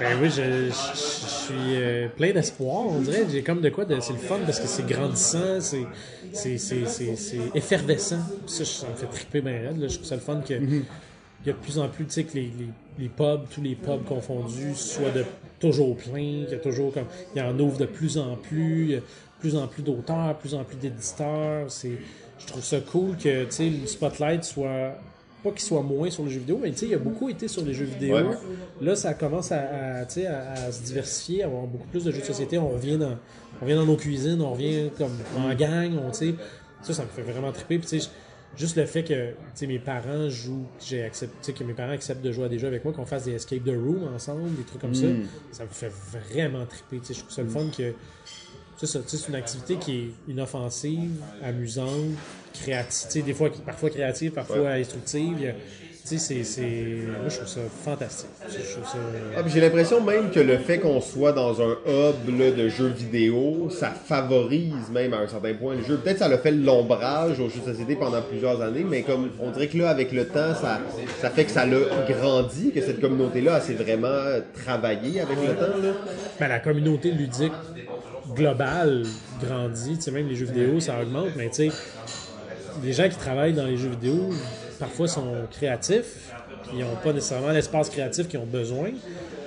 ben 0.00 0.18
oui, 0.20 0.28
je, 0.30 0.42
je- 0.42 0.92
je 0.92 0.96
suis 0.96 1.54
euh, 1.76 2.08
plein 2.16 2.32
d'espoir, 2.32 2.86
on 2.88 3.00
dirait. 3.00 3.24
J'ai 3.30 3.42
comme 3.42 3.60
de 3.60 3.68
quoi, 3.70 3.84
de- 3.84 4.00
c'est 4.00 4.12
le 4.12 4.18
fun 4.18 4.38
parce 4.44 4.60
que 4.60 4.66
c'est 4.66 4.86
grandissant, 4.86 5.60
c'est, 5.60 5.86
c'est, 6.32 6.58
c'est, 6.58 6.86
c'est, 6.86 7.16
c'est 7.16 7.38
effervescent. 7.54 8.20
Ça, 8.46 8.64
ça 8.64 8.86
me 8.88 8.94
fait 8.94 9.06
triper 9.06 9.40
bien 9.40 9.52
raide. 9.68 9.80
Là. 9.80 9.88
Je 9.88 9.94
trouve 9.94 10.06
ça 10.06 10.14
le 10.14 10.20
fun 10.20 10.40
que 10.46 10.54
il 10.54 11.46
y 11.46 11.50
a 11.50 11.52
de 11.54 11.58
plus 11.58 11.78
en 11.78 11.88
plus, 11.88 12.04
tu 12.04 12.12
sais, 12.12 12.24
que 12.24 12.34
les, 12.34 12.42
les, 12.42 12.68
les 12.98 13.08
pubs, 13.08 13.42
tous 13.50 13.62
les 13.62 13.74
pubs 13.74 14.04
confondus, 14.04 14.74
soient 14.74 15.10
de 15.10 15.24
toujours 15.60 15.96
pleins, 15.96 16.44
qu'il 16.44 16.52
y 16.52 16.54
a 16.54 16.58
toujours 16.58 16.92
comme, 16.92 17.06
il 17.34 17.38
y 17.38 17.42
en 17.42 17.58
ouvre 17.58 17.78
de 17.78 17.86
plus 17.86 18.18
en 18.18 18.36
plus, 18.36 18.84
il 18.84 18.90
y 18.90 18.94
a 18.96 18.98
de 18.98 19.04
plus 19.40 19.56
en 19.56 19.66
plus 19.66 19.82
d'auteurs, 19.82 20.36
plus 20.38 20.54
en 20.54 20.64
plus 20.64 20.76
d'éditeurs. 20.76 21.70
C'est, 21.70 21.98
je 22.38 22.46
trouve 22.46 22.62
ça 22.62 22.80
cool 22.80 23.16
que, 23.16 23.46
le 23.60 23.86
spotlight 23.86 24.44
soit 24.44 24.96
pas 25.42 25.50
qu'il 25.50 25.60
soit 25.60 25.82
moins 25.82 26.08
sur 26.08 26.24
les 26.24 26.30
jeux 26.30 26.38
vidéo, 26.38 26.58
mais 26.62 26.70
tu 26.70 26.78
sais, 26.78 26.86
il 26.86 26.94
a 26.94 26.98
beaucoup 26.98 27.28
été 27.28 27.48
sur 27.48 27.64
les 27.64 27.74
jeux 27.74 27.84
vidéo. 27.84 28.14
Ouais. 28.14 28.24
Là, 28.80 28.94
ça 28.94 29.12
commence 29.14 29.50
à, 29.50 30.02
à, 30.02 30.06
se 30.06 30.82
diversifier, 30.84 31.42
à 31.42 31.46
avoir 31.46 31.66
beaucoup 31.66 31.88
plus 31.88 32.04
de 32.04 32.12
jeux 32.12 32.20
de 32.20 32.24
société. 32.24 32.58
On 32.58 32.68
revient 32.68 32.96
dans, 32.96 33.16
on 33.60 33.64
revient 33.64 33.74
dans 33.74 33.86
nos 33.86 33.96
cuisines, 33.96 34.40
on 34.40 34.52
revient 34.52 34.90
comme 34.96 35.18
en 35.36 35.52
gang, 35.54 35.98
on, 35.98 36.12
ça, 36.12 36.24
ça 36.92 37.02
me 37.02 37.08
fait 37.08 37.22
vraiment 37.22 37.50
triper. 37.50 37.78
Puis, 37.78 38.08
juste 38.56 38.76
le 38.76 38.86
fait 38.86 39.02
que, 39.02 39.30
tu 39.30 39.34
sais, 39.54 39.66
mes 39.66 39.78
parents 39.78 40.28
jouent, 40.28 40.66
j'ai 40.84 41.02
accepté, 41.04 41.34
tu 41.40 41.46
sais, 41.46 41.52
que 41.52 41.64
mes 41.64 41.72
parents 41.74 41.92
acceptent 41.92 42.22
de 42.22 42.32
jouer 42.32 42.46
à 42.46 42.48
des 42.48 42.58
jeux 42.58 42.68
avec 42.68 42.84
moi, 42.84 42.92
qu'on 42.92 43.06
fasse 43.06 43.24
des 43.24 43.32
escape 43.32 43.64
the 43.64 43.68
room 43.70 44.08
ensemble, 44.14 44.54
des 44.56 44.62
trucs 44.64 44.80
comme 44.80 44.94
ça, 44.94 45.06
ça 45.52 45.64
me 45.64 45.68
fait 45.70 45.90
vraiment 46.12 46.64
triper. 46.66 46.98
Tu 46.98 47.06
sais, 47.06 47.14
je 47.14 47.20
trouve 47.20 47.32
ça 47.32 47.42
le 47.42 47.48
fun 47.48 47.66
que 47.76 47.92
c'est 48.84 49.28
une 49.28 49.34
activité 49.36 49.76
qui 49.76 49.96
est 49.98 50.30
inoffensive, 50.30 51.22
amusante, 51.42 52.10
créative, 52.52 53.06
tu 53.06 53.12
sais, 53.12 53.22
des 53.22 53.32
fois, 53.34 53.50
parfois 53.64 53.90
créative, 53.90 54.32
parfois 54.32 54.70
instructive. 54.72 55.36
Il 55.38 55.44
y 55.44 55.48
a- 55.48 55.54
Tu 56.04 56.18
sais, 56.18 56.42
c'est, 56.42 56.64
moi, 57.20 57.28
je 57.28 57.36
trouve 57.36 57.48
ça 57.48 57.60
fantastique. 57.84 58.28
Ça, 58.48 58.98
Ah, 59.36 59.42
j'ai 59.46 59.60
l'impression 59.60 60.00
même 60.02 60.30
que 60.30 60.40
le 60.40 60.58
fait 60.58 60.78
qu'on 60.78 61.00
soit 61.00 61.32
dans 61.32 61.62
un 61.62 61.76
hub 61.86 62.38
là, 62.38 62.50
de 62.50 62.68
jeux 62.68 62.88
vidéo, 62.88 63.68
ça 63.70 63.90
favorise 63.90 64.90
même 64.92 65.14
à 65.14 65.18
un 65.18 65.28
certain 65.28 65.54
point 65.54 65.76
le 65.76 65.84
jeu. 65.84 65.96
Peut-être 65.98 66.18
ça 66.18 66.28
l'a 66.28 66.38
fait 66.38 66.50
l'ombrage 66.50 67.38
aux 67.38 67.48
jeux 67.48 67.60
de 67.64 67.70
société 67.72 67.94
pendant 67.94 68.20
plusieurs 68.20 68.60
années, 68.60 68.84
mais 68.88 69.02
comme 69.02 69.30
on 69.40 69.50
dirait 69.52 69.68
que 69.68 69.78
là, 69.78 69.90
avec 69.90 70.10
le 70.10 70.26
temps, 70.26 70.54
ça, 70.60 70.80
ça 71.20 71.30
fait 71.30 71.44
que 71.44 71.52
ça 71.52 71.64
l'a 71.66 71.78
grandi, 72.08 72.72
que 72.72 72.80
cette 72.80 73.00
communauté-là, 73.00 73.60
s'est 73.60 73.74
vraiment 73.74 74.40
travaillée 74.64 75.20
avec 75.20 75.36
le 75.40 75.54
temps. 75.54 75.76
Là. 75.80 75.92
Ben, 76.40 76.48
la 76.48 76.58
communauté 76.58 77.12
ludique 77.12 77.52
globale 78.34 79.04
grandit, 79.40 79.96
tu 79.96 80.02
sais, 80.02 80.10
même 80.10 80.28
les 80.28 80.34
jeux 80.34 80.46
vidéo, 80.46 80.80
ça 80.80 81.00
augmente, 81.00 81.30
mais 81.36 81.48
tu 81.48 81.70
sais, 81.70 81.76
les 82.82 82.92
gens 82.92 83.08
qui 83.08 83.16
travaillent 83.16 83.52
dans 83.52 83.66
les 83.66 83.76
jeux 83.76 83.90
vidéo, 83.90 84.30
parfois 84.82 85.06
sont 85.06 85.46
créatifs, 85.52 86.32
ils 86.72 86.80
n'ont 86.80 86.96
pas 86.96 87.12
nécessairement 87.12 87.50
l'espace 87.52 87.88
créatif 87.88 88.26
qu'ils 88.26 88.40
ont 88.40 88.46
besoin. 88.46 88.90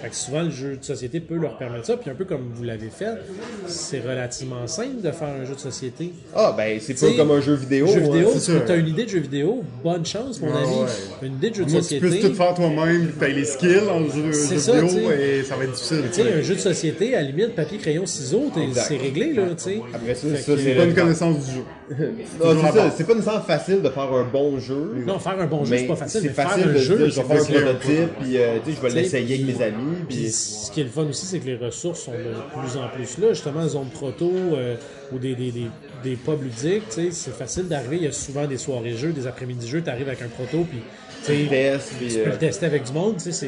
Fait 0.01 0.09
que 0.09 0.15
souvent, 0.15 0.43
le 0.43 0.49
jeu 0.51 0.77
de 0.77 0.83
société 0.83 1.19
peut 1.19 1.35
leur 1.35 1.57
permettre 1.57 1.85
ça, 1.85 1.97
puis 1.97 2.09
un 2.09 2.13
peu 2.15 2.25
comme 2.25 2.51
vous 2.53 2.63
l'avez 2.63 2.89
fait, 2.89 3.13
c'est 3.67 3.99
relativement 4.01 4.67
simple 4.67 5.01
de 5.01 5.11
faire 5.11 5.29
un 5.41 5.45
jeu 5.45 5.55
de 5.55 5.59
société. 5.59 6.11
Ah, 6.35 6.53
ben 6.55 6.79
c'est 6.79 6.99
pas 6.99 7.15
comme 7.17 7.31
un 7.31 7.41
jeu 7.41 7.53
vidéo. 7.53 7.87
jeu 7.87 8.01
hein. 8.03 8.11
vidéo, 8.11 8.31
tu 8.65 8.71
as 8.71 8.75
une 8.75 8.87
idée 8.87 9.05
de 9.05 9.09
jeu 9.09 9.19
vidéo, 9.19 9.63
bonne 9.83 10.05
chance, 10.05 10.39
mon 10.41 10.49
Ah 10.53 10.59
ami. 10.59 10.75
ouais. 10.81 11.27
Une 11.27 11.33
idée 11.35 11.49
de 11.49 11.55
jeu 11.55 11.65
de 11.65 11.71
Moi, 11.71 11.79
tu 11.79 11.83
société. 11.83 12.07
puisses 12.07 12.25
tout 12.25 12.33
faire 12.35 12.53
toi-même, 12.53 13.11
tu 13.17 13.23
as 13.25 13.27
les 13.29 13.45
skills 13.45 13.89
en 13.89 14.03
jeu, 14.09 14.31
jeu 14.31 14.57
ça, 14.57 14.81
vidéo, 14.81 15.11
et 15.11 15.43
ça 15.43 15.55
va 15.55 15.63
être 15.63 15.71
difficile. 15.73 16.03
Tu 16.13 16.21
sais, 16.21 16.33
un 16.33 16.41
jeu 16.41 16.55
de 16.55 16.59
société, 16.59 17.15
à 17.15 17.21
la 17.21 17.27
limite, 17.27 17.55
papier, 17.55 17.77
crayon, 17.77 18.05
ciseaux, 18.05 18.51
c'est 18.73 18.97
réglé, 18.97 19.33
là, 19.33 19.43
tu 19.57 19.63
sais. 19.63 19.81
Après 19.93 20.15
ça, 20.15 20.27
c'est 20.57 20.75
Pas 20.75 20.83
une 20.85 20.93
connaissance 20.93 21.45
du 21.45 21.51
jeu. 21.55 21.61
C'est 22.97 23.05
pas 23.05 23.13
nécessairement 23.13 23.41
facile 23.41 23.81
de 23.83 23.89
faire 23.89 24.11
un 24.11 24.23
bon 24.23 24.59
jeu. 24.59 25.03
Non, 25.05 25.19
faire 25.19 25.39
un 25.39 25.45
bon 25.45 25.63
jeu, 25.65 25.77
c'est 25.77 25.85
pas 25.85 25.95
facile, 25.95 26.21
c'est 26.23 26.29
facile 26.29 26.63
un 26.63 26.67
de 26.73 26.79
dire, 26.79 26.83
je 26.83 26.93
vais 26.93 27.09
faire 27.11 27.59
un 27.59 27.63
prototype, 27.63 28.09
puis 28.21 28.37
euh, 28.37 28.57
tu 28.65 28.71
sais, 28.71 28.77
je 28.77 28.81
vais 28.87 29.01
l'essayer 29.01 29.35
avec 29.35 29.55
mes 29.55 29.63
amis. 29.63 29.84
Puis 30.07 30.17
Puis... 30.17 30.29
ce 30.31 30.71
qui 30.71 30.81
est 30.81 30.86
le 30.86 30.89
fun 30.89 31.03
aussi, 31.09 31.25
c'est 31.25 31.39
que 31.39 31.45
les 31.45 31.55
ressources 31.57 32.01
sont 32.01 32.11
de 32.11 32.59
plus 32.59 32.77
en 32.77 32.88
plus 32.89 33.17
là. 33.17 33.29
Justement, 33.33 33.67
zone 33.67 33.89
proto 33.89 34.31
euh, 34.33 34.75
ou 35.11 35.19
des, 35.19 35.36
des, 35.36 35.51
des, 35.51 35.67
des 36.03 36.15
pubs 36.15 36.41
ludiques, 36.43 36.83
c'est 36.89 37.33
facile 37.36 37.67
d'arriver. 37.67 37.97
Il 37.97 38.03
y 38.03 38.07
a 38.07 38.11
souvent 38.11 38.45
des 38.45 38.57
soirées 38.57 38.95
jeux, 38.95 39.11
des 39.13 39.27
après-midi 39.27 39.67
jeux, 39.67 39.81
tu 39.81 39.89
arrives 39.89 40.07
avec 40.07 40.21
un 40.21 40.27
proto, 40.27 40.65
puis 40.69 40.79
tu 41.25 41.31
peux 41.31 41.55
euh, 41.55 41.77
le 42.27 42.38
tester 42.38 42.67
avec 42.67 42.83
du 42.83 42.91
monde. 42.93 43.15
c'est-. 43.19 43.47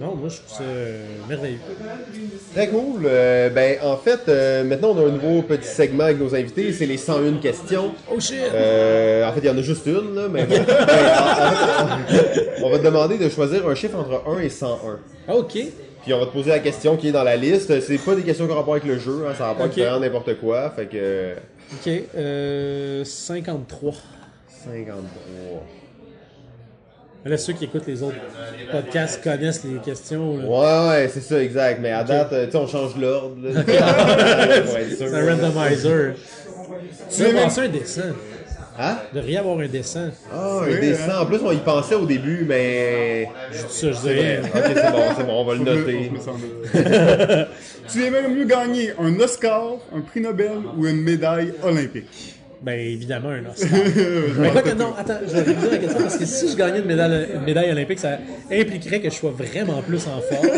Non, 0.00 0.14
moi, 0.14 0.28
je 0.28 0.36
trouve 0.36 0.58
ça 0.58 0.62
euh, 0.62 1.04
merveilleux. 1.28 1.58
Très 2.54 2.68
cool. 2.68 3.02
Euh, 3.04 3.48
ben, 3.50 3.78
en 3.82 3.96
fait, 3.96 4.20
euh, 4.28 4.62
maintenant, 4.62 4.90
on 4.96 4.98
a 5.04 5.08
un 5.08 5.10
nouveau 5.12 5.42
petit 5.42 5.66
segment 5.66 6.04
avec 6.04 6.20
nos 6.20 6.32
invités. 6.36 6.72
C'est 6.72 6.86
les 6.86 6.96
101 6.96 7.38
questions. 7.40 7.92
Oh 8.12 8.20
shit! 8.20 8.36
Euh, 8.54 9.28
en 9.28 9.32
fait, 9.32 9.40
il 9.40 9.46
y 9.46 9.50
en 9.50 9.58
a 9.58 9.62
juste 9.62 9.86
une, 9.86 10.14
là, 10.14 10.28
mais. 10.30 10.46
Ben, 10.46 10.60
en- 10.60 11.84
en 11.84 12.06
fait, 12.06 12.52
on, 12.62 12.66
on 12.66 12.70
va 12.70 12.78
te 12.78 12.84
demander 12.84 13.18
de 13.18 13.28
choisir 13.28 13.66
un 13.68 13.74
chiffre 13.74 13.98
entre 13.98 14.22
1 14.28 14.38
et 14.40 14.48
101. 14.48 14.98
Ok. 15.28 15.52
Puis 16.02 16.12
on 16.12 16.18
va 16.20 16.26
te 16.26 16.32
poser 16.32 16.50
la 16.50 16.58
question 16.58 16.96
qui 16.96 17.08
est 17.08 17.12
dans 17.12 17.22
la 17.24 17.36
liste. 17.36 17.80
C'est 17.80 17.98
pas 17.98 18.14
des 18.14 18.22
questions 18.22 18.46
qui 18.46 18.52
ont 18.52 18.56
rapport 18.56 18.74
avec 18.74 18.84
le 18.86 18.98
jeu, 18.98 19.24
hein, 19.26 19.32
ça 19.36 19.44
a 19.44 19.48
rapport 19.48 19.66
Ok. 19.66 19.72
avec 19.72 19.84
vraiment 19.84 20.00
n'importe 20.00 20.38
quoi. 20.38 20.70
Fait 20.70 20.86
que. 20.86 21.34
Ok. 21.72 21.90
Euh, 22.16 23.04
53. 23.04 23.92
53. 24.64 25.02
Là, 27.26 27.38
ceux 27.38 27.54
qui 27.54 27.64
écoutent 27.64 27.86
les 27.86 28.02
autres 28.02 28.16
podcasts 28.70 29.24
connaissent 29.24 29.64
les 29.64 29.78
questions. 29.78 30.36
là. 30.36 30.44
Ouais, 30.44 30.88
ouais, 30.90 31.08
c'est 31.08 31.22
ça, 31.22 31.42
exact. 31.42 31.80
Mais 31.80 31.90
à 31.90 32.04
date, 32.04 32.32
euh, 32.34 32.44
tu 32.44 32.52
sais, 32.52 32.58
on 32.58 32.66
change 32.66 32.96
l'ordre. 32.98 33.36
C'est 33.64 35.08
un 35.14 35.30
randomizer. 35.30 36.14
Tu 37.10 37.22
veux 37.22 37.32
même- 37.32 37.48
un 37.56 37.68
dessin? 37.68 38.14
Hein? 38.78 38.98
De 39.12 39.20
rien 39.20 39.40
avoir 39.40 39.58
un 39.60 39.68
dessin. 39.68 40.10
Ah, 40.32 40.60
Oui, 40.66 40.74
un 40.74 40.80
dessin. 40.80 41.10
hein. 41.10 41.18
En 41.22 41.26
plus, 41.26 41.38
on 41.44 41.52
y 41.52 41.58
pensait 41.58 41.94
au 41.94 42.06
début, 42.06 42.44
mais. 42.48 43.28
Je 43.52 43.66
dis 43.66 43.72
ça, 43.72 43.92
je 43.92 44.08
rien. 44.08 44.40
Ok, 44.42 44.62
c'est 44.74 44.90
bon, 44.90 44.98
c'est 45.16 45.24
bon, 45.26 45.40
on 45.40 45.44
va 45.44 45.54
le 45.54 45.60
noter. 45.60 46.10
tu 47.88 48.04
aimerais 48.04 48.28
mieux 48.28 48.44
gagner 48.44 48.90
un 48.98 49.18
Oscar, 49.20 49.76
un 49.94 50.00
prix 50.00 50.20
Nobel 50.20 50.58
ou 50.76 50.86
une 50.86 51.02
médaille 51.02 51.52
olympique? 51.62 52.34
Ben, 52.62 52.78
évidemment, 52.80 53.28
un 53.28 53.44
Oscar. 53.50 53.68
Mais 54.38 54.50
quoi 54.50 54.62
que 54.62 54.70
non, 54.74 54.94
attends, 54.98 55.18
je 55.26 55.36
vais 55.38 55.54
à 55.54 55.70
la 55.70 55.76
question 55.78 56.00
parce 56.00 56.16
que 56.16 56.24
si 56.24 56.50
je 56.50 56.56
gagnais 56.56 56.78
une 56.78 56.86
médaille, 56.86 57.28
une 57.34 57.42
médaille 57.42 57.70
olympique, 57.70 57.98
ça 57.98 58.18
impliquerait 58.50 59.00
que 59.00 59.10
je 59.10 59.14
sois 59.14 59.32
vraiment 59.36 59.82
plus 59.82 60.00
en 60.08 60.20
forme. 60.22 60.48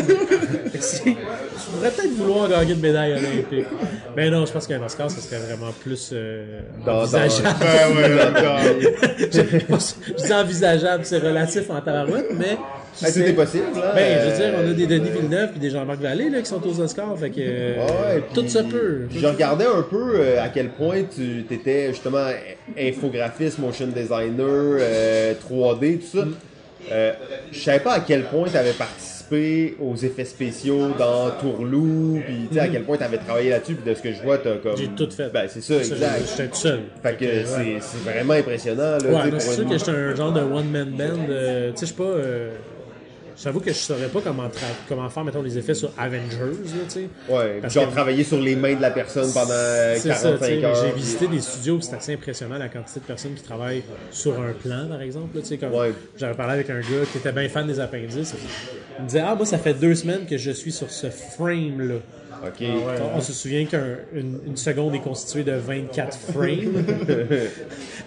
Je 0.81 1.71
pourrais 1.75 1.91
peut-être 1.91 2.13
vouloir 2.15 2.49
gagner 2.49 2.73
une 2.73 2.79
médaille 2.79 3.13
olympique. 3.13 3.65
Mais 4.15 4.29
non, 4.29 4.45
je 4.45 4.51
pense 4.51 4.67
qu'un 4.67 4.81
Oscar, 4.83 5.09
ce 5.11 5.19
serait 5.21 5.39
vraiment 5.41 5.71
plus 5.83 6.11
euh, 6.13 6.61
Dans- 6.85 6.93
dans- 6.93 6.99
envisageable. 7.01 7.55
Ben 7.59 7.95
ouais, 7.97 8.95
je, 9.31 9.41
je 10.17 10.25
dis 10.25 10.33
envisageable, 10.33 11.05
c'est 11.05 11.19
relatif 11.19 11.69
en 11.69 11.81
tabarouette, 11.81 12.27
mais. 12.37 12.57
qui 12.95 13.05
Ah, 13.05 13.07
tout 13.07 13.13
sait? 13.13 13.29
est 13.29 13.33
possible, 13.33 13.63
là. 13.75 13.91
Ben, 13.93 14.19
je 14.23 14.29
veux 14.29 14.35
dire, 14.37 14.59
on 14.63 14.69
a 14.71 14.73
des 14.73 14.87
Denis 14.87 15.09
Villeneuve 15.09 15.49
et 15.55 15.59
des 15.59 15.69
Jean-Marc 15.69 15.99
Vallée 15.99 16.29
là, 16.29 16.39
qui 16.39 16.45
sont 16.47 16.65
aux 16.65 16.79
Oscars, 16.79 17.17
fait 17.19 17.29
que 17.29 17.35
euh, 17.39 17.75
Ouais, 17.85 18.23
tout 18.33 18.41
puis- 18.41 18.49
se 18.49 18.59
peut. 18.59 19.01
puis 19.09 19.19
je 19.19 19.27
regardais 19.27 19.65
un 19.65 19.83
peu 19.83 20.13
euh, 20.15 20.41
à 20.43 20.49
quel 20.49 20.69
point 20.69 21.03
tu 21.03 21.45
étais 21.53 21.89
justement 21.89 22.25
infographiste, 22.77 23.59
motion 23.59 23.87
designer, 23.87 24.77
euh, 24.79 25.33
3D, 25.49 25.99
tout 25.99 26.17
ça. 26.17 26.25
Mm. 26.25 26.33
Euh, 26.91 27.11
je 27.51 27.59
savais 27.59 27.79
pas 27.79 27.93
à 27.93 27.99
quel 27.99 28.23
point 28.25 28.47
tu 28.49 28.55
avais 28.57 28.71
participé 28.71 29.16
aux 29.79 29.95
effets 29.95 30.25
spéciaux 30.25 30.89
dans 30.97 31.31
Tourlou, 31.39 32.19
puis 32.25 32.47
tu 32.49 32.53
sais 32.55 32.59
à 32.61 32.67
quel 32.67 32.83
point 32.83 32.97
tu 32.97 33.03
avais 33.03 33.17
travaillé 33.17 33.49
là-dessus, 33.49 33.75
puis 33.75 33.89
de 33.89 33.95
ce 33.95 34.01
que 34.01 34.13
je 34.13 34.21
vois, 34.23 34.37
t'as 34.37 34.55
comme. 34.57 34.73
Mm. 34.73 34.77
J'ai 34.77 34.87
tout 34.89 35.09
fait. 35.11 35.29
Ben, 35.33 35.47
c'est 35.49 35.61
ça, 35.61 35.75
exact. 35.77 36.21
J'étais 36.29 36.47
tout 36.49 36.55
seul. 36.55 36.79
Fait 37.03 37.15
que 37.17 37.25
c'est 37.45 37.77
c'est 37.81 38.09
vraiment 38.11 38.33
impressionnant, 38.33 38.97
là. 38.97 39.25
Ouais, 39.25 39.31
c'est 39.39 39.55
sûr 39.55 39.67
que 39.69 39.77
j'étais 39.77 39.91
un 39.91 40.15
genre 40.15 40.31
de 40.31 40.41
one-man 40.41 40.89
band. 40.91 41.03
euh, 41.29 41.71
tu 41.71 41.77
sais, 41.77 41.85
je 41.85 41.91
sais 41.91 41.97
pas. 41.97 42.03
euh, 42.03 42.51
J'avoue 43.41 43.59
que 43.59 43.69
je 43.71 43.75
saurais 43.77 44.07
pas 44.07 44.19
comment, 44.21 44.49
comment 44.89 45.07
faire, 45.09 45.23
mettons, 45.23 45.43
les 45.43 45.57
effets 45.59 45.75
sur 45.75 45.91
Avengers, 45.97 46.37
là, 46.39 46.49
tu 46.85 46.89
sais. 46.89 47.07
Ouais, 47.29 47.59
Parce 47.61 47.73
genre 47.73 47.87
que- 47.87 47.91
travailler 47.93 48.23
sur 48.23 48.39
les 48.39 48.55
mains 48.55 48.73
de 48.75 48.81
la 48.81 48.89
personne 48.89 49.31
pendant 49.31 49.53
C'est 49.95 50.11
ça, 50.13 50.31
45 50.31 50.37
tu 50.39 50.45
sais, 50.45 50.65
heures. 50.65 50.75
J'ai 50.75 50.91
visité 50.93 51.27
des 51.27 51.41
studios, 51.41 51.79
c'est 51.81 51.95
assez 51.95 52.13
impressionnant 52.13 52.57
la 52.57 52.67
quantité 52.69 52.99
de 52.99 53.05
personnes 53.05 53.35
qui 53.35 53.43
travaillent 53.43 53.83
sur 54.11 54.41
un 54.41 54.53
plan, 54.53 54.87
par 54.89 55.01
exemple. 55.01 55.35
là, 55.35 55.41
tu 55.41 55.49
sais, 55.49 55.57
comme 55.57 55.73
Ouais. 55.73 55.93
J'avais 56.17 56.33
parlé 56.35 56.53
avec 56.53 56.69
un 56.71 56.79
gars 56.79 57.05
qui 57.11 57.19
était 57.19 57.31
bien 57.31 57.47
fan 57.47 57.67
des 57.67 57.79
appendices. 57.79 58.33
Il 58.97 59.03
me 59.03 59.07
disait 59.07 59.23
Ah, 59.23 59.35
moi, 59.35 59.45
ça 59.45 59.59
fait 59.59 59.75
deux 59.75 59.93
semaines 59.93 60.25
que 60.25 60.37
je 60.37 60.49
suis 60.51 60.71
sur 60.71 60.89
ce 60.89 61.07
frame-là. 61.11 61.95
Ok. 62.43 62.61
On, 62.61 63.17
on 63.17 63.21
se 63.21 63.33
souvient 63.33 63.65
qu'une 63.65 64.39
une 64.45 64.57
seconde 64.57 64.93
est 64.93 64.99
constituée 64.99 65.43
de 65.43 65.53
24 65.53 66.15
frames. 66.31 66.83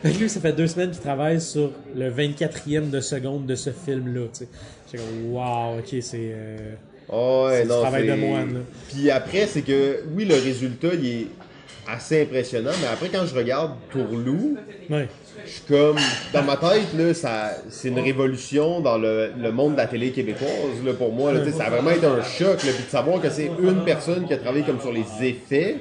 fait 0.02 0.12
que 0.12 0.18
lui, 0.18 0.28
ça 0.28 0.40
fait 0.40 0.52
deux 0.52 0.66
semaines 0.68 0.90
qu'il 0.90 1.00
travaille 1.00 1.40
sur 1.40 1.72
le 1.96 2.10
24e 2.10 2.90
de 2.90 3.00
seconde 3.00 3.46
de 3.46 3.54
ce 3.56 3.70
film-là. 3.70 4.26
J'étais 4.90 5.02
comme, 5.04 5.32
wow, 5.32 5.78
ok, 5.78 5.86
c'est. 6.00 6.16
euh, 6.32 6.56
Ah 7.12 7.44
ouais, 7.44 7.56
C'est 7.56 7.62
du 7.62 7.68
travail 7.68 8.02
c'est- 8.06 8.10
de 8.12 8.20
moine, 8.20 8.54
là. 8.54 8.60
Puis 8.88 9.10
après, 9.10 9.46
c'est 9.46 9.62
que, 9.62 10.02
oui, 10.14 10.24
le 10.24 10.34
résultat, 10.34 10.88
il 10.94 11.06
est 11.06 11.26
assez 11.88 12.22
impressionnant, 12.22 12.70
mais 12.80 12.86
après, 12.88 13.08
quand 13.08 13.26
je 13.26 13.34
regarde 13.34 13.72
Tourlou, 13.90 14.56
je 15.44 15.50
suis 15.50 15.62
comme, 15.68 15.96
dans 16.32 16.42
ma 16.42 16.56
tête, 16.56 16.92
là, 16.96 17.14
ça, 17.14 17.50
c'est 17.68 17.88
une 17.88 17.98
révolution 17.98 18.80
dans 18.80 18.98
le, 18.98 19.30
le 19.40 19.50
monde 19.52 19.72
de 19.72 19.78
la 19.78 19.86
télé 19.86 20.10
québécoise, 20.10 20.50
là, 20.84 20.92
pour 20.94 21.12
moi, 21.12 21.32
là, 21.32 21.40
ça 21.52 21.64
a 21.64 21.70
vraiment 21.70 21.90
été 21.90 22.06
un 22.06 22.22
choc, 22.22 22.62
là, 22.64 22.72
puis 22.72 22.84
de 22.84 22.90
savoir 22.90 23.20
que 23.20 23.30
c'est 23.30 23.50
une 23.62 23.82
personne 23.84 24.26
qui 24.26 24.32
a 24.34 24.36
travaillé 24.38 24.64
comme 24.64 24.80
sur 24.80 24.92
les 24.92 25.06
effets, 25.24 25.76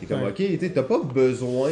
c'est 0.00 0.06
comme, 0.06 0.24
ok, 0.24 0.42
t'as 0.74 0.82
pas 0.82 0.98
besoin, 0.98 1.70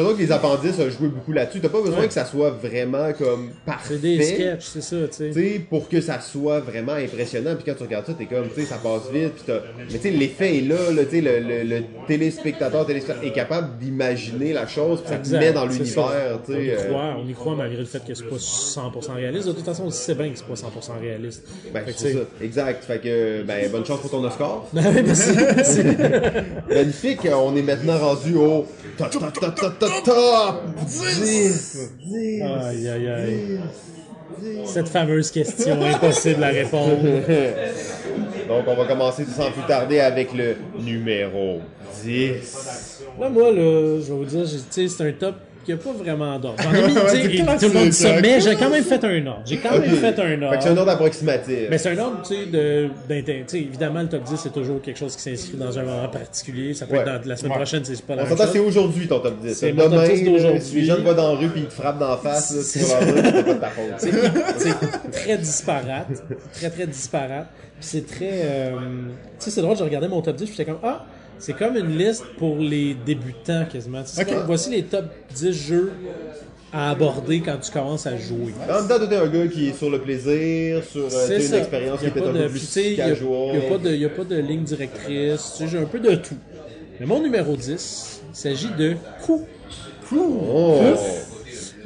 sais 0.00 0.12
que 0.14 0.18
les 0.18 0.32
appendices 0.32 0.78
ont 0.78 0.90
joué 0.90 1.08
beaucoup 1.08 1.32
là-dessus, 1.32 1.60
t'as 1.60 1.68
pas 1.68 1.80
besoin 1.80 2.00
Ouais. 2.00 2.06
que 2.08 2.12
ça 2.12 2.24
soit 2.24 2.50
vraiment 2.50 3.12
comme 3.16 3.50
parfait. 3.64 3.94
C'est 3.94 4.00
des 4.02 4.22
sketchs, 4.22 4.64
c'est 4.64 4.82
ça, 4.82 4.96
tu 5.08 5.16
sais. 5.16 5.32
Sais, 5.32 5.60
pour 5.70 5.88
que 5.88 6.00
ça 6.00 6.20
soit 6.20 6.60
vraiment 6.60 6.92
impressionnant. 6.92 7.54
Puis 7.54 7.64
quand 7.64 7.74
tu 7.76 7.82
regardes 7.84 8.06
ça, 8.06 8.14
t'es 8.14 8.26
comme, 8.26 8.48
tu 8.54 8.60
sais, 8.60 8.66
ça 8.66 8.76
passe 8.76 9.10
vite. 9.12 9.32
Puis 9.34 9.42
t'as- 9.46 9.62
mais 9.78 9.98
tu 9.98 9.98
sais, 10.00 10.10
l'effet 10.10 10.58
est 10.58 10.60
là, 10.62 10.90
là 10.94 11.04
tu 11.04 11.10
sais, 11.10 11.20
le, 11.20 11.38
le, 11.40 11.62
le 11.64 11.82
téléspectateur, 12.06 12.86
téléspectateur 12.86 13.24
est 13.28 13.32
capable 13.32 13.78
d'imaginer 13.78 14.52
la 14.52 14.66
chose, 14.66 15.00
puis 15.00 15.10
ça 15.10 15.18
te 15.18 15.28
met 15.36 15.52
dans 15.52 15.68
c'est 15.70 15.78
l'univers, 15.78 16.38
tu 16.44 16.52
On 16.52 16.58
y 16.58 16.66
sais. 16.66 16.72
euh, 16.72 16.88
croit, 16.88 17.16
on 17.24 17.28
y 17.28 17.32
croit 17.34 17.54
malgré 17.56 17.78
le 17.78 17.84
fait 17.86 18.04
que 18.06 18.14
c'est 18.14 18.24
pas 18.28 18.36
100% 18.36 19.14
réaliste. 19.14 19.46
De 19.48 19.52
toute 19.52 19.64
façon, 19.64 19.84
on 19.86 19.90
sait 19.90 20.14
bien 20.14 20.30
que 20.30 20.36
c'est 20.38 20.46
pas 20.46 20.54
100% 20.54 21.00
réaliste. 21.00 21.44
Ben, 21.72 21.82
c'est 21.86 21.92
ça, 21.92 22.08
sais- 22.08 22.44
exact. 22.44 22.84
Fait 22.84 22.98
que, 22.98 23.42
ben, 23.42 23.70
bonne 23.70 23.84
chance 23.84 24.00
pour 24.00 24.10
ton 24.10 24.24
Oscar. 24.24 24.64
Merci. 24.72 25.30
Magnifique, 26.68 27.20
on 27.32 27.56
est 27.56 27.62
maintenant 27.62 27.98
rendu 27.98 28.34
au 28.36 28.66
top, 28.98 29.10
top, 29.10 29.54
top, 29.78 29.78
top, 29.88 30.04
top, 30.04 30.14
top 30.74 30.86
10. 30.86 31.78
10. 32.06 32.42
Aïe, 32.42 32.88
aïe, 32.88 33.08
aïe. 33.08 33.60
Cette 34.66 34.88
fameuse 34.88 35.30
question 35.30 35.82
impossible 35.82 36.44
à 36.44 36.48
répondre. 36.48 36.98
Donc, 38.48 38.64
on 38.66 38.74
va 38.76 38.84
commencer 38.86 39.24
sans 39.24 39.50
plus 39.50 39.62
tarder 39.66 40.00
avec 40.00 40.32
le 40.34 40.56
numéro 40.78 41.60
10. 42.04 43.02
Là, 43.20 43.28
moi, 43.28 43.50
là, 43.50 44.00
je 44.00 44.12
vais 44.12 44.18
vous 44.18 44.24
dire, 44.24 44.44
j'ai- 44.44 44.58
tu 44.58 44.64
sais, 44.70 44.88
c'est 44.88 45.08
un 45.08 45.12
top 45.12 45.36
qui 45.66 45.72
n'a 45.72 45.76
pas 45.78 45.92
vraiment 45.92 46.38
d'ordre. 46.38 46.62
J'en 46.62 46.72
ai 46.72 46.86
mis, 46.86 46.94
Ouais, 46.94 47.02
tout 47.02 47.42
le 47.42 47.44
monde 47.44 47.58
dit 47.58 47.70
classique, 47.70 47.92
ça, 47.92 48.14
hein. 48.14 48.18
mais 48.22 48.40
j'ai 48.40 48.54
quand 48.54 48.70
même 48.70 48.84
fait 48.84 49.04
un 49.04 49.26
ordre. 49.26 49.42
J'ai 49.44 49.56
quand 49.58 49.72
même 49.78 49.82
fait 49.82 50.06
un 50.08 50.12
Fait 50.14 50.56
que 50.56 50.62
c'est 50.62 50.68
un 50.68 50.70
ordre. 50.70 50.78
ordre 50.80 50.90
approximatif. 50.92 51.58
Mais 51.68 51.78
c'est 51.78 51.90
un 51.90 51.98
ordre, 51.98 52.22
tu 52.26 52.34
sais, 52.34 52.46
de- 52.46 52.88
sais, 53.46 53.58
évidemment, 53.58 54.00
le 54.02 54.08
top 54.08 54.22
10, 54.22 54.36
c'est 54.36 54.52
toujours 54.52 54.80
quelque 54.80 54.96
chose 54.98 55.14
qui 55.16 55.22
s'inscrit 55.22 55.56
dans 55.58 55.78
un 55.78 55.82
moment 55.82 56.08
particulier. 56.08 56.72
Ça 56.72 56.86
peut 56.86 56.94
Ouais. 56.94 57.00
être 57.00 57.22
dans 57.22 57.28
la 57.28 57.36
semaine 57.36 57.52
Ouais. 57.52 57.58
prochaine, 57.58 57.84
c'est 57.84 58.00
pas 58.02 58.14
la 58.14 58.22
On 58.22 58.26
même 58.28 58.36
s'entend, 58.36 58.50
c'est 58.52 58.58
chose. 58.58 58.68
aujourd'hui 58.68 59.08
ton 59.08 59.18
top 59.20 59.40
10. 59.42 59.54
C'est 59.54 59.72
Demain, 59.72 59.88
mon 59.88 59.96
top 59.96 60.04
10 60.14 60.24
là, 60.24 60.30
d'aujourd'hui. 60.30 60.62
les 60.80 60.84
gens 60.84 60.96
te 60.96 61.00
voient 61.00 61.14
dans 61.14 61.32
la 61.32 61.38
rue 61.38 61.46
et 61.46 61.50
ils 61.56 61.66
te 61.66 61.72
frappent 61.74 61.98
dans 61.98 62.10
la 62.10 62.16
face, 62.16 62.50
là, 62.52 62.58
tu 62.62 62.78
C'est 62.86 63.42
pas 63.44 63.52
de 63.52 63.58
ta 63.58 63.68
faute. 63.70 65.12
Très 65.12 65.36
disparate. 65.38 66.06
Très, 66.54 66.70
très 66.70 66.86
disparate. 66.86 67.46
Puis 67.78 67.88
c'est 67.88 68.06
très. 68.06 68.30
euh, 68.44 68.70
tu 68.70 69.44
sais, 69.44 69.50
c'est 69.50 69.60
drôle, 69.60 69.76
j'ai 69.76 69.84
regardé 69.84 70.08
mon 70.08 70.22
top 70.22 70.36
10, 70.36 70.44
puis 70.46 70.54
j'étais 70.56 70.70
comme, 70.70 70.80
ah, 70.82 71.04
c'est 71.38 71.52
comme 71.54 71.76
une 71.76 71.96
liste 71.98 72.24
pour 72.38 72.56
les 72.58 72.94
débutants 72.94 73.64
quasiment. 73.70 74.02
Tu 74.02 74.08
sais, 74.10 74.26
voici 74.46 74.70
les 74.70 74.82
top 74.84 75.06
10 75.34 75.52
jeux 75.52 75.92
à 76.72 76.90
aborder 76.90 77.40
quand 77.40 77.56
tu 77.58 77.70
commences 77.70 78.06
à 78.06 78.16
jouer. 78.16 78.52
En 78.68 78.74
même 78.80 78.88
temps, 78.88 79.06
t'es 79.06 79.16
un 79.16 79.26
gars 79.28 79.46
qui 79.48 79.68
est 79.68 79.72
sur 79.72 79.88
le 79.90 80.00
plaisir, 80.00 80.82
sur 80.84 81.02
euh, 81.12 81.26
une 81.38 81.54
expérience 81.54 82.00
Il 82.02 82.08
y 82.08 82.12
qui 82.12 82.18
a 82.18 82.20
est 82.20 82.20
pas 82.20 82.20
peut-être 82.20 82.28
un 82.28 82.32
de- 82.32 82.42
peu 82.44 82.50
plus 82.50 82.76
il 82.76 82.96
casual. 82.96 83.58
N'y 83.58 83.66
a, 83.66 83.68
pas 83.70 83.78
de- 83.78 83.90
il 83.94 84.00
y 84.00 84.04
a 84.04 84.08
pas 84.10 84.24
de 84.24 84.36
ligne 84.36 84.62
directrice. 84.64 85.52
Tu 85.52 85.58
sais, 85.64 85.68
j'ai 85.68 85.78
un 85.78 85.84
peu 85.86 86.00
de 86.00 86.14
tout. 86.16 86.36
Mais 87.00 87.06
mon 87.06 87.20
numéro 87.22 87.54
10, 87.56 88.22
il 88.30 88.36
s'agit 88.36 88.70
de 88.78 88.96
Coup. 89.24 89.46
Oh! 90.14 90.80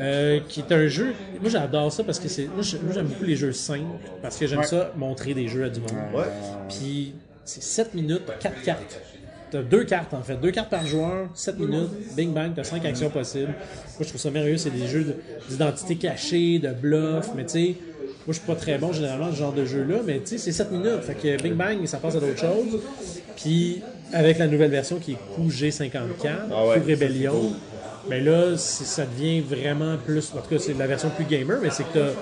Euh, 0.01 0.41
qui 0.49 0.61
est 0.61 0.73
un 0.73 0.87
jeu. 0.87 1.13
Moi, 1.41 1.51
j'adore 1.51 1.93
ça 1.93 2.03
parce 2.05 2.19
que 2.19 2.29
c'est. 2.29 2.45
Moi, 2.47 2.63
j'aime 2.63 3.07
beaucoup 3.07 3.25
les 3.25 3.37
jeux 3.37 3.53
simples 3.53 3.85
parce 4.23 4.37
que 4.39 4.47
j'aime 4.47 4.61
Ouais. 4.61 4.67
ça 4.67 4.93
montrer 4.97 5.35
des 5.35 5.47
jeux 5.47 5.65
à 5.65 5.69
du 5.69 5.81
monde. 5.81 5.91
Ouais. 6.15 6.25
Puis 6.71 7.15
c'est 7.45 7.63
7 7.63 7.95
minutes, 7.95 8.23
4 8.41 8.63
cartes. 8.63 9.01
T'as 9.51 9.63
deux 9.63 9.85
cartes 9.85 10.15
en 10.15 10.23
fait, 10.23 10.37
deux 10.37 10.53
cartes 10.53 10.71
par 10.71 10.87
joueur, 10.87 11.29
7 11.35 11.59
minutes, 11.59 11.91
bing 12.17 12.33
bang, 12.33 12.53
t'as 12.55 12.63
5 12.65 12.85
actions 12.85 13.11
possibles. 13.11 13.49
Moi 13.49 14.01
je 14.03 14.09
trouve 14.09 14.21
ça 14.21 14.31
merveilleux, 14.31 14.59
c'est 14.59 14.71
des 14.71 14.87
jeux 14.87 15.05
de- 15.05 15.15
d'identité 15.49 15.97
cachée, 15.97 16.59
de 16.61 16.71
bluff, 16.73 17.31
mais 17.35 17.45
tu 17.45 17.51
sais, 17.53 17.75
moi 18.27 18.29
je 18.29 18.33
suis 18.35 18.47
pas 18.47 18.55
très 18.55 18.79
bon 18.79 18.93
généralement 18.93 19.31
ce 19.33 19.37
genre 19.37 19.53
de 19.53 19.65
jeu-là, 19.65 19.97
mais 20.07 20.21
tu 20.21 20.27
sais, 20.29 20.39
c'est 20.39 20.53
7 20.53 20.71
minutes, 20.71 21.03
fait 21.03 21.15
que 21.15 21.43
bing 21.43 21.55
bang, 21.55 21.85
ça 21.87 21.99
passe 21.99 22.17
à 22.17 22.21
d'autres 22.21 22.39
choses. 22.39 22.81
Puis 23.37 23.83
avec 24.13 24.39
la 24.39 24.47
nouvelle 24.47 24.71
version 24.71 24.99
qui 24.99 25.13
est 25.13 25.19
coup 25.35 25.51
G54, 25.51 26.49
Ah 26.53 26.67
ouais, 26.67 26.79
coup 26.81 26.87
Rébellion, 26.87 27.53
mais 28.09 28.21
là 28.21 28.57
c'est- 28.57 28.85
ça 28.85 29.05
devient 29.05 29.41
vraiment 29.41 29.97
plus, 29.99 30.33
en 30.35 30.41
tout 30.43 30.51
cas 30.51 30.59
c'est 30.59 30.75
la 30.75 30.87
version 30.87 31.11
plus 31.11 31.25
gamer, 31.25 31.59
mais 31.61 31.71
c'est 31.71 31.85
que 31.85 31.99
t'as 31.99 32.13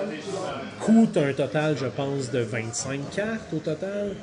coup, 0.81 1.09
t'as 1.12 1.26
un 1.26 1.33
total, 1.33 1.76
je 1.76 1.87
pense, 1.87 2.31
de 2.31 2.39
25 2.41 3.01
cartes 3.11 3.53
au 3.53 3.59
total. 3.59 4.16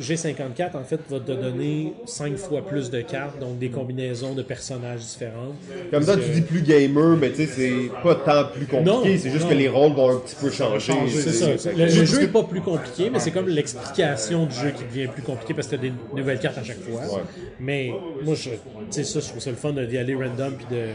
G54, 0.00 0.76
en 0.76 0.84
fait, 0.84 1.00
va 1.08 1.18
te 1.20 1.32
donner 1.32 1.92
5 2.06 2.36
fois 2.36 2.62
plus 2.66 2.90
de 2.90 3.00
cartes, 3.00 3.38
donc 3.38 3.58
des 3.58 3.68
combinaisons 3.68 4.34
de 4.34 4.42
personnages 4.42 5.00
différentes. 5.00 5.54
Comme 5.90 6.02
ça, 6.02 6.16
tu 6.16 6.28
dis 6.30 6.40
plus 6.40 6.62
gamer, 6.62 7.16
mais 7.16 7.30
tu 7.30 7.46
sais, 7.46 7.46
c'est 7.46 8.02
pas 8.02 8.14
tant 8.14 8.44
plus 8.52 8.66
compliqué, 8.66 9.18
c'est 9.18 9.30
juste 9.30 9.44
non. 9.44 9.50
que 9.50 9.54
les 9.54 9.68
rôles 9.68 9.92
vont 9.92 10.10
un 10.16 10.20
petit 10.20 10.36
peu 10.36 10.50
changer. 10.50 10.92
C'est 11.08 11.32
ça. 11.32 11.72
Le, 11.72 11.84
le 11.84 12.04
jeu 12.04 12.20
n'est 12.20 12.28
pas 12.28 12.44
plus 12.44 12.60
compliqué, 12.60 13.10
mais 13.10 13.18
c'est 13.18 13.30
comme 13.30 13.48
l'explication 13.48 14.46
du 14.46 14.54
jeu 14.54 14.70
qui 14.70 14.84
devient 14.84 15.08
plus 15.08 15.22
compliqué 15.22 15.54
parce 15.54 15.66
que 15.68 15.76
tu 15.76 15.86
as 15.86 15.90
des 15.90 15.92
nouvelles 16.14 16.38
cartes 16.38 16.58
à 16.58 16.64
chaque 16.64 16.80
fois. 16.80 17.00
Ouais. 17.00 17.22
Mais 17.60 17.92
moi, 18.24 18.34
je, 18.34 18.50
tu 18.50 18.56
sais, 18.90 19.04
ça, 19.04 19.20
je 19.20 19.28
trouve 19.28 19.40
ça 19.40 19.50
le 19.50 19.56
fun 19.56 19.72
d'y 19.72 19.98
aller 19.98 20.14
random 20.14 20.54
puis 20.56 20.66
de. 20.70 20.86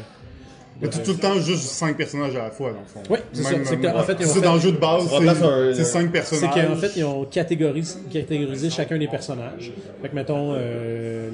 Mais 0.82 0.90
tu 0.90 1.00
tout 1.00 1.12
le 1.12 1.18
temps 1.18 1.40
juste 1.40 1.64
5 1.64 1.96
personnages 1.96 2.36
à 2.36 2.44
la 2.44 2.50
fois, 2.52 2.72
dans 2.72 2.80
le 2.80 2.86
fond. 2.86 3.02
Oui, 3.10 3.20
c'est 3.32 3.44
ça. 3.44 3.50
C'est 3.64 3.78
que, 3.78 3.88
en 3.88 4.04
fait, 4.04 4.18
ils 4.20 4.26
ont 4.26 4.28
c'est 4.30 4.40
fait- 4.40 4.46
dans 4.46 4.54
le 4.56 4.60
jeu 4.60 4.72
de 4.72 4.78
base, 4.78 5.04
Tu 5.04 5.10
c'est- 5.26 5.74
c'est 5.76 5.84
5 5.84 6.02
C'est 6.06 6.12
personnages. 6.12 6.68
qu'en 6.68 6.76
fait, 6.76 6.92
ils 6.98 7.04
ont 7.06 7.24
catégorisé, 7.26 8.00
catégorisé 8.12 8.70
chacun 8.70 8.98
des 8.98 9.08
personnages. 9.08 9.72
Fait 10.02 10.10
que, 10.10 10.16
mettons, 10.16 10.54
euh, 10.56 11.30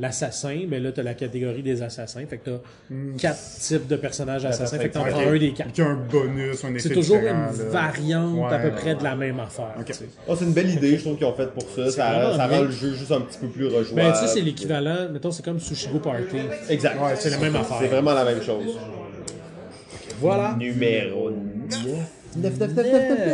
l'assassin, 0.00 0.60
ben 0.68 0.82
là, 0.82 0.92
t'as 0.92 1.02
la 1.02 1.14
catégorie 1.14 1.62
des 1.62 1.82
assassins. 1.82 2.24
Fait 2.28 2.38
que 2.38 2.50
t'as 2.50 2.58
quatre 3.18 3.38
types 3.60 3.86
de 3.86 3.96
personnages 3.96 4.44
assassins. 4.44 4.78
Fait 4.78 4.88
que 4.88 4.94
t'en 4.94 5.02
Ok. 5.02 5.10
prends 5.10 5.20
un 5.28 5.38
des 5.38 5.52
quatre. 5.52 5.66
Puis 5.72 5.72
qu'il 5.74 5.84
y 5.84 5.86
a 5.86 5.90
un 5.90 5.94
bonus, 5.96 6.64
un 6.64 6.70
effet 6.74 6.80
C'est 6.88 6.94
toujours 6.94 7.16
une 7.16 7.24
là. 7.24 7.50
variante 7.70 8.52
à 8.52 8.58
peu 8.58 8.70
près 8.70 8.94
de 8.94 9.02
la 9.04 9.16
même 9.16 9.40
affaire. 9.40 9.74
tu 9.84 9.92
sais. 9.92 10.06
Oh, 10.28 10.34
c'est 10.38 10.44
une 10.44 10.52
belle 10.52 10.70
idée, 10.70 10.96
je 10.96 11.02
trouve 11.02 11.16
qu'ils 11.16 11.26
ont 11.26 11.34
fait 11.34 11.50
pour 11.52 11.64
ça. 11.74 11.90
Ça, 11.90 12.46
rend 12.46 12.60
le 12.62 12.70
jeu 12.70 12.94
juste 12.94 13.12
un 13.12 13.20
petit 13.22 13.38
peu 13.38 13.48
plus 13.48 13.66
rejouable. 13.66 13.94
Ben, 13.96 14.12
tu 14.12 14.18
sais, 14.20 14.26
c'est 14.34 14.40
l'équivalent, 14.40 15.08
mettons, 15.12 15.30
c'est 15.30 15.44
comme 15.44 15.58
Sushigo 15.60 15.98
Party. 15.98 16.36
Exact. 16.68 16.96
C'est 17.18 17.30
la 17.30 17.38
même 17.38 17.56
affaire. 17.56 17.76
C'est 17.80 17.88
vraiment 17.88 18.12
la 18.14 18.24
même 18.24 18.42
chose. 18.42 18.73
Voilà. 20.20 20.56
Numéro 20.58 21.30
9. 21.30 21.38
9, 22.36 22.58
9, 22.58 22.58
9, 22.58 22.76
9, 22.76 22.76
9. 22.76 23.28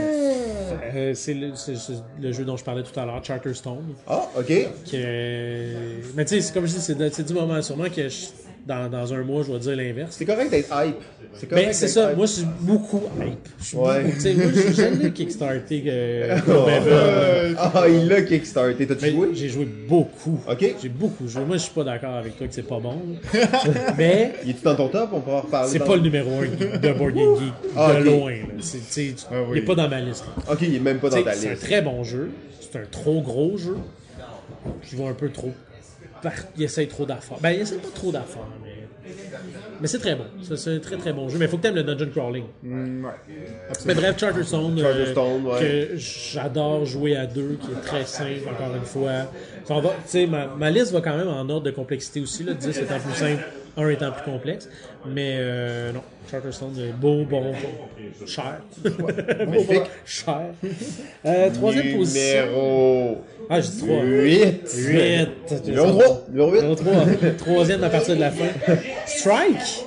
Euh, 0.94 1.14
c'est 1.14 1.34
le, 1.34 1.54
c'est- 1.54 1.76
c'est 1.76 1.92
le 2.20 2.32
jeu 2.32 2.44
dont 2.44 2.56
je 2.56 2.64
parlais 2.64 2.82
tout 2.82 2.98
à 2.98 3.04
l'heure, 3.06 3.24
Charterstone. 3.24 3.94
Ah, 4.06 4.28
ok. 4.38 4.46
Que... 4.90 5.74
Mais 6.16 6.24
tu 6.24 6.34
sais, 6.36 6.40
c'est 6.40 6.52
comme 6.52 6.66
je 6.66 6.74
dis, 6.74 6.80
c'est, 6.80 6.94
de- 6.94 7.08
c'est 7.10 7.26
du 7.26 7.32
moment 7.34 7.60
sûrement 7.62 7.88
que 7.88 8.08
je- 8.08 8.26
dans, 8.66 8.88
dans 8.90 9.12
un 9.14 9.22
mois, 9.22 9.42
je 9.46 9.52
vais 9.52 9.58
dire 9.58 9.76
l'inverse. 9.76 10.14
C'est 10.16 10.24
correct 10.24 10.50
d'être 10.50 10.68
hype. 10.72 10.96
C'est 11.34 11.48
correct 11.48 11.66
Ben, 11.66 11.72
c'est 11.72 11.86
d'être 11.86 11.92
ça, 11.94 12.10
hype. 12.10 12.16
moi, 12.16 12.26
je 12.26 12.32
suis 12.32 12.46
beaucoup 12.60 13.02
hype. 13.20 13.48
Je 13.60 13.64
suis 13.64 13.76
Ouais. 13.76 14.02
beaucoup- 14.02 14.14
tu 14.14 14.20
sais, 14.20 14.34
moi, 14.34 14.46
j'ai 14.54 14.72
jamais 14.74 15.10
kickstarté 15.12 15.84
euh, 15.86 16.38
Oh, 16.46 16.50
ben, 16.66 16.82
ben, 16.82 16.86
euh, 16.90 17.54
Ah, 17.58 17.84
il 17.88 18.06
l'a 18.08 18.22
kickstarté. 18.22 18.86
T'as-tu 18.86 19.10
joué? 19.10 19.28
j'ai 19.34 19.48
joué 19.48 19.64
beaucoup. 19.64 20.40
Ok. 20.48 20.74
J'ai 20.82 20.88
beaucoup 20.88 21.26
joué. 21.28 21.44
Moi, 21.44 21.56
je 21.56 21.62
suis 21.62 21.72
pas 21.74 21.84
d'accord 21.84 22.14
avec 22.16 22.36
toi 22.36 22.46
que 22.46 22.54
c'est 22.54 22.62
pas 22.66 22.78
bon. 22.80 22.94
mais 23.98 24.32
Il 24.44 24.50
est-tu 24.50 24.62
dans 24.62 24.74
ton 24.76 24.88
top? 24.88 25.10
On 25.12 25.20
pourra 25.20 25.36
en 25.38 25.40
reparler. 25.42 25.68
c'est 25.70 25.78
dans- 25.78 25.86
pas 25.86 25.96
le 25.96 26.02
numéro 26.02 26.30
1 26.40 26.78
de 26.78 26.92
Board 26.98 27.14
Game 27.14 27.36
Geek. 27.36 27.52
Ah, 27.76 27.94
de 27.94 28.04
loin. 28.04 28.32
C'est, 28.60 29.14
Ah, 29.30 29.34
oui. 29.48 29.48
Il 29.52 29.58
est 29.58 29.62
pas 29.66 29.74
dans 29.74 29.88
ma 29.88 30.00
liste. 30.00 30.24
là. 30.36 30.52
Ok, 30.52 30.58
il 30.62 30.74
est 30.76 30.80
même 30.80 30.98
pas 30.98 31.08
dans 31.08 31.16
T'sais, 31.16 31.24
ta 31.24 31.32
C'est 31.32 31.48
un 31.48 31.50
liste. 31.52 31.62
très 31.64 31.82
bon 31.82 32.04
jeu. 32.04 32.30
C'est 32.60 32.78
un 32.78 32.84
trop 32.90 33.20
gros 33.20 33.56
jeu. 33.56 33.76
Je 34.82 34.96
vois 34.96 35.10
un 35.10 35.14
peu 35.14 35.30
trop. 35.30 35.52
Il 36.56 36.62
essaye 36.62 36.88
trop 36.88 37.06
d'affaires. 37.06 37.38
Ben, 37.40 37.50
il 37.50 37.60
essaye 37.60 37.78
pas 37.78 37.88
trop 37.94 38.10
d'affaires, 38.12 38.42
mais. 38.64 38.70
Mais 39.80 39.88
c'est 39.88 39.98
très 39.98 40.14
bon. 40.14 40.24
C'est- 40.42 40.70
un 40.76 40.78
très 40.78 40.96
très 40.96 41.12
bon 41.12 41.28
jeu. 41.28 41.38
Mais 41.38 41.46
il 41.46 41.48
faut 41.48 41.56
que 41.56 41.62
tu 41.62 41.68
aimes 41.68 41.74
le 41.74 41.82
dungeon 41.82 42.10
crawling. 42.14 42.44
Mm, 42.62 43.04
ouais. 43.04 43.10
Mais 43.86 43.94
bref, 43.94 44.18
Charterstone, 44.18 44.78
euh, 44.78 44.82
Charterstone, 44.82 45.46
ouais. 45.46 45.58
que 45.60 45.96
j'adore 45.96 46.84
jouer 46.84 47.16
à 47.16 47.26
deux, 47.26 47.58
qui 47.60 47.70
est 47.72 47.80
très 47.82 48.04
simple, 48.04 48.48
encore 48.52 48.74
une 48.76 48.84
fois. 48.84 49.10
Va- 49.68 49.94
sais, 50.04 50.26
ma, 50.26 50.46
ma 50.46 50.70
liste 50.70 50.92
va 50.92 51.00
quand 51.00 51.16
même 51.16 51.28
en 51.28 51.40
ordre 51.48 51.62
de 51.62 51.70
complexité 51.70 52.20
aussi, 52.20 52.44
là, 52.44 52.52
10 52.54 52.76
étant 52.78 52.98
plus 53.00 53.14
simple, 53.14 53.42
1 53.76 53.88
étant 53.88 54.12
plus 54.12 54.30
complexe. 54.30 54.68
Mais 55.06 55.36
euh, 55.38 55.92
non, 55.92 56.02
Charterstone, 56.30 56.74
beau, 57.00 57.24
bon, 57.24 57.52
cher. 58.26 58.60
beau, 58.84 59.64
bon, 59.64 59.82
cher. 60.04 60.40
Euh, 61.26 61.50
troisième 61.50 61.98
position. 61.98 62.46
Numéro 62.46 63.18
Ah, 63.50 63.60
j'ai 63.60 63.68
dit 63.70 63.78
3. 63.86 64.02
8. 64.02 64.70
8. 64.74 65.66
Numéro 65.66 65.90
3. 66.00 66.22
Numéro 66.30 66.52
8. 66.52 66.56
Numéro 66.60 66.74
3. 66.74 66.94
Troisième 67.38 67.84
à 67.84 67.90
partir 67.90 68.14
de 68.16 68.20
la 68.20 68.30
fin. 68.30 68.46
Strike. 69.06 69.84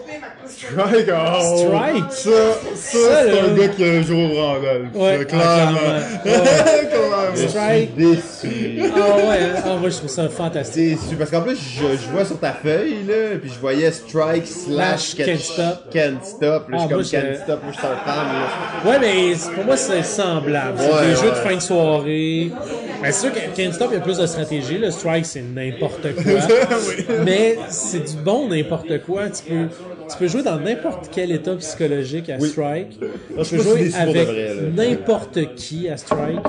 Strike, 0.57 1.09
oh. 1.11 1.57
Strike? 1.57 2.11
Ça, 2.11 2.29
ça, 2.75 2.97
Ça, 2.97 3.23
c'est 3.25 3.39
un 3.39 3.53
gars 3.55 3.67
qui 3.69 3.83
a 3.83 4.01
joué 4.01 4.23
au 4.25 4.41
Randolph. 4.41 4.87
Ouais, 4.95 5.17
ça, 5.19 5.25
clairement. 5.25 5.79
ah, 5.85 6.19
clairement. 6.23 6.43
Clairement. 6.93 7.49
Strike. 7.49 7.95
Déçu. 7.95 8.81
Ah 8.83 9.15
ouais, 9.15 9.39
hein. 9.41 9.61
ah, 9.65 9.75
moi 9.79 9.89
je 9.89 9.97
trouve 9.97 10.09
ça 10.09 10.29
fantastique. 10.29 10.99
Déçu. 11.01 11.15
Parce 11.15 11.31
qu'en 11.31 11.41
plus, 11.41 11.57
je, 11.57 11.81
je 11.97 12.09
vois 12.11 12.25
sur 12.25 12.39
ta 12.39 12.51
feuille, 12.51 13.03
là, 13.07 13.37
puis 13.41 13.51
je 13.53 13.59
voyais 13.59 13.91
Strike 13.91 14.45
slash 14.47 15.15
Can't 15.15 15.37
Stop. 15.39 15.89
Can't 15.91 16.23
Stop. 16.23 16.69
Là, 16.69 16.71
je 16.71 16.75
Ah, 16.77 16.79
suis 16.79 16.89
comme 16.89 17.03
je- 17.03 17.11
Can't 17.11 17.35
Stop. 17.43 17.59
Moi, 17.63 17.71
je 17.73 17.77
suis 17.77 17.87
un 17.87 17.95
fan, 18.05 18.25
là. 18.27 18.89
Ouais, 18.91 18.99
mais 18.99 19.33
pour 19.55 19.63
moi, 19.65 19.77
c'est 19.77 20.03
semblable. 20.03 20.77
C'est 20.79 20.91
Ouais, 20.93 21.07
des 21.07 21.15
jeux 21.15 21.21
de 21.31 21.35
ouais. 21.35 21.49
fin 21.49 21.55
de 21.55 21.61
soirée. 21.61 22.51
Ben, 23.01 23.11
c'est 23.11 23.21
sûr 23.21 23.31
que 23.33 23.39
Can't 23.61 23.73
Stop, 23.73 23.89
il 23.91 23.95
y 23.95 23.97
a 23.97 24.01
plus 24.01 24.17
de 24.17 24.25
stratégie. 24.27 24.77
Le 24.77 24.91
Strike, 24.91 25.25
c'est 25.25 25.41
n'importe 25.43 26.13
quoi. 26.15 26.23
Mais 27.25 27.57
c'est 27.69 27.99
du 28.15 28.15
bon 28.23 28.47
n'importe 28.49 29.01
quoi. 29.05 29.23
Tu 29.29 29.43
peux, 29.43 29.67
tu 30.13 30.17
peux 30.19 30.27
jouer 30.27 30.43
dans 30.43 30.57
n'importe 30.59 31.09
quel 31.11 31.31
état 31.31 31.55
psychologique 31.55 32.29
à 32.29 32.39
Strike. 32.39 32.99
je 33.37 33.43
Tu 33.43 33.55
peux 33.57 33.63
jouer 33.63 33.91
avec 33.95 34.27
n'importe 34.75 35.55
qui 35.55 35.89
à 35.89 35.97
Strike. 35.97 36.39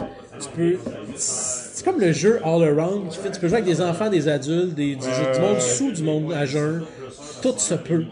Tu 0.40 0.48
peux. 0.56 0.76
C'est 1.16 1.84
comme 1.84 2.00
le 2.00 2.12
jeu 2.12 2.40
all 2.44 2.62
around. 2.64 3.08
qui 3.10 3.18
fait- 3.18 3.30
Tu 3.30 3.40
peux 3.40 3.48
jouer 3.48 3.58
avec 3.58 3.68
des 3.68 3.80
enfants, 3.80 4.10
des 4.10 4.28
adultes, 4.28 4.74
des, 4.74 4.96
du, 4.96 5.06
du 5.06 5.40
monde 5.40 5.60
sous, 5.60 5.92
du 5.92 6.02
monde 6.02 6.32
à 6.32 6.44
jeun. 6.46 6.82
Tout 7.42 7.54
se 7.58 7.74
peut. 7.74 8.04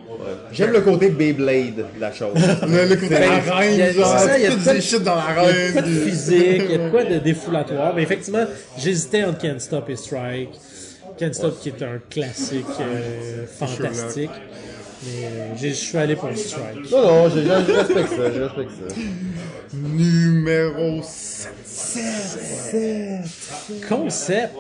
J'aime 0.53 0.73
le 0.73 0.83
côté 0.83 1.09
Beyblade 1.09 1.77
de 1.77 2.01
la 2.01 2.13
chose. 2.13 2.35
Le, 2.69 2.87
le 2.89 2.97
côté 2.97 3.15
il 3.17 3.21
y 3.21 3.25
a- 3.25 3.53
arène, 3.55 3.93
genre, 3.95 4.19
ça, 4.19 4.39
il 4.39 4.45
y 4.45 4.47
a 4.47 4.55
des 4.75 4.81
shit 4.81 5.03
dans 5.03 5.15
Il 5.17 5.19
y 5.19 5.21
a 5.21 5.33
de 5.33 5.49
l'arène. 5.57 5.73
quoi 5.73 5.83
de 5.83 5.87
puis- 5.87 6.11
physique, 6.11 6.63
il 6.67 6.71
y 6.71 6.75
a 6.75 6.79
de 6.85 6.91
quoi 6.91 7.05
de 7.05 7.19
défoulatoire. 7.19 7.95
Mais 7.97 8.03
effectivement, 8.03 8.45
j'hésitais 8.79 9.25
entre 9.25 9.39
Can't 9.39 9.59
Stop 9.59 9.89
et 9.91 9.97
Strike. 9.97 10.51
Can't 11.19 11.33
Stop 11.33 11.59
qui 11.61 11.71
est 11.71 11.83
un 11.83 11.99
classique 12.11 12.65
euh, 12.81 13.45
fantastique. 13.47 14.31
Mais 15.05 15.25
euh, 15.27 15.47
j'ai- 15.57 15.71
je 15.71 15.75
suis 15.75 15.99
allé 15.99 16.15
pour 16.17 16.29
Strike. 16.37 16.91
Non, 16.91 17.03
non, 17.03 17.29
je, 17.29 17.41
je- 17.41 17.45
je 17.45 17.73
respecte 17.73 18.09
ça. 18.11 18.33
Je 18.35 18.41
respecte 18.43 18.71
ça. 18.71 18.95
Numéro 19.75 21.01
7. 21.03 21.53
Concept. 23.89 24.55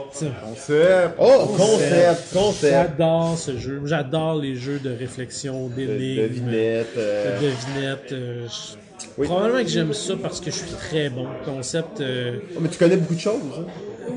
Concept. 0.45 1.14
Oh, 1.18 1.47
concept, 1.57 2.32
concept. 2.32 2.72
J'adore 2.72 3.38
ce 3.38 3.59
jeu. 3.59 3.80
J'adore 3.84 4.36
les 4.40 4.55
jeux 4.57 4.78
de 4.78 4.90
réflexion, 4.90 5.68
De- 5.68 5.74
d'énigmes, 5.74 6.22
Devinette. 6.22 6.86
euh, 6.97 7.38
de 7.40 7.47
devinettes. 7.47 8.12
euh, 8.12 8.47
je- 8.49 8.76
Oui. 9.18 9.26
Probablement 9.26 9.62
que 9.62 9.68
j'aime 9.68 9.93
ça 9.93 10.14
parce 10.20 10.40
que 10.40 10.51
je 10.51 10.57
suis 10.57 10.70
très 10.70 11.09
bon. 11.11 11.26
Concept. 11.45 12.01
euh, 12.01 12.36
oh, 12.57 12.59
mais 12.61 12.68
tu 12.68 12.78
connais 12.78 12.97
beaucoup 12.97 13.14
de 13.14 13.20
choses, 13.20 13.34
hein? 13.59 13.64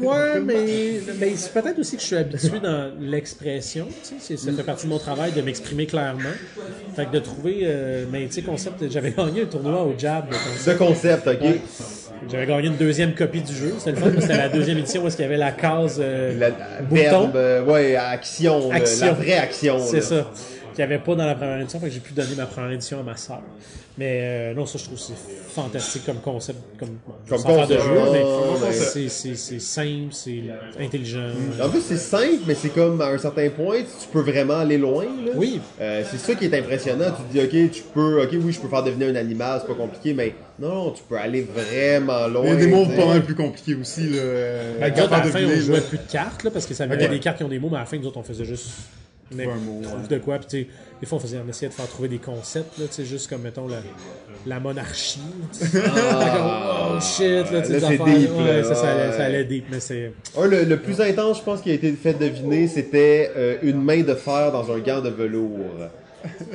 Ouais, 0.01 0.39
mais, 0.43 0.99
mais 1.19 1.33
c'est 1.35 1.53
peut-être 1.53 1.79
aussi 1.79 1.95
que 1.95 2.01
je 2.01 2.07
suis 2.07 2.15
habitué 2.15 2.59
dans 2.61 2.91
l'expression. 2.99 3.87
Tu 3.87 4.09
sais, 4.09 4.15
c'est- 4.19 4.37
ça 4.37 4.51
fait 4.51 4.63
partie 4.63 4.85
de 4.85 4.91
mon 4.91 4.97
travail 4.99 5.31
de 5.31 5.41
m'exprimer 5.41 5.85
clairement. 5.85 6.29
Fait 6.95 7.05
que 7.05 7.11
de 7.11 7.19
trouver. 7.19 7.59
euh, 7.63 8.05
mais 8.11 8.25
tu 8.27 8.33
sais, 8.33 8.41
concept, 8.41 8.89
j'avais 8.89 9.11
gagné 9.11 9.43
un 9.43 9.45
tournoi 9.45 9.83
au 9.83 9.93
Jab 9.97 10.25
de 10.29 10.33
concept. 10.35 10.59
Ce 10.65 10.71
concept, 10.71 11.27
ok? 11.27 11.59
J'avais 12.31 12.45
gagné 12.47 12.67
une 12.67 12.77
deuxième 12.77 13.13
copie 13.13 13.41
du 13.41 13.53
jeu. 13.53 13.73
C'était 13.77 13.91
le 13.91 13.97
fun, 13.97 14.11
c'était 14.21 14.37
la 14.37 14.49
deuxième 14.49 14.77
édition 14.79 15.03
où 15.03 15.07
est-ce 15.07 15.15
qu'il 15.15 15.23
y 15.23 15.27
avait 15.27 15.37
la 15.37 15.51
case 15.51 15.97
euh, 15.99 16.37
La, 16.39 16.49
bouton. 16.81 16.95
verbe, 16.95 17.35
euh, 17.35 17.63
ouais, 17.65 17.95
action, 17.95 18.69
le- 18.69 18.75
Action. 18.75 19.05
la 19.07 19.13
vraie 19.13 19.33
action. 19.37 19.79
C'est 19.79 20.01
ça. 20.01 20.31
Qu'il 20.75 20.85
n'y 20.85 20.93
avait 20.93 21.01
pas 21.03 21.15
dans 21.15 21.25
la 21.25 21.35
première 21.35 21.59
édition, 21.61 21.79
fait 21.79 21.87
que 21.87 21.93
j'ai 21.93 21.99
pu 22.01 22.11
donner 22.13 22.35
ma 22.35 22.45
première 22.45 22.71
édition 22.71 22.99
à 22.99 23.03
ma 23.03 23.15
sœur. 23.15 23.41
Mais 23.97 24.19
euh, 24.23 24.53
non, 24.53 24.65
ça, 24.65 24.77
je 24.77 24.83
trouve 24.83 24.97
que 24.97 25.03
c'est 25.05 25.13
fantastique 25.53 26.05
comme 26.05 26.17
concept, 26.19 26.59
comme, 26.77 26.97
Comme 27.29 27.37
sans 27.37 27.47
faire 27.47 27.65
de 27.67 27.75
concept, 27.75 27.87
jeu, 27.87 28.65
mais 28.65 28.73
c'est- 28.73 29.07
c'est 29.09 29.35
c'est 29.35 29.59
simple, 29.61 30.11
c'est 30.11 30.41
intelligent. 30.81 31.29
En 31.63 31.69
plus, 31.69 31.79
c'est 31.79 31.95
simple, 31.97 32.43
mais 32.45 32.55
c'est 32.55 32.73
comme 32.73 32.99
à 32.99 33.05
un 33.07 33.17
certain 33.17 33.49
point, 33.49 33.77
tu 33.83 34.07
peux 34.11 34.19
vraiment 34.19 34.55
aller 34.59 34.77
loin. 34.77 35.05
Là. 35.05 35.31
Oui. 35.35 35.61
Euh, 35.79 36.03
c'est 36.11 36.17
ça 36.17 36.35
qui 36.35 36.43
est 36.43 36.53
impressionnant. 36.59 37.05
Tu 37.15 37.39
te 37.39 37.45
dis, 37.47 37.63
ok, 37.65 37.71
tu 37.71 37.83
peux, 37.93 38.21
ok, 38.21 38.29
oui, 38.33 38.51
je 38.51 38.59
peux 38.59 38.67
faire 38.67 38.83
devenir 38.83 39.07
un 39.07 39.15
animal, 39.15 39.61
c'est 39.61 39.67
pas 39.73 39.81
compliqué, 39.81 40.13
mais 40.13 40.35
non, 40.59 40.91
tu 40.91 41.01
peux 41.07 41.17
aller 41.17 41.43
vraiment 41.43 42.27
loin. 42.27 42.43
Il 42.47 42.49
y 42.49 42.51
a 42.51 42.55
des 42.57 42.67
mots 42.67 42.85
pas 42.85 43.05
mal 43.05 43.23
plus 43.23 43.35
compliqués 43.35 43.75
aussi. 43.75 44.09
Là. 44.09 44.21
Ben, 44.81 44.93
à 44.93 45.17
la 45.19 45.23
fin, 45.23 45.39
on 45.45 45.55
jouait 45.61 45.79
plus 45.79 45.99
de 45.99 46.11
cartes, 46.11 46.43
là, 46.43 46.51
parce 46.51 46.65
que 46.65 46.73
ça 46.73 46.85
mettait 46.85 47.07
des 47.07 47.19
cartes 47.21 47.37
qui 47.37 47.43
ont 47.45 47.47
des 47.47 47.59
mots, 47.59 47.69
mais 47.69 47.77
à 47.77 47.81
la 47.81 47.85
fin, 47.85 47.97
nous 47.97 48.07
autres, 48.07 48.17
on 48.17 48.23
faisait 48.23 48.43
juste. 48.43 48.67
Mais, 49.31 49.47
mot, 49.47 49.81
trouve 49.81 50.07
de 50.07 50.17
quoi, 50.19 50.37
puis 50.37 50.67
des 51.01 51.07
fois, 51.07 51.17
on, 51.17 51.21
faisait, 51.21 51.39
on 51.43 51.49
essayait 51.49 51.69
de 51.69 51.73
faire 51.73 51.87
trouver 51.87 52.07
des 52.07 52.19
concepts, 52.19 52.77
là, 52.77 52.85
tu 52.87 52.93
sais, 52.93 53.05
juste 53.05 53.27
comme, 53.27 53.41
mettons, 53.41 53.67
la, 53.67 53.77
la 54.45 54.59
monarchie. 54.59 55.19
sais. 55.51 55.79
oh 55.83 56.99
shit, 57.01 57.51
là, 57.51 57.63
c'est 57.63 57.79
deep, 57.79 57.99
ouais, 58.37 58.63
ça, 58.63 58.75
ça, 58.75 58.91
allait, 58.91 59.07
ouais. 59.07 59.17
ça 59.17 59.23
allait 59.25 59.45
deep, 59.45 59.65
mais 59.71 59.79
c'est. 59.79 60.11
Un, 60.37 60.45
le, 60.45 60.63
le 60.63 60.77
plus 60.77 61.01
intense, 61.01 61.39
je 61.39 61.43
pense, 61.43 61.61
qui 61.61 61.71
a 61.71 61.73
été 61.73 61.91
fait 61.93 62.13
deviner, 62.13 62.67
c'était 62.67 63.31
euh, 63.35 63.57
une 63.63 63.81
main 63.81 64.01
de 64.03 64.13
fer 64.13 64.51
dans 64.51 64.71
un 64.71 64.77
gant 64.79 65.01
de 65.01 65.09
velours. 65.09 65.57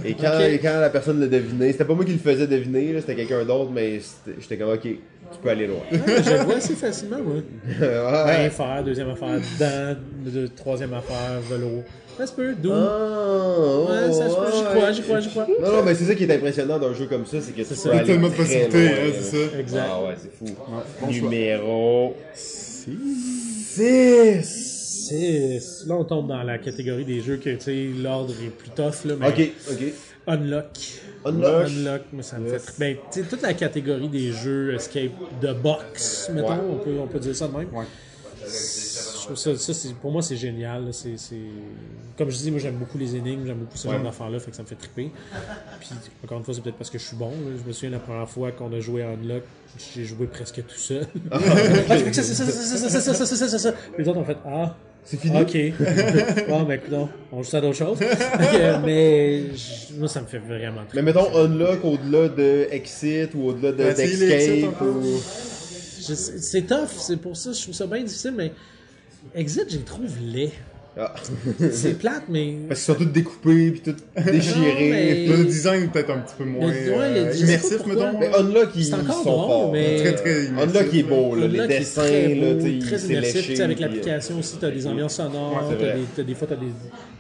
Et 0.05 0.15
quand, 0.15 0.39
et 0.41 0.59
quand 0.59 0.81
la 0.81 0.91
personne 0.91 1.21
le 1.21 1.29
devinait, 1.29 1.73
c'était 1.73 1.85
pas 1.85 1.95
moi 1.95 2.05
qui 2.05 2.13
le 2.13 2.19
faisais 2.19 2.47
deviner, 2.47 3.01
c'était 3.01 3.15
quelqu'un 3.17 3.45
d'autre, 3.45 3.71
mais 3.73 4.01
j'étais 4.41 4.57
comme, 4.57 4.71
ok, 4.73 4.83
tu 4.83 5.39
peux 5.43 5.49
aller 5.49 5.67
loin. 5.67 5.79
Je 5.93 6.31
le 6.31 6.45
vois 6.45 6.57
assez 6.57 6.75
facilement, 6.75 7.19
moi. 7.19 7.37
Ouais. 7.81 8.25
Ben, 8.27 8.51
faire, 8.51 8.83
deuxième 8.85 9.11
affaire, 9.11 9.39
dents, 9.59 9.97
de- 10.25 10.47
troisième 10.49 10.93
affaire, 10.95 11.41
vélo. 11.49 11.83
Ça 12.21 12.27
se 12.27 12.33
peut, 12.33 12.55
d'où. 12.55 12.71
Ah, 12.71 13.79
Ouais, 13.89 14.13
ça 14.13 14.29
se 14.29 14.35
peut, 14.35 14.53
j'y 14.55 14.63
crois, 14.63 14.93
j'y 14.93 15.03
crois, 15.03 15.21
j'y 15.21 15.29
crois. 15.31 15.47
Non, 15.59 15.73
non, 15.73 15.83
mais 15.83 15.95
c'est 15.95 16.05
ça 16.05 16.15
qui 16.15 16.25
est 16.25 16.35
impressionnant 16.35 16.79
d'un 16.79 16.93
jeu 16.93 17.07
comme 17.07 17.25
ça, 17.25 17.39
c'est 17.41 17.53
que 17.53 17.63
tu 17.63 17.75
ça. 17.75 17.89
peux 17.89 17.89
Il 17.89 17.97
y 17.97 17.97
a 17.97 18.01
aller 18.01 18.07
tellement 18.07 18.29
de 18.29 18.35
hein, 18.35 19.07
là. 19.07 19.13
c'est 19.23 19.37
ça. 19.49 19.59
Exact. 19.59 19.87
Ah 19.91 20.03
ouais, 20.05 20.15
c'est 20.19 20.31
fou. 20.37 20.55
Numéro 21.09 22.15
Si. 22.35 22.99
6. 23.75 25.07
Six. 25.09 25.85
Là, 25.89 25.95
on 25.97 26.05
tombe 26.05 26.29
dans 26.29 26.43
la 26.43 26.59
catégorie 26.59 27.07
des 27.07 27.23
jeux 27.23 27.39
que, 27.39 27.51
tu 27.55 27.61
sais, 27.61 27.89
l'ordre 28.03 28.35
est 28.45 28.51
plus 28.51 28.69
tough, 28.71 29.07
là, 29.07 29.15
mais 29.19 29.29
Ok, 29.29 29.51
ok. 29.71 29.83
Unlock. 30.27 30.67
Unlock. 31.25 31.67
Unlock, 31.69 32.03
moi, 32.13 32.23
ça 32.23 32.39
me 32.39 32.51
fait. 32.51 32.73
Ben, 32.79 32.97
tu 33.11 33.21
sais, 33.23 33.27
toute 33.27 33.41
la 33.41 33.55
catégorie 33.55 34.09
des 34.09 34.31
jeux 34.33 34.75
escape 34.75 35.11
de 35.41 35.53
box, 35.55 36.31
mettons, 36.35 36.49
Ouais. 36.49 36.55
on, 36.71 36.77
peut, 36.77 36.91
on 37.03 37.07
peut 37.07 37.19
dire 37.19 37.35
ça 37.35 37.49
de 37.49 37.57
même. 37.57 37.69
Ouais 37.73 37.87
ça, 39.37 39.73
pour 40.01 40.11
moi, 40.11 40.23
c'est 40.23 40.37
génial. 40.37 40.93
C'est, 40.93 41.17
Comme 42.17 42.31
je 42.31 42.37
dis, 42.37 42.51
moi, 42.51 42.61
j'aime 42.61 42.77
beaucoup 42.77 42.99
les 42.99 43.17
énigmes, 43.17 43.47
j'aime 43.47 43.59
beaucoup 43.59 43.77
ce 43.77 43.89
genre 43.89 43.99
ouais. 43.99 44.03
d'enfants-là, 44.03 44.39
fait 44.41 44.51
que 44.51 44.57
ça 44.57 44.63
me 44.63 44.69
fait 44.69 44.77
triper. 44.77 45.11
Puis, 45.81 45.91
encore 46.25 46.39
une 46.39 46.45
fois, 46.45 46.55
c'est 46.55 46.63
peut-être 46.63 46.77
parce 46.77 46.91
que 46.91 46.99
je 46.99 47.05
suis 47.05 47.17
bon. 47.17 47.33
Je 47.63 47.67
me 47.67 47.73
souviens 47.73 47.91
la 47.91 47.99
première 47.99 48.29
fois 48.29 48.53
qu'on 48.53 48.73
a 48.73 48.81
joué 48.81 49.03
à 49.03 49.11
Unlock, 49.11 49.43
j'ai 49.95 50.05
joué 50.05 50.27
presque 50.27 50.65
tout 50.67 50.77
seul. 50.77 51.07
que 51.07 52.13
ça, 52.13 52.23
ça, 52.23 52.45
ça, 52.45 53.01
ça, 53.01 53.15
ça, 53.15 53.49
ça, 53.49 53.59
ça. 53.59 53.75
Les 53.99 54.09
autres 54.09 54.19
ont 54.19 54.25
fait 54.25 54.39
Ah, 54.45 54.77
c'est 55.05 55.19
fini? 55.19 55.41
OK. 55.41 55.57
bon, 56.49 56.65
mais 56.65 56.77
écoute, 56.77 56.95
on 57.33 57.43
joue 57.43 57.49
ça 57.49 57.59
à 57.59 57.61
d'autres 57.61 57.77
choses. 57.77 57.99
mais 58.85 59.45
moi, 59.99 60.09
ça 60.09 60.21
me 60.21 60.27
fait 60.27 60.39
vraiment 60.39 60.85
triper. 60.87 60.97
Mais 60.97 61.03
mettons 61.03 61.35
Unlock 61.37 61.85
au-delà 61.85 62.29
de 62.29 62.69
Exit 62.71 63.35
ou 63.35 63.49
au-delà 63.49 63.73
de, 63.73 63.77
ben. 63.79 64.87
Ou... 64.87 65.19
C'est 66.01 66.63
tough, 66.63 66.89
c'est 66.99 67.17
pour 67.17 67.37
ça, 67.37 67.51
que 67.51 67.57
je 67.57 67.63
trouve 67.63 67.75
ça 67.75 67.87
bien 67.87 68.03
difficile, 68.03 68.35
mais 68.37 68.53
Exit, 69.35 69.67
je 69.71 69.77
les 69.79 69.83
trouve 69.85 70.11
laid. 70.23 70.51
Ah. 70.99 71.15
C'est 71.71 71.97
plate, 71.99 72.25
mais. 72.29 72.57
Parce 72.69 72.81
qu'ils 72.85 72.95
sont 72.95 72.99
tous 73.01 73.07
découpés 73.07 73.71
puis 73.71 73.81
tous 73.81 74.23
déchirés. 74.33 74.91
mais- 74.91 75.27
Le 75.37 75.45
design 75.45 75.85
est 75.85 75.87
peut-être 75.87 76.11
un 76.11 76.19
petit 76.19 76.35
peu 76.37 76.45
moins 76.45 76.67
Le- 76.69 76.91
ouais, 76.91 76.97
euh, 76.99 77.33
immersif, 77.37 77.87
mettons. 77.87 78.19
Mais 78.19 78.29
Unlock, 78.35 78.71
ils, 78.75 78.85
C'est 78.87 78.95
encore 78.95 79.23
sont 79.23 79.31
drôle, 79.31 79.47
forts. 79.47 79.73
mais- 79.73 79.97
Très, 80.01 80.15
très 80.17 80.45
immersif. 80.47 80.77
Unlock, 80.77 80.87
il 80.93 80.99
est 80.99 81.03
beau, 81.05 81.35
là. 81.37 81.47
Les 81.47 81.67
dessins, 81.69 82.03
très 82.03 82.35
beau, 82.35 82.59
très 82.81 82.99
c'est 82.99 83.07
immersif. 83.07 83.49
léché. 83.49 83.63
Avec 83.63 83.79
euh, 83.79 83.81
l'application 83.83 84.39
aussi, 84.41 84.57
tu 84.59 84.65
as 84.65 84.71
des 84.73 84.87
ambiances 84.89 85.15
sonores, 85.15 85.69
Ouais, 85.71 85.77
t'as 85.79 85.93
des, 85.95 86.03
t'as 86.17 86.23
des 86.25 86.35
fois 86.35 86.49
tu 86.49 86.55
as 86.55 86.57
des, 86.57 86.67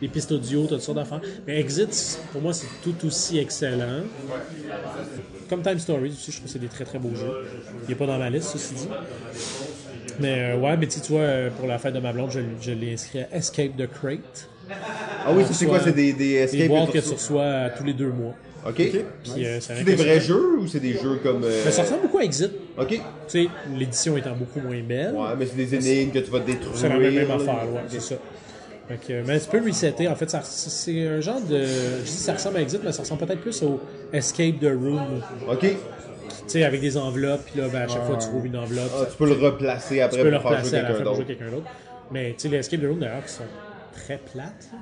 des 0.03 0.09
pistes 0.09 0.32
audio, 0.32 0.62
tu 0.62 0.66
as 0.66 0.76
toutes 0.76 0.80
sortes 0.82 0.98
d'affaires. 0.98 1.20
Mais 1.46 1.61
Exit, 1.61 2.18
pour 2.32 2.42
moi, 2.42 2.53
c'est 2.53 2.66
tout 2.82 3.07
aussi 3.07 3.38
excellent. 3.38 4.03
Comme 5.48 5.62
Time 5.62 5.78
Story 5.78 6.09
aussi, 6.11 6.32
je 6.32 6.36
trouve 6.38 6.46
que 6.46 6.53
c'est 6.53 6.59
des 6.59 6.66
très 6.66 6.84
très 6.84 6.98
beaux 6.98 7.14
jeux. 7.14 7.46
Il 7.84 7.90
n'est 7.90 7.94
pas 7.94 8.07
dans 8.07 8.18
ma 8.18 8.30
liste, 8.30 8.51
ceci 8.53 8.74
dit. 8.74 8.88
Mais 10.20 10.53
euh, 10.55 10.57
ouais, 10.59 10.76
mais 10.76 10.86
tu 10.86 11.01
vois, 11.09 11.20
euh, 11.20 11.51
pour 11.59 11.66
la 11.66 11.78
fête 11.78 11.95
de 11.95 12.01
ma 12.01 12.12
blonde, 12.12 12.30
je, 12.30 12.41
je 12.61 12.72
l'ai 12.72 12.93
inscrit 12.93 13.20
à 13.20 13.36
Escape 13.36 13.76
the 13.76 13.86
Crate. 13.91 14.49
Ah 15.26 15.32
oui, 15.34 15.45
ça, 15.45 15.53
c'est 15.55 15.66
quoi? 15.66 15.80
C'est 15.80 15.93
des, 15.93 16.12
des 16.12 16.18
Des 16.18 16.34
escapes 16.43 16.68
boîtes 16.68 16.93
que 16.93 16.99
que 16.99 17.05
tu 17.05 17.12
reçois 17.12 17.43
euh, 17.43 17.68
tous 17.76 17.84
les 17.84 17.93
deux 17.95 18.11
mois. 18.11 18.34
OK. 18.66 18.74
Puis, 18.74 19.47
euh, 19.47 19.59
ça 19.61 19.74
C'est 19.76 19.84
des 19.84 19.95
vrais 19.95 20.14
que- 20.16 20.20
jeux 20.20 20.59
ou 20.59 20.66
c'est 20.68 20.80
des 20.80 20.93
jeux 20.93 21.18
comme. 21.22 21.43
euh, 21.45 21.62
Mais 21.64 21.70
ça 21.70 21.82
ressemble 21.82 22.03
beaucoup 22.03 22.18
à 22.18 22.24
Exit. 22.24 22.51
OK. 22.78 22.88
Tu 22.88 23.01
sais, 23.28 23.47
l'édition 23.74 24.16
étant 24.18 24.34
beaucoup 24.36 24.61
moins 24.61 24.80
belle. 24.82 25.14
Ouais, 25.14 25.28
mais 25.38 25.47
c'est 25.47 25.57
des 25.57 25.74
énigmes 25.74 26.12
que 26.12 26.18
tu 26.18 26.30
vas 26.30 26.41
détruire. 26.41 26.76
C'est 26.76 26.88
la 26.88 26.99
même, 26.99 27.14
même 27.14 27.30
affaire, 27.30 27.64
ouais, 27.72 27.80
c'est 27.88 28.03
ça. 28.03 28.16
Fait 28.88 28.99
que, 29.22 29.26
mais 29.26 29.38
tu 29.41 29.47
peux 29.49 29.64
resetter. 29.64 30.09
En 30.09 30.14
fait, 30.16 30.28
ça- 30.28 30.43
c'est 30.43 31.07
un 31.07 31.20
genre 31.20 31.41
de. 31.41 31.64
Je 31.64 32.03
dis 32.05 32.11
ça 32.11 32.34
ressemble 32.34 32.59
à 32.59 32.61
Exit, 32.61 32.80
mais 32.84 32.93
ça 32.93 33.03
ressemble 33.03 33.24
peut-être 33.26 33.41
plus 33.41 33.62
au 33.62 33.80
Escape 34.12 34.61
the 34.61 34.64
Room. 34.66 35.22
OK. 35.51 35.66
Tu 36.51 36.59
sais, 36.59 36.64
avec 36.64 36.80
des 36.80 36.96
enveloppes, 36.96 37.42
puis 37.51 37.61
là, 37.61 37.68
ben, 37.68 37.82
à 37.82 37.88
chaque 37.88 38.05
fois, 38.05 38.16
tu 38.16 38.26
trouves 38.26 38.46
une 38.46 38.57
enveloppe. 38.57 38.90
Ah, 38.98 39.07
tu 39.11 39.16
peux 39.16 39.26
le 39.26 39.32
replacer 39.34 40.01
après 40.01 40.16
tu 40.18 40.22
peux 40.24 40.30
le 40.30 40.38
pour 40.40 40.51
faire 40.51 40.59
replacer 40.59 40.70
jouer 40.78 40.86
quelqu'un 40.86 40.98
fin 40.98 41.05
pour 41.05 41.14
jouer 41.14 41.24
d'autre. 41.24 41.38
quelqu'un 41.38 41.51
d'autre. 41.57 41.70
Mais 42.11 42.30
tu 42.32 42.34
sais, 42.38 42.48
les 42.48 42.57
Escape 42.59 42.80
the 42.80 42.86
Room, 42.86 42.98
d'ailleurs, 42.98 43.24
qui 43.24 43.32
sont 43.32 43.44
très 43.94 44.18
plates. 44.18 44.68
là. 44.72 44.78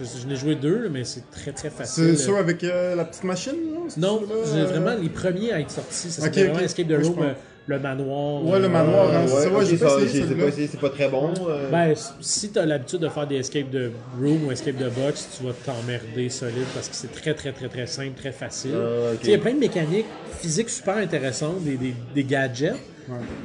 Je, 0.00 0.20
je 0.22 0.26
n'ai 0.26 0.36
joué 0.36 0.54
deux, 0.54 0.88
mais 0.88 1.04
c'est 1.04 1.30
très 1.30 1.52
très 1.52 1.68
facile. 1.70 2.16
C'est 2.16 2.24
sûr 2.24 2.36
avec 2.38 2.64
euh, 2.64 2.96
la 2.96 3.04
petite 3.04 3.24
machine, 3.24 3.52
là? 3.72 3.80
Non, 3.98 4.22
j'ai 4.52 4.60
euh, 4.60 4.64
vraiment 4.64 4.94
les 5.00 5.10
premiers 5.10 5.52
à 5.52 5.60
être 5.60 5.70
sortis. 5.70 6.10
Ça 6.10 6.22
Ok, 6.22 6.28
s'appelle 6.34 6.50
vraiment. 6.50 6.64
Escape 6.64 6.88
the 6.88 7.04
Room. 7.04 7.34
Euh, 7.70 7.74
le 7.74 7.78
manoir. 7.78 8.44
Ouais, 8.44 8.58
le 8.58 8.64
euh, 8.64 8.68
manoir, 8.68 9.08
hein, 9.10 9.22
Ouais, 9.22 9.28
c'est 9.28 9.50
ouais, 9.50 9.64
ça, 9.76 10.56
c'est 10.68 10.80
pas 10.80 10.90
très 10.90 11.08
bon. 11.08 11.32
euh. 11.48 11.70
Ben, 11.70 11.94
si 12.20 12.50
tu 12.50 12.58
as 12.58 12.66
l'habitude 12.66 13.00
de 13.00 13.08
faire 13.08 13.26
des 13.26 13.36
escape 13.36 13.70
de 13.70 13.90
room 14.20 14.46
ou 14.46 14.52
escape 14.52 14.76
de 14.76 14.88
box, 14.88 15.28
tu 15.38 15.44
vas 15.46 15.52
t'emmerder 15.64 16.28
solide 16.28 16.66
parce 16.74 16.88
que 16.88 16.94
c'est 16.96 17.12
très, 17.12 17.34
très, 17.34 17.52
très, 17.52 17.68
très 17.68 17.86
simple, 17.86 18.12
très 18.16 18.32
facile. 18.32 18.72
Ah, 18.74 19.12
Il 19.24 19.30
y 19.30 19.34
a 19.34 19.38
plein 19.38 19.54
de 19.54 19.58
mécaniques 19.60 20.06
physiques 20.40 20.70
super 20.70 20.96
intéressantes, 20.98 21.62
des, 21.64 21.76
des, 21.76 21.94
des 22.14 22.24
gadgets. 22.24 22.74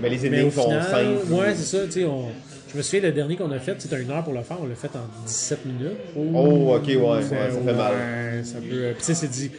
mais 0.01 0.09
les 0.09 0.25
énigmes 0.25 0.51
sont 0.51 0.69
simples. 0.69 1.31
ouais, 1.31 1.55
c'est 1.55 1.77
ça. 1.77 1.85
tu 1.85 1.91
sais, 1.91 2.05
On, 2.05 2.25
je 2.71 2.77
me 2.77 2.83
souviens, 2.83 3.01
le 3.01 3.11
dernier 3.11 3.35
qu'on 3.35 3.49
a 3.51 3.57
fait, 3.57 3.75
c'était 3.81 3.99
une 3.99 4.11
heure 4.11 4.23
pour 4.23 4.33
le 4.33 4.41
faire, 4.43 4.57
on 4.61 4.67
l'a 4.67 4.75
fait 4.75 4.95
en 4.95 5.07
17 5.25 5.65
minutes. 5.65 5.97
Oh, 6.15 6.75
ok, 6.75 6.85
ouais, 6.87 6.95
ouais, 6.97 7.21
ça 7.23 7.35
fait 7.35 7.73
mal. 7.73 7.93
ça 8.43 8.57
peut. 8.59 8.65
euh, 8.75 8.91
Puis 8.91 8.99
tu 8.99 9.05
sais, 9.05 9.13
c'est 9.15 9.27
dit. 9.27 9.49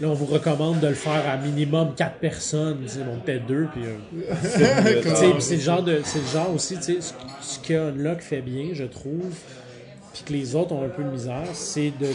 Là, 0.00 0.08
on 0.08 0.14
vous 0.14 0.26
recommande 0.26 0.80
de 0.80 0.86
le 0.88 0.94
faire 0.94 1.22
à 1.28 1.36
minimum 1.36 1.94
4 1.94 2.14
personnes. 2.16 2.78
Bon, 3.04 3.18
peut-être 3.24 3.46
deux. 3.46 3.66
Puis, 3.72 3.82
euh, 3.84 5.02
c'est 5.40 5.56
le 5.56 5.60
genre 5.60 5.82
de, 5.82 6.00
c'est 6.04 6.20
le 6.20 6.26
genre 6.26 6.54
aussi, 6.54 6.76
tu 6.76 6.82
sais, 6.82 6.96
ce, 7.00 7.12
ce 7.42 7.58
que 7.58 7.74
Unlock 7.74 8.20
fait 8.20 8.40
bien, 8.40 8.70
je 8.72 8.84
trouve, 8.84 9.34
puis 10.14 10.22
que 10.24 10.32
les 10.32 10.54
autres 10.56 10.72
ont 10.72 10.82
un 10.84 10.88
peu 10.88 11.02
de 11.02 11.10
misère, 11.10 11.44
c'est 11.52 11.92
de 12.00 12.06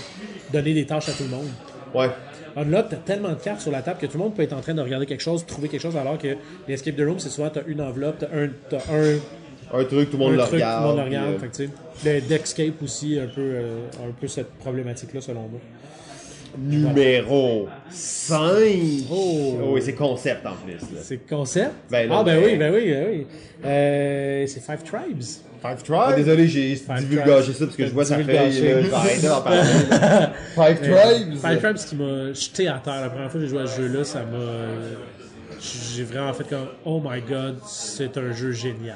donner 0.51 0.73
des 0.73 0.85
tâches 0.87 1.09
à 1.09 1.11
tout 1.11 1.23
le 1.23 1.29
monde. 1.29 1.47
Ouais. 1.93 2.09
Unlock, 2.57 2.87
t'as 2.89 2.95
tellement 2.97 3.29
de 3.29 3.35
cartes 3.35 3.61
sur 3.61 3.71
la 3.71 3.81
table 3.81 3.99
que 3.99 4.05
tout 4.07 4.17
le 4.17 4.23
monde 4.23 4.33
peut 4.33 4.41
être 4.41 4.53
en 4.53 4.61
train 4.61 4.73
de 4.73 4.81
regarder 4.81 5.05
quelque 5.05 5.21
chose, 5.21 5.45
trouver 5.45 5.67
quelque 5.69 5.81
chose, 5.81 5.95
alors 5.97 6.17
que 6.17 6.35
les 6.67 6.73
escape 6.73 6.95
the 6.95 7.01
room, 7.01 7.19
c'est 7.19 7.29
souvent 7.29 7.49
t'as 7.49 7.61
une 7.67 7.81
enveloppe, 7.81 8.17
t'as 8.19 8.27
un, 8.35 8.49
t'as 8.69 8.77
un, 8.91 9.79
Un 9.79 9.83
truc, 9.83 10.09
tout 10.09 10.17
le 10.17 10.23
monde 10.23 10.33
un 10.33 10.37
le 10.37 10.41
truc, 10.41 10.53
regarde. 10.53 10.77
tout 10.77 10.81
le 10.83 10.87
monde 10.87 10.97
le 10.97 11.03
regarde. 11.03 11.33
euh, 11.35 11.39
Fait 11.39 11.47
que, 11.47 11.55
tu 11.55 11.69
sais, 12.03 12.13
le 12.15 12.21
Deckscape 12.21 12.81
aussi, 12.83 13.19
un 13.19 13.27
peu, 13.27 13.41
euh, 13.41 13.77
un 14.07 14.11
peu 14.19 14.27
cette 14.27 14.51
problématique-là, 14.55 15.21
selon 15.21 15.41
moi. 15.41 15.59
Numéro 16.57 17.67
5. 17.89 18.41
Oh. 19.11 19.55
oui, 19.73 19.81
c'est 19.83 19.93
concept 19.93 20.45
en 20.45 20.53
plus. 20.53 20.77
C'est 21.01 21.27
concept? 21.27 21.71
Ben 21.89 22.09
là, 22.09 22.17
ah, 22.19 22.23
ben 22.23 22.39
ben- 22.39 22.45
oui, 22.45 22.55
ben 22.57 22.73
oui, 22.73 22.89
ben 22.91 23.05
oui. 23.11 23.27
Euh, 23.65 24.45
c'est 24.47 24.59
Five 24.61 24.83
Tribes. 24.83 25.21
Five 25.61 25.77
Ah, 25.93 26.07
Tribes? 26.11 26.15
désolé, 26.25 26.47
j'ai 26.47 26.75
divulgagé 26.99 27.53
ça 27.53 27.65
parce 27.65 27.75
que 27.77 27.85
je 27.87 27.91
vois 27.91 28.11
arrêter 28.11 29.27
d'en 29.27 29.41
parler. 29.41 29.61
Five 30.55 30.79
Tribes? 30.81 31.35
Five 31.37 31.61
Tribes 31.61 31.77
qui 31.89 31.95
m'a 31.95 32.33
jeté 32.33 32.67
à 32.67 32.81
terre. 32.83 33.01
La 33.01 33.09
première 33.09 33.31
fois 33.31 33.39
que 33.39 33.45
j'ai 33.45 33.51
joué 33.51 33.61
à 33.61 33.67
ce 33.67 33.81
jeu-là, 33.81 34.03
ça 34.03 34.19
m'a. 34.19 34.37
euh, 34.37 34.93
J'ai 35.95 36.03
vraiment 36.03 36.33
fait 36.33 36.47
comme 36.47 36.67
Oh 36.85 37.01
my 37.03 37.21
god, 37.21 37.57
c'est 37.65 38.17
un 38.17 38.31
jeu 38.31 38.51
génial. 38.51 38.95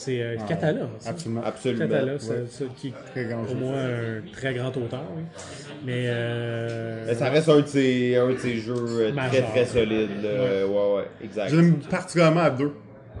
C'est 0.00 0.22
euh, 0.22 0.36
Catala. 0.48 0.88
ça? 0.98 1.10
Absolument. 1.10 1.42
Absolument. 1.44 1.88
Catala, 1.88 2.12
c'est 2.18 2.50
ça 2.50 2.64
qui 2.74 2.88
est 2.88 2.92
Très 3.12 3.24
grand 3.26 3.44
pour 3.44 3.54
moi 3.56 3.74
un 3.76 4.22
très 4.32 4.54
grand 4.54 4.68
auteur. 4.68 5.04
oui. 5.14 5.22
Mais. 5.84 6.04
euh, 6.06 7.04
Mais 7.06 7.14
ça 7.14 7.28
reste 7.28 7.50
un 7.50 7.60
de 7.60 7.66
ces, 7.66 8.16
un 8.16 8.30
de 8.30 8.38
ces 8.38 8.56
jeux 8.56 8.74
euh, 8.78 9.12
très 9.28 9.42
très 9.42 9.66
solides. 9.66 10.08
Ouais, 10.24 10.64
ouais, 10.64 11.04
exact. 11.22 11.50
Je 11.50 11.56
l'aime 11.56 11.74
particulièrement 11.90 12.40
à 12.40 12.50
deux. 12.50 12.72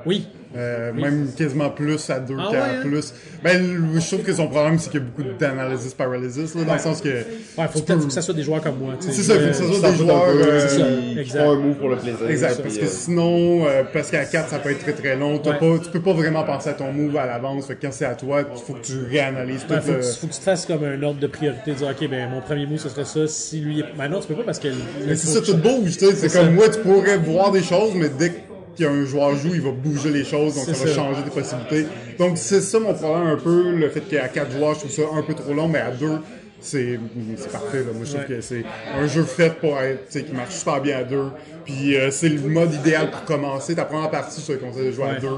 Oui. 0.06 0.26
Euh, 0.56 0.92
Même 0.92 1.28
quasiment 1.38 1.70
plus 1.70 2.10
à 2.10 2.18
deux 2.18 2.34
Ah 2.36 2.48
qu'à 2.50 2.56
ouais, 2.58 2.68
hein? 2.78 2.80
plus. 2.82 3.14
Ben, 3.44 3.62
le- 3.94 4.00
je 4.00 4.04
trouve 4.08 4.22
que 4.24 4.32
son 4.32 4.48
problème, 4.48 4.80
c'est 4.80 4.90
qu'il 4.90 4.98
y 4.98 5.02
a 5.04 5.06
beaucoup 5.06 5.22
d'analysis 5.38 5.94
paralysis, 5.94 6.56
là, 6.56 6.64
dans 6.64 6.72
le 6.72 6.78
sens 6.80 7.00
que. 7.00 7.08
Ouais, 7.08 7.22
faut, 7.70 7.78
tu 7.78 7.84
peut-être 7.84 8.00
peux- 8.00 8.06
que 8.06 8.12
ça 8.12 8.20
soit 8.20 8.34
des 8.34 8.42
joueurs 8.42 8.60
comme 8.60 8.78
moi. 8.78 8.94
tu 9.00 9.06
sais. 9.06 9.12
C'est 9.12 9.22
ça, 9.22 9.34
faut 9.34 9.46
que 9.46 9.52
ça 9.52 9.62
Euh, 9.62 9.72
soit 9.78 9.90
des 9.92 9.96
joueurs. 9.98 10.24
euh, 10.26 10.60
c'est 10.68 10.78
ça. 10.80 11.22
qui- 11.22 11.30
font 11.38 11.50
un 11.52 11.54
move 11.54 11.76
pour 11.76 11.88
le 11.90 11.96
plaisir. 11.98 12.28
Exact, 12.28 12.60
parce 12.64 12.76
euh, 12.76 12.80
que 12.80 12.86
sinon, 12.86 13.64
euh, 13.64 13.84
parce 13.92 14.10
qu'à 14.10 14.24
4, 14.24 14.48
ça 14.48 14.58
peut 14.58 14.70
être 14.72 14.80
très 14.80 14.92
très 14.92 15.14
long. 15.14 15.38
T'as 15.38 15.50
Ouais. 15.52 15.58
pas, 15.58 15.84
tu 15.84 15.90
peux 15.90 16.00
pas 16.02 16.14
vraiment 16.14 16.42
penser 16.42 16.70
à 16.70 16.72
ton 16.72 16.90
move 16.92 17.16
à 17.16 17.26
l'avance. 17.26 17.66
Fait 17.68 17.76
que 17.76 17.82
quand 17.86 17.92
c'est 17.92 18.06
à 18.06 18.16
toi, 18.16 18.42
il 18.42 18.60
faut 18.60 18.72
que 18.74 18.84
tu 18.84 18.94
réanalyses 19.08 19.64
tout 19.68 19.72
Ouais, 19.74 19.80
faut, 19.80 19.92
le... 19.92 19.98
que, 19.98 20.02
tu- 20.04 20.18
faut 20.18 20.26
que 20.26 20.32
tu 20.32 20.38
te 20.40 20.44
fasses 20.44 20.66
comme 20.66 20.82
un 20.82 21.00
ordre 21.04 21.20
de 21.20 21.26
priorité, 21.28 21.74
dire 21.74 21.86
ok, 21.88 22.08
ben 22.10 22.28
mon 22.28 22.40
premier 22.40 22.66
move 22.66 22.78
ce 22.78 22.88
serait 22.88 23.04
ça. 23.04 23.28
Si 23.28 23.60
lui, 23.60 23.78
est... 23.80 23.84
ben 23.96 24.08
non, 24.08 24.18
tu 24.18 24.26
peux 24.26 24.34
pas 24.34 24.42
parce 24.46 24.58
que. 24.58 24.66
Mais 25.06 25.14
c'est 25.14 25.28
ça, 25.28 25.40
tout 25.42 25.56
bouge, 25.58 25.96
tu 25.96 26.06
sais. 26.06 26.14
C'est 26.16 26.32
comme 26.36 26.54
moi, 26.56 26.68
tu 26.68 26.80
pourrais 26.80 27.18
voir 27.18 27.52
des 27.52 27.62
choses, 27.62 27.92
mais 27.94 28.08
dès 28.08 28.30
qu'il 28.30 28.40
y 28.82 28.86
a 28.86 28.90
un 28.90 29.04
joueur 29.04 29.34
joue, 29.36 29.54
il 29.54 29.60
va 29.60 29.70
bouger 29.70 30.10
les 30.10 30.24
choses, 30.24 30.54
donc 30.54 30.64
ça 30.64 30.84
va 30.84 30.92
changer 30.92 31.22
tes 31.22 31.30
possibilités. 31.30 31.86
Donc 32.18 32.38
c'est 32.38 32.60
ça 32.60 32.78
mon 32.78 32.94
problème 32.94 33.26
un 33.28 33.36
peu, 33.36 33.72
le 33.72 33.88
fait 33.90 34.00
qu'à 34.00 34.28
4 34.28 34.52
joueurs, 34.52 34.74
je 34.74 34.80
trouve 34.80 34.90
ça 34.92 35.02
un 35.14 35.22
peu 35.22 35.34
trop 35.34 35.52
long, 35.54 35.68
mais 35.68 35.80
à 35.80 35.90
2, 35.90 36.18
c'est 36.60 36.98
c'est 37.36 37.50
parfait. 37.52 37.78
Là. 37.78 37.84
Moi, 37.94 38.02
je 38.04 38.10
trouve 38.10 38.20
Ouais. 38.28 38.36
que 38.36 38.40
c'est 38.42 38.64
un 38.94 39.06
jeu 39.06 39.22
fait 39.24 39.54
pour 39.58 39.78
être, 39.80 40.08
tu 40.10 40.18
sais, 40.18 40.24
qui 40.24 40.32
marche 40.34 40.54
super 40.54 40.80
bien 40.82 40.98
à 40.98 41.04
2. 41.04 41.24
Puis 41.64 41.96
euh, 41.96 42.10
c'est 42.10 42.28
le 42.28 42.40
mode 42.48 42.74
idéal 42.74 43.10
pour 43.10 43.24
commencer. 43.24 43.74
Ta 43.74 43.84
première 43.86 44.10
partie, 44.10 44.42
je 44.46 44.52
te 44.52 44.58
conseille 44.62 44.86
de 44.88 44.92
jouer 44.92 45.04
à 45.04 45.12
Ouais. 45.14 45.20
2. 45.20 45.28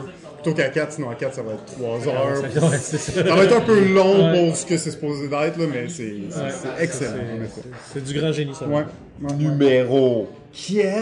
Plutôt 0.42 0.56
qu'à 0.56 0.70
4, 0.70 0.94
sinon 0.94 1.10
à 1.10 1.14
4, 1.14 1.34
ça 1.36 1.42
va 1.42 1.52
être 1.52 1.64
3 1.66 2.08
heures. 2.08 2.36
Ça, 2.52 2.66
ouais, 2.66 2.76
c'est 2.80 2.98
ça. 2.98 3.12
Ça 3.24 3.34
va 3.36 3.44
être 3.44 3.56
un 3.56 3.60
peu 3.60 3.78
long 3.94 4.32
Ouais. 4.32 4.46
pour 4.48 4.56
ce 4.56 4.66
que 4.66 4.76
c'est 4.76 4.90
supposé 4.90 5.28
d'être, 5.28 5.56
là, 5.56 5.66
mais 5.72 5.88
c'est 5.88 6.02
Ouais, 6.02 6.50
excellent. 6.80 7.12
c'est- 7.94 8.00
du 8.04 8.18
grand 8.18 8.32
génie, 8.32 8.52
ça. 8.56 8.66
Ouais. 8.66 8.82
ouais. 9.22 9.32
Numéro 9.38 10.28
4. 10.52 10.96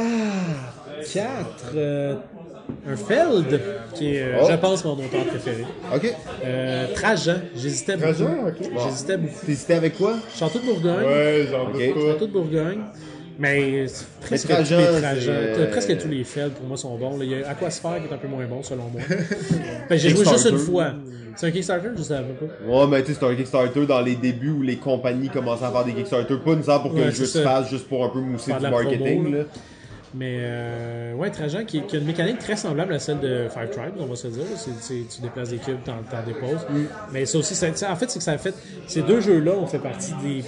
4. 1.14 1.74
Un 2.88 2.96
Feld, 2.96 3.60
qui 3.94 4.14
est, 4.16 4.22
euh, 4.22 4.38
Oh. 4.42 4.46
je 4.50 4.56
pense, 4.56 4.84
mon 4.84 4.92
auteur 4.92 5.24
préféré. 5.26 5.64
Ok. 5.94 6.14
Euh, 6.44 6.86
Trajan, 6.94 7.36
j'hésitais 7.56 7.96
beaucoup. 7.96 8.12
Trajan, 8.12 8.34
ok. 8.48 8.72
Bon. 8.74 8.80
J'hésitais 8.88 9.16
beaucoup. 9.16 9.46
T'hésitais 9.46 9.74
avec 9.74 9.96
quoi? 9.96 10.14
Château 10.34 10.58
de 10.58 10.64
Bourgogne. 10.64 11.04
Ouais, 11.04 11.46
j'en 11.50 11.62
Ok. 11.68 11.72
doute 11.72 11.94
pas. 11.94 12.12
Château 12.12 12.26
de 12.26 12.32
Bourgogne. 12.32 12.80
Mais 13.38 13.86
c'est 13.88 14.06
presque 14.20 14.48
Mais 14.50 14.56
tous 14.56 14.64
Trajan, 14.68 14.78
les 15.14 15.28
euh, 15.28 15.70
presque 15.70 15.96
tous 15.98 16.08
les 16.08 16.24
Feld 16.24 16.52
pour 16.52 16.66
moi 16.66 16.76
sont 16.76 16.94
bons. 16.98 17.16
là. 17.16 17.24
Il 17.24 17.30
y 17.30 17.42
a 17.42 17.48
Aquasphere 17.48 17.98
qui 18.02 18.10
est 18.10 18.14
un 18.14 18.18
peu 18.18 18.28
moins 18.28 18.44
bon 18.44 18.62
selon 18.62 18.84
moi. 18.92 19.00
Ben, 19.88 19.98
j'ai 19.98 20.10
joué 20.10 20.24
juste 20.26 20.48
une 20.50 20.58
fois. 20.58 20.92
C'est 21.36 21.46
un 21.46 21.50
Kickstarter, 21.52 21.88
je 21.96 22.02
savais 22.02 22.34
pas. 22.34 22.44
Ouais, 22.68 22.86
mais 22.90 23.02
tu 23.02 23.12
sais, 23.14 23.18
c'est 23.18 23.26
un 23.26 23.34
Kickstarter 23.34 23.86
dans 23.86 24.00
les 24.02 24.16
débuts 24.16 24.50
où 24.50 24.62
les 24.62 24.76
compagnies 24.76 25.30
commençaient 25.30 25.64
à 25.64 25.70
faire 25.70 25.84
des 25.84 25.92
Kickstarter, 25.92 26.34
pas 26.44 26.50
nécessairement 26.54 26.82
pour 26.82 26.92
que 26.92 26.98
Ouais, 26.98 27.04
le 27.06 27.10
jeu 27.12 27.24
se 27.24 27.38
fasse, 27.40 27.70
juste 27.70 27.88
pour 27.88 28.04
un 28.04 28.08
peu 28.10 28.18
mousser 28.20 28.50
Faire 28.50 28.60
du 28.60 28.66
promo, 28.66 28.82
marketing. 28.82 29.32
là. 29.32 29.38
là. 29.38 29.44
Mais 30.12 30.38
euh, 30.40 31.14
ouais, 31.14 31.30
Trajan 31.30 31.64
qui, 31.64 31.82
qui 31.82 31.96
a 31.96 31.98
une 32.00 32.04
mécanique 32.06 32.38
très 32.40 32.56
semblable 32.56 32.92
à 32.92 32.98
celle 32.98 33.20
de 33.20 33.46
Five 33.48 33.70
Tribes, 33.70 33.94
on 34.00 34.06
va 34.06 34.16
se 34.16 34.26
dire. 34.26 34.42
Tu 34.88 35.20
déplaces 35.22 35.50
des 35.50 35.58
cubes, 35.58 35.78
t'en, 35.84 35.98
t'en 36.10 36.22
déposes. 36.26 36.66
Mais 37.12 37.26
ça 37.26 37.38
aussi, 37.38 37.54
ça- 37.54 37.68
en 37.68 37.96
fait, 37.96 38.10
c'est 38.10 38.18
que 38.18 38.24
ça 38.24 38.32
a 38.32 38.38
fait. 38.38 38.54
Ces 38.88 39.02
deux 39.02 39.20
jeux-là 39.20 39.52
ont 39.52 39.66
fait 39.66 39.78
partie 39.78 40.12
des 40.22 40.42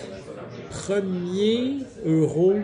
premiers 0.70 1.78
euros 2.04 2.54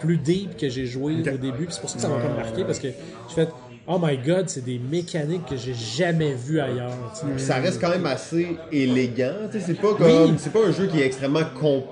plus 0.00 0.18
deep 0.18 0.56
que 0.56 0.68
j'ai 0.68 0.86
joué 0.86 1.14
au 1.20 1.22
début. 1.36 1.66
Puis 1.66 1.74
c'est 1.74 1.80
pour 1.80 1.90
ça 1.90 1.96
que 1.96 2.02
ça 2.02 2.08
m'a 2.08 2.16
pas 2.18 2.28
marqué 2.28 2.64
parce 2.64 2.78
que 2.78 2.88
je 3.28 3.34
fais 3.34 3.48
Oh 3.88 4.00
my 4.02 4.18
god, 4.18 4.48
c'est 4.48 4.64
des 4.64 4.80
mécaniques 4.80 5.46
que 5.46 5.56
j'ai 5.56 5.74
jamais 5.74 6.34
vues 6.34 6.58
ailleurs. 6.58 6.90
Puis 7.36 7.40
ça 7.44 7.56
reste 7.56 7.80
quand 7.80 7.90
même 7.90 8.04
assez 8.06 8.56
élégant, 8.72 9.32
c'est 9.52 9.80
pas 9.80 9.94
comme. 9.94 10.06
Oui. 10.30 10.34
C'est 10.38 10.52
pas 10.52 10.66
un 10.66 10.72
jeu 10.72 10.88
qui 10.88 11.00
est 11.00 11.06
extrêmement 11.06 11.44
com- 11.54 11.82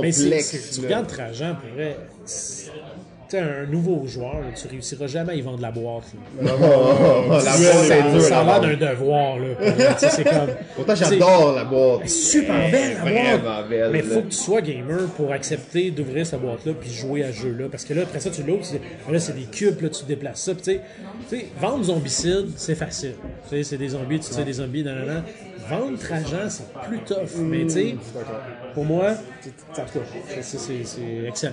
Mais 0.00 0.12
complexe. 0.12 0.46
c'est- 0.46 0.80
tu 0.80 0.86
regardes 0.86 1.08
Trajan, 1.08 1.56
pour 1.56 1.68
vrai, 1.74 1.96
sais, 3.32 3.40
un 3.40 3.66
nouveau 3.66 4.06
joueur, 4.06 4.36
tu 4.54 4.68
réussiras 4.68 5.06
jamais 5.06 5.32
à 5.32 5.34
y 5.36 5.40
vendre 5.40 5.60
la 5.60 5.70
boîte. 5.70 6.04
là. 6.40 6.52
Oh, 6.60 6.64
oh, 7.28 7.32
la 7.32 7.40
Ça, 7.40 7.50
boîte, 7.58 7.84
c'est 7.86 8.10
dur. 8.12 8.20
ça 8.22 8.40
a 8.40 8.44
la 8.44 8.58
l'air 8.68 8.78
d'un 8.78 8.90
devoir, 8.92 9.38
là. 9.38 9.46
C'est 9.98 10.24
comme. 10.24 10.48
Pourtant, 10.76 10.94
tu 10.94 11.04
sais, 11.04 11.10
j'adore 11.10 11.52
la 11.54 11.64
boîte. 11.64 12.08
Super 12.08 12.70
belle, 12.70 12.96
la 13.04 13.38
boîte. 13.38 13.68
belle, 13.68 13.90
Mais 13.92 14.02
là. 14.02 14.08
faut 14.14 14.20
que 14.22 14.28
tu 14.28 14.36
sois 14.36 14.60
gamer 14.62 15.06
pour 15.16 15.32
accepter 15.32 15.90
d'ouvrir 15.90 16.26
cette 16.26 16.40
boîte-là 16.40 16.72
puis 16.80 16.90
jouer 16.90 17.24
à 17.24 17.32
ce 17.32 17.38
jeu-là. 17.42 17.66
Parce 17.70 17.84
que 17.84 17.94
là, 17.94 18.02
après 18.02 18.20
ça, 18.20 18.30
tu 18.30 18.42
l'ouvres, 18.42 18.64
Ah, 19.08 19.12
là, 19.12 19.18
c'est 19.18 19.34
des 19.34 19.44
cubes, 19.46 19.80
là, 19.82 19.88
tu 19.88 20.04
déplaces 20.04 20.42
ça. 20.42 20.54
Tu 20.54 20.62
sais, 20.64 20.80
tu 21.28 21.36
sais, 21.38 21.46
vendre 21.60 21.84
zombicide, 21.84 22.48
c'est 22.56 22.74
facile. 22.74 23.14
Tu 23.48 23.56
sais, 23.56 23.62
c'est 23.62 23.78
des 23.78 23.88
zombies, 23.90 24.20
tu 24.20 24.32
sais, 24.32 24.44
des 24.44 24.52
zombies, 24.54 24.84
nanana. 24.84 25.24
vendre 25.68 25.98
Trajan, 25.98 26.48
c'est 26.48 26.72
plus 26.88 26.98
tough. 27.00 27.36
Mais 27.40 27.62
tu 27.62 27.70
sais, 27.70 27.96
pour 28.74 28.84
moi, 28.84 29.10
c'est 30.40 30.72
excellent. 31.28 31.52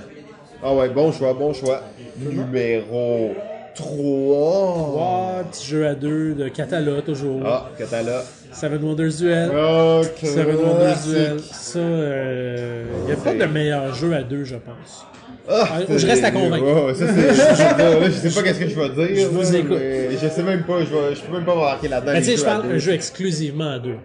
Ah 0.64 0.74
ouais, 0.74 0.90
bon 0.90 1.12
choix, 1.12 1.34
bon 1.34 1.54
choix. 1.54 1.82
Numéro 2.18 3.34
3. 3.76 3.88
Wow, 3.96 5.44
petit 5.52 5.66
jeu 5.68 5.88
à 5.88 5.96
deux 5.96 6.34
de 6.34 6.50
Catala, 6.50 7.02
toujours. 7.02 7.42
Ah, 7.46 7.70
Catala. 7.78 8.24
Seven 8.52 8.84
Wonders 8.84 9.14
Duel. 9.20 9.50
Ok. 9.50 10.28
Seven 10.28 10.56
Wonders 10.58 10.86
classique. 10.86 11.12
Duel. 11.14 11.40
Ça, 11.40 11.80
il 11.80 13.06
n'y 13.06 13.12
a 13.12 13.16
pas 13.16 13.34
de 13.34 13.46
meilleur 13.46 13.94
jeu 13.94 14.14
à 14.14 14.24
deux, 14.24 14.44
je 14.44 14.56
pense. 14.56 15.06
Ah, 15.48 15.66
Ah, 15.72 15.80
je 15.96 16.06
reste 16.06 16.24
à 16.24 16.32
convaincre. 16.32 16.94
Ça, 16.96 17.06
c'est- 17.08 17.30
je, 17.30 18.12
sais 18.30 18.36
pas 18.36 18.44
qu'est-ce 18.44 18.60
que 18.60 18.68
je 18.68 18.80
vais 18.80 18.90
dire. 18.90 19.24
Je 19.24 19.28
vous 19.28 19.56
écoute. 19.56 19.78
Je 20.12 20.28
sais 20.28 20.44
même 20.44 20.64
pas, 20.64 20.80
je, 20.82 20.86
vais, 20.86 21.16
je 21.16 21.22
peux 21.22 21.34
même 21.38 21.46
pas 21.46 21.56
marquer 21.56 21.88
là-dedans. 21.88 22.12
Mais 22.14 22.20
tu 22.22 22.26
sais, 22.32 22.38
je 22.38 22.44
parle 22.46 22.68
deux. 22.68 22.76
un 22.76 22.78
jeu 22.78 22.92
exclusivement 22.94 23.70
à 23.72 23.80
deux. 23.80 23.96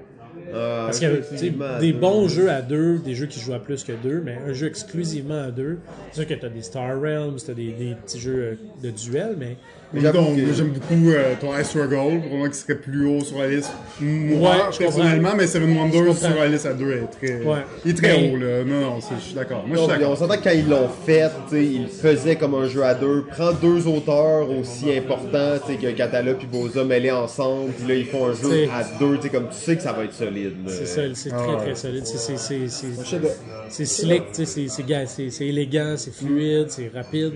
Ah, 0.55 0.83
Parce 0.87 0.99
qu'il 0.99 1.09
y 1.09 1.11
a 1.11 1.17
tu 1.17 1.23
sais, 1.23 1.35
effectivement, 1.35 1.79
des 1.81 1.93
bons 1.93 2.29
jeux 2.29 2.51
à 2.51 2.63
deux, 2.63 2.99
des 2.99 3.15
jeux 3.15 3.27
qui 3.27 3.41
jouent 3.41 3.55
à 3.55 3.59
plus 3.59 3.83
que 3.85 3.93
deux, 3.93 4.21
mais 4.25 4.39
un 4.47 4.53
jeu 4.53 4.67
exclusivement 4.69 5.43
à 5.43 5.51
deux. 5.51 5.79
C'est 6.13 6.21
sûr 6.21 6.29
que 6.29 6.35
tu 6.35 6.47
as 6.47 6.49
des 6.49 6.63
Star 6.63 7.01
Realms, 7.01 7.37
tu 7.45 7.51
as 7.51 7.55
des, 7.55 7.73
des 7.73 7.95
petits 7.95 8.21
jeux 8.21 8.43
euh, 8.43 8.55
de 8.83 8.91
duel, 8.91 9.35
mais 9.39 9.57
Moi, 9.95 10.13
j'aime 10.55 10.69
beaucoup 10.69 11.11
euh, 11.11 11.35
ton 11.41 11.57
Ice 11.59 11.69
Struggle, 11.69 12.21
pour 12.29 12.37
moi 12.39 12.49
qui 12.49 12.59
serait 12.59 12.75
plus 12.75 13.07
haut 13.07 13.21
sur 13.21 13.39
la 13.39 13.49
liste. 13.49 13.71
Moi, 14.01 14.51
Ouais, 14.51 14.57
je 14.73 14.79
personnellement, 14.79 15.31
mais 15.37 15.47
Seven 15.47 15.77
Wonders 15.77 16.17
sur 16.17 16.35
la 16.35 16.49
liste 16.49 16.67
à 16.67 16.73
deux 16.73 16.93
est 16.93 17.07
très, 17.19 17.45
Ouais. 17.45 17.59
il 17.85 17.91
est 17.93 17.95
très 17.95 18.17
Mais- 18.21 18.33
haut. 18.33 18.37
Là. 18.37 18.65
Non, 18.65 18.81
non, 18.81 18.99
je 19.01 19.25
suis 19.25 19.35
d'accord. 19.35 19.65
Moi, 19.67 19.77
je 19.77 19.83
suis 19.83 19.87
puis 19.89 19.97
on 19.97 20.01
d'accord. 20.01 20.19
s'entend 20.19 20.37
que 20.37 20.45
quand 20.45 20.51
ils 20.55 20.69
l'ont 20.69 20.89
fait, 21.07 21.31
ils 21.53 21.83
le 21.83 21.89
faisaient 21.89 22.37
comme 22.37 22.55
un 22.55 22.67
jeu 22.69 22.83
à 22.83 22.95
deux. 22.95 23.25
Prends 23.31 23.53
deux 23.53 23.87
auteurs 23.87 24.49
aussi 24.51 24.93
importants 24.97 25.59
que 25.67 25.91
Catala 25.93 26.35
puis 26.35 26.47
Boza 26.47 26.85
mêlés 26.85 27.11
ensemble, 27.11 27.73
puis 27.73 27.89
là 27.89 27.95
ils 27.95 28.07
font 28.07 28.27
un 28.27 28.33
jeu 28.33 28.49
T'sais. 28.49 28.69
à 28.73 28.85
deux, 28.99 29.17
tu 29.17 29.23
sais, 29.23 29.29
comme 29.29 29.49
tu 29.49 29.57
sais 29.57 29.77
que 29.77 29.83
ça 29.83 29.93
va 29.93 30.05
être 30.05 30.15
solide. 30.15 30.53
c'est 30.67 30.87
ça, 30.87 31.03
c'est 31.15 31.31
Ah 31.33 31.37
très 31.43 31.53
ouais. 31.55 31.57
très 31.61 31.75
solide. 31.75 32.07
C'est- 32.07 32.19
c'est- 32.19 32.37
c'est- 32.37 32.69
c'est- 32.69 33.05
chef-d'œuvre. 33.05 33.35
C'est 33.69 33.85
slick, 33.87 34.23
c'est- 34.33 34.45
c'est 34.69 34.87
ga- 34.87 35.07
c'est 35.07 35.31
c'est 35.31 35.47
élégant, 35.47 35.95
c'est 35.97 36.13
fluide, 36.15 36.67
c'est 36.69 36.91
rapide, 36.95 37.33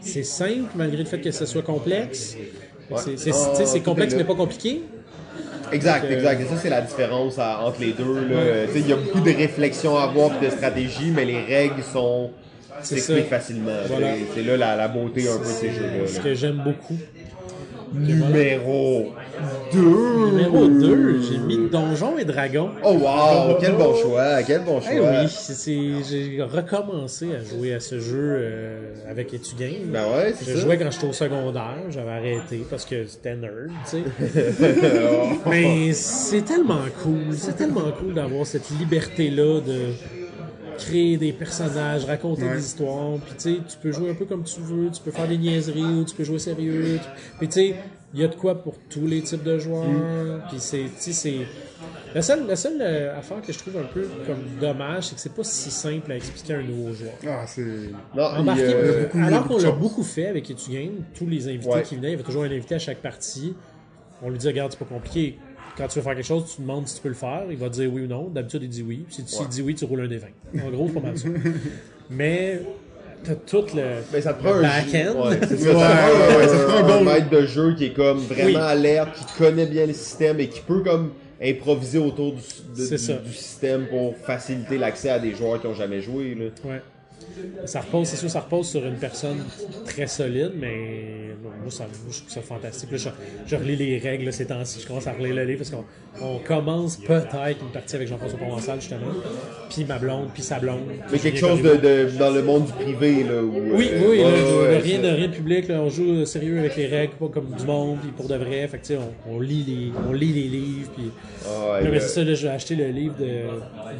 c'est 0.00 0.22
simple 0.24 0.70
malgré 0.74 0.98
le 0.98 1.04
fait 1.04 1.20
que 1.20 1.30
ce 1.30 1.46
soit 1.46 1.62
complexe. 2.00 2.36
C'est 3.06 3.16
c'est- 3.16 3.78
Ah, 3.78 3.80
complexe 3.84 4.14
mais 4.16 4.24
pas 4.24 4.34
compliqué. 4.34 4.82
Exact, 5.72 6.02
Donc, 6.02 6.10
euh, 6.12 6.14
exact. 6.14 6.40
Et 6.40 6.44
ça, 6.44 6.56
c'est 6.62 6.70
la 6.70 6.80
différence 6.80 7.38
à- 7.38 7.60
entre 7.64 7.80
les 7.80 7.92
deux. 7.92 8.28
Il 8.74 8.88
y 8.88 8.92
a 8.92 8.96
beaucoup 8.96 9.20
de 9.20 9.32
réflexions 9.32 9.96
à 9.98 10.04
avoir 10.04 10.30
puis 10.30 10.46
de 10.46 10.52
stratégie, 10.52 11.10
mais 11.10 11.24
les 11.24 11.40
règles 11.42 11.82
sont 11.82 12.30
s'expliquent 12.82 13.28
facilement. 13.28 13.72
Voilà. 13.88 14.14
C'est- 14.34 14.42
là 14.42 14.56
la, 14.56 14.76
la 14.76 14.88
beauté 14.88 15.28
un 15.28 15.38
peu 15.38 15.44
de 15.44 15.48
ces 15.48 15.72
jeux-là. 15.72 16.06
Ce 16.06 16.20
que 16.20 16.34
j'aime 16.34 16.58
beaucoup. 16.64 16.98
Numéro 17.92 19.12
2. 19.72 20.30
Numéro 20.30 20.66
2, 20.68 21.20
j'ai 21.22 21.38
mis 21.38 21.68
Donjons 21.70 22.18
et 22.18 22.24
Dragons. 22.24 22.70
Oh 22.84 22.92
wow, 22.94 23.56
quel 23.60 23.74
bon 23.76 23.94
choix, 23.94 24.42
quel 24.42 24.62
bon 24.62 24.80
choix. 24.80 24.90
Eh 24.94 25.00
oui, 25.00 25.28
c'est- 25.28 26.02
j'ai 26.08 26.42
recommencé 26.42 27.28
à 27.34 27.42
jouer 27.42 27.74
à 27.74 27.80
ce 27.80 27.98
jeu 28.00 28.16
euh, 28.38 28.92
avec 29.10 29.32
EtuGame. 29.34 29.90
Ben 29.92 30.04
ouais, 30.14 30.34
c'est 30.38 30.52
Je 30.52 30.56
jouais 30.58 30.78
quand 30.78 30.90
j'étais 30.90 31.06
au 31.06 31.12
secondaire, 31.12 31.76
j'avais 31.90 32.10
arrêté 32.10 32.64
parce 32.68 32.84
que 32.84 33.06
c'était 33.06 33.36
nerd, 33.36 33.70
tu 33.90 33.98
sais. 33.98 34.02
Mais 35.46 35.92
c'est 35.92 36.42
tellement 36.42 36.80
cool, 37.02 37.32
c'est 37.36 37.56
tellement 37.56 37.90
cool 37.98 38.14
d'avoir 38.14 38.46
cette 38.46 38.70
liberté-là 38.70 39.60
de 39.60 39.92
créer 40.78 41.16
des 41.16 41.32
personnages, 41.32 42.04
raconter 42.04 42.42
Ouais. 42.44 42.56
des 42.56 42.60
histoires, 42.64 43.14
puis 43.24 43.34
tu 43.38 43.54
sais, 43.54 43.58
tu 43.66 43.76
peux 43.82 43.92
jouer 43.92 44.10
un 44.10 44.14
peu 44.14 44.26
comme 44.26 44.44
tu 44.44 44.60
veux, 44.60 44.90
tu 44.90 45.00
peux 45.00 45.10
faire 45.10 45.26
des 45.26 45.38
niaiseries 45.38 45.82
ou 45.82 46.04
tu 46.04 46.14
peux 46.14 46.24
jouer 46.24 46.38
sérieux. 46.38 46.98
Puis 47.38 47.48
tu 47.48 47.52
sais, 47.60 47.74
il 48.16 48.22
y 48.22 48.24
a 48.24 48.28
de 48.28 48.34
quoi 48.34 48.54
pour 48.62 48.78
tous 48.88 49.06
les 49.06 49.20
types 49.20 49.42
de 49.42 49.58
joueurs, 49.58 49.84
puis 50.48 50.56
c'est, 50.58 50.84
tu 50.84 50.90
sais, 50.98 51.12
c'est... 51.12 51.36
La 52.14 52.22
seule, 52.22 52.46
la 52.46 52.56
seule 52.56 52.78
euh, 52.80 53.18
affaire 53.18 53.42
que 53.42 53.52
je 53.52 53.58
trouve 53.58 53.76
un 53.76 53.84
peu 53.84 54.08
comme 54.26 54.38
dommage, 54.58 55.04
c'est 55.08 55.14
que 55.16 55.20
c'est 55.20 55.34
pas 55.34 55.44
si 55.44 55.70
simple 55.70 56.10
à 56.12 56.16
expliquer 56.16 56.54
à 56.54 56.58
un 56.58 56.62
nouveau 56.62 56.94
joueur. 56.94 57.12
Ah, 57.28 57.46
c'est. 57.46 57.60
Euh, 57.60 57.88
alors 58.16 59.42
beaucoup 59.42 59.54
qu'on 59.54 59.58
de 59.58 59.64
l'a 59.64 59.70
beaucoup 59.72 60.02
fait 60.02 60.28
avec 60.28 60.50
EtuGame, 60.50 61.04
tous 61.14 61.26
les 61.26 61.46
invités 61.48 61.68
Ouais. 61.68 61.82
qui 61.82 61.96
venaient, 61.96 62.08
il 62.08 62.12
y 62.12 62.14
avait 62.14 62.22
toujours 62.22 62.44
un 62.44 62.50
invité 62.50 62.76
à 62.76 62.78
chaque 62.78 63.02
partie. 63.02 63.54
On 64.22 64.30
lui 64.30 64.38
dit, 64.38 64.46
regarde, 64.46 64.72
c'est 64.72 64.78
pas 64.78 64.86
compliqué. 64.86 65.36
Quand 65.76 65.86
tu 65.88 65.98
veux 65.98 66.02
faire 66.02 66.14
quelque 66.14 66.24
chose, 66.24 66.54
tu 66.56 66.62
demandes 66.62 66.88
si 66.88 66.96
tu 66.96 67.02
peux 67.02 67.10
le 67.10 67.14
faire. 67.14 67.44
Il 67.50 67.58
va 67.58 67.68
dire 67.68 67.92
oui 67.92 68.04
ou 68.04 68.06
non. 68.06 68.30
D'habitude, 68.30 68.62
il 68.62 68.70
dit 68.70 68.82
oui. 68.82 69.04
Puis 69.06 69.22
si 69.26 69.42
tu 69.42 69.48
dis 69.48 69.60
oui, 69.60 69.74
tu 69.74 69.84
roules 69.84 70.00
un 70.00 70.08
des 70.08 70.16
20. 70.16 70.28
En 70.64 70.70
gros, 70.70 70.86
c'est 70.88 70.94
pas 70.94 71.00
mal 71.00 71.18
ça. 71.18 71.28
Mais 72.10 72.62
tout 73.46 73.64
le, 73.74 73.82
Ben, 74.12 74.22
ça 74.22 74.34
te 74.34 74.42
prend 74.42 74.54
le 74.54 74.58
un 74.58 74.62
back-end. 74.62 75.14
Ouais, 75.14 75.46
ça, 75.46 75.54
Ouais, 75.54 75.56
ça 75.56 75.72
prend 75.72 75.78
ouais, 75.80 76.44
un, 76.44 76.48
ça 76.48 76.58
te 76.58 76.64
prend 76.64 76.76
un 76.76 76.78
un 76.84 76.98
bon- 76.98 77.04
maître 77.04 77.30
de 77.30 77.46
jeu 77.46 77.74
qui 77.76 77.84
est 77.86 77.92
comme 77.92 78.18
vraiment 78.18 78.46
Oui. 78.46 78.56
alerte, 78.56 79.10
qui 79.16 79.38
connaît 79.38 79.66
bien 79.66 79.86
le 79.86 79.92
système 79.92 80.40
et 80.40 80.48
qui 80.48 80.60
peut 80.60 80.82
comme 80.82 81.12
improviser 81.42 81.98
autour 81.98 82.32
du, 82.32 82.38
de- 82.76 82.84
C'est 82.84 82.96
du- 82.96 82.98
ça. 83.02 83.12
du 83.14 83.32
système 83.32 83.86
pour 83.88 84.16
faciliter 84.16 84.78
l'accès 84.78 85.10
à 85.10 85.18
des 85.18 85.34
joueurs 85.34 85.60
qui 85.60 85.66
ont 85.66 85.74
jamais 85.74 86.00
joué. 86.00 86.34
Là. 86.34 86.44
Ouais. 86.70 86.80
Ça 87.64 87.80
repose, 87.80 88.06
c'est 88.08 88.16
sûr, 88.16 88.30
ça 88.30 88.40
repose 88.40 88.68
sur 88.68 88.84
une 88.86 88.96
personne 88.96 89.38
très 89.86 90.06
solide, 90.06 90.52
mais 90.58 91.25
moi, 91.42 91.70
ça, 91.70 91.84
moi, 91.84 91.92
je 92.12 92.18
trouve 92.18 92.30
ça 92.30 92.40
fantastique. 92.42 92.90
Là, 92.92 92.96
je, 92.98 93.08
je 93.46 93.56
relis 93.56 93.76
les 93.76 93.98
règles 93.98 94.24
là, 94.26 94.32
ces 94.32 94.46
temps-ci, 94.46 94.80
je 94.80 94.86
commence 94.86 95.06
à 95.06 95.12
relire 95.12 95.34
le 95.34 95.44
livre 95.44 95.58
parce 95.58 95.70
qu'on 95.70 95.84
on 96.20 96.38
commence 96.38 96.96
peut-être 96.96 97.60
une 97.60 97.72
partie 97.72 97.94
avec 97.96 98.08
Jean-François 98.08 98.38
Provençal, 98.38 98.80
justement, 98.80 99.06
puis 99.68 99.84
ma 99.84 99.98
blonde, 99.98 100.28
puis 100.32 100.42
sa 100.42 100.58
blonde. 100.58 100.80
Mais 101.12 101.18
quelque 101.18 101.38
chose 101.38 101.60
de, 101.62 101.76
de- 101.76 102.18
dans 102.18 102.30
le 102.30 102.42
monde 102.42 102.66
du 102.66 102.72
privé. 102.72 103.22
Là, 103.24 103.42
où, 103.42 103.52
Oui, 103.76 103.90
euh, 103.92 104.00
oui, 104.02 104.18
ouais, 104.18 104.22
là, 104.22 104.62
ouais, 104.70 104.78
rien, 104.78 105.00
de 105.00 105.08
rien 105.08 105.28
de 105.28 105.32
public, 105.34 105.68
là, 105.68 105.82
on 105.82 105.90
joue 105.90 106.20
euh, 106.20 106.24
sérieux 106.24 106.58
avec 106.58 106.76
les 106.76 106.86
règles, 106.86 107.12
pas 107.14 107.28
comme 107.28 107.50
du 107.50 107.64
monde, 107.64 107.98
puis 108.00 108.10
pour 108.12 108.28
de 108.28 108.36
vrai. 108.36 108.66
Fait 108.68 108.78
que, 108.78 108.86
tu 108.86 108.94
sais, 108.94 108.98
on, 109.28 109.32
on 109.34 109.40
lit 109.40 109.64
les, 109.66 109.92
on 110.08 110.12
lit 110.12 110.32
les 110.32 110.48
livres, 110.48 110.90
puis. 110.96 111.10
Ouais, 111.44 111.84
Là, 111.84 111.90
mais 111.92 112.00
c'est 112.00 112.08
ça, 112.08 112.24
là, 112.24 112.34
j'ai 112.34 112.48
acheté 112.48 112.74
le 112.76 112.86
livre 112.88 113.14
de 113.20 113.26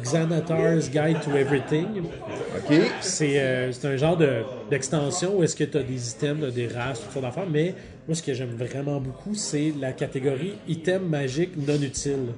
Xanatar's 0.03 0.89
Guide 0.89 1.19
to 1.23 1.35
Everything. 1.37 1.85
Ok. 2.57 2.77
C'est 3.01 3.39
euh, 3.39 3.71
c'est 3.71 3.87
un 3.87 3.97
genre 3.97 4.17
de- 4.17 4.41
d'extension 4.69 5.37
où 5.37 5.43
est-ce 5.43 5.55
que 5.55 5.63
tu 5.63 5.77
as 5.77 5.83
des 5.83 6.09
items, 6.09 6.41
t'as 6.41 6.51
des 6.51 6.67
races, 6.67 7.01
toutes 7.01 7.11
sortes 7.11 7.25
d'affaires, 7.25 7.47
mais 7.51 7.73
moi, 8.07 8.15
ce 8.15 8.23
que 8.23 8.33
j'aime 8.33 8.55
vraiment 8.57 9.01
beaucoup, 9.01 9.35
c'est 9.35 9.73
la 9.81 9.91
catégorie 9.91 10.53
items 10.69 11.09
magiques 11.09 11.51
non 11.57 11.75
utiles. 11.75 12.31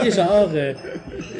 qui 0.00 0.08
est 0.08 0.10
genre 0.10 0.48
euh, 0.54 0.72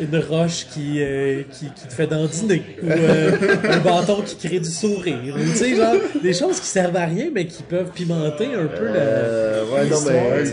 une 0.00 0.16
roche 0.18 0.66
qui, 0.72 1.02
euh, 1.02 1.42
qui, 1.50 1.66
qui 1.74 1.88
te 1.88 1.92
fait 1.92 2.06
dandiner, 2.06 2.62
ou 2.82 2.86
euh, 2.88 3.32
un 3.64 3.78
bâton 3.78 4.22
qui 4.22 4.36
crée 4.36 4.60
du 4.60 4.70
sourire, 4.70 5.34
ou 5.34 5.40
tu 5.40 5.56
sais, 5.56 5.74
genre 5.74 5.94
des 6.22 6.32
choses 6.32 6.60
qui 6.60 6.66
servent 6.66 6.96
à 6.96 7.06
rien, 7.06 7.30
mais 7.34 7.46
qui 7.46 7.62
peuvent 7.62 7.90
pimenter 7.92 8.54
un 8.54 8.66
peu 8.66 8.86
Euh, 8.94 9.64
ouais, 9.72 9.86
non, 9.88 9.96
mais 10.06 10.44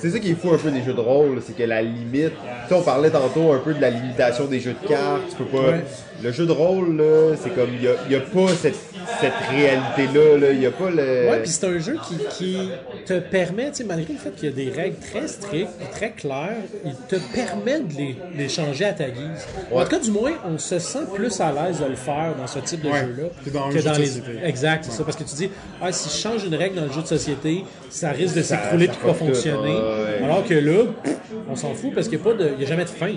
c'est 0.00 0.10
ça 0.10 0.18
qui 0.18 0.30
est 0.30 0.40
fou 0.40 0.52
un 0.52 0.58
peu 0.58 0.70
des 0.70 0.82
jeux 0.82 0.94
de 0.94 1.00
rôle, 1.00 1.42
c'est 1.46 1.56
que 1.56 1.64
la 1.64 1.82
limite. 1.82 2.32
Tu 2.62 2.68
sais, 2.68 2.74
on 2.74 2.82
parlait 2.82 3.10
tantôt 3.10 3.52
un 3.52 3.58
peu 3.58 3.74
de 3.74 3.80
la 3.80 3.90
limitation 3.90 4.46
des 4.46 4.60
jeux 4.60 4.76
de 4.80 4.88
cartes. 4.88 5.22
Tu 5.30 5.36
peux 5.36 5.44
pas. 5.44 5.70
Ouais. 5.70 5.84
Le 6.22 6.32
jeu 6.32 6.46
de 6.46 6.52
rôle, 6.52 6.96
là, 6.96 7.36
c'est 7.40 7.54
comme. 7.54 7.70
Il 7.74 7.82
y 7.84 7.88
a, 7.88 7.92
y 8.10 8.14
a 8.16 8.20
pas 8.20 8.48
cette, 8.54 8.74
cette 9.20 9.32
réalité-là. 9.50 10.38
là. 10.38 10.50
Il 10.52 10.60
y 10.60 10.66
a 10.66 10.70
pas 10.70 10.90
le. 10.90 11.30
Ouais, 11.30 11.40
puis 11.42 11.50
c'est 11.50 11.66
un 11.66 11.78
jeu 11.78 11.96
qui, 12.08 12.16
qui 12.36 12.68
te 13.04 13.18
permet, 13.18 13.70
tu 13.70 13.76
sais, 13.78 13.84
malgré 13.84 14.12
le 14.14 14.18
fait 14.18 14.30
qu'il 14.34 14.48
y 14.48 14.52
a 14.52 14.54
des 14.54 14.70
règles 14.70 14.96
très 14.98 15.28
strictes 15.28 15.70
et 15.82 15.90
très 15.90 16.10
claires, 16.12 16.56
il 16.84 16.94
te 17.08 17.16
permet 17.34 17.80
de 17.80 17.94
les, 17.96 18.16
les 18.36 18.48
changer 18.48 18.86
à 18.86 18.92
ta 18.92 19.04
guise. 19.08 19.46
En 19.72 19.82
tout 19.82 19.88
cas, 19.90 19.98
du 19.98 20.10
moins, 20.10 20.32
on 20.48 20.58
se 20.58 20.78
sent 20.78 21.00
plus 21.14 21.40
à 21.40 21.52
l'aise 21.52 21.80
de 21.80 21.86
le 21.86 21.96
faire 21.96 22.34
dans 22.38 22.46
ce 22.46 22.58
type 22.60 22.82
de 22.82 22.88
Ouais, 22.88 23.00
jeu-là 23.00 23.28
que 23.44 23.50
dans 23.50 23.66
un 23.66 23.70
jeu 23.70 23.82
de 23.82 23.88
les. 23.98 24.06
société. 24.06 24.30
Exact, 24.44 24.84
c'est 24.84 24.92
ça. 24.96 25.04
Parce 25.04 25.16
que 25.16 25.24
tu 25.24 25.34
dis, 25.34 25.50
ah, 25.82 25.92
si 25.92 26.08
je 26.08 26.22
change 26.22 26.44
une 26.44 26.54
règle 26.54 26.76
dans 26.76 26.84
le 26.86 26.92
jeu 26.92 27.02
de 27.02 27.06
société, 27.06 27.64
ça 27.90 28.10
risque 28.10 28.36
de 28.36 28.42
s'écrouler 28.42 28.84
et 28.86 28.88
de 28.88 28.92
pas 28.94 29.08
tout, 29.08 29.14
fonctionner. 29.14 29.74
ouais. 29.74 30.24
Alors 30.24 30.44
que 30.46 30.54
là, 30.54 30.84
pff, 31.02 31.16
on 31.50 31.56
s'en 31.56 31.74
fout 31.74 31.94
parce 31.94 32.08
qu'il 32.08 32.18
n'y 32.18 32.24
a, 32.24 32.28
pas 32.32 32.34
de- 32.34 32.50
il 32.56 32.62
y 32.62 32.64
a 32.64 32.68
jamais 32.68 32.84
de 32.84 32.88
fin. 32.88 33.12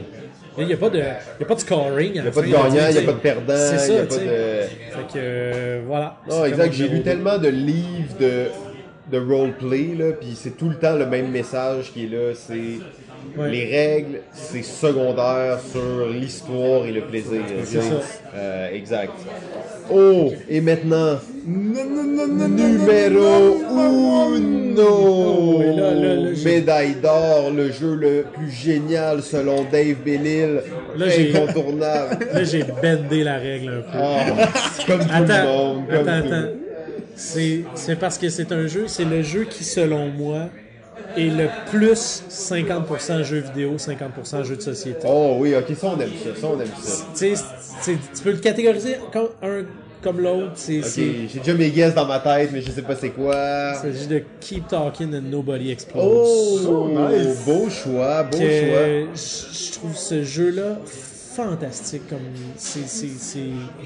Il 0.60 0.68
n'y 0.68 0.74
a, 0.74 0.78
pas 0.78 0.90
de- 0.90 0.98
y 0.98 1.02
a 1.44 1.46
pas 1.48 1.56
de 1.56 1.60
scoring. 1.60 2.12
Il 2.16 2.22
n'y 2.22 2.28
a 2.28 2.32
pas 2.32 2.42
de 2.42 2.48
gagnant, 2.48 2.70
il 2.90 2.92
n'y 2.96 2.98
a 2.98 3.02
pas 3.02 3.12
de 3.14 3.18
perdant, 3.18 3.54
C'est 3.56 3.78
ça, 3.78 3.94
n'y 3.94 4.00
a 4.00 4.04
pas 4.04 4.16
de. 4.16 4.20
Fait 4.20 5.14
que, 5.14 5.18
euh, 5.18 5.82
voilà. 5.86 6.18
Non, 6.30 6.46
exact. 6.46 6.74
J'ai 6.74 6.88
lu 6.88 7.02
tellement 7.02 7.38
de 7.38 7.48
livres 7.50 8.16
de, 8.20 8.46
de 9.12 9.20
roleplay, 9.20 9.96
là, 9.98 10.12
puis 10.20 10.34
c'est 10.36 10.58
tout 10.58 10.70
le 10.70 10.76
temps 10.76 10.96
le 10.96 11.06
même 11.06 11.30
message 11.32 11.92
qui 11.94 12.06
est 12.06 12.10
là. 12.10 12.34
C'est 12.36 12.80
Ouais. 13.38 13.52
les 13.52 13.66
règles, 13.66 14.22
c'est 14.32 14.64
secondaire 14.64 15.60
sur 15.72 16.08
l'histoire 16.10 16.86
et 16.86 16.92
le 16.94 17.02
plaisir. 17.02 17.42
C'est 17.66 17.82
ça. 17.82 17.96
Euh, 18.34 18.70
exact. 18.74 19.12
Oh, 19.92 20.32
et 20.50 20.62
maintenant, 20.62 21.18
numéro 21.46 21.90
uno, 24.38 24.76
Oh, 24.82 25.62
médaille 26.46 26.96
d'or, 27.02 27.52
le 27.56 27.72
jeu 27.72 27.96
le 27.96 28.26
plus 28.34 28.50
génial 28.52 29.22
selon 29.22 29.64
Dave 29.70 29.96
Bellil, 30.06 30.62
Là, 30.98 31.06
incontournable. 31.08 32.18
Là, 32.34 32.44
j'ai 32.44 32.64
bendé 32.64 33.24
la 33.24 33.38
règle 33.38 33.70
un 33.70 33.82
peu. 33.82 33.98
Ah, 34.02 34.26
comme 34.88 35.00
tout 35.00 35.06
le 35.08 35.14
attends, 35.14 35.46
monde. 35.46 35.84
Comme 35.90 36.08
attends, 36.08 36.28
tout. 36.28 36.34
attends. 36.34 36.50
C'est 37.20 37.96
parce 38.00 38.18
que 38.18 38.30
c'est 38.30 38.52
un 38.52 38.68
jeu, 38.68 38.88
c'est 38.88 39.06
le 39.06 39.22
jeu 39.22 39.44
qui, 39.46 39.64
selon 39.64 40.08
moi, 40.10 40.50
est 41.18 41.30
le 41.30 41.48
plus 41.70 42.24
50% 42.30 43.24
jeu 43.24 43.40
vidéo, 43.40 43.78
50% 43.78 44.44
jeu 44.46 44.56
de 44.56 44.62
société. 44.62 45.00
Oh 45.08 45.36
oui, 45.40 45.54
ok, 45.56 45.76
ça 45.76 45.88
on 45.88 46.00
aime 46.00 46.10
ça, 46.24 46.40
ça 46.40 46.48
on 46.48 46.60
aime 46.60 46.68
ça. 46.82 47.06
Tu 47.14 47.36
sais, 47.36 47.44
c'est- 47.82 47.98
tu 48.16 48.24
peux 48.24 48.32
le 48.32 48.38
catégoriser 48.38 48.98
comme 49.12 49.30
un, 49.42 49.64
comme 50.02 50.20
l'autre. 50.22 50.52
C'est 50.56 50.82
j'ai 50.82 51.40
déjà 51.40 51.54
mes 51.56 51.72
guesses 51.72 51.94
dans 51.96 52.06
ma 52.06 52.20
tête, 52.20 52.52
mais 52.54 52.62
je 52.62 52.72
sais 52.72 52.82
pas 52.84 52.96
c'est 52.96 53.10
quoi. 53.10 53.74
il 53.76 53.80
s'agit 53.82 54.08
de 54.08 54.22
Keep 54.40 54.68
Talking 54.68 55.14
and 55.16 55.24
Nobody 55.30 55.72
Explodes. 55.72 56.06
Oh, 56.06 56.60
So 56.64 56.88
nice. 56.90 57.38
beau 57.46 57.70
choix, 57.70 58.24
beau 58.24 58.38
que 58.38 58.44
choix. 58.44 59.14
je 59.14 59.66
je 59.68 59.72
trouve 59.74 59.98
ce 59.98 60.24
jeu-là 60.24 60.78
fantastique. 61.44 62.08
Comme 62.10 62.20
c'est, 62.58 62.88
c'est, 62.88 63.08
c'est 63.18 63.40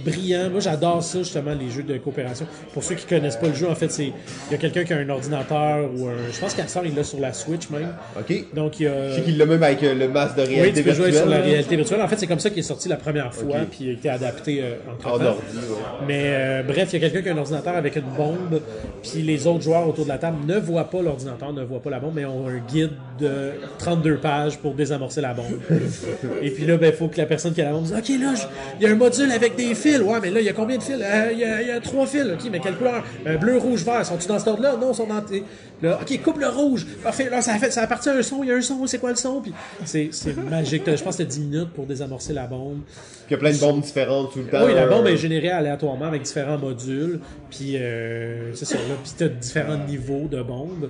brillant. 0.05 0.49
Moi, 0.49 0.59
j'adore 0.59 1.03
ça, 1.03 1.19
justement, 1.19 1.53
les 1.53 1.69
jeux 1.69 1.83
de 1.83 1.97
coopération. 1.97 2.45
Pour 2.73 2.83
ceux 2.83 2.95
qui 2.95 3.05
connaissent 3.05 3.37
pas 3.37 3.47
le 3.47 3.53
jeu, 3.53 3.69
en 3.69 3.75
fait, 3.75 3.91
c'est 3.91 4.07
il 4.07 4.51
y 4.51 4.55
a 4.55 4.57
quelqu'un 4.57 4.83
qui 4.83 4.93
a 4.93 4.97
un 4.97 5.09
ordinateur 5.09 5.89
ou 5.95 6.07
un. 6.07 6.13
Je 6.31 6.39
pense 6.39 6.53
qu'à 6.53 6.67
ça, 6.67 6.81
il 6.85 6.95
l'a 6.95 7.03
sur 7.03 7.19
la 7.19 7.33
Switch 7.33 7.69
même. 7.69 7.93
Ok. 8.19 8.53
Donc, 8.53 8.79
il 8.79 8.83
y 8.83 8.87
a. 8.87 9.09
Je 9.09 9.15
sais 9.15 9.21
qu'il 9.21 9.37
l'a 9.37 9.45
même 9.45 9.63
avec 9.63 9.83
euh, 9.83 9.93
le 9.93 10.07
masque 10.07 10.35
de 10.37 10.41
Oui, 10.43 10.55
réalité 10.55 10.81
tu 10.83 10.89
peux 10.89 10.95
jouer 10.95 11.05
virtuelle. 11.11 11.21
sur 11.21 11.29
la 11.29 11.41
réalité 11.41 11.75
virtuelle. 11.75 12.01
En 12.01 12.07
fait, 12.07 12.17
c'est 12.17 12.27
comme 12.27 12.39
ça 12.39 12.49
qu'il 12.49 12.59
est 12.59 12.63
sorti 12.63 12.89
la 12.89 12.97
première 12.97 13.33
fois, 13.33 13.61
Ok. 13.61 13.67
puis 13.71 13.79
il 13.81 13.89
a 13.89 13.93
été 13.93 14.09
adapté 14.09 14.59
euh, 14.61 14.75
En 14.89 14.93
entre 14.93 15.07
ordi, 15.07 15.25
ouais. 15.25 16.05
Mais 16.07 16.21
euh, 16.25 16.63
bref, 16.63 16.89
il 16.93 17.01
y 17.01 17.05
a 17.05 17.09
quelqu'un 17.09 17.21
qui 17.21 17.29
a 17.29 17.33
un 17.33 17.37
ordinateur 17.37 17.75
avec 17.75 17.95
une 17.95 18.09
bombe, 18.17 18.61
puis 19.01 19.21
les 19.21 19.47
autres 19.47 19.61
joueurs 19.63 19.87
autour 19.87 20.05
de 20.05 20.09
la 20.09 20.17
table 20.17 20.37
ne 20.47 20.57
voient 20.59 20.89
pas 20.89 21.01
l'ordinateur, 21.01 21.53
ne 21.53 21.63
voient 21.63 21.81
pas 21.81 21.89
la 21.89 21.99
bombe, 21.99 22.13
mais 22.15 22.25
ont 22.25 22.47
un 22.47 22.57
guide 22.71 22.91
de 23.19 23.51
32 23.79 24.17
pages 24.17 24.57
pour 24.57 24.73
désamorcer 24.73 25.21
la 25.21 25.33
bombe. 25.33 25.59
Et 26.41 26.51
puis 26.51 26.65
là, 26.65 26.77
ben, 26.77 26.87
il 26.87 26.93
faut 26.95 27.07
que 27.07 27.17
la 27.17 27.25
personne 27.25 27.42
qui 27.51 27.61
a 27.61 27.65
la 27.65 27.71
bombe 27.71 27.83
dise 27.83 27.93
Ok, 27.97 28.09
là, 28.21 28.33
il 28.79 28.83
y 28.83 28.85
a 28.87 28.91
un 28.91 28.95
module 28.95 29.31
avec 29.31 29.55
des 29.55 29.75
fils. 29.75 29.99
Ouais, 29.99 30.19
mais 30.21 30.29
là, 30.29 30.39
il 30.39 30.45
y 30.45 30.49
a 30.49 30.53
combien 30.53 30.77
de 30.77 30.83
fils? 30.83 30.95
Euh, 31.01 31.29
Il 31.33 31.39
y, 31.39 31.43
a- 31.43 31.61
il 31.61 31.67
y 31.67 31.71
a 31.71 31.79
trois 31.79 32.05
fils. 32.05 32.23
Ok, 32.33 32.47
mais 32.51 32.59
quelle 32.59 32.75
couleur? 32.75 33.03
Euh, 33.27 33.37
Bleu, 33.37 33.57
rouge, 33.57 33.83
vert. 33.83 34.05
Sont-ils 34.05 34.27
dans 34.27 34.39
cet 34.39 34.47
ordre-là? 34.47 34.75
Non, 34.79 34.91
ils 34.91 34.95
sont 34.95 35.07
dans. 35.07 35.21
tes- 35.21 35.43
Là, 35.81 35.99
ok, 36.01 36.21
coupe 36.23 36.39
le 36.39 36.47
rouge. 36.47 36.85
Parfait. 37.03 37.29
Là, 37.29 37.41
ça, 37.41 37.55
fait, 37.55 37.69
ça 37.71 37.81
appartient 37.81 38.07
à 38.07 38.13
un 38.13 38.21
son. 38.21 38.41
Il 38.43 38.49
y 38.49 38.51
a 38.53 38.55
un 38.55 38.61
son. 38.61 38.87
C'est 38.87 38.99
quoi 38.99 39.09
le 39.09 39.17
son? 39.17 39.41
Puis 39.41 39.51
c'est 39.83 40.09
c'est 40.11 40.37
magique. 40.37 40.83
T'as- 40.85 40.95
Je 40.95 41.03
pense 41.03 41.17
que 41.17 41.23
c'était 41.23 41.35
10 41.35 41.41
minutes 41.41 41.69
pour 41.73 41.85
désamorcer 41.85 42.31
la 42.31 42.45
bombe. 42.47 42.79
Puis 42.85 43.29
il 43.29 43.31
y 43.31 43.35
a 43.35 43.37
plein 43.37 43.51
de 43.51 43.57
bombes 43.57 43.81
différentes 43.81 44.31
tout 44.31 44.39
le 44.39 44.45
temps. 44.45 44.65
Oui, 44.65 44.73
la 44.73 44.85
bombe 44.87 45.07
est 45.07 45.17
générée 45.17 45.49
aléatoirement 45.49 46.05
avec 46.05 46.21
différents 46.21 46.57
modules. 46.57 47.19
Puis, 47.49 47.75
euh, 47.77 48.53
c'est 48.53 48.65
ça. 48.65 48.75
Là, 48.75 48.95
puis 49.03 49.11
t'as 49.17 49.27
différents 49.27 49.77
niveaux 49.87 50.27
de 50.31 50.41
bombes. 50.41 50.89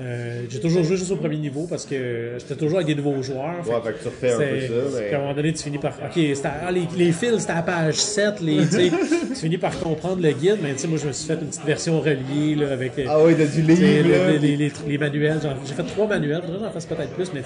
Euh, 0.00 0.42
j'ai 0.48 0.60
toujours 0.60 0.84
joué 0.84 0.96
juste 0.96 1.10
au 1.10 1.16
premier 1.16 1.36
niveau 1.36 1.66
parce 1.68 1.84
que 1.84 2.34
j'étais 2.38 2.54
toujours 2.54 2.76
avec 2.78 2.86
des 2.86 2.94
nouveaux 2.94 3.22
joueurs. 3.22 3.64
Fait 3.64 3.70
Ouais, 3.72 3.80
que 3.80 3.86
fait 3.86 3.92
que 3.92 4.02
tu 4.02 4.08
refais 4.08 4.32
un 4.32 4.38
peu 4.38 4.60
ça, 4.92 4.98
mais- 5.00 5.10
qu'à 5.10 5.16
un 5.16 5.20
moment 5.20 5.34
donné, 5.34 5.52
tu 5.52 5.62
finis 5.64 5.78
par. 5.78 5.87
Ok, 6.04 6.22
ah, 6.44 6.70
les, 6.70 6.82
les 6.96 7.12
fils, 7.12 7.38
c'était 7.40 7.52
à 7.52 7.62
page 7.62 7.94
7. 7.96 8.40
Les, 8.40 8.66
tu 8.68 9.34
finis 9.34 9.58
par 9.58 9.78
comprendre 9.78 10.22
le 10.22 10.30
guide. 10.32 10.58
Mais 10.62 10.74
moi, 10.88 10.98
je 11.02 11.06
me 11.08 11.12
suis 11.12 11.26
fait 11.26 11.34
une 11.40 11.48
petite 11.48 11.64
version 11.64 12.00
reliée 12.00 12.54
là, 12.54 12.72
avec. 12.72 12.98
euh, 12.98 13.04
Ah 13.08 13.18
oui, 13.24 13.34
du 13.34 13.62
livre, 13.62 14.08
là. 14.08 14.30
les, 14.32 14.38
les- 14.38 14.56
les- 14.56 14.72
les 14.86 14.98
manuels, 14.98 15.40
j'ai 15.66 15.74
fait 15.74 15.82
trois 15.84 16.06
manuels, 16.06 16.42
j'en 16.60 16.70
fasse 16.70 16.86
peut-être 16.86 17.10
plus, 17.12 17.30
mais 17.34 17.42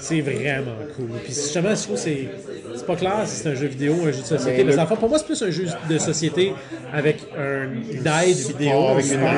c'est 0.00 0.20
vraiment 0.20 0.72
cool. 0.96 1.08
Puis 1.24 1.32
justement, 1.34 1.74
je 1.74 1.82
trouve 1.82 1.96
que 1.96 2.00
c'est 2.02 2.28
c'est 2.76 2.86
pas 2.86 2.96
clair 2.96 3.22
si 3.26 3.36
c'est 3.36 3.48
un 3.50 3.54
jeu 3.54 3.66
vidéo 3.68 3.94
ou 4.02 4.06
un 4.06 4.10
jeu 4.12 4.20
de 4.20 4.26
société. 4.26 4.64
Mais 4.64 4.74
Mais 4.76 4.82
le- 4.82 4.96
pour 4.96 5.08
moi, 5.08 5.18
c'est 5.18 5.26
plus 5.26 5.42
un 5.42 5.50
jeu 5.50 5.66
de 5.88 5.98
société 5.98 6.52
avec 6.92 7.18
un, 7.38 7.64
une 7.92 8.06
aide 8.06 8.36
vidéo. 8.36 8.88
Avec 8.88 9.06
là. 9.12 9.34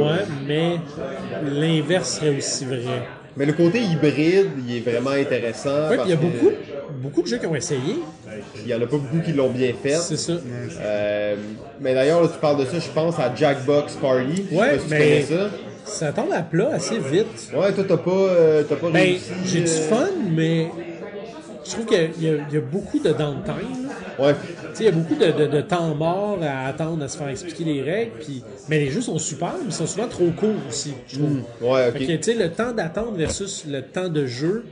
Ouais, 0.00 0.24
mais 0.46 0.76
l'inverse 1.44 2.14
serait 2.16 2.36
aussi 2.36 2.64
vrai. 2.64 2.82
Mais 3.36 3.46
le 3.46 3.52
côté 3.52 3.80
hybride, 3.82 4.48
il 4.66 4.76
est 4.78 4.90
vraiment 4.90 5.10
intéressant. 5.10 5.88
Puis 5.90 5.98
il 6.06 6.10
y 6.10 6.12
a 6.12 6.16
beaucoup, 6.16 6.50
beaucoup 7.02 7.22
de 7.22 7.26
jeux 7.26 7.38
qui 7.38 7.46
ont 7.46 7.54
essayé. 7.54 7.96
Il 8.64 8.68
y 8.68 8.74
en 8.74 8.78
a 8.82 8.86
pas 8.86 8.96
beaucoup 8.96 9.20
qui 9.24 9.32
l'ont 9.32 9.50
bien 9.50 9.72
fait. 9.82 9.94
C'est 9.96 10.16
ça. 10.16 10.32
Euh, 10.80 11.36
mais 11.80 11.94
d'ailleurs, 11.94 12.30
tu 12.32 12.38
parles 12.38 12.58
de 12.60 12.64
ça, 12.64 12.78
je 12.78 12.88
pense 12.90 13.18
à 13.18 13.34
Jackbox 13.34 13.94
Party. 13.96 14.44
Je 14.50 14.54
sais 14.54 14.60
Ouais, 14.60 14.70
pas 14.76 14.78
si 14.78 14.84
tu 14.84 14.90
mais 14.90 15.22
ça. 15.22 15.50
ça 15.84 16.12
tombe 16.12 16.32
à 16.32 16.42
plat 16.42 16.70
assez 16.74 16.98
vite. 16.98 17.50
Ouais, 17.54 17.72
toi, 17.72 17.84
t'as 17.86 17.96
pas, 17.96 18.10
euh, 18.10 18.62
t'as 18.68 18.76
pas 18.76 18.90
Ben, 18.90 19.00
réussi. 19.02 19.30
j'ai 19.44 19.60
du 19.60 19.66
euh, 19.66 19.88
fun, 19.88 20.08
mais 20.34 20.68
je 21.64 21.70
trouve 21.72 21.86
qu'il 21.86 21.98
y, 22.22 22.28
a- 22.28 22.32
y 22.32 22.56
y 22.56 22.58
beaucoup 22.60 22.98
de 22.98 23.10
downtime. 23.12 23.54
Ouais. 24.18 24.34
Il 24.80 24.84
y 24.84 24.88
a 24.88 24.92
beaucoup 24.92 25.14
de, 25.16 25.26
de- 25.32 25.46
de 25.46 25.60
temps 25.60 25.92
mort 25.94 26.38
à 26.42 26.66
attendre 26.68 27.02
à 27.04 27.08
se 27.08 27.16
faire 27.18 27.28
expliquer 27.28 27.64
les 27.64 27.82
règles. 27.82 28.12
Puis... 28.20 28.42
Mais 28.68 28.78
les 28.80 28.90
jeux 28.90 29.00
sont 29.00 29.18
super, 29.18 29.52
mais 29.60 29.66
ils 29.70 29.72
sont 29.72 29.86
souvent 29.86 30.06
trop 30.08 30.30
courts 30.30 30.50
aussi, 30.68 30.94
je 31.08 31.16
trouve. 31.18 31.40
Ouais, 31.60 31.90
Fait 31.92 31.98
que, 31.98 32.12
ok. 32.14 32.20
tu 32.20 32.22
sais, 32.32 32.34
le 32.34 32.50
temps 32.50 32.72
d'attendre 32.72 33.12
versus 33.16 33.64
le 33.68 33.82
temps 33.82 34.08
de 34.08 34.26
jeu, 34.26 34.64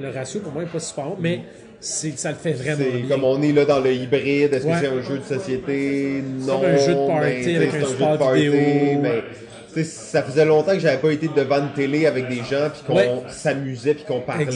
le 0.00 0.10
ratio 0.10 0.40
pour 0.40 0.52
moi 0.52 0.62
n'est 0.62 0.68
pas 0.68 0.80
super 0.80 1.04
bon, 1.06 1.16
mais 1.20 1.40
c'est, 1.80 2.18
ça 2.18 2.30
le 2.30 2.36
fait 2.36 2.52
vraiment 2.52 2.76
C'est 2.78 2.98
bien. 2.98 3.08
comme 3.08 3.24
on 3.24 3.40
est 3.42 3.52
là 3.52 3.64
dans 3.64 3.80
le 3.80 3.92
hybride, 3.92 4.52
est-ce 4.54 4.66
Ouais. 4.66 4.72
que 4.72 4.78
c'est 4.80 4.86
un 4.88 5.02
jeu 5.02 5.18
de 5.18 5.24
société? 5.38 6.22
Non. 6.40 6.60
comme 6.60 6.70
un 6.70 6.76
jeu 6.76 6.94
de 6.94 7.06
party 7.06 7.44
ben, 7.44 7.56
avec 7.56 7.70
c'est 7.70 7.76
un 7.76 7.80
jeu 7.86 7.94
de 8.12 8.16
party, 8.18 8.48
vidéo. 8.48 9.00
ben, 9.02 9.84
ça 9.84 10.22
faisait 10.24 10.44
longtemps 10.44 10.72
que 10.72 10.80
j'avais 10.80 10.96
pas 10.98 11.10
été 11.12 11.28
devant 11.34 11.58
une 11.58 11.72
télé 11.72 12.06
avec 12.06 12.28
des 12.28 12.36
gens 12.38 12.68
puis 12.72 12.82
qu'on 12.86 13.22
s'amusait 13.28 13.94
puis 13.94 14.04
qu'on 14.04 14.20
parlait. 14.20 14.46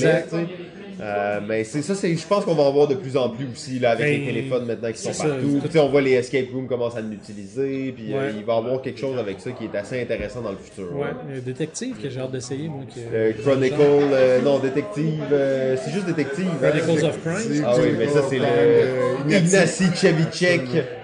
Euh, 1.02 1.40
mais 1.46 1.64
c'est 1.64 1.82
ça, 1.82 1.94
c'est, 1.96 2.14
je 2.14 2.26
pense 2.26 2.44
qu'on 2.44 2.54
va 2.54 2.62
en 2.62 2.72
voir 2.72 2.86
de 2.86 2.94
plus 2.94 3.16
en 3.16 3.28
plus 3.28 3.46
aussi 3.52 3.78
là, 3.80 3.90
avec 3.90 4.06
Ben, 4.06 4.20
les 4.20 4.26
téléphones 4.32 4.66
maintenant 4.66 4.92
qui 4.92 4.98
sont 4.98 5.12
ça. 5.12 5.24
partout. 5.26 5.60
Tu 5.64 5.70
sais, 5.72 5.78
on 5.80 5.88
voit 5.88 6.00
les 6.00 6.12
escape 6.12 6.46
rooms 6.54 6.68
commencent 6.68 6.96
à 6.96 7.00
l'utiliser, 7.00 7.92
puis 7.96 8.14
euh, 8.14 8.30
il 8.36 8.44
va 8.44 8.54
y 8.54 8.56
avoir 8.58 8.80
quelque 8.80 9.00
chose 9.00 9.18
avec 9.18 9.40
ça 9.40 9.50
qui 9.50 9.64
est 9.64 9.76
assez 9.76 10.00
intéressant 10.00 10.42
dans 10.42 10.52
le 10.52 10.58
futur. 10.58 10.94
Ouais, 10.96 11.08
le 11.34 11.40
détective 11.40 11.96
que 12.00 12.08
j'ai 12.08 12.20
hâte 12.20 12.30
d'essayer, 12.30 12.68
moi. 12.68 12.84
Que... 12.94 13.00
Euh, 13.14 13.32
Chronicle, 13.42 13.74
euh, 13.80 14.40
non, 14.42 14.58
détective, 14.60 15.24
euh, 15.32 15.76
c'est 15.84 15.90
juste 15.90 16.06
détective. 16.06 16.46
hein. 16.62 16.70
Chronicles 16.78 17.04
of 17.04 17.18
Crime. 17.24 17.64
Ah 17.66 17.74
oui, 17.80 17.88
mais 17.98 18.06
ça 18.08 18.20
c'est 18.30 18.38
le 18.38 19.30
Ignacy 19.36 19.84
Cevicek, 19.94 20.62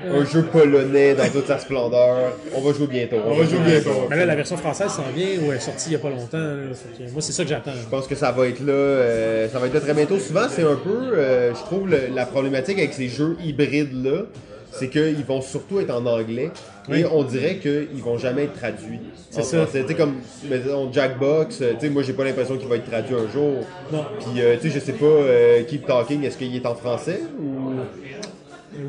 un 0.09 0.25
jeu 0.25 0.43
polonais 0.45 1.15
dans 1.15 1.29
toute 1.29 1.47
sa 1.47 1.59
splendeur. 1.59 2.37
On 2.55 2.61
va 2.61 2.73
jouer 2.73 2.87
bientôt. 2.87 3.17
On 3.27 3.35
va 3.35 3.45
jouer 3.45 3.59
bientôt. 3.67 4.07
Mais 4.11 4.17
là, 4.17 4.27
la 4.27 4.37
version 4.37 4.57
française 4.57 4.91
s'en 4.91 5.05
vient 5.15 5.29
ou 5.43 5.51
elle 5.51 5.57
est 5.57 5.61
sortie 5.61 5.87
il 5.89 5.91
n'y 5.91 5.97
a 5.97 5.99
pas 5.99 6.11
longtemps. 6.11 6.39
là. 6.39 6.57
Fait 6.75 7.05
que 7.05 7.11
moi, 7.11 7.21
c'est 7.23 7.33
ça 7.33 7.43
que 7.43 7.49
j'attends. 7.49 7.73
Je 7.73 7.89
pense 7.89 8.07
que 8.07 8.15
ça 8.15 8.31
va 8.33 8.47
être 8.49 8.61
là, 8.61 8.73
euh, 8.73 9.49
ça 9.49 9.59
va 9.59 9.67
être 9.67 9.75
là 9.75 9.81
très 9.89 9.97
bientôt. 9.97 10.19
Souvent, 10.19 10.47
c'est 10.51 10.63
un 10.63 10.77
peu, 10.77 11.17
euh, 11.17 11.55
je 11.55 11.61
trouve, 11.61 11.89
le- 11.89 12.15
la 12.15 12.27
problématique 12.27 12.79
avec 12.79 12.93
ces 12.93 13.09
jeux 13.09 13.37
hybrides-là, 13.45 14.25
c'est 14.71 14.89
qu'ils 14.89 15.25
vont 15.27 15.41
surtout 15.41 15.81
être 15.81 15.91
en 15.91 16.05
anglais 16.05 16.51
et 16.93 17.05
on 17.07 17.23
dirait 17.25 17.57
qu'ils 17.57 18.03
vont 18.03 18.19
jamais 18.19 18.45
être 18.45 18.55
traduits. 18.55 19.01
C'est 19.31 19.43
ça. 19.43 19.67
sais, 19.67 19.95
comme, 19.95 20.17
mettons, 20.49 20.93
Jackbox, 20.93 21.61
euh, 21.63 21.73
sais, 21.81 21.89
moi, 21.89 22.03
j'ai 22.03 22.13
pas 22.13 22.25
l'impression 22.25 22.57
qu'il 22.59 22.69
va 22.69 22.77
être 22.77 22.89
traduit 22.89 23.15
un 23.15 23.31
jour. 23.33 23.65
Non. 23.93 24.05
Puis, 24.21 24.41
euh, 24.43 24.57
tu 24.61 24.69
sais, 24.71 24.75
je 24.79 24.85
sais 24.85 24.93
pas, 24.93 25.05
euh, 25.07 25.63
Keep 25.65 25.87
Talking, 25.87 26.23
est-ce 26.25 26.37
qu'il 26.39 26.55
est 26.55 26.67
en 26.67 26.75
français 26.75 27.21
ou... 27.41 27.73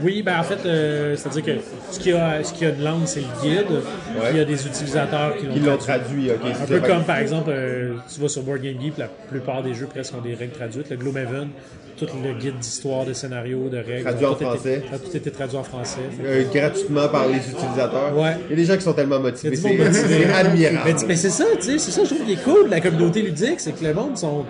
Oui, 0.01 0.21
ben 0.23 0.39
en 0.39 0.43
fait, 0.43 0.59
euh, 0.65 1.15
c'est-à-dire 1.15 1.43
que 1.43 1.61
ce 1.91 1.99
qui 1.99 2.11
a, 2.13 2.43
ce 2.43 2.53
qui 2.53 2.65
a 2.65 2.69
une 2.69 2.83
langue, 2.83 3.05
c'est 3.05 3.19
le 3.21 3.25
guide. 3.41 3.65
Puis 3.67 4.29
il 4.31 4.37
y 4.37 4.41
a 4.41 4.45
des 4.45 4.65
utilisateurs 4.65 5.35
qui 5.37 5.45
l'ont 5.45 5.53
Ils 5.55 5.65
l'ont 5.65 5.77
traduit. 5.77 6.31
Un 6.31 6.65
peu 6.65 6.79
comme 6.79 7.03
par 7.03 7.17
exemple, 7.17 7.49
euh, 7.53 7.95
tu 8.13 8.21
vas 8.21 8.29
sur 8.29 8.43
Board 8.43 8.61
Game 8.61 8.79
Geek, 8.81 8.97
la 8.97 9.07
plupart 9.07 9.61
des 9.63 9.73
jeux 9.73 9.87
presque 9.87 10.13
ont 10.15 10.21
des 10.21 10.35
règles 10.35 10.53
traduites. 10.53 10.89
Le 10.89 10.95
Gloomhaven, 10.95 11.49
tout 11.97 12.07
le 12.23 12.33
guide 12.39 12.57
d'histoire, 12.59 13.05
de 13.05 13.11
scénario, 13.13 13.67
de 13.67 13.77
règles. 13.77 14.03
Traduit 14.03 14.25
en 14.25 14.33
été- 14.35 14.45
français. 14.45 14.83
ça 14.89 14.95
a 14.95 14.99
tout 14.99 15.17
été 15.17 15.31
traduit 15.31 15.57
en 15.57 15.63
français. 15.63 15.99
Euh, 16.23 16.43
gratuitement 16.53 17.09
par 17.09 17.27
les 17.27 17.37
utilisateurs. 17.37 18.17
Ouais. 18.17 18.37
Il 18.47 18.51
y 18.51 18.53
a 18.53 18.55
des 18.55 18.65
gens 18.65 18.75
qui 18.77 18.83
sont 18.83 18.93
tellement 18.93 19.19
y 19.19 19.21
motivés. 19.23 19.55
C'est 19.57 19.73
motivé. 19.77 19.91
c'est 20.07 20.33
admirable. 20.33 20.79
Mais, 20.85 20.93
mais 21.09 21.15
c'est 21.15 21.29
ça, 21.29 21.43
tu 21.57 21.63
sais, 21.63 21.77
c'est 21.77 21.91
ça, 21.91 22.03
je 22.05 22.13
trouve 22.13 22.25
qui 22.25 22.33
est 22.33 22.43
cool 22.43 22.65
de 22.67 22.71
la 22.71 22.79
communauté 22.79 23.21
ludique, 23.21 23.59
c'est 23.59 23.77
que 23.77 23.83
le 23.83 23.93
monde 23.93 24.17
sont, 24.17 24.45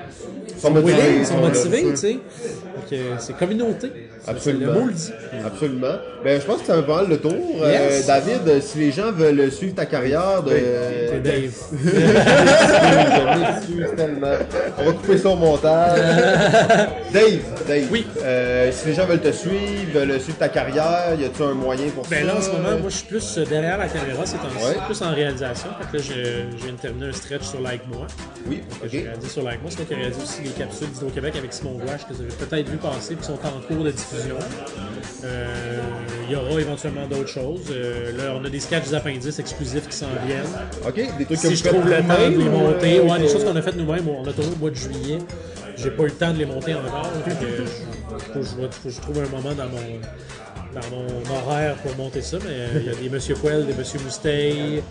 sont 0.58 0.72
motivés, 0.72 1.26
sont 1.26 1.38
motivés, 1.40 1.86
tu 1.90 1.98
sais. 1.98 2.18
C'est 3.20 3.36
communauté. 3.38 3.88
Absolument. 4.28 4.86
Le 4.86 4.94
dit. 4.94 5.12
Absolument. 5.46 5.96
Ben, 6.24 6.40
je 6.42 6.46
pense 6.46 6.60
que 6.62 6.68
ça 6.68 6.76
va 6.76 6.84
pas 6.84 6.96
mal 6.98 7.10
le 7.10 7.18
tour. 7.18 7.34
Euh, 7.62 7.72
Yes. 7.72 8.06
David, 8.08 8.48
euh, 8.48 8.60
si 8.62 8.78
les 8.80 8.92
gens 8.92 9.12
veulent 9.12 9.52
suivre 9.52 9.76
ta 9.76 9.86
carrière 9.86 10.44
de. 10.44 10.52
C'est 10.52 11.20
Dave. 11.22 11.54
Je 11.84 13.40
m'excuse 13.40 13.96
tellement. 13.96 14.28
On 14.78 14.84
va 14.86 14.92
couper 14.94 15.18
ça 15.18 15.30
au 15.30 15.36
montage. 15.36 16.00
Dave, 17.14 17.40
Dave. 17.68 17.88
Oui. 17.92 18.06
Euh, 18.24 18.72
si 18.72 18.88
les 18.88 18.94
gens 18.94 19.06
veulent 19.06 19.22
te 19.22 19.32
suivre, 19.32 19.92
veulent 19.94 20.20
suivre 20.20 20.38
ta 20.38 20.50
carrière, 20.50 21.16
y 21.20 21.26
a-tu 21.26 21.44
un 21.44 21.54
moyen 21.54 21.90
pour 21.90 22.06
Ben 22.08 22.20
ça? 22.22 22.26
là, 22.26 22.38
en 22.38 22.42
ce 22.42 22.50
moment, 22.52 22.78
moi, 22.80 22.90
je 22.90 22.96
suis 22.98 23.08
plus 23.08 23.38
euh, 23.38 23.46
derrière 23.46 23.78
la 23.78 23.88
caméra, 23.88 24.24
c'est 24.26 24.38
temps 24.38 24.44
Ouais. 24.66 24.76
plus 24.86 25.02
en 25.02 25.14
réalisation. 25.14 25.70
Fait 25.80 25.88
que 25.92 25.98
là, 25.98 26.04
je, 26.04 26.58
je 26.58 26.64
viens 26.64 26.74
de 26.74 26.78
terminer 26.80 27.08
un 27.08 27.14
stretch 27.14 27.44
sur 27.44 27.62
Like 27.62 27.82
Moi. 27.88 28.06
Oui, 28.48 28.62
ok. 28.84 28.90
J'ai 28.92 29.02
réalisé 29.04 29.28
sur 29.30 29.44
Like 29.44 29.62
Moi. 29.62 29.72
C'est 29.72 29.78
moi 29.80 29.86
qui 29.88 29.94
ai 29.94 29.98
réalisé 29.98 30.22
aussi 30.22 30.42
les 30.44 30.50
capsules 30.50 30.90
d'Hydro-Québec 30.92 31.34
avec 31.38 31.54
Simon 31.54 31.74
Gouache 31.74 32.06
que 32.08 32.14
vous 32.14 32.22
avez 32.22 32.32
peut-être 32.32 32.70
vu 32.70 32.78
passer 32.78 33.16
qui 33.16 33.24
sont 33.24 33.34
en 33.34 33.74
cours 33.74 33.84
de 33.84 33.92
diffusion. 33.92 34.09
Euh, 35.24 35.78
Il 36.28 36.32
y 36.34 36.36
aura 36.36 36.60
éventuellement 36.62 37.08
d'autres 37.08 37.28
choses. 37.30 37.62
Euh, 37.72 38.12
là, 38.18 38.36
on 38.40 38.46
a 38.46 38.50
des 38.50 38.60
sketchs 38.60 38.94
appendices 38.94 39.40
exclusifs 39.40 39.88
qui 39.88 39.96
s'en 39.96 40.08
viennent. 40.26 40.44
Ok, 40.88 41.18
des 41.18 41.26
trucs 41.26 41.38
Si 41.38 41.56
je 41.56 41.64
trouve 41.64 41.86
le 41.86 41.98
temps 41.98 42.08
de 42.08 42.30
les 42.30 42.36
vous-même, 42.36 42.52
monter, 42.52 43.00
euh, 43.00 43.04
ouais, 43.04 43.20
des 43.20 43.28
choses 43.30 43.44
qu'on 43.44 43.56
a 43.56 43.62
faites 43.62 43.76
nous-mêmes, 43.78 44.08
on 44.08 44.28
a 44.28 44.34
tourné 44.34 44.52
au 44.54 44.58
mois 44.60 44.70
de 44.70 44.76
juillet. 44.76 45.18
J'ai 45.76 45.92
pas 45.92 46.04
eu 46.04 46.08
le 46.08 46.12
temps 46.12 46.32
de 46.34 46.38
les 46.40 46.46
monter 46.46 46.74
encore. 46.76 47.10
Fait 47.26 47.32
que 47.32 47.46
je, 47.46 47.64
faut, 48.34 48.40
que 48.40 48.46
je, 48.46 48.56
vois- 48.56 48.70
faut 48.72 48.90
que 48.90 48.94
je 48.96 49.02
trouve 49.02 49.18
un 49.20 49.30
moment 49.30 49.54
dans 49.56 49.66
mon, 49.70 50.00
dans 50.74 50.82
mon 50.96 51.36
horaire 51.36 51.76
pour 51.78 51.96
monter 51.98 52.22
ça. 52.22 52.38
Mais 52.44 52.52
euh, 52.52 52.68
il 52.82 52.86
y 52.86 52.90
a 52.90 52.96
des 52.96 53.10
Monsieur 53.10 53.36
Poel, 53.36 53.66
des 53.66 53.74
Monsieur 53.74 54.00
Mousteil, 54.04 54.82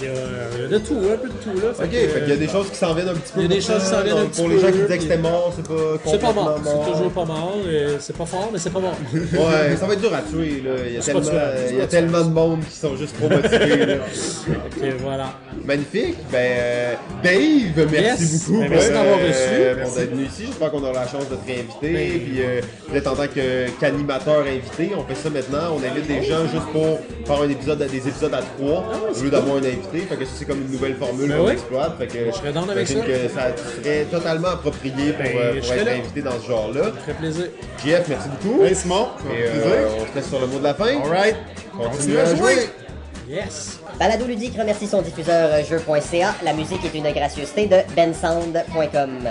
il 0.00 0.04
y 0.04 0.08
a, 0.08 0.10
euh, 0.10 0.68
de 0.68 0.78
tout, 0.78 0.94
un 0.96 1.16
peu 1.16 1.28
de 1.28 1.34
tout. 1.34 1.60
Là. 1.60 1.74
Fait 1.74 1.84
Ok, 1.84 1.90
que, 1.90 1.96
fait 2.08 2.20
qu'il 2.20 2.28
y 2.30 2.32
a 2.32 2.36
des 2.36 2.48
choses 2.48 2.70
qui 2.70 2.76
s'en 2.76 2.94
viennent 2.94 3.08
un 3.08 3.14
petit 3.14 3.32
peu. 3.32 3.40
Il 3.40 3.42
y 3.42 3.46
a 3.46 3.48
des 3.48 3.60
pour 3.60 3.74
choses 3.74 3.82
qui 3.84 3.88
s'en 3.88 4.02
viennent 4.02 4.16
un 4.18 4.26
petit 4.26 4.40
Pour 4.40 4.48
les 4.48 4.56
peu, 4.56 4.60
gens 4.62 4.66
qui 4.68 4.72
disaient 4.72 4.86
que 4.88 4.92
puis- 4.94 5.02
c'était 5.02 5.18
mort, 5.18 5.52
c'est 5.54 5.66
pas 5.68 5.74
c'est 6.06 6.18
pas 6.20 6.32
mort, 6.32 6.60
mort. 6.60 6.84
c'est 6.86 6.92
toujours 6.92 7.12
pas 7.12 7.24
mort. 7.24 7.56
euh, 7.66 7.96
C'est 8.00 8.16
pas 8.16 8.26
fort, 8.26 8.50
mais 8.52 8.58
c'est 8.58 8.70
pas 8.72 8.80
mort. 8.80 8.96
Ouais, 9.14 9.76
ça 9.76 9.86
va 9.86 9.92
être 9.92 10.00
dur 10.00 10.14
à 10.14 10.22
tuer, 10.22 10.62
là. 10.64 10.70
Il 10.86 10.94
y 10.94 10.98
a 10.98 11.02
tellement, 11.02 11.20
il 11.70 11.76
y 11.78 12.20
a 12.20 12.24
de 12.24 12.28
monde 12.30 12.60
qui 12.68 12.76
sont 12.76 12.96
juste 12.96 13.16
trop 13.18 13.28
motivés, 13.28 13.86
là. 13.86 13.94
Que 14.80 15.02
voilà. 15.02 15.34
Magnifique. 15.64 16.16
Ben, 16.32 16.38
euh, 16.38 16.94
Dave, 17.22 17.88
merci 17.90 18.22
Yes. 18.22 18.48
beaucoup. 18.48 18.60
Ben, 18.60 18.70
merci 18.70 18.88
euh, 18.90 18.94
d'avoir 18.94 19.18
reçu. 19.18 19.82
Pour 19.84 19.94
d'être 19.96 20.10
venu 20.10 20.24
ici. 20.24 20.42
J'espère 20.46 20.70
qu'on 20.70 20.82
aura 20.82 20.92
la 20.92 21.06
chance 21.08 21.28
de 21.28 21.36
te 21.36 21.46
réinviter. 21.46 22.18
Puis, 22.18 22.42
euh, 22.42 22.60
peut-être 22.90 23.06
en 23.12 23.14
tant 23.14 23.26
qu'animateur 23.78 24.40
invité, 24.40 24.94
on 25.02 25.06
fait 25.08 25.14
ça 25.20 25.30
maintenant. 25.30 25.76
On 25.76 25.84
invite 25.84 26.06
des 26.06 26.22
gens 26.22 26.42
juste 26.46 26.66
pour 26.72 26.98
faire 27.26 27.42
un 27.42 27.48
épisode, 27.48 27.78
des 27.78 28.08
épisodes 28.08 28.34
à 28.34 28.40
trois, 28.42 28.84
au 29.16 29.22
lieu 29.22 29.30
d'avoir 29.30 29.56
un 29.56 29.64
invité. 29.64 30.00
Fait 30.08 30.16
que 30.16 30.24
ça, 30.24 30.30
c'est 30.36 30.44
comme 30.44 30.60
une 30.62 30.70
nouvelle 30.70 30.96
formule 30.96 31.28
Ben 31.28 31.38
qu'on 31.38 31.46
oui. 31.46 31.52
exploite. 31.52 31.92
Fait 31.98 32.06
que 32.06 32.26
Je 32.26 32.30
serais 32.32 32.52
down 32.52 32.70
avec 32.70 32.86
ça. 32.88 32.94
que 33.00 33.28
ça 33.28 33.42
serait 33.82 34.04
totalement 34.10 34.48
approprié 34.48 35.12
pour, 35.12 35.22
Ben, 35.24 35.36
euh, 35.36 35.60
pour 35.60 35.72
être 35.72 35.84
là. 35.86 35.92
invité 35.92 36.22
dans 36.22 36.40
ce 36.40 36.48
genre-là. 36.48 36.82
Ça 36.84 36.92
fait 37.06 37.14
plaisir. 37.14 37.44
JF, 37.84 38.08
merci 38.08 38.28
beaucoup. 38.28 38.62
Hey 38.62 38.74
Simon, 38.74 39.08
Et 39.30 39.44
euh, 39.46 39.50
plaisir. 39.50 39.88
on 39.98 40.10
se 40.10 40.14
laisse 40.16 40.28
sur 40.28 40.40
le 40.40 40.46
mot 40.46 40.58
de 40.58 40.64
la 40.64 40.74
fin. 40.74 40.86
Alright, 41.02 41.36
Continue 41.76 42.18
à 42.18 42.34
jouer. 42.34 42.56
Yes! 43.28 43.78
Balado 43.98 44.26
Ludique 44.26 44.58
remercie 44.58 44.86
son 44.86 45.00
diffuseur 45.00 45.50
euh, 45.52 45.62
jeu.ca. 45.64 46.34
La 46.44 46.52
musique 46.52 46.84
est 46.84 46.96
une 46.98 47.10
gracieuseté 47.12 47.66
de 47.66 47.76
bensound.com. 47.96 49.28